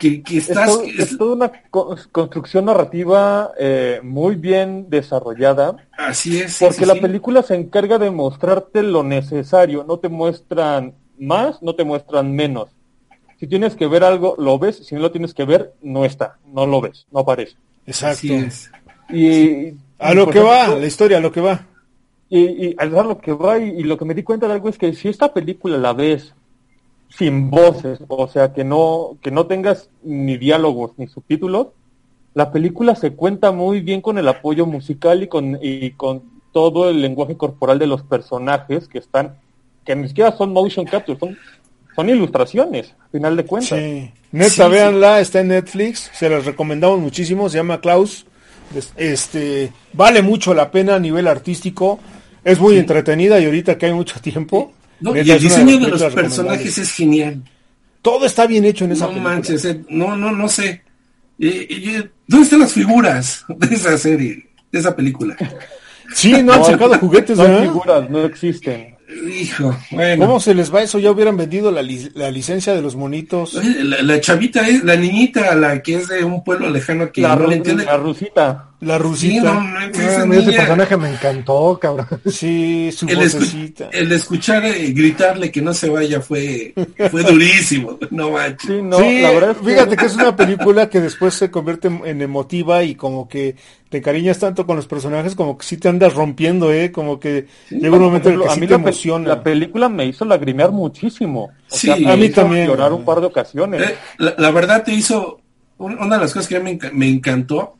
que, 0.00 0.22
que 0.22 0.38
Es, 0.38 0.48
estás. 0.50 0.66
todo- 0.70 0.82
es- 0.84 0.98
es 1.12 1.18
toda 1.18 1.34
una 1.34 1.52
co- 1.70 1.96
construcción 2.12 2.64
narrativa 2.66 3.52
eh, 3.58 4.00
muy 4.02 4.34
bien 4.36 4.86
desarrollada, 4.90 5.76
así 5.96 6.38
es. 6.40 6.52
sí, 6.54 6.64
porque 6.64 6.80
sí, 6.80 6.86
la 6.86 6.94
sí. 6.94 7.00
película 7.00 7.42
se 7.42 7.54
encarga 7.54 7.98
de 7.98 8.10
mostrarte 8.10 8.82
lo 8.82 9.02
necesario, 9.02 9.84
no 9.86 9.98
te 9.98 10.08
muestran 10.08 10.94
más, 11.18 11.62
no 11.62 11.74
te 11.74 11.84
muestran 11.84 12.32
menos. 12.32 12.68
Si 13.38 13.46
tienes 13.46 13.74
que 13.76 13.86
ver 13.86 14.02
algo, 14.04 14.34
lo 14.38 14.58
ves, 14.58 14.76
si 14.86 14.94
no 14.94 15.00
lo 15.02 15.10
tienes 15.12 15.34
que 15.34 15.44
ver, 15.44 15.74
no 15.82 16.04
está, 16.04 16.38
no 16.52 16.66
lo 16.66 16.80
ves, 16.80 17.06
no 17.10 17.20
aparece. 17.20 17.54
Exacto. 17.86 18.16
Así 18.18 18.32
es. 18.32 18.70
Y, 19.10 19.74
A 19.98 20.14
lo 20.14 20.28
que 20.28 20.40
va, 20.40 20.68
la 20.68 20.86
historia, 20.86 21.18
a 21.18 21.20
lo 21.20 21.30
que 21.32 21.40
va. 21.40 21.66
Y, 22.28 22.40
y 22.68 22.76
a 22.78 22.84
lo 22.86 23.18
que 23.18 23.32
va, 23.32 23.58
y, 23.58 23.68
y 23.68 23.82
lo 23.84 23.96
que 23.96 24.04
me 24.04 24.14
di 24.14 24.22
cuenta 24.24 24.46
de 24.48 24.54
algo 24.54 24.68
es 24.68 24.78
que 24.78 24.92
si 24.94 25.08
esta 25.08 25.32
película 25.32 25.78
la 25.78 25.92
ves 25.92 26.34
sin 27.16 27.50
voces, 27.50 27.98
o 28.08 28.28
sea, 28.28 28.52
que 28.52 28.64
no, 28.64 29.16
que 29.22 29.30
no 29.30 29.46
tengas 29.46 29.88
ni 30.02 30.36
diálogos 30.36 30.92
ni 30.96 31.06
subtítulos, 31.06 31.68
la 32.34 32.52
película 32.52 32.94
se 32.94 33.12
cuenta 33.12 33.52
muy 33.52 33.80
bien 33.80 34.00
con 34.02 34.18
el 34.18 34.28
apoyo 34.28 34.66
musical 34.66 35.22
y 35.22 35.26
con, 35.28 35.58
y 35.62 35.92
con 35.92 36.22
todo 36.52 36.90
el 36.90 37.00
lenguaje 37.00 37.36
corporal 37.36 37.78
de 37.78 37.86
los 37.86 38.02
personajes 38.02 38.88
que 38.88 38.98
están, 38.98 39.36
que 39.84 39.96
ni 39.96 40.08
siquiera 40.08 40.32
son 40.36 40.52
motion 40.52 40.84
capture, 40.84 41.18
son, 41.18 41.36
son 41.94 42.08
ilustraciones, 42.10 42.94
a 43.00 43.08
final 43.08 43.36
de 43.36 43.44
cuentas. 43.46 43.78
Sí. 43.78 44.10
Neta, 44.32 44.50
Sí, 44.50 44.62
sí. 44.62 44.68
véanla, 44.70 45.20
está 45.20 45.40
en 45.40 45.48
Netflix, 45.48 46.10
se 46.12 46.28
las 46.28 46.44
recomendamos 46.44 46.98
muchísimo, 46.98 47.48
se 47.48 47.56
llama 47.56 47.80
Klaus. 47.80 48.26
Es- 48.74 48.92
Este, 48.96 49.72
vale 49.94 50.20
mucho 50.22 50.52
la 50.52 50.70
pena 50.70 50.96
a 50.96 50.98
nivel 50.98 51.26
artístico, 51.28 51.98
es 52.44 52.60
muy 52.60 52.76
entretenida 52.76 53.40
y 53.40 53.46
ahorita 53.46 53.78
que 53.78 53.86
hay 53.86 53.92
mucho 53.94 54.20
tiempo. 54.20 54.72
No, 55.00 55.14
y 55.16 55.30
el 55.30 55.38
diseño 55.40 55.78
de 55.78 55.88
los 55.88 56.02
personajes 56.14 56.78
es 56.78 56.92
genial. 56.92 57.42
Todo 58.02 58.24
está 58.26 58.46
bien 58.46 58.64
hecho 58.64 58.84
en 58.84 58.92
esa 58.92 59.04
No 59.06 59.10
película. 59.10 59.34
manches, 59.34 59.64
eh, 59.64 59.80
no, 59.88 60.16
no, 60.16 60.30
no 60.32 60.48
sé. 60.48 60.82
Eh, 61.38 61.66
eh, 61.68 62.08
¿Dónde 62.26 62.44
están 62.44 62.60
las 62.60 62.72
figuras 62.72 63.44
de 63.48 63.74
esa 63.74 63.98
serie, 63.98 64.48
de 64.72 64.78
esa 64.78 64.94
película? 64.96 65.36
Sí, 66.14 66.32
no 66.42 66.52
han 66.52 66.64
sacado 66.64 66.96
juguetes, 66.98 67.36
No 67.36 67.42
hay 67.44 67.50
¿verdad? 67.50 67.62
figuras, 67.64 68.10
no 68.10 68.24
existen. 68.24 68.94
Hijo, 69.38 69.76
bueno. 69.92 70.26
¿Cómo 70.26 70.40
se 70.40 70.52
les 70.54 70.74
va 70.74 70.82
eso? 70.82 70.98
Ya 70.98 71.10
hubieran 71.12 71.36
vendido 71.36 71.70
la, 71.70 71.80
li- 71.82 72.10
la 72.14 72.30
licencia 72.30 72.74
de 72.74 72.82
los 72.82 72.96
monitos. 72.96 73.54
La, 73.54 74.02
la 74.02 74.20
chavita 74.20 74.66
es, 74.66 74.82
la 74.82 74.96
niñita, 74.96 75.54
la 75.54 75.80
que 75.80 75.94
es 75.96 76.08
de 76.08 76.24
un 76.24 76.42
pueblo 76.42 76.68
lejano 76.70 77.10
que 77.12 77.20
La, 77.22 77.36
no 77.36 77.44
ru- 77.44 77.48
le 77.48 77.56
entiende. 77.56 77.84
la 77.84 77.96
rusita. 77.98 78.70
La 78.80 78.96
Sí, 78.98 79.02
rusita. 79.02 79.54
no, 79.54 79.62
no, 79.62 79.80
esa 79.86 80.18
Ah, 80.20 80.22
a 80.22 80.26
mí 80.26 80.36
ese 80.36 80.46
niña, 80.48 80.58
personaje 80.58 80.96
me 80.98 81.10
encantó, 81.10 81.78
cabrón. 81.80 82.06
Sí, 82.26 82.90
su 82.92 83.06
el, 83.08 83.18
escu- 83.20 83.88
el 83.90 84.12
escuchar 84.12 84.66
eh, 84.66 84.92
gritarle 84.92 85.50
que 85.50 85.62
no 85.62 85.72
se 85.72 85.88
vaya 85.88 86.20
fue, 86.20 86.74
fue 87.10 87.22
durísimo. 87.22 87.98
No 88.10 88.32
manches. 88.32 88.66
Sí, 88.70 88.82
no, 88.82 88.98
sí, 88.98 89.20
la 89.22 89.30
verdad 89.30 89.56
fíjate 89.64 89.96
que 89.96 90.04
es 90.06 90.14
una 90.14 90.36
película 90.36 90.90
que 90.90 91.00
después 91.00 91.32
se 91.34 91.50
convierte 91.50 91.88
en- 91.88 92.20
emotiva 92.20 92.82
y 92.82 92.94
como 92.94 93.28
que 93.28 93.56
te 93.88 93.98
encariñas 93.98 94.38
tanto 94.40 94.66
con 94.66 94.76
los 94.76 94.86
personajes 94.86 95.34
como 95.34 95.56
que 95.56 95.64
sí 95.64 95.78
te 95.78 95.88
andas 95.88 96.12
rompiendo, 96.12 96.70
¿eh? 96.72 96.92
Como 96.92 97.18
que 97.18 97.46
llega 97.70 97.96
un 97.96 98.02
momento 98.02 98.28
en 98.28 98.34
el 98.34 98.40
que 98.42 98.46
ejemplo, 98.46 98.50
sí 98.50 98.58
a 98.58 98.60
mí 98.60 98.66
te 98.66 98.74
la, 98.74 98.76
emociona. 98.80 99.28
la 99.28 99.42
película 99.42 99.88
me 99.88 100.04
hizo 100.06 100.24
lagrimear 100.26 100.70
muchísimo. 100.72 101.44
O 101.44 101.50
Sí, 101.74 101.86
sea, 101.86 101.96
me 101.96 102.12
a 102.12 102.16
mí 102.16 102.26
hizo 102.26 102.42
también. 102.42 102.66
llorar 102.66 102.92
un 102.92 103.04
par 103.06 103.20
de 103.20 103.26
ocasiones. 103.26 103.80
Eh, 103.82 103.94
la, 104.18 104.34
la 104.36 104.50
verdad 104.50 104.82
te 104.84 104.92
hizo, 104.92 105.40
un- 105.78 105.98
una 105.98 106.16
de 106.16 106.22
las 106.22 106.34
cosas 106.34 106.48
que 106.48 106.60
me, 106.60 106.78
enca- 106.78 106.92
me 106.92 107.08
encantó 107.08 107.76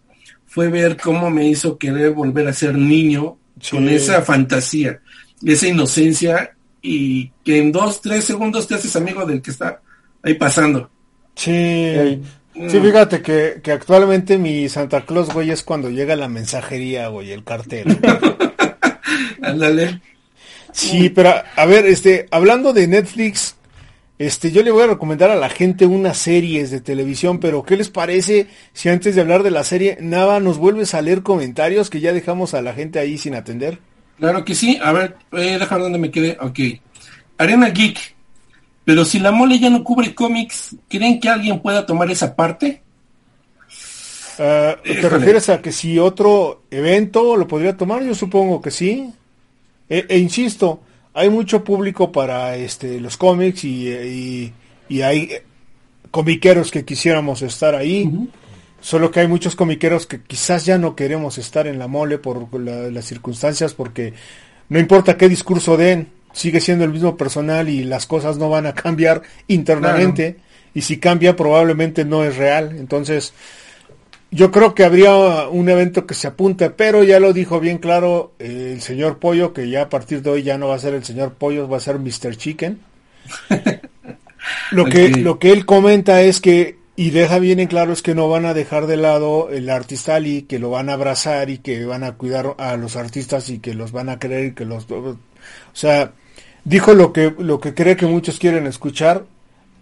fue 0.46 0.68
ver 0.68 0.96
cómo 0.96 1.30
me 1.30 1.46
hizo 1.48 1.76
querer 1.78 2.12
volver 2.12 2.48
a 2.48 2.52
ser 2.52 2.76
niño 2.76 3.38
Sí. 3.60 3.70
con 3.76 3.88
esa 3.88 4.20
fantasía, 4.20 5.00
esa 5.44 5.66
inocencia 5.66 6.54
y 6.82 7.30
que 7.42 7.58
en 7.58 7.72
dos, 7.72 8.02
tres 8.02 8.24
segundos 8.24 8.68
te 8.68 8.74
haces 8.74 8.94
amigo 8.96 9.24
del 9.24 9.40
que 9.40 9.50
está 9.50 9.80
ahí 10.22 10.34
pasando. 10.34 10.90
Sí. 11.34 12.20
Sí, 12.54 12.80
fíjate 12.80 13.20
que, 13.22 13.60
que 13.62 13.72
actualmente 13.72 14.38
mi 14.38 14.68
Santa 14.68 15.02
Claus, 15.06 15.32
güey, 15.32 15.50
es 15.50 15.62
cuando 15.62 15.90
llega 15.90 16.16
la 16.16 16.28
mensajería, 16.28 17.08
güey, 17.08 17.32
el 17.32 17.44
cartel. 17.44 17.98
Ándale. 19.42 20.00
Sí, 20.72 21.08
pero 21.10 21.34
a 21.56 21.66
ver, 21.66 21.86
este, 21.86 22.26
hablando 22.30 22.72
de 22.72 22.86
Netflix, 22.86 23.55
este, 24.18 24.50
yo 24.50 24.62
le 24.62 24.70
voy 24.70 24.84
a 24.84 24.88
recomendar 24.88 25.30
a 25.30 25.36
la 25.36 25.50
gente 25.50 25.84
unas 25.86 26.16
series 26.16 26.70
de 26.70 26.80
televisión, 26.80 27.38
pero 27.38 27.62
¿qué 27.62 27.76
les 27.76 27.90
parece 27.90 28.46
si 28.72 28.88
antes 28.88 29.14
de 29.14 29.20
hablar 29.20 29.42
de 29.42 29.50
la 29.50 29.64
serie, 29.64 29.98
Nava, 30.00 30.40
nos 30.40 30.56
vuelves 30.58 30.94
a 30.94 31.02
leer 31.02 31.22
comentarios 31.22 31.90
que 31.90 32.00
ya 32.00 32.12
dejamos 32.12 32.54
a 32.54 32.62
la 32.62 32.72
gente 32.72 32.98
ahí 32.98 33.18
sin 33.18 33.34
atender? 33.34 33.78
Claro 34.18 34.44
que 34.44 34.54
sí. 34.54 34.78
A 34.82 34.92
ver, 34.92 35.16
voy 35.30 35.48
a 35.48 35.58
dejar 35.58 35.80
donde 35.80 35.98
me 35.98 36.10
quedé. 36.10 36.38
Ok. 36.40 36.58
Arena 37.38 37.68
Geek. 37.68 38.16
Pero 38.86 39.04
si 39.04 39.18
la 39.18 39.32
mole 39.32 39.58
ya 39.58 39.68
no 39.68 39.82
cubre 39.82 40.14
cómics, 40.14 40.76
¿creen 40.88 41.20
que 41.20 41.28
alguien 41.28 41.60
pueda 41.60 41.84
tomar 41.84 42.10
esa 42.10 42.34
parte? 42.34 42.82
Ah, 44.38 44.76
¿Te 44.82 44.92
Híjole. 44.92 45.08
refieres 45.08 45.48
a 45.48 45.60
que 45.60 45.72
si 45.72 45.98
otro 45.98 46.62
evento 46.70 47.36
lo 47.36 47.48
podría 47.48 47.76
tomar? 47.76 48.02
Yo 48.04 48.14
supongo 48.14 48.60
que 48.60 48.70
sí. 48.70 49.12
E, 49.88 50.06
e 50.08 50.18
insisto, 50.18 50.80
hay 51.16 51.30
mucho 51.30 51.64
público 51.64 52.12
para 52.12 52.56
este 52.56 53.00
los 53.00 53.16
cómics 53.16 53.64
y, 53.64 53.88
y- 53.88 54.52
y 54.88 55.02
hay 55.02 55.30
comiqueros 56.10 56.70
que 56.70 56.84
quisiéramos 56.84 57.42
estar 57.42 57.74
ahí. 57.74 58.08
Solo 58.80 59.10
que 59.10 59.20
hay 59.20 59.26
muchos 59.26 59.56
comiqueros 59.56 60.06
que 60.06 60.20
quizás 60.22 60.64
ya 60.64 60.78
no 60.78 60.94
queremos 60.94 61.38
estar 61.38 61.66
en 61.66 61.78
la 61.78 61.88
mole 61.88 62.18
por 62.18 62.60
la- 62.60 62.90
las 62.90 63.04
circunstancias, 63.06 63.74
porque 63.74 64.12
no 64.68 64.78
importa 64.78 65.16
qué 65.16 65.28
discurso 65.28 65.76
den, 65.76 66.08
sigue 66.32 66.60
siendo 66.60 66.84
el 66.84 66.92
mismo 66.92 67.16
personal 67.16 67.68
y 67.68 67.82
las 67.82 68.06
cosas 68.06 68.36
no 68.36 68.48
van 68.50 68.66
a 68.66 68.74
cambiar 68.84 69.22
internamente. 69.48 70.36
Y 70.74 70.82
si 70.82 70.98
cambia, 70.98 71.34
probablemente 71.34 72.04
no 72.04 72.22
es 72.22 72.36
real. 72.36 72.76
Entonces, 72.78 73.32
yo 74.36 74.50
creo 74.50 74.74
que 74.74 74.84
habría 74.84 75.48
un 75.48 75.70
evento 75.70 76.06
que 76.06 76.12
se 76.12 76.26
apunte, 76.26 76.68
pero 76.68 77.02
ya 77.02 77.18
lo 77.18 77.32
dijo 77.32 77.58
bien 77.58 77.78
claro 77.78 78.34
eh, 78.38 78.72
el 78.74 78.82
señor 78.82 79.18
Pollo, 79.18 79.54
que 79.54 79.70
ya 79.70 79.82
a 79.82 79.88
partir 79.88 80.20
de 80.20 80.28
hoy 80.28 80.42
ya 80.42 80.58
no 80.58 80.68
va 80.68 80.74
a 80.74 80.78
ser 80.78 80.92
el 80.92 81.04
señor 81.04 81.32
Pollo, 81.32 81.66
va 81.66 81.78
a 81.78 81.80
ser 81.80 81.98
Mr. 81.98 82.36
Chicken. 82.36 82.78
lo, 84.72 84.84
que, 84.90 85.08
lo 85.08 85.38
que 85.38 85.52
él 85.52 85.64
comenta 85.64 86.20
es 86.20 86.42
que, 86.42 86.76
y 86.96 87.10
deja 87.10 87.38
bien 87.38 87.60
en 87.60 87.68
claro, 87.68 87.94
es 87.94 88.02
que 88.02 88.14
no 88.14 88.28
van 88.28 88.44
a 88.44 88.52
dejar 88.52 88.86
de 88.86 88.98
lado 88.98 89.48
el 89.50 89.70
artista 89.70 90.16
Ali, 90.16 90.42
que 90.42 90.58
lo 90.58 90.68
van 90.68 90.90
a 90.90 90.94
abrazar 90.94 91.48
y 91.48 91.56
que 91.56 91.86
van 91.86 92.04
a 92.04 92.12
cuidar 92.12 92.56
a 92.58 92.76
los 92.76 92.96
artistas 92.96 93.48
y 93.48 93.58
que 93.60 93.72
los 93.72 93.90
van 93.90 94.10
a 94.10 94.18
querer 94.18 94.44
y 94.44 94.52
que 94.52 94.66
los... 94.66 94.86
O 94.90 95.16
sea, 95.72 96.12
dijo 96.62 96.92
lo 96.92 97.14
que, 97.14 97.34
lo 97.38 97.58
que 97.58 97.72
cree 97.72 97.96
que 97.96 98.06
muchos 98.06 98.38
quieren 98.38 98.66
escuchar 98.66 99.24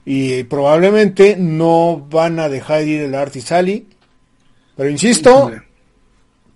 y 0.04 0.44
probablemente 0.44 1.36
no 1.38 2.06
van 2.10 2.38
a 2.38 2.48
dejar 2.48 2.82
ir 2.82 3.00
el 3.00 3.14
artista 3.14 3.58
Ali. 3.58 3.88
Pero 4.76 4.90
insisto, 4.90 5.52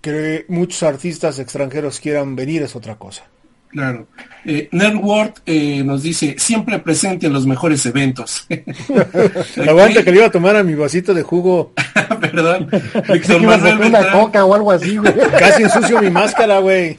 que 0.01 0.45
muchos 0.47 0.83
artistas 0.83 1.39
extranjeros 1.39 1.99
quieran 1.99 2.35
venir 2.35 2.61
es 2.63 2.75
otra 2.75 2.95
cosa. 2.95 3.23
Claro. 3.69 4.07
Eh, 4.45 4.67
Nerdword 4.71 5.33
eh, 5.45 5.83
nos 5.83 6.01
dice, 6.01 6.35
siempre 6.39 6.79
presente 6.79 7.27
en 7.27 7.33
los 7.33 7.45
mejores 7.45 7.85
eventos. 7.85 8.47
Aguanta 9.67 10.03
que 10.03 10.11
le 10.11 10.17
iba 10.17 10.25
a 10.25 10.31
tomar 10.31 10.55
a 10.55 10.63
mi 10.63 10.73
vasito 10.73 11.13
de 11.13 11.21
jugo. 11.21 11.73
Perdón. 12.21 12.69
Víctor 13.13 13.41
Manuel 13.41 13.59
hacer 13.59 13.75
una 13.75 13.99
Beltrán. 13.99 14.19
coca 14.19 14.45
o 14.45 14.53
algo 14.55 14.71
así, 14.71 14.97
güey. 14.97 15.13
Casi 15.37 15.63
ensucio 15.63 16.01
mi 16.01 16.09
máscara, 16.09 16.59
güey. 16.59 16.97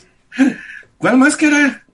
¿Cuál 0.96 1.18
máscara? 1.18 1.84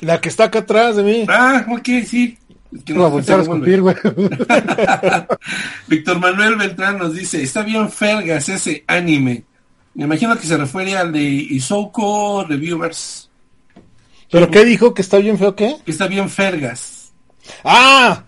La 0.00 0.20
que 0.20 0.28
está 0.28 0.44
acá 0.44 0.60
atrás 0.60 0.96
de 0.96 1.02
mí. 1.02 1.26
Ah, 1.28 1.66
ok, 1.68 1.88
sí. 2.06 2.38
Que 2.84 2.92
No 2.94 3.10
va 3.10 3.18
a 3.20 3.40
escupir, 3.40 3.80
güey. 3.82 3.94
Víctor 5.88 6.18
Manuel 6.18 6.56
Beltrán 6.56 6.98
nos 6.98 7.14
dice, 7.14 7.42
está 7.42 7.62
bien 7.62 7.88
Fergas 7.90 8.48
ese 8.48 8.84
anime. 8.86 9.44
Me 9.94 10.04
imagino 10.04 10.36
que 10.36 10.46
se 10.46 10.56
refiere 10.56 10.96
al 10.96 11.12
de 11.12 11.22
Isouko 11.22 12.44
Reviewers. 12.48 13.30
¿Pero 14.30 14.50
qué 14.50 14.64
dijo? 14.64 14.92
¿Que 14.94 15.02
está 15.02 15.18
bien 15.18 15.38
feo 15.38 15.54
qué? 15.54 15.76
Que 15.84 15.92
está 15.92 16.08
bien 16.08 16.28
Fergas. 16.28 17.12
¡Ah! 17.62 18.24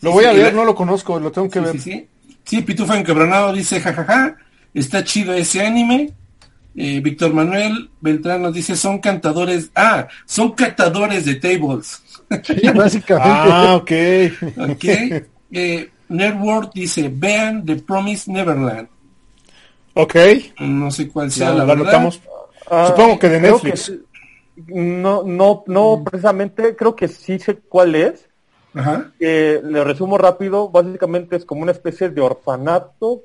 Lo 0.00 0.10
Sí, 0.10 0.14
voy 0.14 0.24
sí, 0.24 0.30
a 0.30 0.32
ver, 0.32 0.42
la- 0.54 0.60
no 0.60 0.64
lo 0.64 0.74
conozco, 0.74 1.20
lo 1.20 1.30
tengo 1.30 1.50
que 1.50 1.58
Sí, 1.58 1.64
ver. 1.64 1.72
sí, 1.74 1.78
sí. 1.80 2.06
Sí, 2.44 2.62
Pitufa 2.62 2.98
Encabronado 2.98 3.52
dice, 3.52 3.80
jajaja, 3.80 4.36
está 4.72 5.04
chido 5.04 5.34
ese 5.34 5.64
anime. 5.66 6.10
Eh, 6.74 7.00
Víctor 7.00 7.34
Manuel 7.34 7.90
Beltrán 8.00 8.40
nos 8.42 8.54
dice, 8.54 8.76
son 8.76 8.98
cantadores, 9.00 9.70
ah, 9.74 10.08
son 10.24 10.52
catadores 10.52 11.26
de 11.26 11.34
tables. 11.34 12.02
Sí, 12.44 12.68
básicamente. 12.74 13.30
Ah, 13.32 13.76
ok. 13.76 13.90
Ok. 14.70 14.84
eh, 15.52 15.90
Nerdworld 16.08 16.70
dice, 16.74 17.10
vean 17.12 17.64
The 17.64 17.76
Promise 17.76 18.30
Neverland. 18.30 18.88
Ok. 19.94 20.14
No 20.60 20.90
sé 20.90 21.08
cuál 21.08 21.30
sea 21.30 21.50
La, 21.50 21.56
la, 21.56 21.58
la 21.66 21.74
verdad. 21.74 21.82
anotamos. 21.94 22.20
Ah, 22.70 22.86
Supongo 22.88 23.18
que 23.18 23.28
de 23.28 23.40
Netflix. 23.40 23.92
no, 24.68 25.22
no, 25.24 25.64
no 25.66 26.04
precisamente, 26.04 26.76
creo 26.76 26.94
que 26.94 27.08
sí 27.08 27.38
sé 27.38 27.56
cuál 27.56 27.94
es. 27.94 28.26
Ajá. 28.74 29.10
Eh, 29.18 29.60
le 29.64 29.82
resumo 29.82 30.16
rápido, 30.16 30.68
básicamente 30.68 31.34
es 31.36 31.44
como 31.44 31.62
una 31.62 31.72
especie 31.72 32.08
de 32.10 32.20
orfanato 32.20 33.22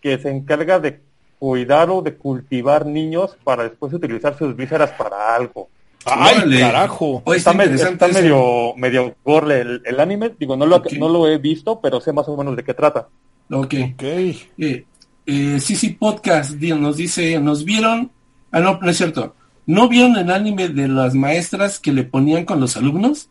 que 0.00 0.18
se 0.18 0.30
encarga 0.30 0.78
de 0.78 1.00
cuidar 1.40 1.90
o 1.90 2.00
de 2.02 2.14
cultivar 2.14 2.86
niños 2.86 3.36
para 3.42 3.64
después 3.64 3.92
utilizar 3.92 4.38
sus 4.38 4.54
vísceras 4.54 4.92
para 4.92 5.34
algo. 5.34 5.68
¡Ay, 6.06 6.36
Órale. 6.38 6.60
carajo! 6.60 7.22
Está, 7.34 7.52
me- 7.52 7.64
está 7.64 8.08
medio, 8.08 8.74
medio 8.76 9.14
gore 9.24 9.60
el, 9.60 9.82
el 9.84 10.00
anime, 10.00 10.32
digo, 10.38 10.56
no 10.56 10.66
lo, 10.66 10.76
Ok. 10.76 10.92
no 10.98 11.08
lo 11.08 11.26
he 11.28 11.38
visto, 11.38 11.80
pero 11.80 12.00
sé 12.00 12.12
más 12.12 12.28
o 12.28 12.36
menos 12.36 12.56
de 12.56 12.64
qué 12.64 12.74
trata. 12.74 13.08
Ok. 13.50 13.74
Ok. 13.94 14.02
Eh, 14.02 14.84
eh, 15.26 15.60
Sisi 15.60 15.90
Podcast 15.90 16.52
di- 16.52 16.72
nos 16.72 16.96
dice, 16.96 17.38
nos 17.40 17.64
vieron, 17.64 18.10
ah 18.52 18.60
no, 18.60 18.78
no 18.80 18.90
es 18.90 18.96
cierto, 18.96 19.34
¿no 19.66 19.88
vieron 19.88 20.16
el 20.16 20.30
anime 20.30 20.68
de 20.68 20.88
las 20.88 21.14
maestras 21.14 21.78
que 21.80 21.92
le 21.92 22.04
ponían 22.04 22.44
con 22.44 22.60
los 22.60 22.76
alumnos? 22.76 23.28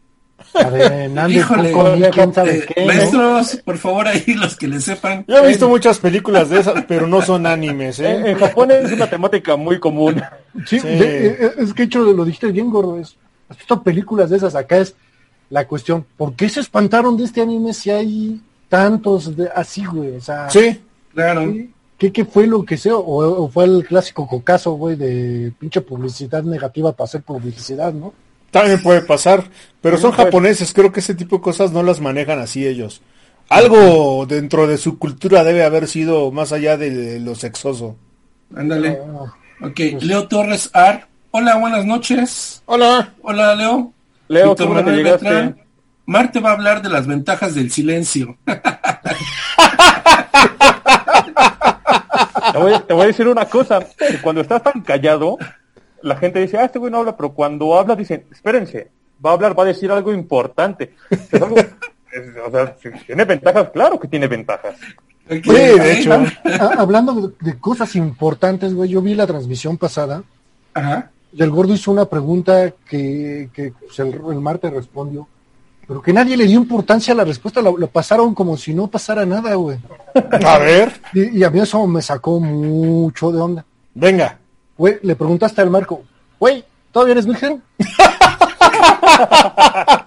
A 0.56 0.70
ver, 0.70 1.32
Híjole, 1.32 1.72
comía 1.72 2.10
quién 2.10 2.34
sabe 2.34 2.66
Eh, 2.76 2.86
maestros, 2.86 3.62
por 3.66 3.78
favor 3.78 4.08
ahí 4.08 4.24
los 4.36 4.56
que 4.56 4.68
le 4.68 4.80
sepan. 4.80 5.26
Yo 5.28 5.38
he 5.44 5.48
visto 5.48 5.68
muchas 5.70 6.00
películas 6.00 6.50
de 6.50 6.60
esas, 6.60 6.84
pero 6.88 7.08
no 7.08 7.22
son 7.22 7.46
animes, 7.46 8.00
En, 8.00 8.26
¿eh? 8.26 8.32
en 8.32 8.38
Japón 8.38 8.72
es 8.72 8.92
una 8.92 9.10
temática 9.10 9.56
muy 9.56 9.80
común. 9.80 10.22
Sí, 10.68 10.80
Sí. 10.80 10.88
de- 10.88 11.28
eh, 11.28 11.52
es 11.58 11.74
que 11.74 11.84
hecho 11.84 12.02
lo 12.04 12.24
dijiste 12.26 12.52
bien, 12.52 12.70
gordo. 12.70 13.00
Es, 13.00 13.16
has 13.50 13.58
visto 13.58 13.82
películas 13.82 14.30
de 14.30 14.38
esas. 14.38 14.54
Acá 14.56 14.78
es 14.78 14.96
la 15.50 15.68
cuestión. 15.68 16.06
¿Por 16.18 16.36
qué 16.36 16.48
se 16.50 16.60
espantaron 16.60 17.18
de 17.18 17.24
este 17.26 17.42
anime 17.42 17.74
si 17.74 17.90
hay 17.90 18.42
tantos 18.70 19.36
de, 19.36 19.50
así, 19.56 19.84
güey? 19.86 20.16
O 20.18 20.22
sea, 20.22 20.50
Sí. 20.50 20.80
Claro. 21.14 21.54
¿qué, 21.98 22.12
qué 22.12 22.26
fue 22.26 22.48
lo 22.48 22.64
que 22.64 22.76
sea? 22.78 22.96
O, 22.96 23.44
o 23.44 23.48
fue 23.50 23.66
el 23.66 23.86
clásico 23.88 24.28
cocazo, 24.28 24.72
güey, 24.74 24.96
de 24.96 25.52
pinche 25.60 25.82
publicidad 25.82 26.44
negativa 26.44 26.92
para 26.92 27.06
hacer 27.06 27.22
publicidad, 27.22 27.94
¿no? 27.94 28.14
También 28.54 28.82
puede 28.84 29.02
pasar, 29.02 29.44
pero 29.82 29.98
son 29.98 30.12
Pues- 30.12 30.26
japoneses, 30.26 30.72
creo 30.74 30.92
que 30.92 31.00
ese 31.02 31.16
tipo 31.16 31.38
de 31.38 31.42
cosas 31.42 31.72
no 31.74 31.82
las 31.84 32.00
manejan 32.00 32.38
así 32.40 32.66
ellos. 32.66 33.02
Algo 33.50 34.26
dentro 34.28 34.68
de 34.68 34.78
su 34.78 34.98
cultura 35.00 35.44
debe 35.44 35.64
haber 35.66 35.88
sido 35.88 36.32
más 36.32 36.54
allá 36.54 36.78
de, 36.78 36.92
de 36.92 37.20
lo 37.20 37.34
sexoso. 37.36 37.98
Ándale. 38.56 39.00
Ah, 39.06 39.34
Ok, 39.66 39.80
Leo 40.02 40.28
Torres 40.28 40.70
Ar. 40.74 41.08
Hola, 41.32 41.56
buenas 41.58 41.84
noches. 41.86 42.62
Hola. 42.66 43.14
Hola, 43.24 43.56
Leo. 43.56 43.92
Leo, 44.28 44.50
Víctor 44.50 44.70
Manuel. 44.70 45.04
Beltrán. 45.04 45.58
Marte 46.06 46.40
va 46.40 46.52
a 46.52 46.54
hablar 46.54 46.82
de 46.82 46.90
las 46.90 47.08
ventajas 47.08 47.56
del 47.56 47.72
silencio. 47.72 48.38
Te 52.52 52.58
voy, 52.60 52.74
te 52.88 52.94
voy 52.94 53.04
a 53.04 53.08
decir 53.08 53.28
una 53.28 53.46
cosa, 53.46 53.80
cuando 54.22 54.42
estás 54.42 54.62
tan 54.62 54.82
callado, 54.82 55.38
la 56.04 56.16
gente 56.18 56.40
dice, 56.40 56.58
ah, 56.58 56.66
este 56.66 56.80
güey 56.80 56.92
no 56.92 57.00
habla, 57.00 57.18
pero 57.18 57.34
cuando 57.34 57.78
habla 57.78 57.96
dicen, 57.96 58.26
espérense, 58.32 58.90
va 59.26 59.32
a 59.32 59.34
hablar, 59.34 59.58
va 59.58 59.64
a 59.64 59.68
decir 59.68 59.92
algo 59.92 60.14
importante. 60.14 60.94
Es 61.10 61.42
algo- 61.42 61.58
es- 61.58 61.70
o 62.48 62.52
sea, 62.52 62.76
si 62.82 62.90
tiene 63.08 63.26
ventajas, 63.26 63.70
claro 63.74 64.00
que 64.00 64.08
tiene 64.08 64.28
ventajas. 64.28 64.76
Sí, 65.30 65.40
de 65.42 65.94
hecho. 65.94 66.14
ah, 66.60 66.76
hablando 66.78 67.34
de, 67.42 67.58
cosas 67.58 67.96
importantes, 67.96 68.74
güey, 68.74 68.90
yo 68.90 69.02
vi 69.02 69.16
la 69.16 69.26
transmisión 69.26 69.78
pasada 69.78 70.22
Ajá. 70.74 71.10
y 71.32 71.42
el 71.42 71.50
gordo 71.50 71.74
hizo 71.74 71.92
una 71.92 72.06
pregunta 72.06 72.72
que, 72.88 73.50
que 73.54 73.72
pues, 73.80 73.98
el, 74.00 74.10
el 74.14 74.40
Marte 74.42 74.70
respondió, 74.70 75.28
pero 75.88 76.02
que 76.02 76.12
nadie 76.14 76.36
le 76.38 76.46
dio 76.46 76.58
importancia 76.60 77.14
a 77.14 77.18
la 77.18 77.24
respuesta, 77.24 77.62
lo, 77.62 77.78
lo 77.78 77.88
pasaron 77.88 78.36
como 78.36 78.58
si 78.58 78.74
no 78.74 78.88
pasara 78.88 79.26
nada, 79.26 79.56
güey. 79.56 79.78
A 80.46 80.58
ver, 80.60 80.92
Y, 81.14 81.40
y 81.40 81.44
a 81.44 81.50
mí 81.50 81.62
eso 81.62 81.88
me 81.88 82.02
sacó 82.02 82.40
mucho 82.40 83.32
de 83.32 83.40
onda. 83.42 83.66
venga. 83.96 84.38
Güey, 84.84 85.00
le 85.02 85.16
preguntaste 85.16 85.62
al 85.62 85.70
Marco, 85.70 86.04
güey, 86.38 86.62
¿todavía 86.92 87.14
eres 87.14 87.26
virgen? 87.26 87.64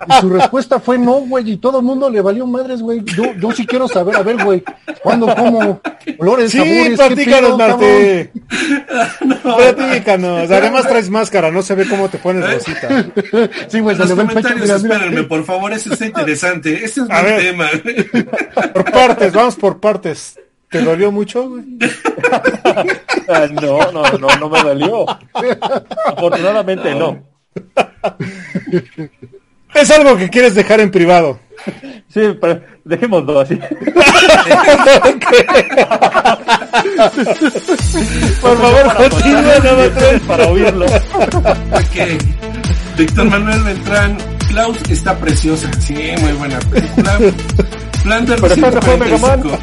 Y 0.07 0.20
su 0.20 0.28
respuesta 0.28 0.78
fue 0.81 0.98
no, 0.98 1.12
güey, 1.20 1.53
y 1.53 1.57
todo 1.57 1.78
el 1.78 1.85
mundo 1.86 2.11
le 2.11 2.20
valió 2.20 2.47
madres, 2.47 2.82
güey. 2.82 3.03
Yo, 3.03 3.32
yo 3.40 3.53
sí 3.53 3.66
quiero 3.66 3.89
saber, 3.89 4.16
a 4.16 4.23
ver, 4.23 4.44
güey, 4.44 4.62
¿cuándo, 5.03 5.35
cómo? 5.35 5.81
Olores, 6.19 6.51
Sí, 6.51 6.59
sabores, 6.59 6.89
¿qué 6.90 6.94
platícanos, 6.97 7.57
Marte. 7.57 8.32
Platícanos. 9.43 10.51
Además 10.51 10.86
traes 10.86 11.09
máscara, 11.09 11.51
no 11.51 11.62
se 11.62 11.74
ve 11.74 11.89
cómo 11.89 12.11
te 12.11 12.19
pones 12.19 12.44
rosita. 12.47 13.07
Sí, 13.69 13.81
güey, 13.81 13.97
Los 13.97 14.11
comentarios, 14.11 14.61
mira, 14.61 14.77
mira. 14.78 14.94
espérenme, 14.94 15.23
por 15.23 15.43
favor, 15.44 15.73
eso 15.73 15.90
está 15.90 16.05
interesante. 16.05 16.85
Ese 16.85 17.01
es 17.01 17.09
ver. 17.09 17.40
tema. 17.40 17.70
Por 18.74 18.93
partes, 18.93 19.32
vamos 19.32 19.57
por 19.57 19.81
partes. 19.81 20.39
¿Te 20.70 20.82
dolió 20.82 21.12
mucho, 21.12 21.48
ah, 23.28 23.47
no, 23.52 23.93
no, 23.93 24.02
no, 24.18 24.28
no 24.38 24.48
me 24.48 24.62
dolió. 24.62 25.06
Afortunadamente 26.06 26.94
no. 26.94 27.22
Es 29.74 29.90
algo 29.90 30.16
que 30.16 30.30
quieres 30.30 30.55
dejar 30.55 30.80
en 30.80 30.90
privado. 30.90 31.38
Sí, 32.09 32.20
pero 32.40 32.60
dejémoslo 32.84 33.40
así. 33.40 33.56
Por 38.40 38.56
favor, 38.59 38.97
continúa 38.97 39.59
nada 39.59 39.90
tres 39.94 40.20
para 40.22 40.47
oírlo. 40.48 40.86
Ok. 40.86 41.97
Víctor 42.97 43.26
Manuel 43.26 43.62
Beltrán, 43.62 44.16
Klaus 44.48 44.78
está 44.88 45.14
preciosa. 45.18 45.70
Sí, 45.80 46.14
muy 46.20 46.32
buena 46.32 46.59
película. 46.60 47.18
Planter 48.02 48.38
145. 48.38 49.59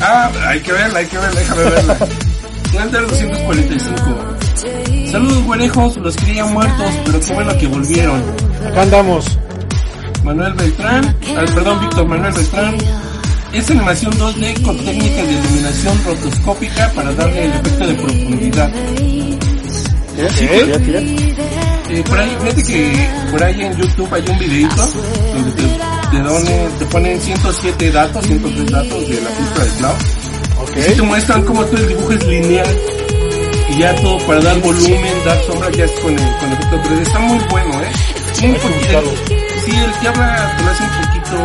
Ah, 0.00 0.30
hay 0.46 0.60
que 0.60 0.72
verla, 0.72 1.00
hay 1.00 1.06
que 1.06 1.18
verla, 1.18 1.40
déjame 1.40 1.62
verla. 1.64 1.98
Planter 2.70 3.08
245. 3.08 5.10
Saludos, 5.10 5.42
güerejos, 5.44 5.96
los 5.96 6.16
creía 6.16 6.44
muertos, 6.46 6.92
pero 7.04 7.20
qué 7.20 7.34
bueno 7.34 7.58
que 7.58 7.66
volvieron. 7.66 8.22
Acá 8.66 8.82
andamos. 8.82 9.38
Manuel 10.22 10.52
Beltrán, 10.54 11.16
ah, 11.36 11.44
perdón, 11.54 11.80
Víctor 11.80 12.06
Manuel 12.06 12.32
Beltrán. 12.32 12.76
Es 13.52 13.70
animación 13.70 14.12
2D 14.12 14.62
con 14.62 14.76
técnica 14.76 15.22
de 15.22 15.32
iluminación 15.32 16.04
rotoscópica 16.04 16.92
para 16.94 17.12
darle 17.14 17.46
el 17.46 17.52
efecto 17.52 17.86
de 17.86 17.94
profundidad. 17.94 18.70
¿Eh? 20.18 20.28
Eh, 21.90 22.04
por 22.06 22.18
ahí, 22.18 22.36
fíjate 22.42 22.62
que 22.64 23.08
por 23.30 23.42
ahí 23.42 23.62
en 23.62 23.76
YouTube 23.76 24.14
hay 24.14 24.24
un 24.28 24.38
videito 24.38 24.86
donde 25.34 25.52
te, 25.52 25.62
te, 25.62 26.18
donen- 26.22 26.78
te 26.78 26.84
ponen 26.86 27.20
107 27.20 27.90
datos, 27.92 28.26
103 28.26 28.70
datos 28.70 29.08
de 29.08 29.20
la 29.22 29.30
pista 29.30 29.64
de 29.64 29.70
Cloud. 29.78 29.96
Y 30.76 30.94
te 30.96 31.02
muestran 31.02 31.42
cómo 31.44 31.64
todo 31.64 31.76
el 31.78 31.88
dibujo 31.88 32.12
es 32.12 32.24
lineal. 32.26 32.78
Y 33.70 33.78
ya 33.78 33.94
todo 33.96 34.18
para 34.26 34.40
dar 34.40 34.58
volumen, 34.60 35.14
dar 35.24 35.42
sombra, 35.44 35.70
ya 35.70 35.84
es 35.84 35.90
con 36.00 36.12
el, 36.12 36.36
con 36.36 36.48
el 36.48 36.52
efecto 36.54 36.76
3D. 36.82 37.00
Está 37.02 37.18
muy 37.20 37.38
bueno, 37.50 37.80
¿eh? 37.82 37.92
Poquito, 38.58 39.02
sí, 39.64 39.72
el 39.72 39.92
que 40.00 40.08
habla 40.08 40.54
te 40.58 40.64
lo 40.64 40.70
hace 40.70 40.82
un 40.82 40.90
poquito 40.90 41.44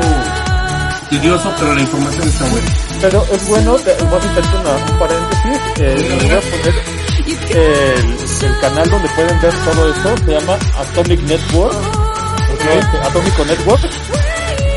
tedioso, 1.10 1.54
pero 1.60 1.74
la 1.76 1.82
información 1.82 2.28
está 2.28 2.46
buena. 2.50 2.68
Pero 3.02 3.26
es 3.32 3.48
bueno, 3.48 3.76
te- 3.76 4.04
voy 4.04 4.14
a 4.14 4.18
hacer 4.18 4.44
un 4.92 5.00
paréntesis. 5.00 5.62
Eh, 5.80 6.18
voy 6.22 6.32
a 6.32 6.42
poner 6.42 7.03
el, 7.28 8.60
canal 8.60 8.90
donde 8.90 9.10
pueden 9.10 9.42
ver 9.42 9.54
todo 9.66 9.90
esto. 9.90 10.18
Se 10.26 10.32
llama 10.32 10.58
Atomic 10.78 11.22
Network. 11.22 11.76
Este, 12.60 12.98
Atómico 12.98 13.46
Network. 13.46 13.82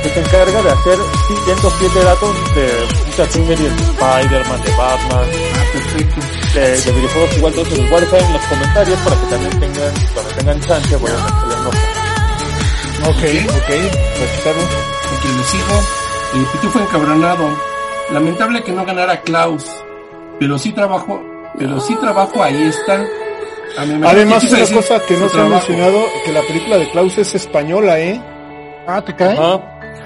Que 0.03 0.09
se 0.11 0.21
encarga 0.21 0.63
de 0.63 0.71
hacer 0.71 0.99
107 1.45 2.05
datos 2.05 2.55
de 2.55 2.69
muchas 3.07 3.33
series 3.33 3.59
de 3.59 3.67
Spider-Man, 3.67 4.63
de 4.63 4.71
Batman, 4.77 5.27
de, 6.55 6.81
de 6.81 6.93
videojuegos 6.93 7.37
igual. 7.37 7.55
Entonces 7.57 7.93
a 7.93 8.01
dejar 8.01 8.21
en 8.21 8.33
los 8.33 8.43
comentarios 8.43 8.99
para 9.01 9.17
que 9.17 9.27
también 9.27 9.61
tengan, 9.61 9.95
cuando 10.15 10.33
tengan 10.33 10.61
chance, 10.61 10.97
nota. 10.97 11.97
Ok, 13.09 13.23
ok. 13.51 13.69
Registrarlo. 14.21 14.63
Aquí 15.17 15.29
les 15.37 15.47
sigo. 15.47 15.81
El 16.35 16.47
Pitufo 16.47 16.81
encabronado. 16.81 17.49
Lamentable 18.13 18.63
que 18.63 18.73
no 18.73 18.85
ganara 18.85 19.21
Klaus. 19.23 19.65
Pero 20.39 20.59
sí 20.59 20.73
trabajo, 20.73 21.23
pero 21.59 21.81
sí 21.81 21.95
trabajo, 21.97 22.43
ahí 22.43 22.63
está. 22.65 23.05
A 23.79 23.85
mí 23.85 23.95
me- 23.95 24.09
Además, 24.09 24.43
¿qué 24.43 24.49
te 24.49 24.55
iba 24.57 24.65
a 24.65 24.67
una 24.67 24.77
decir? 24.77 24.77
cosa 24.77 25.07
que 25.07 25.15
no 25.15 25.21
se 25.21 25.25
ha 25.27 25.29
trabajo. 25.31 25.55
mencionado, 25.69 26.05
que 26.25 26.33
la 26.33 26.41
película 26.43 26.79
de 26.79 26.91
Klaus 26.91 27.19
es 27.19 27.35
española, 27.35 28.01
¿eh? 28.01 28.21
Ah, 28.87 29.03
¿te 29.03 29.15
cae? 29.15 29.37
Ah, 29.39 29.61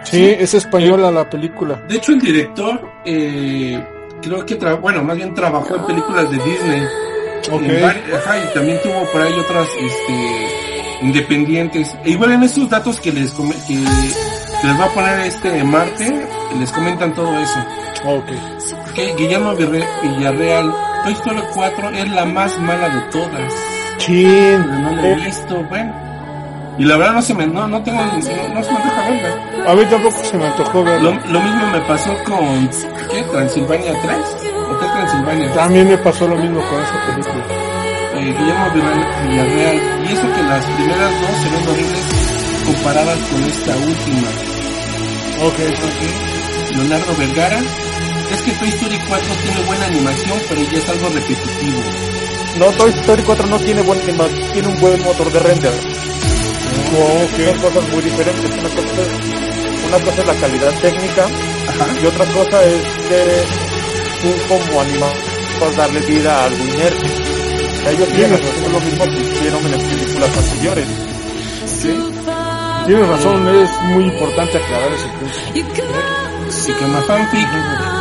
Sí, 0.05 0.35
es 0.39 0.55
española 0.55 1.11
la 1.11 1.29
película. 1.29 1.77
De 1.87 1.97
hecho, 1.97 2.13
el 2.13 2.21
director, 2.21 2.81
eh, 3.05 3.85
creo 4.23 4.47
que, 4.47 4.59
tra- 4.59 4.81
bueno, 4.81 5.03
más 5.05 5.15
bien 5.17 5.35
trabajó 5.35 5.77
en 5.77 5.85
películas 5.85 6.31
de 6.31 6.39
Disney. 6.39 6.83
Ok. 7.53 7.63
En 7.63 7.83
vari- 7.83 8.15
ajá, 8.17 8.39
y 8.39 8.55
también 8.55 8.81
tuvo 8.83 9.05
por 9.13 9.21
ahí 9.21 9.33
otras, 9.35 9.69
este, 9.79 11.03
independientes. 11.03 11.95
E 12.05 12.11
igual 12.11 12.33
en 12.33 12.43
estos 12.43 12.69
datos 12.69 12.99
que 13.01 13.13
les, 13.13 13.31
come- 13.33 13.55
que, 13.69 13.75
que 13.75 14.67
les 14.67 14.81
va 14.81 14.85
a 14.85 14.95
poner 14.95 15.21
este 15.21 15.65
Marte, 15.65 16.27
les 16.59 16.71
comentan 16.73 17.15
todo 17.15 17.39
eso. 17.39 17.59
Ok. 18.07 18.95
Que 18.95 19.15
Guillermo 19.17 19.55
Villarre- 19.55 19.87
Villarreal, 20.03 20.75
Toy 21.05 21.13
Story 21.13 21.43
4 21.55 21.91
es 21.91 22.11
la 22.11 22.25
más 22.27 22.59
mala 22.61 22.89
de 22.89 23.01
todas. 23.11 23.53
Chin. 23.99 24.83
No 24.83 24.91
la 24.97 25.09
he 25.09 25.15
visto, 25.17 25.63
bueno. 25.65 25.93
Y 26.79 26.85
la 26.85 26.97
verdad 26.97 27.15
no 27.15 27.23
se 27.23 27.35
me, 27.35 27.47
no, 27.47 27.67
no 27.69 27.83
tengo, 27.83 28.01
no, 28.03 28.13
no 28.15 28.23
se 28.23 28.33
me 28.33 28.41
antoja 28.79 29.09
verla. 29.09 29.71
A 29.71 29.75
mí 29.75 29.85
tampoco 29.91 30.25
se 30.25 30.37
me 30.39 30.47
antojó 30.47 30.79
Lo, 30.79 30.85
verlo. 30.85 31.11
lo 31.29 31.41
mismo 31.41 31.67
me 31.73 31.81
pasó 31.81 32.17
con, 32.25 32.69
¿qué? 33.11 33.23
Transilvania 33.31 33.93
3? 34.01 34.17
Hotel 34.71 34.91
Transilvania. 34.93 35.53
También 35.53 35.89
me 35.89 35.99
pasó 35.99 36.27
lo 36.27 36.37
mismo 36.37 36.61
con 36.63 36.81
esa 36.83 37.07
película. 37.07 37.45
Eh, 38.15 38.35
Guillermo 38.39 38.67
Villarreal-. 38.75 40.05
Y 40.09 40.13
eso 40.13 40.33
que 40.35 40.43
las 40.43 40.65
primeras 40.65 41.21
dos 41.21 41.37
se 41.43 41.51
ven 41.51 41.69
horribles 41.69 42.05
comparadas 42.67 43.19
con 43.19 43.43
esta 43.45 43.77
última. 43.77 44.29
Ok. 45.45 46.77
Leonardo 46.77 47.17
Vergara. 47.19 47.59
Es 48.31 48.43
que 48.43 48.53
Toy 48.53 48.69
Story 48.69 48.99
4 49.09 49.27
tiene 49.43 49.67
buena 49.67 49.87
animación, 49.87 50.39
pero 50.49 50.63
ya 50.63 50.79
es 50.79 50.89
algo 50.89 51.09
repetitivo. 51.09 51.81
no, 52.59 52.67
Toy 52.73 52.91
Story 52.91 53.23
4 53.23 53.47
no 53.47 53.59
tiene 53.59 53.83
buen 53.83 54.01
tiene 54.01 54.69
un 54.69 54.81
buen 54.81 55.03
motor 55.03 55.33
de 55.33 55.39
render. 55.41 55.73
Son 56.91 57.59
cosas 57.61 57.89
muy 57.93 58.03
diferentes. 58.03 58.51
Una 58.51 58.69
cosa, 58.69 59.03
es, 59.03 59.87
una 59.87 59.99
cosa 60.05 60.21
es 60.21 60.27
la 60.27 60.35
calidad 60.35 60.73
técnica 60.81 61.25
Ajá. 61.25 61.87
y 62.03 62.07
otra 62.07 62.25
cosa 62.27 62.65
es 62.65 62.83
que 63.09 63.43
tú 64.23 64.29
como 64.49 64.81
animador 64.81 65.77
darle 65.77 66.01
vida 66.01 66.35
a 66.35 66.45
algo 66.47 66.65
inerte. 66.65 67.07
Ellos 67.91 68.09
tienen 68.09 68.35
hacer 68.35 68.73
lo 68.73 68.81
mismo 68.81 69.05
que 69.05 69.21
hicieron 69.21 69.65
en 69.65 69.73
las 69.73 69.83
películas 69.83 70.31
anteriores. 70.37 70.87
Tienes 72.87 73.09
razón, 73.09 73.49
es 73.49 73.71
muy 73.85 74.05
importante 74.05 74.59
aclarar 74.59 74.93
ese 74.93 75.09
punto. 75.09 75.37
Y 75.55 75.63
que 76.75 76.87
más 76.87 77.05
fanfic, 77.07 77.49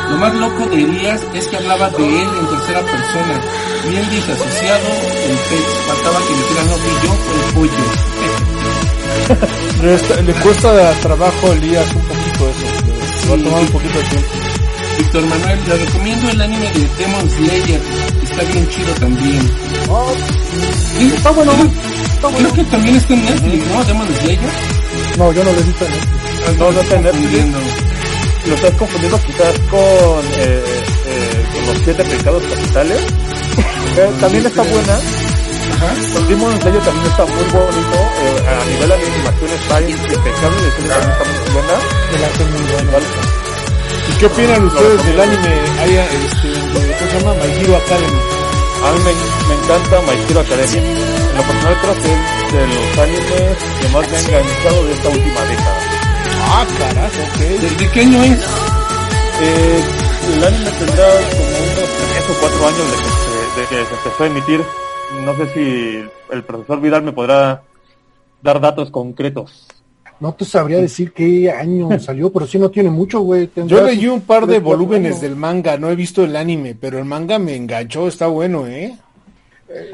lo 0.09 0.17
más 0.17 0.33
loco 0.35 0.65
de 0.67 0.83
Elías 0.83 1.21
es 1.33 1.47
que 1.47 1.57
hablaba 1.57 1.89
de 1.89 2.05
él 2.05 2.29
en 2.39 2.47
tercera 2.49 2.81
persona, 2.81 3.41
bien 3.89 4.09
disasociado, 4.09 4.87
el 5.29 5.37
pez, 5.37 5.65
faltaba 5.87 6.19
que 6.27 6.33
dijera 6.33 6.63
no 6.63 6.75
fui 6.77 6.93
yo, 7.03 7.13
el 7.35 7.53
pollo. 7.53 7.85
Le, 9.83 9.93
está- 9.95 10.21
le 10.21 10.33
cuesta 10.33 10.91
trabajo 11.01 11.47
a 11.51 11.55
Elías 11.55 11.85
un 11.95 12.01
poquito 12.01 12.49
eso. 12.49 12.65
Le 13.25 13.29
va 13.29 13.35
a 13.35 13.43
tomar 13.43 13.61
un 13.61 13.67
poquito 13.67 13.97
de 13.99 14.03
tiempo. 14.05 14.27
Víctor 14.97 15.25
Manuel, 15.27 15.59
le 15.67 15.75
recomiendo 15.85 16.29
el 16.29 16.41
anime 16.41 16.71
de 16.73 16.87
Demon 16.97 17.29
Slayer, 17.29 17.81
está 18.23 18.43
bien 18.43 18.69
chido 18.69 18.93
también. 18.95 19.51
Sí, 20.97 21.13
Está 21.15 21.31
bueno, 21.31 21.51
güey. 21.53 21.69
Creo 22.37 22.53
que 22.53 22.63
también 22.65 22.95
está 22.97 23.13
en 23.13 23.25
Netflix, 23.25 23.65
¿no? 23.67 23.83
Demon 23.85 24.07
Slayer. 24.19 24.39
No, 25.17 25.31
yo 25.31 25.43
no 25.43 25.51
le 25.53 25.59
he 25.59 25.63
visto. 25.63 25.85
¿no? 25.87 26.53
No, 26.65 26.71
no 26.71 26.81
está 26.81 26.95
en 26.95 27.03
Netflix. 27.03 27.88
Lo 28.49 28.55
estás 28.55 28.73
confundiendo 28.79 29.19
quizás 29.25 29.53
con, 29.69 29.79
eh, 29.79 30.63
eh, 31.05 31.45
con 31.53 31.65
los 31.67 31.77
siete 31.83 32.03
pecados 32.03 32.43
capitales. 32.43 33.01
Eh, 33.97 34.11
también 34.19 34.45
está 34.45 34.63
buena. 34.63 34.93
Ajá. 34.93 35.93
El 36.17 36.27
Demon 36.27 36.59
Slayer 36.61 36.81
también 36.81 37.05
está 37.05 37.25
muy 37.25 37.43
bonito. 37.43 37.97
eh, 38.19 38.49
a 38.49 38.65
nivel 38.65 38.89
de 38.89 38.95
animación 38.95 39.49
está 39.53 39.81
impecable. 39.81 40.61
La 40.61 40.67
historia 40.67 40.93
también 40.97 41.11
está 41.11 41.23
muy 41.29 41.53
buena. 41.53 41.75
El 42.13 42.23
arte 42.25 42.43
es 42.43 42.49
muy 42.49 42.71
bueno. 42.73 42.91
¿vale? 42.91 43.05
¿Y 44.09 44.13
qué 44.19 44.25
opinan 44.25 44.65
ustedes 44.65 45.05
del 45.05 45.19
anime? 45.21 45.53
Hay, 45.79 45.91
este, 45.95 46.49
¿Cómo 46.73 47.11
se 47.11 47.19
llama? 47.19 47.33
My 47.35 47.51
Hero 47.61 47.77
Academy. 47.77 48.19
A 48.81 48.91
mí 48.93 48.99
me, 49.05 49.13
me 49.47 49.53
encanta 49.61 50.01
My 50.09 50.17
Hero 50.27 50.39
Academia. 50.41 50.81
En 50.81 51.37
lo 51.37 51.43
personal 51.43 51.77
creo 51.81 51.95
que 52.01 52.09
es 52.09 52.51
de 52.53 52.61
los 52.73 52.97
animes 52.97 53.57
que 53.79 53.87
más 53.93 54.09
me 54.09 54.17
han 54.17 54.25
enganchado 54.25 54.85
de 54.85 54.93
esta 54.93 55.09
última 55.09 55.41
década. 55.45 55.88
Ah, 56.51 56.65
carajo, 56.77 57.21
ok. 57.21 57.39
¿De, 57.39 57.85
de 57.85 57.91
qué 57.91 57.99
año 58.01 58.23
es? 58.23 58.39
Eh, 59.41 59.83
el 60.33 60.43
anime 60.43 60.71
tendrá 60.79 61.05
como 61.29 61.43
unos 61.59 61.89
3 62.11 62.29
o 62.29 62.39
4 62.39 62.67
años 62.67 62.91
de 62.91 62.97
que, 62.97 63.09
se, 63.09 63.59
de 63.59 63.67
que 63.67 63.85
se 63.85 63.93
empezó 63.95 64.23
a 64.23 64.27
emitir. 64.27 64.61
No 65.25 65.35
sé 65.35 65.53
si 65.53 66.33
el 66.33 66.43
profesor 66.43 66.81
Vidal 66.81 67.03
me 67.03 67.11
podrá 67.11 67.61
dar 68.41 68.59
datos 68.59 68.89
concretos. 68.89 69.67
No 70.19 70.33
te 70.33 70.43
sabría 70.43 70.79
decir 70.79 71.13
qué 71.13 71.51
año 71.51 71.97
salió, 71.99 72.31
pero 72.31 72.47
sí 72.47 72.57
no 72.57 72.69
tiene 72.69 72.89
mucho, 72.89 73.21
güey. 73.21 73.49
Yo 73.67 73.83
leí 73.83 74.07
un 74.07 74.21
par 74.21 74.47
de 74.47 74.59
volúmenes 74.59 75.11
años. 75.11 75.21
del 75.21 75.35
manga, 75.35 75.77
no 75.77 75.89
he 75.89 75.95
visto 75.95 76.23
el 76.23 76.35
anime, 76.35 76.75
pero 76.75 76.97
el 76.97 77.05
manga 77.05 77.39
me 77.39 77.55
enganchó, 77.55 78.07
está 78.07 78.27
bueno, 78.27 78.67
¿eh? 78.67 78.97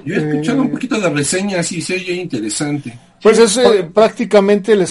Yo 0.06 0.16
he 0.16 0.30
escuchado 0.30 0.62
un 0.62 0.72
poquito 0.72 1.00
de 1.00 1.10
reseñas 1.10 1.70
y 1.74 1.82
se 1.82 1.96
oye 1.96 2.14
interesante. 2.14 2.98
Pues 3.22 3.40
es 3.40 3.58
eh, 3.58 3.90
prácticamente 3.94 4.74
el 4.74 4.84